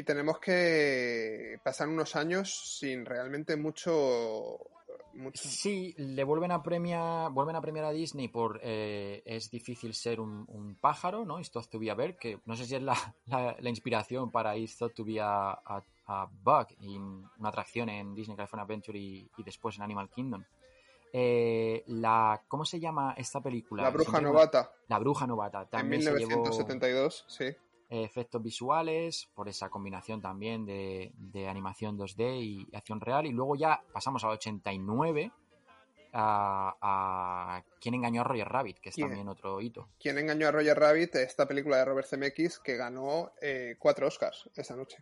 y 0.00 0.02
tenemos 0.04 0.38
que 0.38 1.58
pasar 1.64 1.88
unos 1.88 2.14
años 2.16 2.78
sin 2.78 3.04
realmente 3.04 3.56
mucho... 3.56 4.58
mucho 5.16 5.48
Sí, 5.48 5.94
le 5.98 6.22
vuelven 6.24 6.50
a 6.52 6.62
premiar, 6.62 7.30
vuelven 7.30 7.56
a 7.56 7.60
premiar 7.60 7.84
a 7.86 7.90
Disney 7.90 8.28
por 8.28 8.60
eh, 8.62 9.22
es 9.24 9.50
difícil 9.50 9.94
ser 9.94 10.20
un, 10.20 10.44
un 10.48 10.76
pájaro, 10.76 11.24
¿no? 11.24 11.38
It's 11.40 11.50
thought 11.50 11.68
to 11.70 11.78
be 11.78 11.90
a 11.90 11.94
bird, 11.94 12.16
que 12.16 12.38
no 12.44 12.54
sé 12.56 12.64
si 12.66 12.74
es 12.76 12.82
la, 12.82 12.96
la- 13.26 13.56
la 13.58 13.68
inspiración 13.70 14.30
para 14.30 14.56
It's 14.56 14.76
thought 14.76 14.94
to 14.94 15.04
be 15.04 15.20
a, 15.20 15.50
a- 15.52 15.82
a 16.08 16.28
bug, 16.42 16.68
y 16.80 16.96
una 16.96 17.48
atracción 17.48 17.88
en 17.88 18.14
Disney 18.14 18.36
California 18.36 18.64
Adventure 18.64 18.96
y, 18.98 19.28
y 19.36 19.42
después 19.42 19.76
en 19.76 19.82
Animal 19.82 20.08
Kingdom. 20.08 20.44
Eh, 21.12 21.82
la, 21.86 22.42
¿Cómo 22.48 22.64
se 22.64 22.78
llama 22.78 23.14
esta 23.16 23.40
película? 23.40 23.82
La 23.84 23.90
bruja 23.90 24.20
novata, 24.20 24.70
La 24.88 24.98
bruja 24.98 25.26
novata. 25.26 25.62
en 25.62 25.68
También 25.68 26.02
se 26.02 26.10
llevó 26.10 26.42
1972, 26.42 27.24
sí. 27.28 27.46
Eh, 27.88 28.02
efectos 28.02 28.42
visuales, 28.42 29.28
por 29.34 29.48
esa 29.48 29.68
combinación 29.68 30.20
también 30.20 30.64
de, 30.64 31.12
de 31.16 31.48
animación 31.48 31.98
2D 31.98 32.42
y 32.42 32.76
acción 32.76 33.00
real. 33.00 33.26
Y 33.26 33.32
luego 33.32 33.56
ya 33.56 33.82
pasamos 33.92 34.24
al 34.24 34.30
89, 34.32 35.30
a, 36.12 36.76
a 36.80 37.62
¿Quién 37.80 37.94
engañó 37.94 38.22
a 38.22 38.24
Roger 38.24 38.48
Rabbit? 38.48 38.78
Que 38.78 38.88
es 38.88 38.94
¿Quién? 38.94 39.08
también 39.08 39.28
otro 39.28 39.60
hito. 39.60 39.88
¿Quién 40.00 40.18
engañó 40.18 40.48
a 40.48 40.52
Roger 40.52 40.78
Rabbit? 40.78 41.14
Esta 41.16 41.46
película 41.46 41.76
de 41.76 41.84
Robert 41.84 42.08
Zemeckis 42.08 42.58
que 42.58 42.76
ganó 42.76 43.32
eh, 43.40 43.76
cuatro 43.78 44.06
Oscars 44.06 44.48
esa 44.56 44.76
noche. 44.76 44.98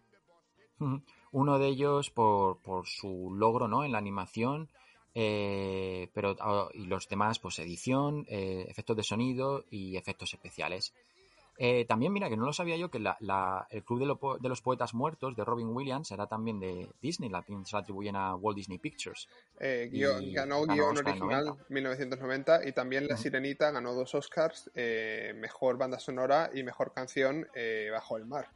Uno 1.33 1.59
de 1.59 1.69
ellos 1.69 2.11
por, 2.11 2.61
por 2.61 2.87
su 2.87 3.33
logro 3.35 3.69
¿no? 3.69 3.85
en 3.85 3.93
la 3.93 3.99
animación, 3.99 4.69
eh, 5.15 6.11
pero 6.13 6.37
ah, 6.41 6.69
y 6.75 6.87
los 6.87 7.09
demás, 7.09 7.39
pues 7.39 7.59
edición, 7.61 8.27
eh, 8.29 8.67
efectos 8.69 8.97
de 8.97 9.05
sonido 9.05 9.65
y 9.71 9.97
efectos 9.97 10.35
especiales. 10.35 10.93
Eh, 11.57 11.85
también, 11.85 12.13
mira, 12.13 12.29
que 12.29 12.37
no 12.37 12.45
lo 12.47 12.53
sabía 12.53 12.77
yo, 12.77 12.91
que 12.91 12.99
la- 12.99 13.17
la- 13.21 13.67
el 13.71 13.85
Club 13.85 14.01
de, 14.01 14.07
lo 14.07 14.17
po- 14.17 14.39
de 14.39 14.49
los 14.49 14.61
Poetas 14.61 14.93
Muertos 14.93 15.37
de 15.37 15.45
Robin 15.45 15.69
Williams 15.69 16.11
era 16.11 16.27
también 16.27 16.59
de 16.59 16.89
Disney, 17.01 17.31
la, 17.31 17.43
se 17.43 17.55
la 17.73 17.79
atribuyen 17.79 18.17
a 18.17 18.35
Walt 18.35 18.57
Disney 18.57 18.79
Pictures. 18.79 19.29
Eh, 19.61 19.89
guión- 19.93 20.33
ganó 20.33 20.63
ganó 20.63 20.75
guion 20.75 20.99
original 20.99 21.45
90. 21.47 21.65
1990 21.69 22.67
y 22.69 22.73
también 22.73 23.07
La. 23.07 23.17
Sirenita 23.17 23.71
ganó 23.71 23.93
dos 23.95 24.15
Oscars, 24.15 24.69
eh, 24.75 25.33
mejor 25.37 25.79
banda 25.79 25.99
sonora 25.99 26.51
y 26.53 26.63
mejor 26.65 26.93
canción 26.93 27.47
Bajo 27.93 28.17
el 28.17 28.27
mar. 28.27 28.49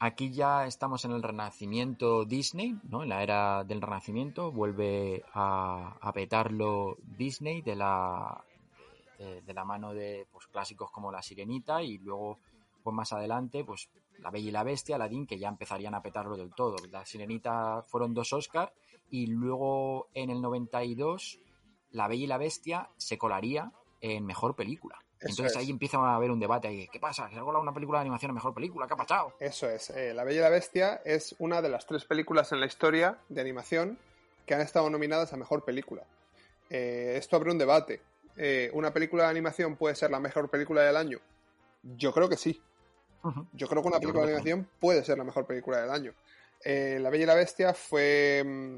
Aquí 0.00 0.32
ya 0.32 0.66
estamos 0.66 1.04
en 1.04 1.12
el 1.12 1.22
renacimiento 1.22 2.24
Disney, 2.24 2.76
¿no? 2.88 3.02
En 3.02 3.10
la 3.10 3.22
era 3.22 3.64
del 3.64 3.80
renacimiento 3.80 4.50
vuelve 4.50 5.22
a, 5.34 5.96
a 6.00 6.12
petarlo 6.12 6.96
Disney 7.16 7.62
de 7.62 7.76
la 7.76 8.42
de, 9.18 9.42
de 9.42 9.54
la 9.54 9.64
mano 9.64 9.92
de 9.92 10.26
pues, 10.32 10.46
clásicos 10.46 10.90
como 10.90 11.12
La 11.12 11.22
Sirenita 11.22 11.82
y 11.82 11.98
luego 11.98 12.38
pues 12.82 12.94
más 12.94 13.12
adelante 13.12 13.64
pues 13.64 13.88
La 14.20 14.30
Bella 14.30 14.48
y 14.48 14.52
la 14.52 14.62
Bestia, 14.62 14.96
Aladdin 14.96 15.26
que 15.26 15.38
ya 15.38 15.48
empezarían 15.48 15.94
a 15.94 16.02
petarlo 16.02 16.36
del 16.36 16.54
todo. 16.54 16.76
La 16.90 17.04
Sirenita 17.04 17.82
fueron 17.86 18.14
dos 18.14 18.32
Oscars 18.32 18.72
y 19.10 19.26
luego 19.26 20.08
en 20.14 20.30
el 20.30 20.40
92 20.40 21.38
La 21.90 22.08
Bella 22.08 22.24
y 22.24 22.26
la 22.26 22.38
Bestia 22.38 22.88
se 22.96 23.18
colaría 23.18 23.72
en 24.00 24.24
mejor 24.24 24.54
película. 24.54 24.98
Eso 25.18 25.30
Entonces 25.30 25.52
es. 25.52 25.56
ahí 25.56 25.70
empieza 25.70 25.98
a 25.98 26.14
haber 26.14 26.30
un 26.30 26.38
debate 26.38 26.68
ahí, 26.68 26.86
¿qué 26.92 27.00
pasa? 27.00 27.26
¿Que 27.28 27.34
se 27.34 27.40
ha 27.40 27.42
colado 27.42 27.60
una 27.62 27.74
película 27.74 27.98
de 27.98 28.02
animación 28.02 28.30
en 28.30 28.36
mejor 28.36 28.54
película? 28.54 28.86
¿Qué 28.86 28.94
ha 28.94 28.96
pasado? 28.96 29.32
Eso 29.40 29.68
es, 29.68 29.90
eh, 29.90 30.14
La 30.14 30.22
Bella 30.22 30.38
y 30.38 30.42
la 30.42 30.48
Bestia 30.50 31.02
es 31.04 31.34
una 31.40 31.60
de 31.60 31.68
las 31.68 31.86
tres 31.86 32.04
películas 32.04 32.52
en 32.52 32.60
la 32.60 32.66
historia 32.66 33.18
de 33.28 33.40
animación 33.40 33.98
que 34.46 34.54
han 34.54 34.60
estado 34.60 34.88
nominadas 34.88 35.32
a 35.32 35.36
mejor 35.36 35.64
película. 35.64 36.04
Eh, 36.70 37.14
esto 37.16 37.34
abre 37.34 37.50
un 37.50 37.58
debate. 37.58 38.00
Eh, 38.40 38.70
¿Una 38.72 38.92
película 38.92 39.24
de 39.24 39.30
animación 39.30 39.76
puede 39.76 39.96
ser 39.96 40.12
la 40.12 40.20
mejor 40.20 40.48
película 40.48 40.82
del 40.82 40.96
año? 40.96 41.18
Yo 41.82 42.12
creo 42.12 42.28
que 42.28 42.36
sí. 42.36 42.62
Yo 43.52 43.66
creo 43.66 43.82
que 43.82 43.88
una 43.88 43.98
película 43.98 44.24
de 44.24 44.28
animación 44.28 44.68
puede 44.78 45.04
ser 45.04 45.18
la 45.18 45.24
mejor 45.24 45.44
película 45.44 45.80
del 45.80 45.90
año. 45.90 46.14
Eh, 46.64 46.98
la 47.00 47.10
Bella 47.10 47.24
y 47.24 47.26
la 47.26 47.34
Bestia 47.34 47.74
fue. 47.74 48.42
mm, 48.44 48.76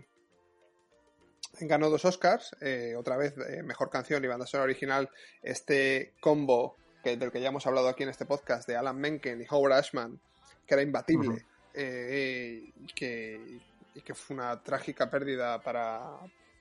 ganó 1.66 1.90
dos 1.90 2.06
Oscars, 2.06 2.56
eh, 2.62 2.94
otra 2.96 3.18
vez 3.18 3.36
mejor 3.64 3.90
canción 3.90 4.24
y 4.24 4.28
banda 4.28 4.46
sonora 4.46 4.64
original. 4.64 5.10
Este 5.42 6.14
combo 6.20 6.76
que, 7.04 7.18
del 7.18 7.30
que 7.30 7.42
ya 7.42 7.48
hemos 7.48 7.66
hablado 7.66 7.88
aquí 7.88 8.02
en 8.02 8.08
este 8.08 8.24
podcast 8.24 8.66
de 8.66 8.76
Alan 8.76 8.98
Menken 8.98 9.42
y 9.42 9.46
Howard 9.50 9.74
Ashman, 9.74 10.18
que 10.66 10.74
era 10.74 10.82
imbatible 10.82 11.44
que, 11.74 13.60
y 13.94 14.00
que 14.00 14.14
fue 14.14 14.36
una 14.36 14.62
trágica 14.62 15.10
pérdida 15.10 15.60
para, 15.60 16.18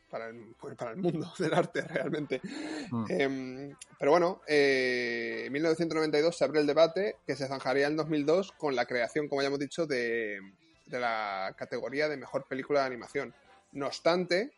para, 0.10 0.28
el, 0.30 0.56
pues, 0.60 0.76
para 0.76 0.92
el 0.92 0.98
mundo 0.98 1.32
del 1.40 1.54
arte 1.54 1.82
realmente. 1.82 2.42
Mm. 2.92 3.06
Em, 3.10 3.76
pero 3.98 4.12
bueno, 4.12 4.42
eh, 4.48 5.44
en 5.46 5.54
1992 5.54 6.36
se 6.36 6.44
abre 6.44 6.60
el 6.60 6.68
debate 6.68 7.18
que 7.26 7.36
se 7.36 7.48
zanjaría 7.48 7.88
en 7.88 7.96
2002 7.96 8.52
con 8.54 8.76
la 8.76 8.86
creación, 8.86 9.28
como 9.28 9.42
ya 9.42 9.48
hemos 9.48 9.60
dicho, 9.60 9.86
de, 9.86 10.40
de 10.86 11.00
la 11.00 11.54
categoría 11.58 12.08
de 12.10 12.18
mejor 12.18 12.46
película 12.48 12.82
de 12.82 12.88
animación. 12.88 13.34
No 13.72 13.88
obstante, 13.88 14.52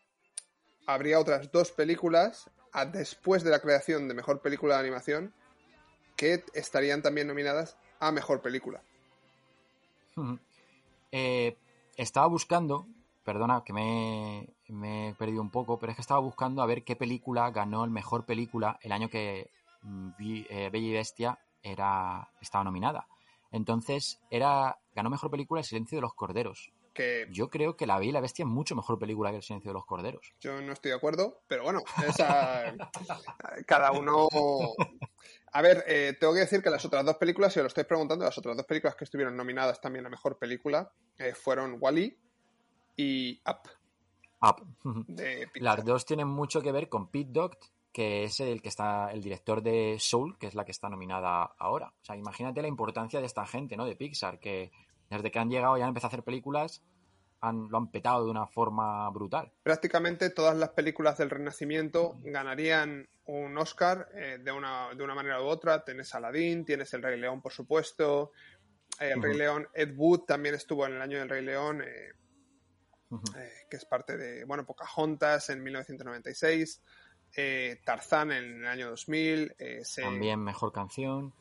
habría 0.87 1.19
otras 1.19 1.51
dos 1.51 1.71
películas 1.71 2.49
a- 2.73 2.85
después 2.85 3.43
de 3.43 3.51
la 3.51 3.59
creación 3.59 4.07
de 4.07 4.13
mejor 4.13 4.41
película 4.41 4.75
de 4.75 4.81
animación 4.81 5.33
que 6.15 6.43
estarían 6.53 7.01
también 7.01 7.27
nominadas 7.27 7.77
a 7.99 8.11
mejor 8.11 8.41
película. 8.41 8.81
Ujú. 10.15 10.39
Eh, 11.11 11.57
estaba 11.97 12.27
buscando, 12.27 12.87
perdona 13.24 13.63
que 13.65 13.74
me, 13.74 14.55
me 14.69 15.09
he 15.09 15.13
perdido 15.15 15.41
un 15.41 15.49
poco, 15.51 15.78
pero 15.80 15.91
es 15.91 15.95
que 15.95 16.01
estaba 16.01 16.19
buscando 16.19 16.61
a 16.61 16.65
ver 16.65 16.84
qué 16.84 16.95
película 16.95 17.51
ganó 17.51 17.84
el 17.86 17.91
mejor 17.91 18.26
película 18.26 18.80
el 18.82 18.91
año 18.91 19.09
que 19.09 19.49
mm, 19.84 20.09
vi- 20.17 20.47
eh, 20.49 20.69
Bella 20.72 20.88
y 20.88 20.93
Bestia 20.93 21.39
era, 21.63 22.30
estaba 22.41 22.63
nominada. 22.63 23.07
Entonces, 23.51 24.19
era 24.30 24.78
ganó 24.95 25.09
mejor 25.09 25.30
película 25.30 25.59
El 25.61 25.65
silencio 25.65 25.97
de 25.97 26.01
los 26.01 26.13
corderos. 26.13 26.72
Que 26.93 27.28
Yo 27.32 27.49
creo 27.49 27.78
que 27.78 27.86
La 27.88 27.97
Bella 27.99 28.09
y 28.09 28.13
la 28.13 28.19
Bestia 28.22 28.43
es 28.43 28.49
mucho 28.49 28.76
mejor 28.76 28.99
película 28.99 29.30
que 29.32 29.38
El 29.38 29.43
silencio 29.43 29.69
de 29.69 29.74
los 29.76 29.86
corderos. 29.86 30.34
Yo 30.39 30.61
no 30.61 30.74
estoy 30.74 30.91
de 30.91 30.97
acuerdo, 30.97 31.41
pero 31.47 31.63
bueno, 31.63 31.82
esa, 32.07 32.74
cada 33.65 33.91
uno... 33.91 34.28
A 35.53 35.61
ver, 35.61 35.84
eh, 35.88 36.15
tengo 36.19 36.34
que 36.34 36.39
decir 36.39 36.61
que 36.61 36.69
las 36.69 36.84
otras 36.86 37.05
dos 37.05 37.17
películas, 37.17 37.53
si 37.53 37.59
os 37.59 37.63
lo 37.63 37.67
estáis 37.67 37.88
preguntando, 37.88 38.24
las 38.26 38.38
otras 38.38 38.55
dos 38.55 38.65
películas 38.65 38.95
que 38.95 39.03
estuvieron 39.03 39.36
nominadas 39.36 39.82
también 39.82 40.05
a 40.05 40.09
Mejor 40.09 40.38
Película 40.38 40.91
eh, 41.17 41.34
fueron 41.34 41.78
Wally 41.80 42.17
y 42.95 43.41
Up, 43.47 43.69
Up. 44.41 44.65
De. 45.07 45.47
Las 45.55 45.83
dos 45.85 46.05
tienen 46.05 46.27
mucho 46.27 46.61
que 46.61 46.71
ver 46.71 46.89
con 46.89 47.09
Pete 47.09 47.31
Docter, 47.31 47.69
que 47.91 48.23
es 48.23 48.39
el 48.39 48.61
que 48.61 48.69
está, 48.69 49.11
el 49.11 49.21
director 49.21 49.61
de 49.61 49.97
Soul, 49.99 50.37
que 50.37 50.47
es 50.47 50.55
la 50.55 50.65
que 50.65 50.71
está 50.71 50.89
nominada 50.89 51.43
ahora. 51.57 51.93
O 52.01 52.05
sea, 52.05 52.15
imagínate 52.15 52.61
la 52.61 52.67
importancia 52.67 53.19
de 53.19 53.25
esta 53.25 53.45
gente, 53.45 53.75
¿no? 53.75 53.85
De 53.85 53.95
Pixar, 53.95 54.39
que 54.39 54.71
desde 55.09 55.29
que 55.29 55.39
han 55.39 55.49
llegado 55.49 55.77
y 55.77 55.81
han 55.81 55.89
empezado 55.89 56.07
a 56.07 56.11
hacer 56.13 56.23
películas, 56.23 56.81
han, 57.41 57.67
lo 57.69 57.77
han 57.77 57.91
petado 57.91 58.23
de 58.23 58.31
una 58.31 58.47
forma 58.47 59.09
brutal. 59.09 59.51
Prácticamente 59.63 60.29
todas 60.29 60.55
las 60.55 60.69
películas 60.69 61.17
del 61.17 61.29
Renacimiento 61.29 62.17
ganarían 62.23 63.09
un 63.25 63.57
Oscar 63.57 64.07
eh, 64.13 64.37
de, 64.41 64.51
una, 64.51 64.93
de 64.95 65.03
una 65.03 65.15
manera 65.15 65.41
u 65.41 65.45
otra. 65.45 65.83
Tienes 65.83 66.13
Aladdin, 66.15 66.63
tienes 66.63 66.93
El 66.93 67.03
Rey 67.03 67.19
León, 67.19 67.41
por 67.41 67.51
supuesto. 67.51 68.31
El 68.99 69.21
Rey. 69.21 69.35
León, 69.35 69.67
Ed 69.73 69.95
Wood 69.97 70.21
también 70.21 70.55
estuvo 70.55 70.85
en 70.85 70.93
el 70.93 71.01
año 71.01 71.19
del 71.19 71.29
Rey 71.29 71.43
León. 71.43 71.81
eh, 71.81 72.13
Eh, 73.38 73.51
que 73.70 73.78
es 73.78 73.86
parte 73.86 74.16
de, 74.18 74.45
bueno, 74.45 74.66
Pocahontas 74.66 75.49
en 75.49 75.62
1996, 75.64 76.82
eh, 77.36 77.80
Tarzán 77.84 78.32
en 78.32 78.62
el 78.62 78.68
año 78.68 78.89
2000, 78.89 79.53
eh, 79.59 79.82
se- 79.84 80.01
También 80.01 80.39
mejor 80.41 80.72
canción. 80.72 81.34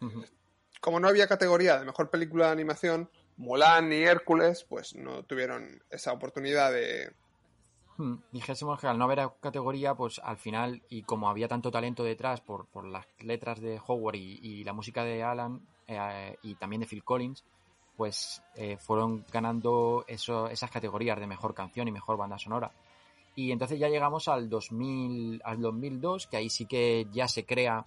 Como 0.81 0.99
no 1.01 1.09
había 1.09 1.27
categoría 1.29 1.79
de 1.79 1.85
mejor 1.85 2.11
película 2.11 2.47
de 2.47 2.53
animación, 2.53 3.11
Mulan 3.37 3.93
y 3.93 4.03
Hércules, 4.03 4.64
pues 4.64 4.95
no 4.95 5.23
tuvieron 5.25 5.83
esa 5.91 6.12
oportunidad 6.12 6.73
de... 6.73 7.12
Hmm, 7.97 8.16
Dijésemos 8.33 8.81
que 8.81 8.87
al 8.87 8.97
no 8.99 9.05
haber 9.05 9.29
categoría, 9.41 9.95
pues 9.95 10.21
al 10.25 10.39
final, 10.39 10.83
y 10.89 11.03
como 11.03 11.29
había 11.29 11.49
tanto 11.49 11.71
talento 11.71 12.03
detrás 12.03 12.41
por, 12.41 12.66
por 12.66 12.87
las 12.87 13.07
letras 13.18 13.61
de 13.61 13.81
Howard 13.87 14.16
y, 14.16 14.39
y 14.43 14.64
la 14.64 14.73
música 14.73 15.05
de 15.05 15.23
Alan 15.23 15.61
eh, 15.87 16.37
y 16.43 16.55
también 16.55 16.81
de 16.81 16.87
Phil 16.87 17.05
Collins, 17.05 17.45
pues 18.01 18.42
eh, 18.55 18.78
fueron 18.78 19.26
ganando 19.30 20.07
eso, 20.09 20.48
esas 20.48 20.70
categorías 20.70 21.20
de 21.20 21.26
mejor 21.26 21.53
canción 21.53 21.86
y 21.86 21.92
mejor 21.92 22.16
banda 22.16 22.38
sonora. 22.38 22.72
Y 23.34 23.53
entonces 23.53 23.78
ya 23.78 23.90
llegamos 23.90 24.26
al 24.26 24.48
2000, 24.48 25.42
al 25.44 25.61
2002, 25.61 26.26
que 26.26 26.38
ahí 26.38 26.48
sí 26.48 26.64
que 26.64 27.07
ya 27.12 27.28
se 27.28 27.44
crea, 27.44 27.84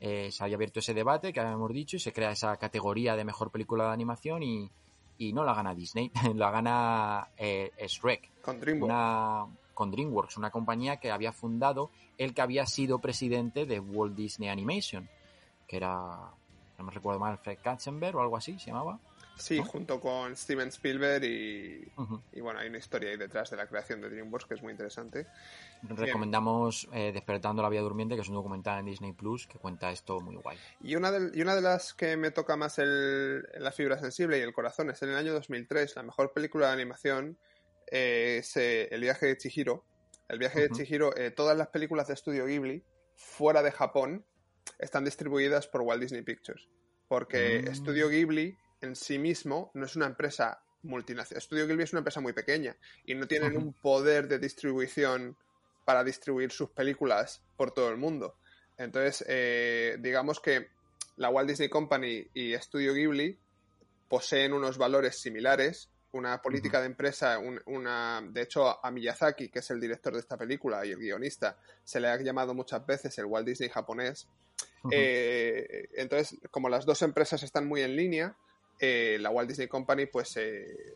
eh, 0.00 0.30
se 0.30 0.44
había 0.44 0.56
abierto 0.56 0.80
ese 0.80 0.92
debate 0.92 1.32
que 1.32 1.40
habíamos 1.40 1.72
dicho 1.72 1.96
y 1.96 1.98
se 1.98 2.12
crea 2.12 2.32
esa 2.32 2.58
categoría 2.58 3.16
de 3.16 3.24
mejor 3.24 3.50
película 3.50 3.84
de 3.84 3.90
animación 3.92 4.42
y, 4.42 4.70
y 5.16 5.32
no 5.32 5.44
la 5.44 5.54
gana 5.54 5.74
Disney, 5.74 6.12
la 6.34 6.50
gana 6.50 7.28
eh, 7.38 7.70
Shrek 7.88 8.42
con 8.42 8.60
DreamWorks. 8.60 8.84
una, 8.84 9.46
con 9.72 9.90
DreamWorks, 9.90 10.36
una 10.36 10.50
compañía 10.50 10.98
que 10.98 11.10
había 11.10 11.32
fundado 11.32 11.90
el 12.18 12.34
que 12.34 12.42
había 12.42 12.66
sido 12.66 12.98
presidente 12.98 13.64
de 13.64 13.80
Walt 13.80 14.14
Disney 14.14 14.50
Animation, 14.50 15.08
que 15.66 15.78
era, 15.78 16.32
no 16.76 16.84
me 16.84 16.92
recuerdo 16.92 17.18
mal, 17.18 17.38
Fred 17.38 17.60
Katzenberg 17.62 18.14
o 18.14 18.20
algo 18.20 18.36
así 18.36 18.58
se 18.58 18.72
llamaba. 18.72 19.00
Sí, 19.38 19.58
¿no? 19.58 19.64
junto 19.64 20.00
con 20.00 20.36
Steven 20.36 20.68
Spielberg 20.68 21.24
y, 21.24 21.90
Ujú. 21.96 22.20
y 22.32 22.40
bueno, 22.40 22.58
hay 22.60 22.68
una 22.68 22.78
historia 22.78 23.10
ahí 23.10 23.16
detrás 23.16 23.50
de 23.50 23.56
la 23.56 23.66
creación 23.66 24.00
de 24.00 24.08
DreamWorks 24.10 24.46
que 24.46 24.54
es 24.54 24.62
muy 24.62 24.72
interesante. 24.72 25.26
Recomendamos 25.82 26.88
eh, 26.92 27.12
Despertando 27.12 27.62
la 27.62 27.68
Vía 27.68 27.80
Durmiente, 27.80 28.14
que 28.16 28.22
es 28.22 28.28
un 28.28 28.34
documental 28.34 28.80
en 28.80 28.86
Disney 28.86 29.12
Plus 29.12 29.46
que 29.46 29.58
cuenta 29.58 29.90
esto 29.90 30.20
muy 30.20 30.36
guay. 30.36 30.58
Y 30.82 30.96
una 30.96 31.10
de, 31.10 31.30
y 31.36 31.42
una 31.42 31.54
de 31.54 31.62
las 31.62 31.94
que 31.94 32.16
me 32.16 32.30
toca 32.30 32.56
más 32.56 32.78
el, 32.78 33.42
la 33.58 33.70
fibra 33.72 33.98
sensible 33.98 34.38
y 34.38 34.42
el 34.42 34.52
corazón 34.52 34.90
es 34.90 35.00
en 35.02 35.10
el 35.10 35.16
año 35.16 35.32
2003, 35.34 35.96
la 35.96 36.02
mejor 36.02 36.32
película 36.32 36.66
de 36.68 36.72
animación 36.72 37.38
eh, 37.90 38.38
es 38.40 38.56
eh, 38.56 38.88
El 38.90 39.00
viaje 39.02 39.26
de 39.26 39.36
Chihiro. 39.36 39.84
El 40.28 40.38
viaje 40.38 40.64
Ujú. 40.66 40.74
de 40.74 40.84
Chihiro, 40.84 41.16
eh, 41.16 41.30
todas 41.30 41.56
las 41.56 41.68
películas 41.68 42.08
de 42.08 42.14
estudio 42.14 42.44
Ghibli 42.46 42.82
fuera 43.14 43.62
de 43.62 43.72
Japón 43.72 44.24
están 44.78 45.04
distribuidas 45.04 45.66
por 45.66 45.82
Walt 45.82 46.02
Disney 46.02 46.22
Pictures. 46.22 46.68
Porque 47.08 47.62
Mm. 47.64 47.68
Estudio 47.68 48.08
Ghibli 48.10 48.58
en 48.80 48.94
sí 48.96 49.18
mismo 49.18 49.70
no 49.74 49.86
es 49.86 49.96
una 49.96 50.06
empresa 50.06 50.60
multinacional. 50.82 51.38
Estudio 51.38 51.66
Ghibli 51.66 51.82
es 51.84 51.92
una 51.92 51.98
empresa 52.00 52.20
muy 52.20 52.32
pequeña 52.32 52.76
y 53.04 53.14
no 53.14 53.26
tienen 53.26 53.56
un 53.56 53.72
poder 53.72 54.28
de 54.28 54.38
distribución 54.38 55.36
para 55.84 56.04
distribuir 56.04 56.52
sus 56.52 56.70
películas 56.70 57.42
por 57.56 57.72
todo 57.72 57.88
el 57.90 57.96
mundo. 57.96 58.36
Entonces, 58.76 59.24
eh, 59.28 59.96
digamos 60.00 60.38
que 60.40 60.68
la 61.16 61.30
Walt 61.30 61.48
Disney 61.48 61.68
Company 61.68 62.26
y 62.34 62.54
Studio 62.54 62.94
Ghibli 62.94 63.36
poseen 64.08 64.52
unos 64.52 64.78
valores 64.78 65.18
similares 65.20 65.90
una 66.12 66.40
política 66.40 66.80
de 66.80 66.86
empresa, 66.86 67.38
un- 67.38 67.60
una, 67.66 68.22
de 68.30 68.40
hecho 68.40 68.82
a 68.84 68.90
Miyazaki, 68.90 69.50
que 69.50 69.58
es 69.58 69.70
el 69.70 69.78
director 69.78 70.14
de 70.14 70.20
esta 70.20 70.38
película 70.38 70.84
y 70.86 70.92
el 70.92 70.98
guionista, 70.98 71.58
se 71.84 72.00
le 72.00 72.08
ha 72.08 72.16
llamado 72.22 72.54
muchas 72.54 72.84
veces 72.86 73.18
el 73.18 73.26
Walt 73.26 73.46
Disney 73.46 73.68
japonés. 73.68 74.26
Eh, 74.90 75.88
entonces, 75.96 76.38
como 76.50 76.70
las 76.70 76.86
dos 76.86 77.02
empresas 77.02 77.42
están 77.42 77.66
muy 77.66 77.82
en 77.82 77.94
línea, 77.94 78.34
eh, 78.78 79.18
la 79.20 79.30
Walt 79.30 79.48
Disney 79.48 79.68
Company, 79.68 80.06
pues, 80.06 80.36
eh, 80.36 80.94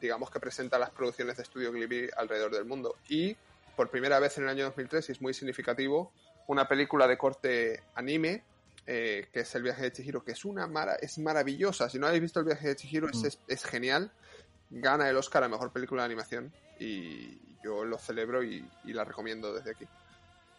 digamos 0.00 0.30
que 0.30 0.40
presenta 0.40 0.78
las 0.78 0.90
producciones 0.90 1.36
de 1.36 1.44
Studio 1.44 1.72
Ghibli 1.72 2.08
alrededor 2.16 2.52
del 2.52 2.64
mundo. 2.64 2.96
Y 3.08 3.36
por 3.76 3.88
primera 3.90 4.18
vez 4.18 4.36
en 4.38 4.44
el 4.44 4.50
año 4.50 4.64
2003, 4.64 5.08
y 5.08 5.12
es 5.12 5.20
muy 5.22 5.32
significativo, 5.34 6.12
una 6.48 6.66
película 6.68 7.06
de 7.06 7.16
corte 7.16 7.82
anime, 7.94 8.42
eh, 8.86 9.28
que 9.32 9.40
es 9.40 9.54
El 9.54 9.62
viaje 9.62 9.82
de 9.82 9.92
Chihiro, 9.92 10.24
que 10.24 10.32
es 10.32 10.44
una 10.44 10.66
mara 10.66 10.96
es 10.96 11.16
maravillosa. 11.18 11.88
Si 11.88 11.98
no 12.00 12.06
habéis 12.08 12.22
visto 12.22 12.40
El 12.40 12.46
viaje 12.46 12.66
de 12.68 12.76
Chihiro, 12.76 13.08
es- 13.08 13.16
Mm. 13.22 13.26
es, 13.26 13.38
es 13.46 13.64
genial. 13.64 14.10
Gana 14.70 15.08
el 15.08 15.16
Oscar 15.16 15.44
a 15.44 15.48
Mejor 15.48 15.72
Película 15.72 16.02
de 16.02 16.06
Animación 16.06 16.52
y 16.80 17.38
yo 17.62 17.84
lo 17.84 17.96
celebro 17.98 18.42
y, 18.42 18.68
y 18.84 18.92
la 18.92 19.04
recomiendo 19.04 19.54
desde 19.54 19.70
aquí. 19.70 19.86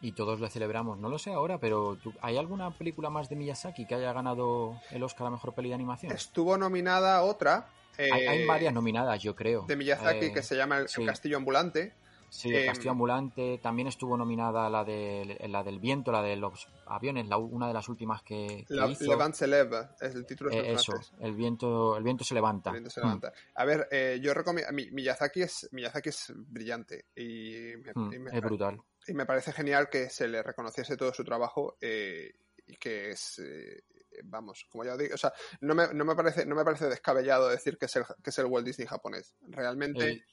Y 0.03 0.11
todos 0.11 0.39
le 0.41 0.49
celebramos. 0.49 0.99
No 0.99 1.07
lo 1.09 1.17
sé 1.17 1.31
ahora, 1.33 1.57
pero 1.59 1.95
¿tú- 1.95 2.13
¿hay 2.21 2.37
alguna 2.37 2.69
película 2.71 3.09
más 3.09 3.29
de 3.29 3.35
Miyazaki 3.37 3.85
que 3.87 3.95
haya 3.95 4.11
ganado 4.13 4.79
el 4.91 5.01
Oscar 5.01 5.27
a 5.27 5.29
Mejor 5.31 5.55
Peli 5.55 5.69
de 5.69 5.75
Animación? 5.75 6.11
Estuvo 6.11 6.57
nominada 6.57 7.23
otra 7.23 7.67
eh, 7.97 8.09
hay, 8.11 8.27
hay 8.27 8.45
varias 8.45 8.73
nominadas, 8.73 9.21
yo 9.23 9.33
creo. 9.35 9.63
de 9.65 9.75
Miyazaki 9.75 10.25
Eh, 10.25 10.33
que 10.33 10.43
se 10.43 10.55
llama 10.57 10.79
El, 10.79 10.89
sí. 10.89 11.05
Castillo 11.05 11.37
Ambulante. 11.37 11.93
Sí, 12.29 12.49
El 12.49 12.55
em, 12.63 12.65
Castillo 12.65 12.91
Ambulante. 12.91 13.59
También 13.59 13.87
estuvo 13.87 14.17
nominada 14.17 14.67
la, 14.69 14.83
de, 14.83 15.37
la 15.47 15.63
del 15.63 15.79
viento, 15.79 16.11
la 16.11 16.23
de 16.23 16.35
los 16.35 16.67
aviones, 16.87 17.27
la, 17.29 17.37
una 17.37 17.67
de 17.67 17.73
las 17.75 17.87
últimas 17.87 18.23
que, 18.23 18.65
que 18.67 18.73
La, 18.73 18.87
hizo. 18.87 19.05
Levant 19.05 19.35
se 19.35 19.47
lève, 19.47 19.87
es 20.01 20.15
el 20.15 20.25
título 20.25 20.49
Eh, 20.51 20.57
en 20.57 20.75
eso, 20.75 20.93
francés. 20.93 21.13
el 21.21 21.33
viento, 21.35 21.95
el 21.95 22.03
viento 22.03 22.23
se 22.23 22.33
levanta. 22.33 22.71
El 22.71 22.77
viento 22.81 22.89
se 22.89 23.01
Mm. 23.05 23.21
A 23.55 23.65
ver, 23.65 23.87
eh, 23.91 24.19
yo 24.21 24.33
recomiendo. 24.33 24.69
Mi- 24.73 24.89
Miyazaki 24.91 25.43
es, 25.43 25.69
Miyazaki 25.71 26.09
es 26.09 26.33
brillante 26.35 27.05
y 27.15 27.73
me, 27.85 27.91
Mm, 27.93 28.13
y 28.13 28.19
me 28.19 28.31
es 28.35 28.41
brutal. 28.41 28.81
Y 29.07 29.13
me 29.13 29.25
parece 29.25 29.51
genial 29.51 29.89
que 29.89 30.09
se 30.09 30.27
le 30.27 30.41
reconociese 30.43 30.97
todo 30.97 31.13
su 31.13 31.23
trabajo 31.23 31.77
eh, 31.81 32.33
y 32.67 32.75
que 32.77 33.11
es 33.11 33.39
eh, 33.39 33.83
vamos 34.23 34.65
como 34.69 34.83
ya 34.83 34.95
digo 34.95 35.15
o 35.15 35.17
sea 35.17 35.33
no 35.61 35.73
me, 35.75 35.93
no 35.93 36.05
me 36.05 36.15
parece 36.15 36.45
no 36.45 36.55
me 36.55 36.63
parece 36.63 36.87
descabellado 36.87 37.49
decir 37.49 37.77
que 37.77 37.85
es 37.85 37.95
el 37.95 38.05
que 38.23 38.29
es 38.29 38.37
el 38.37 38.45
Walt 38.45 38.65
Disney 38.65 38.87
japonés. 38.87 39.35
Realmente 39.47 40.23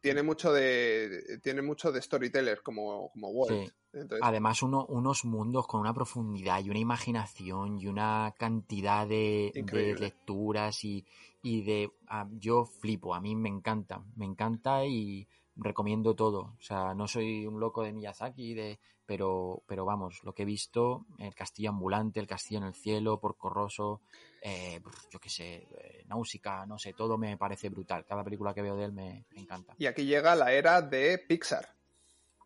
tiene 0.00 0.22
mucho 0.22 0.52
de 0.52 1.38
tiene 1.42 1.62
mucho 1.62 1.90
de 1.90 2.02
storyteller 2.02 2.62
como 2.62 3.10
como 3.10 3.28
Walt. 3.30 3.66
Sí. 3.66 3.72
Entonces, 3.94 4.20
Además, 4.22 4.60
uno, 4.62 4.84
unos 4.86 5.24
mundos 5.24 5.68
con 5.68 5.80
una 5.80 5.94
profundidad 5.94 6.62
y 6.64 6.68
una 6.68 6.80
imaginación 6.80 7.80
y 7.80 7.86
una 7.86 8.34
cantidad 8.36 9.06
de, 9.06 9.52
de 9.54 9.94
lecturas 9.94 10.82
y, 10.82 11.06
y 11.42 11.62
de... 11.62 11.92
ah, 12.08 12.26
yo 12.32 12.64
flipo, 12.64 13.14
a 13.14 13.20
mí 13.20 13.36
me 13.36 13.48
encanta, 13.48 14.02
me 14.16 14.24
encanta 14.24 14.84
y 14.84 15.28
recomiendo 15.56 16.14
todo. 16.14 16.54
O 16.58 16.62
sea, 16.62 16.94
no 16.94 17.06
soy 17.06 17.46
un 17.46 17.60
loco 17.60 17.82
de 17.82 17.92
Miyazaki, 17.92 18.54
de, 18.54 18.78
pero, 19.06 19.62
pero 19.66 19.84
vamos, 19.84 20.22
lo 20.24 20.32
que 20.32 20.42
he 20.42 20.46
visto, 20.46 21.06
el 21.18 21.34
castillo 21.34 21.70
ambulante, 21.70 22.20
el 22.20 22.26
castillo 22.26 22.60
en 22.60 22.66
el 22.66 22.74
cielo, 22.74 23.20
Porco 23.20 23.50
Rosso, 23.50 24.00
eh, 24.42 24.80
yo 25.10 25.18
qué 25.18 25.28
sé, 25.28 25.54
eh, 25.54 26.04
Náusica, 26.06 26.66
no 26.66 26.78
sé, 26.78 26.92
todo 26.92 27.18
me 27.18 27.36
parece 27.36 27.68
brutal. 27.68 28.04
Cada 28.04 28.24
película 28.24 28.54
que 28.54 28.62
veo 28.62 28.76
de 28.76 28.84
él 28.84 28.92
me, 28.92 29.24
me 29.34 29.42
encanta. 29.42 29.74
y 29.78 29.86
aquí 29.86 30.04
llega 30.04 30.34
la 30.34 30.52
era 30.52 30.82
de 30.82 31.18
Pixar 31.18 31.68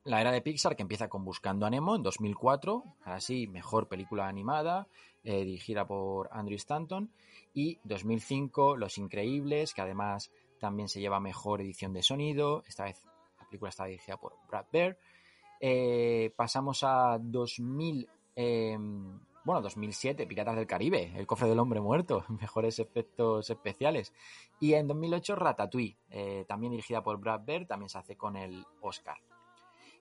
La 0.05 0.21
era 0.21 0.33
de 0.33 0.43
Pixar 0.43 0.77
que 0.77 0.83
empieza 0.83 1.09
con 1.09 1.25
Buscando 1.25 1.67
a 1.67 1.71
Nemo 1.71 1.97
en 1.97 2.03
2004, 2.03 2.85
ahora 3.05 3.21
sí, 3.21 3.47
mejor 3.47 3.89
película 3.89 4.29
animada, 4.29 4.89
eh, 5.25 5.45
dirigida 5.45 5.87
por 5.87 6.29
Andrew 6.33 6.57
Stanton, 6.57 7.11
y 7.55 7.79
2005 7.85 8.77
Los 8.77 8.99
Increíbles, 8.99 9.75
que 9.75 9.83
además 9.83 10.31
también 10.59 10.89
se 10.89 11.01
lleva 11.01 11.21
mejor 11.21 11.61
edición 11.61 11.93
de 11.93 12.03
sonido, 12.03 12.63
esta 12.67 12.85
vez 12.85 13.05
la 13.39 13.47
película 13.47 13.71
está 13.71 13.85
dirigida 13.85 14.17
por 14.17 14.35
Brad 14.49 14.67
Bear. 14.73 14.99
Eh, 15.61 16.33
pasamos 16.37 16.85
a 16.85 17.19
2000, 17.21 18.09
eh, 18.37 18.77
bueno, 19.45 19.63
2007, 19.63 20.27
Piratas 20.27 20.57
del 20.57 20.67
Caribe, 20.67 21.13
El 21.17 21.27
cofre 21.27 21.49
del 21.49 21.59
hombre 21.59 21.81
muerto, 21.81 22.25
mejores 22.41 22.79
efectos 22.79 23.51
especiales. 23.51 24.13
Y 24.61 24.75
en 24.75 24.87
2008 24.87 25.37
Ratatouille, 25.37 25.97
eh, 26.11 26.45
también 26.47 26.73
dirigida 26.73 27.03
por 27.03 27.19
Brad 27.19 27.45
Bear, 27.45 27.67
también 27.67 27.89
se 27.89 27.99
hace 27.99 28.17
con 28.17 28.37
el 28.37 28.65
Oscar. 28.81 29.19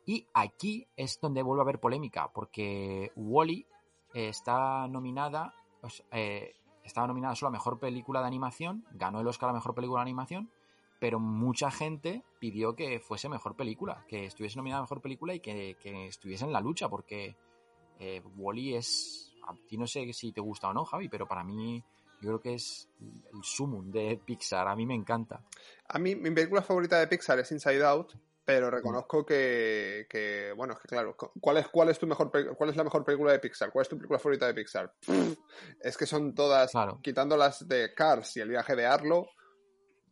Y 0.06 0.26
aquí 0.34 0.88
es 0.96 1.20
donde 1.20 1.44
vuelve 1.44 1.62
a 1.62 1.64
haber 1.64 1.80
polémica, 1.80 2.32
porque 2.34 3.12
Wally 3.16 3.66
está 4.14 4.88
nominada, 4.88 5.54
pues, 5.82 6.04
eh, 6.12 6.56
estaba 6.88 7.08
nominada 7.08 7.36
solo 7.36 7.50
a 7.50 7.52
mejor 7.52 7.80
película 7.80 8.22
de 8.22 8.28
animación, 8.28 8.86
ganó 8.92 9.22
el 9.22 9.28
Oscar 9.28 9.50
a 9.50 9.54
mejor 9.54 9.76
película 9.76 10.00
de 10.00 10.04
animación, 10.04 10.50
pero 11.00 11.20
mucha 11.20 11.70
gente 11.70 12.24
pidió 12.40 12.76
que 12.76 13.00
fuese 13.00 13.30
mejor 13.30 13.56
película, 13.56 14.04
que 14.08 14.26
estuviese 14.26 14.58
nominada 14.58 14.80
a 14.80 14.84
mejor 14.84 15.02
película 15.02 15.36
y 15.36 15.40
que, 15.40 15.78
que 15.80 16.08
estuviese 16.08 16.46
en 16.46 16.54
la 16.54 16.62
lucha, 16.62 16.90
porque 16.90 17.36
eh, 18.00 18.22
Wally 18.38 18.76
es. 18.76 19.34
A 19.48 19.54
ti 19.68 19.78
no 19.78 19.88
sé 19.88 20.12
si 20.12 20.32
te 20.32 20.42
gusta 20.42 20.70
o 20.70 20.74
no, 20.74 20.84
Javi, 20.84 21.08
pero 21.08 21.28
para 21.28 21.44
mí 21.44 21.82
yo 22.20 22.30
creo 22.30 22.42
que 22.42 22.56
es 22.56 22.90
el 23.00 23.44
sumum 23.44 23.92
de 23.92 24.20
Pixar. 24.24 24.68
A 24.68 24.76
mí 24.76 24.86
me 24.86 24.96
encanta. 24.96 25.42
a 25.88 26.00
mí 26.00 26.16
mi 26.16 26.32
película 26.32 26.62
favorita 26.62 27.00
de 27.00 27.08
Pixar 27.08 27.40
es 27.40 27.52
Inside 27.52 27.86
Out 27.86 28.14
pero 28.48 28.72
reconozco 28.72 29.26
que, 29.26 30.08
que, 30.10 30.54
bueno, 30.56 30.74
es 30.74 30.80
que 30.80 30.88
claro, 30.88 31.18
¿cuál 31.42 31.58
es, 31.58 31.68
cuál 31.68 31.90
es 31.90 32.00
tu 32.00 32.08
mejor 32.08 32.32
cuál 32.56 32.70
es 32.70 32.78
la 32.78 32.86
mejor 32.86 33.04
película 33.04 33.34
de 33.34 33.40
Pixar? 33.40 33.74
¿Cuál 33.74 33.82
es 33.84 33.90
tu 33.90 33.98
película 33.98 34.20
favorita 34.20 34.48
de 34.48 34.54
Pixar? 34.54 34.94
Pff, 35.06 35.38
es 35.82 35.98
que 35.98 36.06
son 36.06 36.34
todas, 36.34 36.72
Claro. 36.72 36.98
quitando 37.04 37.36
las 37.36 37.68
de 37.68 37.94
Cars 37.94 38.38
y 38.38 38.40
el 38.40 38.48
viaje 38.48 38.74
de 38.78 38.86
Arlo, 38.86 39.28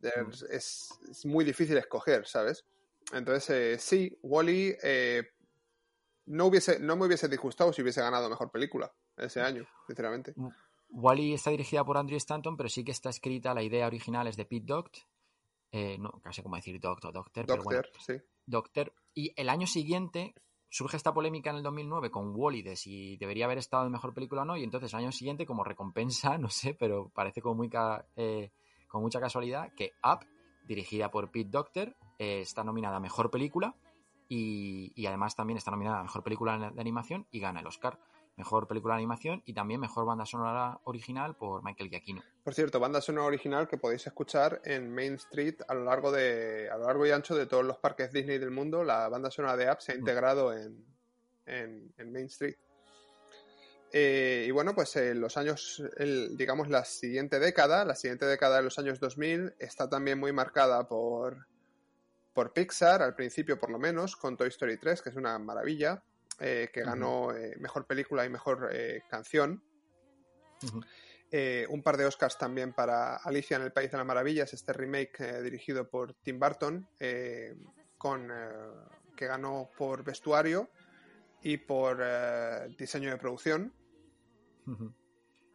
es, 0.02 0.42
es- 0.42 0.90
es 1.10 1.24
muy 1.24 1.46
difícil 1.46 1.78
escoger, 1.78 2.26
¿sabes? 2.26 2.66
Entonces, 3.14 3.48
eh, 3.50 3.78
sí, 3.78 4.18
Wally 4.22 4.76
no 6.26 6.44
hubiese, 6.46 6.78
no 6.78 6.94
me 6.96 7.06
hubiese 7.06 7.28
disgustado 7.28 7.72
si 7.72 7.80
hubiese 7.80 8.02
ganado 8.02 8.28
mejor 8.28 8.50
película 8.50 8.92
ese 9.16 9.40
año, 9.40 9.66
sinceramente. 9.86 10.34
Wally 10.90 11.32
está 11.32 11.50
dirigida 11.50 11.84
por 11.84 11.96
Andrew 11.96 12.18
Stanton, 12.18 12.54
pero 12.56 12.68
sí 12.68 12.84
que 12.84 12.92
está 12.92 13.08
escrita, 13.08 13.54
la 13.54 13.62
idea 13.62 13.86
original 13.86 14.26
es 14.26 14.36
de 14.36 14.44
Pete 14.44 14.66
Doct. 14.66 14.96
Eh, 15.78 15.98
no, 15.98 16.10
casi 16.22 16.42
como 16.42 16.56
decir 16.56 16.80
Doctor, 16.80 17.12
Doctor, 17.12 17.44
pero 17.46 17.62
bueno, 17.62 17.82
Doctor, 17.82 18.00
sí. 18.00 18.14
Doctor. 18.46 18.94
Y 19.12 19.32
el 19.36 19.50
año 19.50 19.66
siguiente 19.66 20.34
surge 20.70 20.96
esta 20.96 21.12
polémica 21.12 21.50
en 21.50 21.56
el 21.56 21.62
2009 21.62 22.10
con 22.10 22.32
Wally 22.34 22.62
de 22.62 22.76
si 22.76 23.18
debería 23.18 23.44
haber 23.44 23.58
estado 23.58 23.84
en 23.84 23.92
mejor 23.92 24.14
película 24.14 24.40
o 24.40 24.44
no. 24.46 24.56
Y 24.56 24.64
entonces 24.64 24.90
el 24.94 25.00
año 25.00 25.12
siguiente, 25.12 25.44
como 25.44 25.64
recompensa, 25.64 26.38
no 26.38 26.48
sé, 26.48 26.72
pero 26.72 27.10
parece 27.10 27.42
como 27.42 27.56
muy 27.56 27.68
ca- 27.68 28.06
eh, 28.16 28.52
con 28.88 29.02
mucha 29.02 29.20
casualidad 29.20 29.70
que 29.76 29.92
Up, 30.02 30.24
dirigida 30.64 31.10
por 31.10 31.30
Pete 31.30 31.50
Doctor, 31.50 31.94
eh, 32.18 32.40
está 32.40 32.64
nominada 32.64 32.96
a 32.96 33.00
mejor 33.00 33.30
película. 33.30 33.74
Y, 34.28 34.92
y 35.00 35.04
además 35.06 35.36
también 35.36 35.58
está 35.58 35.70
nominada 35.70 36.00
a 36.00 36.04
mejor 36.04 36.22
película 36.22 36.70
de 36.70 36.80
animación 36.80 37.26
y 37.30 37.38
gana 37.38 37.60
el 37.60 37.66
Oscar. 37.66 37.98
Mejor 38.36 38.68
película 38.68 38.94
de 38.94 38.98
animación 38.98 39.42
y 39.46 39.54
también 39.54 39.80
mejor 39.80 40.04
banda 40.04 40.26
sonora 40.26 40.78
original 40.84 41.36
por 41.36 41.64
Michael 41.64 41.88
Giacchino. 41.88 42.22
Por 42.44 42.52
cierto, 42.52 42.78
banda 42.78 43.00
sonora 43.00 43.26
original 43.26 43.66
que 43.66 43.78
podéis 43.78 44.06
escuchar 44.06 44.60
en 44.64 44.94
Main 44.94 45.14
Street 45.14 45.56
a 45.66 45.72
lo 45.74 45.84
largo 45.84 46.12
de 46.12 46.68
a 46.70 46.76
lo 46.76 46.84
largo 46.86 47.06
y 47.06 47.10
ancho 47.12 47.34
de 47.34 47.46
todos 47.46 47.64
los 47.64 47.78
parques 47.78 48.12
Disney 48.12 48.38
del 48.38 48.50
mundo. 48.50 48.84
La 48.84 49.08
banda 49.08 49.30
sonora 49.30 49.56
de 49.56 49.68
App 49.68 49.80
se 49.80 49.92
ha 49.92 49.94
Mm. 49.94 49.98
integrado 50.00 50.52
en, 50.52 50.84
en, 51.46 51.92
en 51.96 52.12
Main 52.12 52.26
Street. 52.26 52.56
Eh, 53.92 54.44
y 54.46 54.50
bueno, 54.50 54.74
pues 54.74 54.94
eh, 54.96 55.14
los 55.14 55.36
años, 55.38 55.82
el- 55.96 56.36
digamos, 56.36 56.68
la 56.68 56.84
siguiente 56.84 57.38
década, 57.38 57.84
la 57.86 57.94
siguiente 57.94 58.26
década 58.26 58.58
de 58.58 58.64
los 58.64 58.78
años 58.78 59.00
2000, 59.00 59.54
está 59.58 59.88
también 59.88 60.18
muy 60.18 60.32
marcada 60.32 60.86
por, 60.86 61.46
por 62.34 62.52
Pixar, 62.52 63.00
al 63.00 63.14
principio 63.14 63.58
por 63.58 63.70
lo 63.70 63.78
menos, 63.78 64.16
con 64.16 64.36
Toy 64.36 64.48
Story 64.48 64.76
3, 64.76 65.00
que 65.00 65.08
es 65.08 65.16
una 65.16 65.38
maravilla, 65.38 66.02
eh, 66.38 66.68
que 66.72 66.82
ganó 66.82 67.34
eh, 67.34 67.54
mejor 67.58 67.86
película 67.86 68.24
y 68.24 68.28
mejor 68.28 68.68
eh, 68.72 69.02
canción. 69.08 69.62
Un 71.68 71.82
par 71.82 71.96
de 71.96 72.06
Oscars 72.06 72.38
también 72.38 72.72
para 72.72 73.16
Alicia 73.16 73.56
en 73.56 73.62
el 73.62 73.72
País 73.72 73.90
de 73.90 73.98
las 73.98 74.06
Maravillas, 74.06 74.52
este 74.52 74.72
remake 74.72 75.42
dirigido 75.42 75.88
por 75.88 76.14
Tim 76.14 76.38
Burton, 76.38 76.88
con, 77.98 78.32
que 79.16 79.26
ganó 79.26 79.70
por 79.76 80.02
vestuario 80.02 80.70
y 81.42 81.58
por 81.58 81.98
diseño 82.76 83.10
de 83.10 83.16
producción. 83.18 83.74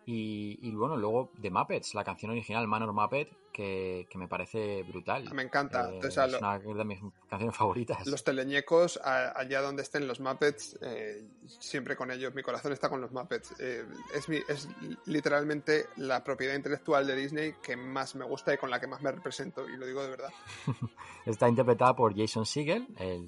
Y, 0.05 0.57
y 0.61 0.71
bueno, 0.75 0.97
luego 0.97 1.31
de 1.37 1.51
Muppets, 1.51 1.93
la 1.93 2.03
canción 2.03 2.31
original 2.31 2.67
Manor 2.67 2.91
Muppet, 2.91 3.29
que, 3.53 4.07
que 4.09 4.17
me 4.17 4.27
parece 4.27 4.81
brutal. 4.83 5.31
Me 5.33 5.43
encanta. 5.43 5.89
Eh, 5.91 5.95
Entonces, 5.95 6.23
es 6.25 6.31
lo- 6.41 6.69
una 6.71 6.79
de 6.79 6.85
mis 6.85 6.99
canciones 7.29 7.55
favoritas. 7.55 8.07
Los 8.07 8.23
teleñecos, 8.23 8.99
a- 9.03 9.37
allá 9.39 9.61
donde 9.61 9.83
estén 9.83 10.07
los 10.07 10.19
Muppets, 10.19 10.79
eh, 10.81 11.23
siempre 11.59 11.95
con 11.95 12.09
ellos. 12.11 12.33
Mi 12.33 12.41
corazón 12.41 12.71
está 12.73 12.89
con 12.89 12.99
los 12.99 13.11
Muppets. 13.11 13.53
Eh, 13.59 13.85
es, 14.15 14.27
mi- 14.27 14.41
es 14.47 14.67
literalmente 15.05 15.85
la 15.97 16.23
propiedad 16.23 16.55
intelectual 16.55 17.05
de 17.05 17.15
Disney 17.15 17.53
que 17.61 17.75
más 17.75 18.15
me 18.15 18.25
gusta 18.25 18.53
y 18.53 18.57
con 18.57 18.69
la 18.71 18.79
que 18.79 18.87
más 18.87 19.01
me 19.01 19.11
represento, 19.11 19.69
y 19.69 19.77
lo 19.77 19.85
digo 19.85 20.01
de 20.01 20.09
verdad. 20.09 20.29
Está 21.25 21.47
interpretada 21.47 21.95
por 21.95 22.15
Jason 22.17 22.45
Segel, 22.45 22.87
el, 22.97 23.07
el- 23.07 23.27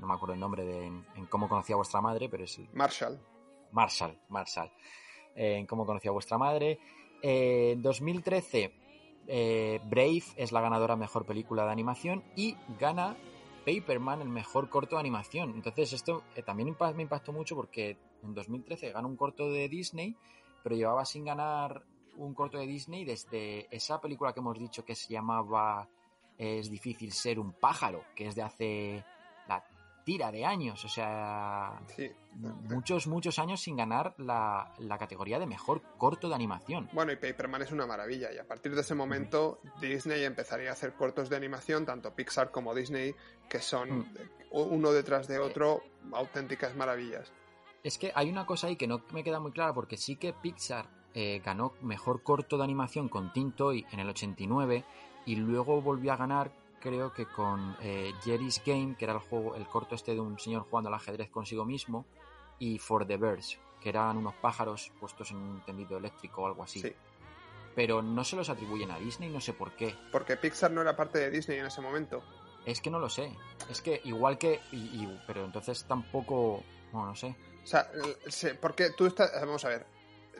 no 0.00 0.06
me 0.08 0.14
acuerdo 0.14 0.34
el 0.34 0.40
nombre 0.40 0.64
de 0.64 0.86
en, 0.86 1.06
en 1.16 1.26
cómo 1.26 1.48
conocía 1.48 1.74
a 1.74 1.78
vuestra 1.78 2.00
madre, 2.02 2.28
pero 2.28 2.44
es 2.44 2.58
el 2.58 2.68
Marshall. 2.74 3.18
Marshall, 3.72 4.18
Marshall, 4.28 4.70
en 5.34 5.66
cómo 5.66 5.86
conocía 5.86 6.10
a 6.10 6.12
vuestra 6.12 6.38
madre. 6.38 6.78
Eh, 7.22 7.72
en 7.72 7.82
2013 7.82 8.72
eh, 9.26 9.80
Brave 9.84 10.24
es 10.36 10.52
la 10.52 10.60
ganadora 10.60 10.96
mejor 10.96 11.24
película 11.24 11.64
de 11.64 11.72
animación 11.72 12.22
y 12.36 12.56
gana 12.78 13.16
Paperman 13.64 14.20
el 14.20 14.28
mejor 14.28 14.68
corto 14.68 14.96
de 14.96 15.00
animación. 15.00 15.52
Entonces 15.54 15.92
esto 15.94 16.22
eh, 16.36 16.42
también 16.42 16.76
me 16.94 17.02
impactó 17.02 17.32
mucho 17.32 17.56
porque 17.56 17.96
en 18.22 18.34
2013 18.34 18.92
ganó 18.92 19.08
un 19.08 19.16
corto 19.16 19.48
de 19.48 19.68
Disney, 19.68 20.16
pero 20.62 20.76
llevaba 20.76 21.04
sin 21.04 21.24
ganar 21.24 21.82
un 22.16 22.34
corto 22.34 22.58
de 22.58 22.66
Disney 22.66 23.04
desde 23.04 23.74
esa 23.74 24.00
película 24.00 24.32
que 24.32 24.40
hemos 24.40 24.58
dicho 24.58 24.84
que 24.84 24.94
se 24.94 25.12
llamaba 25.12 25.88
Es 26.36 26.70
difícil 26.70 27.12
ser 27.12 27.38
un 27.38 27.52
pájaro, 27.52 28.04
que 28.14 28.26
es 28.26 28.34
de 28.34 28.42
hace 28.42 29.04
tira 30.04 30.30
de 30.30 30.44
años, 30.44 30.84
o 30.84 30.88
sea, 30.88 31.80
Sí. 31.96 32.10
muchos, 32.68 33.06
muchos 33.06 33.38
años 33.38 33.60
sin 33.60 33.76
ganar 33.76 34.14
la, 34.18 34.72
la 34.78 34.98
categoría 34.98 35.38
de 35.38 35.46
mejor 35.46 35.80
corto 35.98 36.28
de 36.28 36.34
animación. 36.34 36.88
Bueno, 36.92 37.12
y 37.12 37.16
Paperman 37.16 37.62
es 37.62 37.72
una 37.72 37.86
maravilla. 37.86 38.32
Y 38.32 38.38
a 38.38 38.46
partir 38.46 38.74
de 38.74 38.82
ese 38.82 38.94
momento, 38.94 39.60
Disney 39.80 40.24
empezaría 40.24 40.70
a 40.70 40.72
hacer 40.74 40.92
cortos 40.94 41.28
de 41.30 41.36
animación, 41.36 41.86
tanto 41.86 42.14
Pixar 42.14 42.50
como 42.50 42.74
Disney, 42.74 43.14
que 43.48 43.60
son 43.60 44.00
Mm. 44.00 44.06
uno 44.52 44.92
detrás 44.92 45.26
de 45.26 45.38
otro 45.38 45.80
auténticas 46.12 46.76
maravillas. 46.76 47.32
Es 47.82 47.98
que 47.98 48.12
hay 48.14 48.30
una 48.30 48.46
cosa 48.46 48.66
ahí 48.68 48.76
que 48.76 48.86
no 48.86 49.02
me 49.12 49.24
queda 49.24 49.40
muy 49.40 49.52
clara 49.52 49.72
porque 49.74 49.96
sí 49.96 50.16
que 50.16 50.32
Pixar 50.32 50.86
eh, 51.14 51.40
ganó 51.44 51.74
mejor 51.80 52.22
corto 52.22 52.56
de 52.58 52.64
animación 52.64 53.08
con 53.08 53.32
Teen 53.32 53.52
Toy 53.52 53.86
en 53.92 54.00
el 54.00 54.08
89 54.08 54.84
y 55.26 55.36
luego 55.36 55.80
volvió 55.80 56.12
a 56.12 56.16
ganar 56.16 56.50
creo 56.84 57.12
que 57.12 57.26
con 57.26 57.76
eh, 57.80 58.12
Jerry's 58.22 58.62
Game, 58.64 58.94
que 58.96 59.06
era 59.06 59.14
el 59.14 59.18
juego, 59.20 59.56
el 59.56 59.66
corto 59.66 59.94
este 59.96 60.12
de 60.14 60.20
un 60.20 60.38
señor 60.38 60.62
jugando 60.68 60.88
al 60.88 60.94
ajedrez 60.94 61.30
consigo 61.30 61.64
mismo, 61.64 62.04
y 62.60 62.78
For 62.78 63.04
the 63.06 63.16
Birds, 63.16 63.58
que 63.80 63.88
eran 63.88 64.16
unos 64.18 64.34
pájaros 64.34 64.92
puestos 65.00 65.30
en 65.32 65.38
un 65.38 65.64
tendido 65.64 65.96
eléctrico 65.98 66.42
o 66.42 66.46
algo 66.46 66.62
así. 66.62 66.80
Sí. 66.82 66.92
Pero 67.74 68.02
no 68.02 68.22
se 68.22 68.36
los 68.36 68.48
atribuyen 68.50 68.90
a 68.92 68.98
Disney, 68.98 69.28
no 69.30 69.40
sé 69.40 69.52
por 69.54 69.72
qué. 69.74 69.96
Porque 70.12 70.36
Pixar 70.36 70.70
no 70.70 70.80
era 70.82 70.94
parte 70.94 71.18
de 71.18 71.30
Disney 71.30 71.58
en 71.58 71.66
ese 71.66 71.80
momento. 71.80 72.22
Es 72.64 72.80
que 72.80 72.90
no 72.90 72.98
lo 73.00 73.08
sé. 73.08 73.36
Es 73.68 73.82
que 73.82 74.00
igual 74.04 74.38
que... 74.38 74.60
y- 74.70 74.76
y- 75.02 75.20
pero 75.26 75.44
entonces 75.44 75.84
tampoco... 75.84 76.62
Bueno, 76.92 77.08
no 77.08 77.16
sé. 77.16 77.34
O 77.64 77.66
sea, 77.66 77.90
porque 78.60 78.90
tú 78.90 79.06
estás. 79.06 79.32
Vamos 79.40 79.64
a 79.64 79.68
ver. 79.70 79.86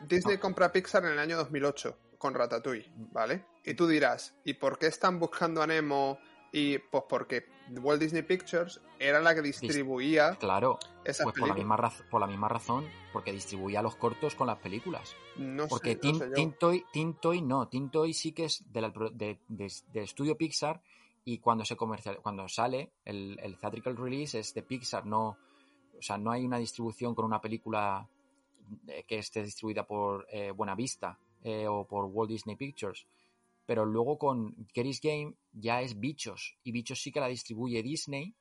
Disney 0.07 0.37
compra 0.37 0.71
Pixar 0.71 1.03
en 1.05 1.11
el 1.11 1.19
año 1.19 1.35
2008 1.37 1.97
con 2.17 2.33
Ratatouille, 2.33 2.89
¿vale? 3.11 3.45
Y 3.65 3.73
tú 3.73 3.87
dirás, 3.87 4.35
¿y 4.45 4.53
por 4.53 4.77
qué 4.79 4.87
están 4.87 5.19
buscando 5.19 5.61
a 5.61 5.67
Nemo? 5.67 6.17
Y 6.51 6.77
pues 6.77 7.03
porque 7.09 7.45
Walt 7.81 8.01
Disney 8.01 8.21
Pictures 8.21 8.79
era 8.99 9.19
la 9.19 9.35
que 9.35 9.41
distribuía 9.41 10.35
Claro, 10.39 10.79
esas 11.03 11.25
Pues 11.25 11.35
por 11.37 11.47
la, 11.49 11.53
misma 11.55 11.77
raz- 11.77 12.03
por 12.09 12.21
la 12.21 12.27
misma 12.27 12.47
razón, 12.47 12.87
porque 13.11 13.31
distribuía 13.31 13.81
los 13.81 13.95
cortos 13.95 14.35
con 14.35 14.47
las 14.47 14.57
películas. 14.59 15.15
No 15.37 15.67
Porque 15.67 15.93
sé, 15.95 15.99
no 16.07 16.13
sé 16.13 16.25
yo. 16.29 16.33
Tin 16.35 16.53
Toy, 16.53 16.85
Tin 16.93 17.13
Toy 17.15 17.41
no, 17.41 17.67
Tin 17.67 17.89
Toy 17.89 18.13
sí 18.13 18.31
que 18.31 18.45
es 18.45 18.63
de, 18.71 18.81
la- 18.81 18.89
de, 19.13 19.39
de- 19.47 19.73
de 19.91 20.01
estudio 20.03 20.37
Pixar 20.37 20.81
y 21.25 21.39
cuando 21.39 21.65
se 21.65 21.75
comercial, 21.75 22.19
cuando 22.21 22.47
sale 22.47 22.91
el, 23.03 23.37
el 23.41 23.57
theatrical 23.57 23.97
release 23.97 24.39
es 24.39 24.53
de 24.53 24.61
Pixar, 24.61 25.05
no, 25.05 25.37
o 25.97 26.01
sea, 26.01 26.17
no 26.17 26.31
hay 26.31 26.45
una 26.45 26.57
distribución 26.59 27.15
con 27.15 27.25
una 27.25 27.41
película 27.41 28.07
eh, 28.87 29.03
que 29.07 29.17
esté 29.17 29.41
distribuida 29.43 29.83
por 29.85 30.25
eh, 30.31 30.51
Buenavista 30.51 31.17
eh, 31.43 31.67
o 31.67 31.85
por 31.85 32.05
Walt 32.05 32.29
Disney 32.29 32.55
Pictures. 32.55 33.05
Pero 33.65 33.85
luego 33.85 34.17
con 34.17 34.67
Kerry's 34.73 35.01
Game 35.01 35.35
ya 35.51 35.81
es 35.81 35.99
Bichos 35.99 36.57
y 36.63 36.71
Bichos 36.71 37.01
sí 37.01 37.11
que 37.11 37.19
la 37.19 37.27
distribuye 37.27 37.81
Disney 37.81 38.35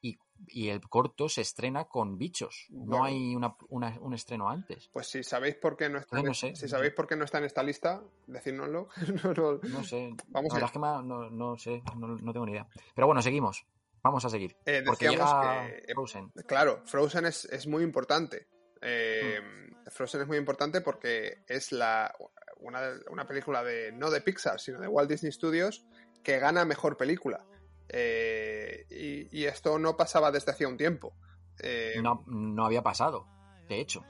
y, 0.00 0.16
y 0.46 0.68
el 0.68 0.80
corto 0.88 1.28
se 1.28 1.40
estrena 1.40 1.86
con 1.86 2.16
Bichos. 2.18 2.66
No 2.70 3.02
hay 3.02 3.34
una- 3.34 3.56
una- 3.68 3.98
un 4.00 4.14
estreno 4.14 4.48
antes. 4.48 4.88
Pues 4.92 5.08
si 5.08 5.24
sabéis 5.24 5.56
por 5.56 5.76
qué 5.76 5.88
no 5.88 5.98
está, 5.98 6.20
en, 6.20 6.32
sé, 6.34 6.54
si 6.54 6.68
sabéis 6.68 6.92
por 6.94 7.08
qué 7.08 7.16
no 7.16 7.24
está 7.24 7.38
en 7.38 7.44
esta 7.44 7.62
lista, 7.64 8.00
decírnoslo. 8.28 8.88
no, 9.24 9.32
no- 9.34 9.58
No 9.68 9.82
sé. 9.84 10.14
Vamos 10.28 10.52
la 10.52 10.58
a 10.58 10.60
verdad 10.60 10.72
que 10.72 10.78
me- 10.78 11.08
no, 11.08 11.28
no 11.30 11.58
sé, 11.58 11.82
no, 11.96 12.06
no 12.16 12.32
tengo 12.32 12.46
ni 12.46 12.52
idea. 12.52 12.68
Pero 12.94 13.06
bueno, 13.08 13.20
seguimos. 13.22 13.66
Vamos 14.00 14.24
a 14.24 14.30
seguir. 14.30 14.56
Eh, 14.64 14.84
Porque 14.86 15.08
llega 15.08 15.66
que- 15.84 15.92
Frozen. 15.92 16.30
Claro, 16.46 16.82
Frozen 16.86 17.26
es, 17.26 17.44
es 17.46 17.66
muy 17.66 17.82
importante. 17.82 18.46
Eh, 18.80 19.40
Mm. 19.42 19.68
Frozen 19.90 20.20
es 20.20 20.28
muy 20.28 20.36
importante 20.36 20.80
porque 20.82 21.42
es 21.48 21.72
la 21.72 22.14
una, 22.60 22.80
una 23.10 23.26
película 23.26 23.62
de 23.62 23.92
no 23.92 24.10
de 24.10 24.20
Pixar, 24.20 24.60
sino 24.60 24.80
de 24.80 24.88
Walt 24.88 25.10
Disney 25.10 25.32
Studios 25.32 25.84
que 26.22 26.38
gana 26.38 26.64
mejor 26.64 26.96
película. 26.96 27.44
Eh, 27.88 28.86
y, 28.90 29.38
y 29.40 29.44
esto 29.46 29.78
no 29.78 29.96
pasaba 29.96 30.30
desde 30.30 30.52
hacía 30.52 30.68
un 30.68 30.76
tiempo. 30.76 31.14
Eh, 31.60 31.94
No, 32.02 32.22
no 32.26 32.64
había 32.66 32.82
pasado, 32.82 33.26
de 33.68 33.80
hecho. 33.80 34.04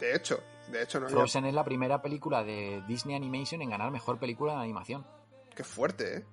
De 0.00 0.14
hecho, 0.16 0.42
de 0.72 0.82
hecho 0.82 0.98
no 1.00 1.06
había- 1.06 1.18
Frozen 1.18 1.44
es 1.46 1.54
la 1.54 1.64
primera 1.64 2.02
película 2.02 2.42
de 2.42 2.82
Disney 2.88 3.14
Animation 3.16 3.62
en 3.62 3.70
ganar 3.70 3.90
mejor 3.90 4.18
película 4.18 4.54
de 4.54 4.60
animación. 4.60 5.06
Qué 5.54 5.64
fuerte, 5.64 6.16
¿eh? 6.18 6.24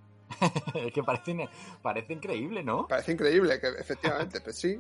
es 0.74 0.94
que 0.94 1.04
parece, 1.04 1.48
parece 1.82 2.14
increíble, 2.14 2.62
¿no? 2.64 2.86
Parece 2.88 3.14
increíble 3.14 3.60
que 3.62 3.68
efectivamente, 3.70 4.42
pues 4.42 4.58
sí, 4.58 4.80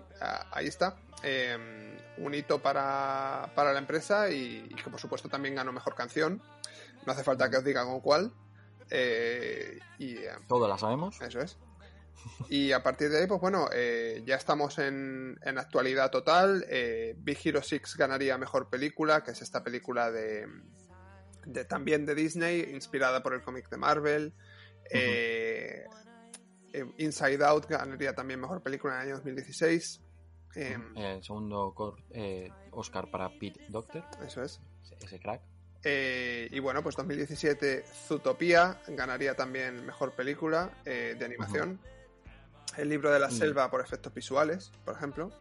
ahí 0.51 0.67
está. 0.67 0.97
Eh, 1.23 1.96
un 2.17 2.33
hito 2.33 2.59
para, 2.61 3.51
para 3.55 3.73
la 3.73 3.79
empresa 3.79 4.29
y, 4.29 4.67
y 4.69 4.75
que 4.75 4.89
por 4.89 4.99
supuesto 4.99 5.29
también 5.29 5.55
ganó 5.55 5.71
mejor 5.71 5.95
canción. 5.95 6.41
No 7.05 7.13
hace 7.13 7.23
falta 7.23 7.49
que 7.49 7.57
os 7.57 7.63
diga 7.63 7.85
con 7.85 8.01
cuál. 8.01 8.33
Eh, 8.89 9.79
y 9.99 10.17
eh, 10.17 10.31
Todo 10.47 10.67
la 10.67 10.77
sabemos. 10.77 11.21
eso 11.21 11.39
es. 11.39 11.57
Y 12.49 12.71
a 12.71 12.83
partir 12.83 13.09
de 13.09 13.19
ahí, 13.21 13.27
pues 13.27 13.39
bueno, 13.39 13.69
eh, 13.73 14.21
ya 14.25 14.35
estamos 14.35 14.79
en, 14.79 15.39
en 15.43 15.57
actualidad 15.57 16.11
total. 16.11 16.65
Eh, 16.69 17.15
Big 17.17 17.39
Hero 17.43 17.61
6 17.61 17.95
ganaría 17.97 18.37
mejor 18.37 18.69
película, 18.69 19.23
que 19.23 19.31
es 19.31 19.41
esta 19.41 19.63
película 19.63 20.11
de, 20.11 20.47
de 21.45 21.65
también 21.65 22.05
de 22.05 22.15
Disney, 22.15 22.71
inspirada 22.73 23.23
por 23.23 23.33
el 23.33 23.41
cómic 23.41 23.69
de 23.69 23.77
Marvel. 23.77 24.33
Inside 26.97 27.43
Out 27.43 27.67
ganaría 27.67 28.13
también 28.13 28.39
mejor 28.39 28.61
película 28.61 28.95
en 28.95 28.99
el 29.01 29.07
año 29.07 29.15
2016. 29.17 30.01
Eh, 30.57 30.77
El 30.95 31.23
segundo 31.23 31.71
cor- 31.75 31.97
eh, 32.11 32.51
Oscar 32.71 33.09
para 33.11 33.29
Pete 33.29 33.59
Doctor, 33.69 34.03
eso 34.25 34.43
es. 34.43 34.59
ese- 34.83 34.95
ese 35.05 35.19
crack. 35.19 35.41
Eh, 35.83 36.49
y 36.51 36.59
bueno, 36.59 36.81
pues 36.83 36.95
2017 36.95 37.83
Zootopia 38.07 38.79
ganaría 38.87 39.35
también 39.35 39.85
mejor 39.85 40.11
película 40.13 40.71
de 40.83 41.23
animación. 41.23 41.79
El 42.77 42.89
libro 42.89 43.11
de 43.11 43.19
la 43.19 43.27
Mm. 43.27 43.31
selva 43.31 43.69
por 43.71 43.81
efectos 43.81 44.13
visuales, 44.13 44.71
por 44.83 44.95
ejemplo. 44.95 45.31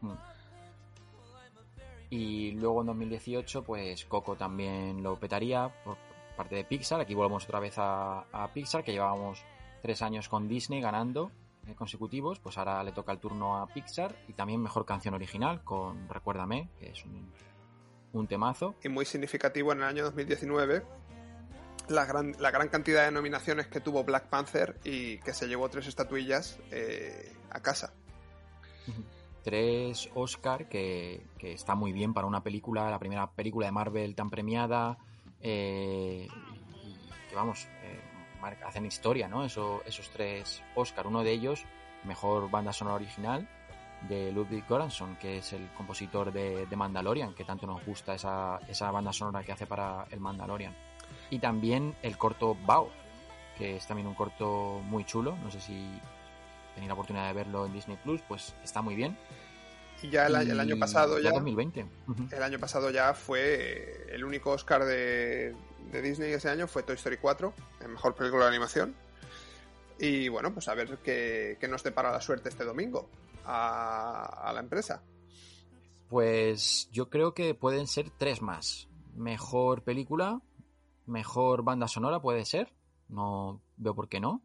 Y 2.11 2.53
luego 2.53 2.83
en 2.83 2.87
2018, 2.87 3.65
pues 3.65 4.05
Coco 4.05 4.37
también 4.37 5.03
lo 5.03 5.19
petaría 5.19 5.69
por 5.85 5.97
parte 6.37 6.55
de 6.55 6.65
Pixar. 6.65 7.01
Aquí 7.01 7.15
volvemos 7.15 7.45
otra 7.45 7.59
vez 7.59 7.75
a, 7.79 8.21
a 8.33 8.53
Pixar, 8.53 8.85
que 8.85 8.93
llevábamos 8.93 9.43
tres 9.83 10.03
años 10.03 10.29
con 10.29 10.47
Disney 10.49 10.81
ganando 10.81 11.31
consecutivos. 11.75 12.39
Pues 12.39 12.59
ahora 12.59 12.83
le 12.85 12.93
toca 12.93 13.13
el 13.13 13.19
turno 13.19 13.57
a 13.57 13.67
Pixar. 13.67 14.15
Y 14.29 14.35
también 14.35 14.63
mejor 14.63 14.85
canción 14.85 15.15
original 15.15 15.65
con 15.65 16.09
Recuérdame, 16.09 16.69
que 16.79 16.91
es 16.91 17.05
un, 17.05 17.31
un 18.13 18.27
temazo. 18.27 18.75
Y 18.83 18.89
muy 18.89 19.05
significativo 19.05 19.73
en 19.73 19.79
el 19.79 19.85
año 19.85 20.05
2019 20.05 20.83
la 21.89 22.05
gran, 22.05 22.35
la 22.39 22.51
gran 22.51 22.69
cantidad 22.69 23.05
de 23.05 23.13
nominaciones 23.13 23.67
que 23.69 23.81
tuvo 23.81 24.05
Black 24.05 24.29
Panther 24.29 24.79
y 24.85 25.19
que 25.19 25.33
se 25.33 25.47
llevó 25.47 25.69
tres 25.69 25.87
estatuillas 25.87 26.59
eh, 26.71 27.33
a 27.51 27.61
casa. 27.61 27.93
Tres 29.43 30.11
Oscar, 30.15 30.69
que, 30.69 31.25
que 31.39 31.53
está 31.53 31.75
muy 31.75 31.93
bien 31.93 32.13
para 32.13 32.27
una 32.27 32.43
película, 32.43 32.91
la 32.91 32.99
primera 32.99 33.31
película 33.31 33.67
de 33.67 33.73
Marvel 33.73 34.15
tan 34.15 34.31
premiada. 34.31 34.99
eh, 35.41 36.29
que 37.29 37.35
vamos, 37.35 37.67
eh, 37.83 38.01
hacen 38.65 38.87
historia, 38.87 39.29
¿no? 39.29 39.45
Eso, 39.45 39.83
esos 39.87 40.11
tres 40.11 40.63
Oscar. 40.75 41.07
Uno 41.07 41.23
de 41.23 41.33
ellos, 41.33 41.65
mejor 42.05 42.51
banda 42.51 42.73
sonora 42.73 42.97
original, 42.97 43.49
de 44.09 44.31
Ludwig 44.33 44.65
Göransson, 44.69 45.17
que 45.17 45.39
es 45.39 45.53
el 45.53 45.69
compositor 45.77 46.33
de, 46.33 46.67
de 46.67 46.77
Mandalorian, 46.77 47.35
que 47.35 47.45
tanto 47.45 47.67
nos 47.67 47.85
gusta 47.85 48.15
esa, 48.15 48.59
esa 48.69 48.91
banda 48.91 49.13
sonora 49.13 49.43
que 49.43 49.53
hace 49.53 49.67
para 49.67 50.07
el 50.11 50.21
Mandalorian. 50.21 50.75
Y 51.31 51.39
también 51.39 51.95
el 52.03 52.17
corto 52.19 52.55
Bao, 52.67 52.91
que 53.57 53.77
es 53.77 53.87
también 53.87 54.07
un 54.07 54.15
corto 54.15 54.81
muy 54.85 55.05
chulo. 55.05 55.37
No 55.43 55.51
sé 55.51 55.61
si 55.61 55.89
tenéis 56.75 56.89
la 56.89 56.95
oportunidad 56.95 57.27
de 57.29 57.33
verlo 57.33 57.65
en 57.67 57.73
Disney 57.73 57.97
Plus, 58.03 58.21
pues 58.29 58.55
está 58.63 58.83
muy 58.83 58.95
bien. 58.95 59.17
Y 60.03 60.11
ya 60.11 60.27
el, 60.27 60.37
año- 60.37 60.53
el 60.53 60.61
año 60.61 60.77
Y 60.77 60.79
pasado 60.79 61.19
ya, 61.19 61.31
2020. 61.31 61.87
Ujú. 62.07 62.29
el 62.31 62.43
año 62.43 62.59
pasado 62.59 62.91
ya 62.91 63.15
fue 63.15 64.07
el 64.13 64.25
único 64.25 64.51
Oscar 64.51 64.85
de, 64.85 65.57
de 65.93 66.03
Disney 66.03 66.33
ese 66.33 66.49
año 66.49 66.67
fue 66.67 66.83
Toy 66.83 66.97
Story 66.97 67.19
4, 67.19 67.53
en 67.81 67.91
mejor 67.93 68.15
película 68.15 68.45
de 68.45 68.51
animación. 68.51 68.95
Y 69.99 70.29
bueno, 70.29 70.53
pues 70.53 70.69
a 70.69 70.75
ver 70.75 70.99
qué, 70.99 71.57
qué 71.61 71.69
nos 71.69 71.83
depara 71.83 72.11
la 72.11 72.21
suerte 72.21 72.49
este 72.49 72.65
domingo 72.65 73.09
a, 73.47 74.51
la 74.53 74.61
empresa. 74.61 75.03
Pues 76.09 76.89
yo 76.93 77.09
creo 77.09 77.35
que 77.35 77.55
pueden 77.55 77.87
ser 77.87 78.11
tres 78.11 78.43
más. 78.43 78.89
Mejor 79.15 79.83
película, 79.83 80.41
mejor 81.07 81.63
banda 81.63 81.89
sonora 81.89 82.21
puede 82.21 82.45
ser, 82.45 82.73
no 83.09 83.63
veo 83.77 83.95
por 83.95 84.09
qué 84.09 84.21
no. 84.21 84.43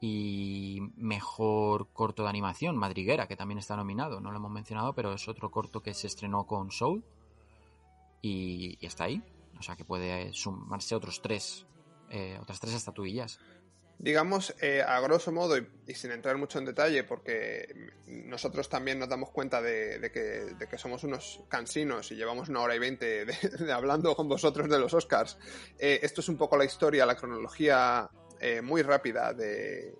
Y 0.00 0.80
mejor 0.96 1.88
corto 1.92 2.22
de 2.22 2.28
animación, 2.28 2.76
Madriguera, 2.76 3.28
que 3.28 3.36
también 3.36 3.58
está 3.58 3.76
nominado, 3.76 4.20
no 4.20 4.30
lo 4.30 4.38
hemos 4.38 4.50
mencionado, 4.50 4.94
pero 4.94 5.12
es 5.12 5.26
otro 5.28 5.50
corto 5.50 5.82
que 5.82 5.94
se 5.94 6.06
estrenó 6.06 6.46
con 6.46 6.70
Soul 6.70 7.04
y 8.20 8.78
está 8.84 9.04
ahí. 9.04 9.22
O 9.58 9.62
sea 9.62 9.76
que 9.76 9.84
puede 9.84 10.32
sumarse 10.32 10.94
otros 10.94 11.20
tres 11.22 11.66
eh, 12.10 12.38
otras 12.40 12.60
tres 12.60 12.74
estatuillas. 12.74 13.38
Digamos, 13.98 14.54
eh, 14.60 14.82
a 14.86 15.00
grosso 15.00 15.32
modo, 15.32 15.56
y, 15.56 15.94
sin 15.94 16.10
entrar 16.10 16.36
mucho 16.36 16.58
en 16.58 16.66
detalle, 16.66 17.02
porque 17.02 17.92
nosotros 18.06 18.68
también 18.68 18.98
nos 18.98 19.08
damos 19.08 19.30
cuenta 19.30 19.62
de, 19.62 20.10
que, 20.12 20.78
somos 20.78 21.02
unos 21.04 21.40
cansinos 21.48 22.12
y 22.12 22.16
llevamos 22.16 22.50
una 22.50 22.60
hora 22.60 22.76
y 22.76 22.78
veinte 22.78 23.24
de, 23.24 23.72
hablando 23.72 24.14
con 24.14 24.28
vosotros 24.28 24.68
de 24.68 24.78
los 24.78 24.92
Oscars, 24.92 25.38
eh, 25.78 26.00
esto 26.02 26.20
es 26.20 26.28
un 26.28 26.36
poco 26.36 26.58
la 26.58 26.66
historia, 26.66 27.06
la 27.06 27.16
cronología 27.16 28.10
eh, 28.38 28.60
muy 28.60 28.82
rápida 28.82 29.32
de, 29.32 29.94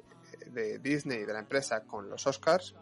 de 0.49 0.79
Disney, 0.79 1.25
de 1.25 1.33
la 1.33 1.39
empresa, 1.39 1.85
con 1.85 2.11
los 2.11 2.27
Oscars. 2.27 2.75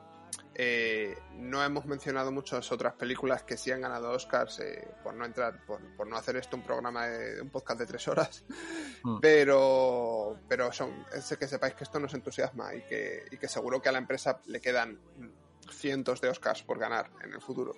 Eh, 0.54 1.16
no 1.32 1.62
hemos 1.64 1.84
mencionado 1.86 2.30
muchas 2.30 2.70
otras 2.70 2.94
películas 2.94 3.42
que 3.42 3.56
sí 3.56 3.72
han 3.72 3.80
ganado 3.80 4.12
Oscars 4.12 4.60
eh, 4.60 4.88
por 5.02 5.14
no 5.14 5.24
entrar, 5.24 5.64
por, 5.66 5.80
por 5.96 6.06
no 6.06 6.16
hacer 6.16 6.36
esto 6.36 6.56
un 6.56 6.62
programa 6.62 7.06
de 7.06 7.40
un 7.40 7.50
podcast 7.50 7.80
de 7.80 7.86
tres 7.86 8.06
horas. 8.08 8.44
Mm. 9.02 9.18
Pero, 9.20 10.38
pero 10.48 10.72
son, 10.72 11.04
es 11.12 11.36
que 11.36 11.46
sepáis 11.46 11.74
que 11.74 11.84
esto 11.84 11.98
nos 12.00 12.14
entusiasma 12.14 12.74
y 12.74 12.82
que, 12.82 13.24
y 13.30 13.36
que 13.36 13.48
seguro 13.48 13.82
que 13.82 13.88
a 13.88 13.92
la 13.92 13.98
empresa 13.98 14.40
le 14.46 14.60
quedan 14.60 14.98
cientos 15.70 16.20
de 16.20 16.28
Oscars 16.28 16.62
por 16.62 16.78
ganar 16.78 17.10
en 17.22 17.32
el 17.32 17.40
futuro. 17.40 17.74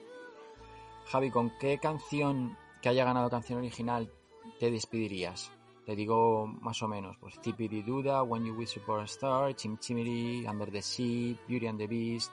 Javi, 1.07 1.31
¿con 1.31 1.57
qué 1.59 1.79
canción 1.79 2.57
que 2.83 2.89
haya 2.89 3.05
ganado 3.05 3.31
canción 3.31 3.59
original 3.59 4.13
te 4.61 4.71
despedirías? 4.71 5.51
Te 5.85 5.95
digo 5.95 6.47
más 6.47 6.83
o 6.83 6.89
menos, 6.89 7.17
pues 7.21 7.41
Tippity 7.41 7.83
Duda, 7.83 8.25
When 8.25 8.45
You 8.45 8.55
Wish 8.55 8.79
Upon 8.79 9.01
a 9.01 9.05
Star, 9.05 9.55
Chim 9.55 9.79
Chimity, 9.79 10.45
Under 10.45 10.71
the 10.71 10.83
Sea, 10.83 11.39
Beauty 11.47 11.69
and 11.69 11.79
the 11.79 11.87
Beast, 11.87 12.33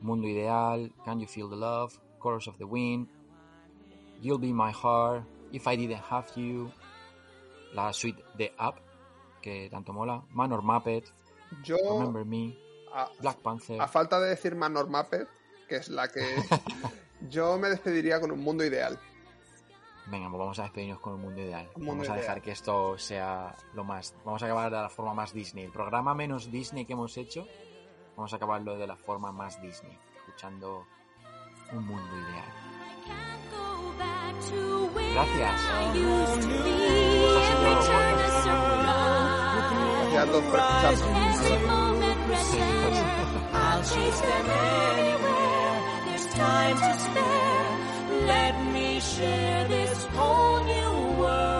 Mundo 0.00 0.26
Ideal, 0.26 0.92
Can 1.04 1.20
You 1.20 1.26
Feel 1.26 1.48
the 1.48 1.56
Love, 1.56 1.92
Chorus 2.18 2.46
of 2.48 2.56
the 2.58 2.64
Wind, 2.64 3.08
You'll 4.20 4.38
Be 4.38 4.52
My 4.52 4.72
Heart, 4.72 5.24
If 5.52 5.66
I 5.66 5.76
Didn't 5.76 6.02
Have 6.10 6.28
You, 6.36 6.70
la 7.74 7.92
suite 7.92 8.22
de 8.36 8.52
Up, 8.58 8.76
que 9.40 9.68
tanto 9.70 9.92
mola, 9.92 10.22
Manor 10.30 10.62
Muppet, 10.62 11.04
Yo, 11.64 11.76
Remember 11.98 12.24
Me, 12.24 12.56
a, 12.92 13.08
Black 13.20 13.38
Panther. 13.38 13.80
a 13.80 13.88
falta 13.88 14.20
de 14.20 14.30
decir 14.30 14.54
Manor 14.54 14.88
Muppet, 14.88 15.28
que 15.68 15.76
es 15.76 15.88
la 15.88 16.08
que 16.08 16.20
yo 17.30 17.58
me 17.58 17.68
despediría 17.68 18.20
con 18.20 18.30
un 18.30 18.40
mundo 18.40 18.64
ideal. 18.64 18.98
Venga, 20.10 20.28
pues 20.28 20.38
vamos 20.40 20.58
a 20.58 20.62
despedirnos 20.64 20.98
con 21.00 21.14
un 21.14 21.20
mundo 21.20 21.40
ideal. 21.40 21.70
Un 21.76 21.84
mundo 21.84 22.02
vamos 22.02 22.08
a 22.08 22.20
dejar 22.20 22.42
que 22.42 22.50
esto 22.50 22.98
sea 22.98 23.54
lo 23.74 23.84
más. 23.84 24.14
Vamos 24.24 24.42
a 24.42 24.46
acabar 24.46 24.70
de 24.70 24.76
la 24.76 24.88
forma 24.88 25.14
más 25.14 25.32
Disney. 25.32 25.64
El 25.64 25.70
programa 25.70 26.14
menos 26.14 26.50
Disney 26.50 26.84
que 26.84 26.94
hemos 26.94 27.16
hecho, 27.16 27.46
vamos 28.20 28.34
a 28.34 28.36
acabarlo 28.36 28.76
de 28.76 28.86
la 28.86 28.96
forma 28.96 29.32
más 29.32 29.62
Disney, 29.62 29.96
escuchando 30.14 30.84
un 31.72 31.86
mundo 31.86 32.10
ideal. 32.14 32.44
Gracias. 35.14 35.62
Gracias 40.02 40.22
a 40.22 40.26
todos 40.26 40.44
por 40.44 40.58
escucharnos. 40.58 41.00
I'll 43.54 43.82
chase 43.84 44.20
them 44.20 44.50
anywhere. 44.98 45.80
There's 46.04 46.26
time 46.34 46.76
to 46.76 46.98
spare. 47.00 48.26
Let 48.26 48.54
me 48.70 49.00
share 49.00 49.66
this 49.66 50.04
whole 50.14 50.62
new 50.64 51.22
world 51.22 51.59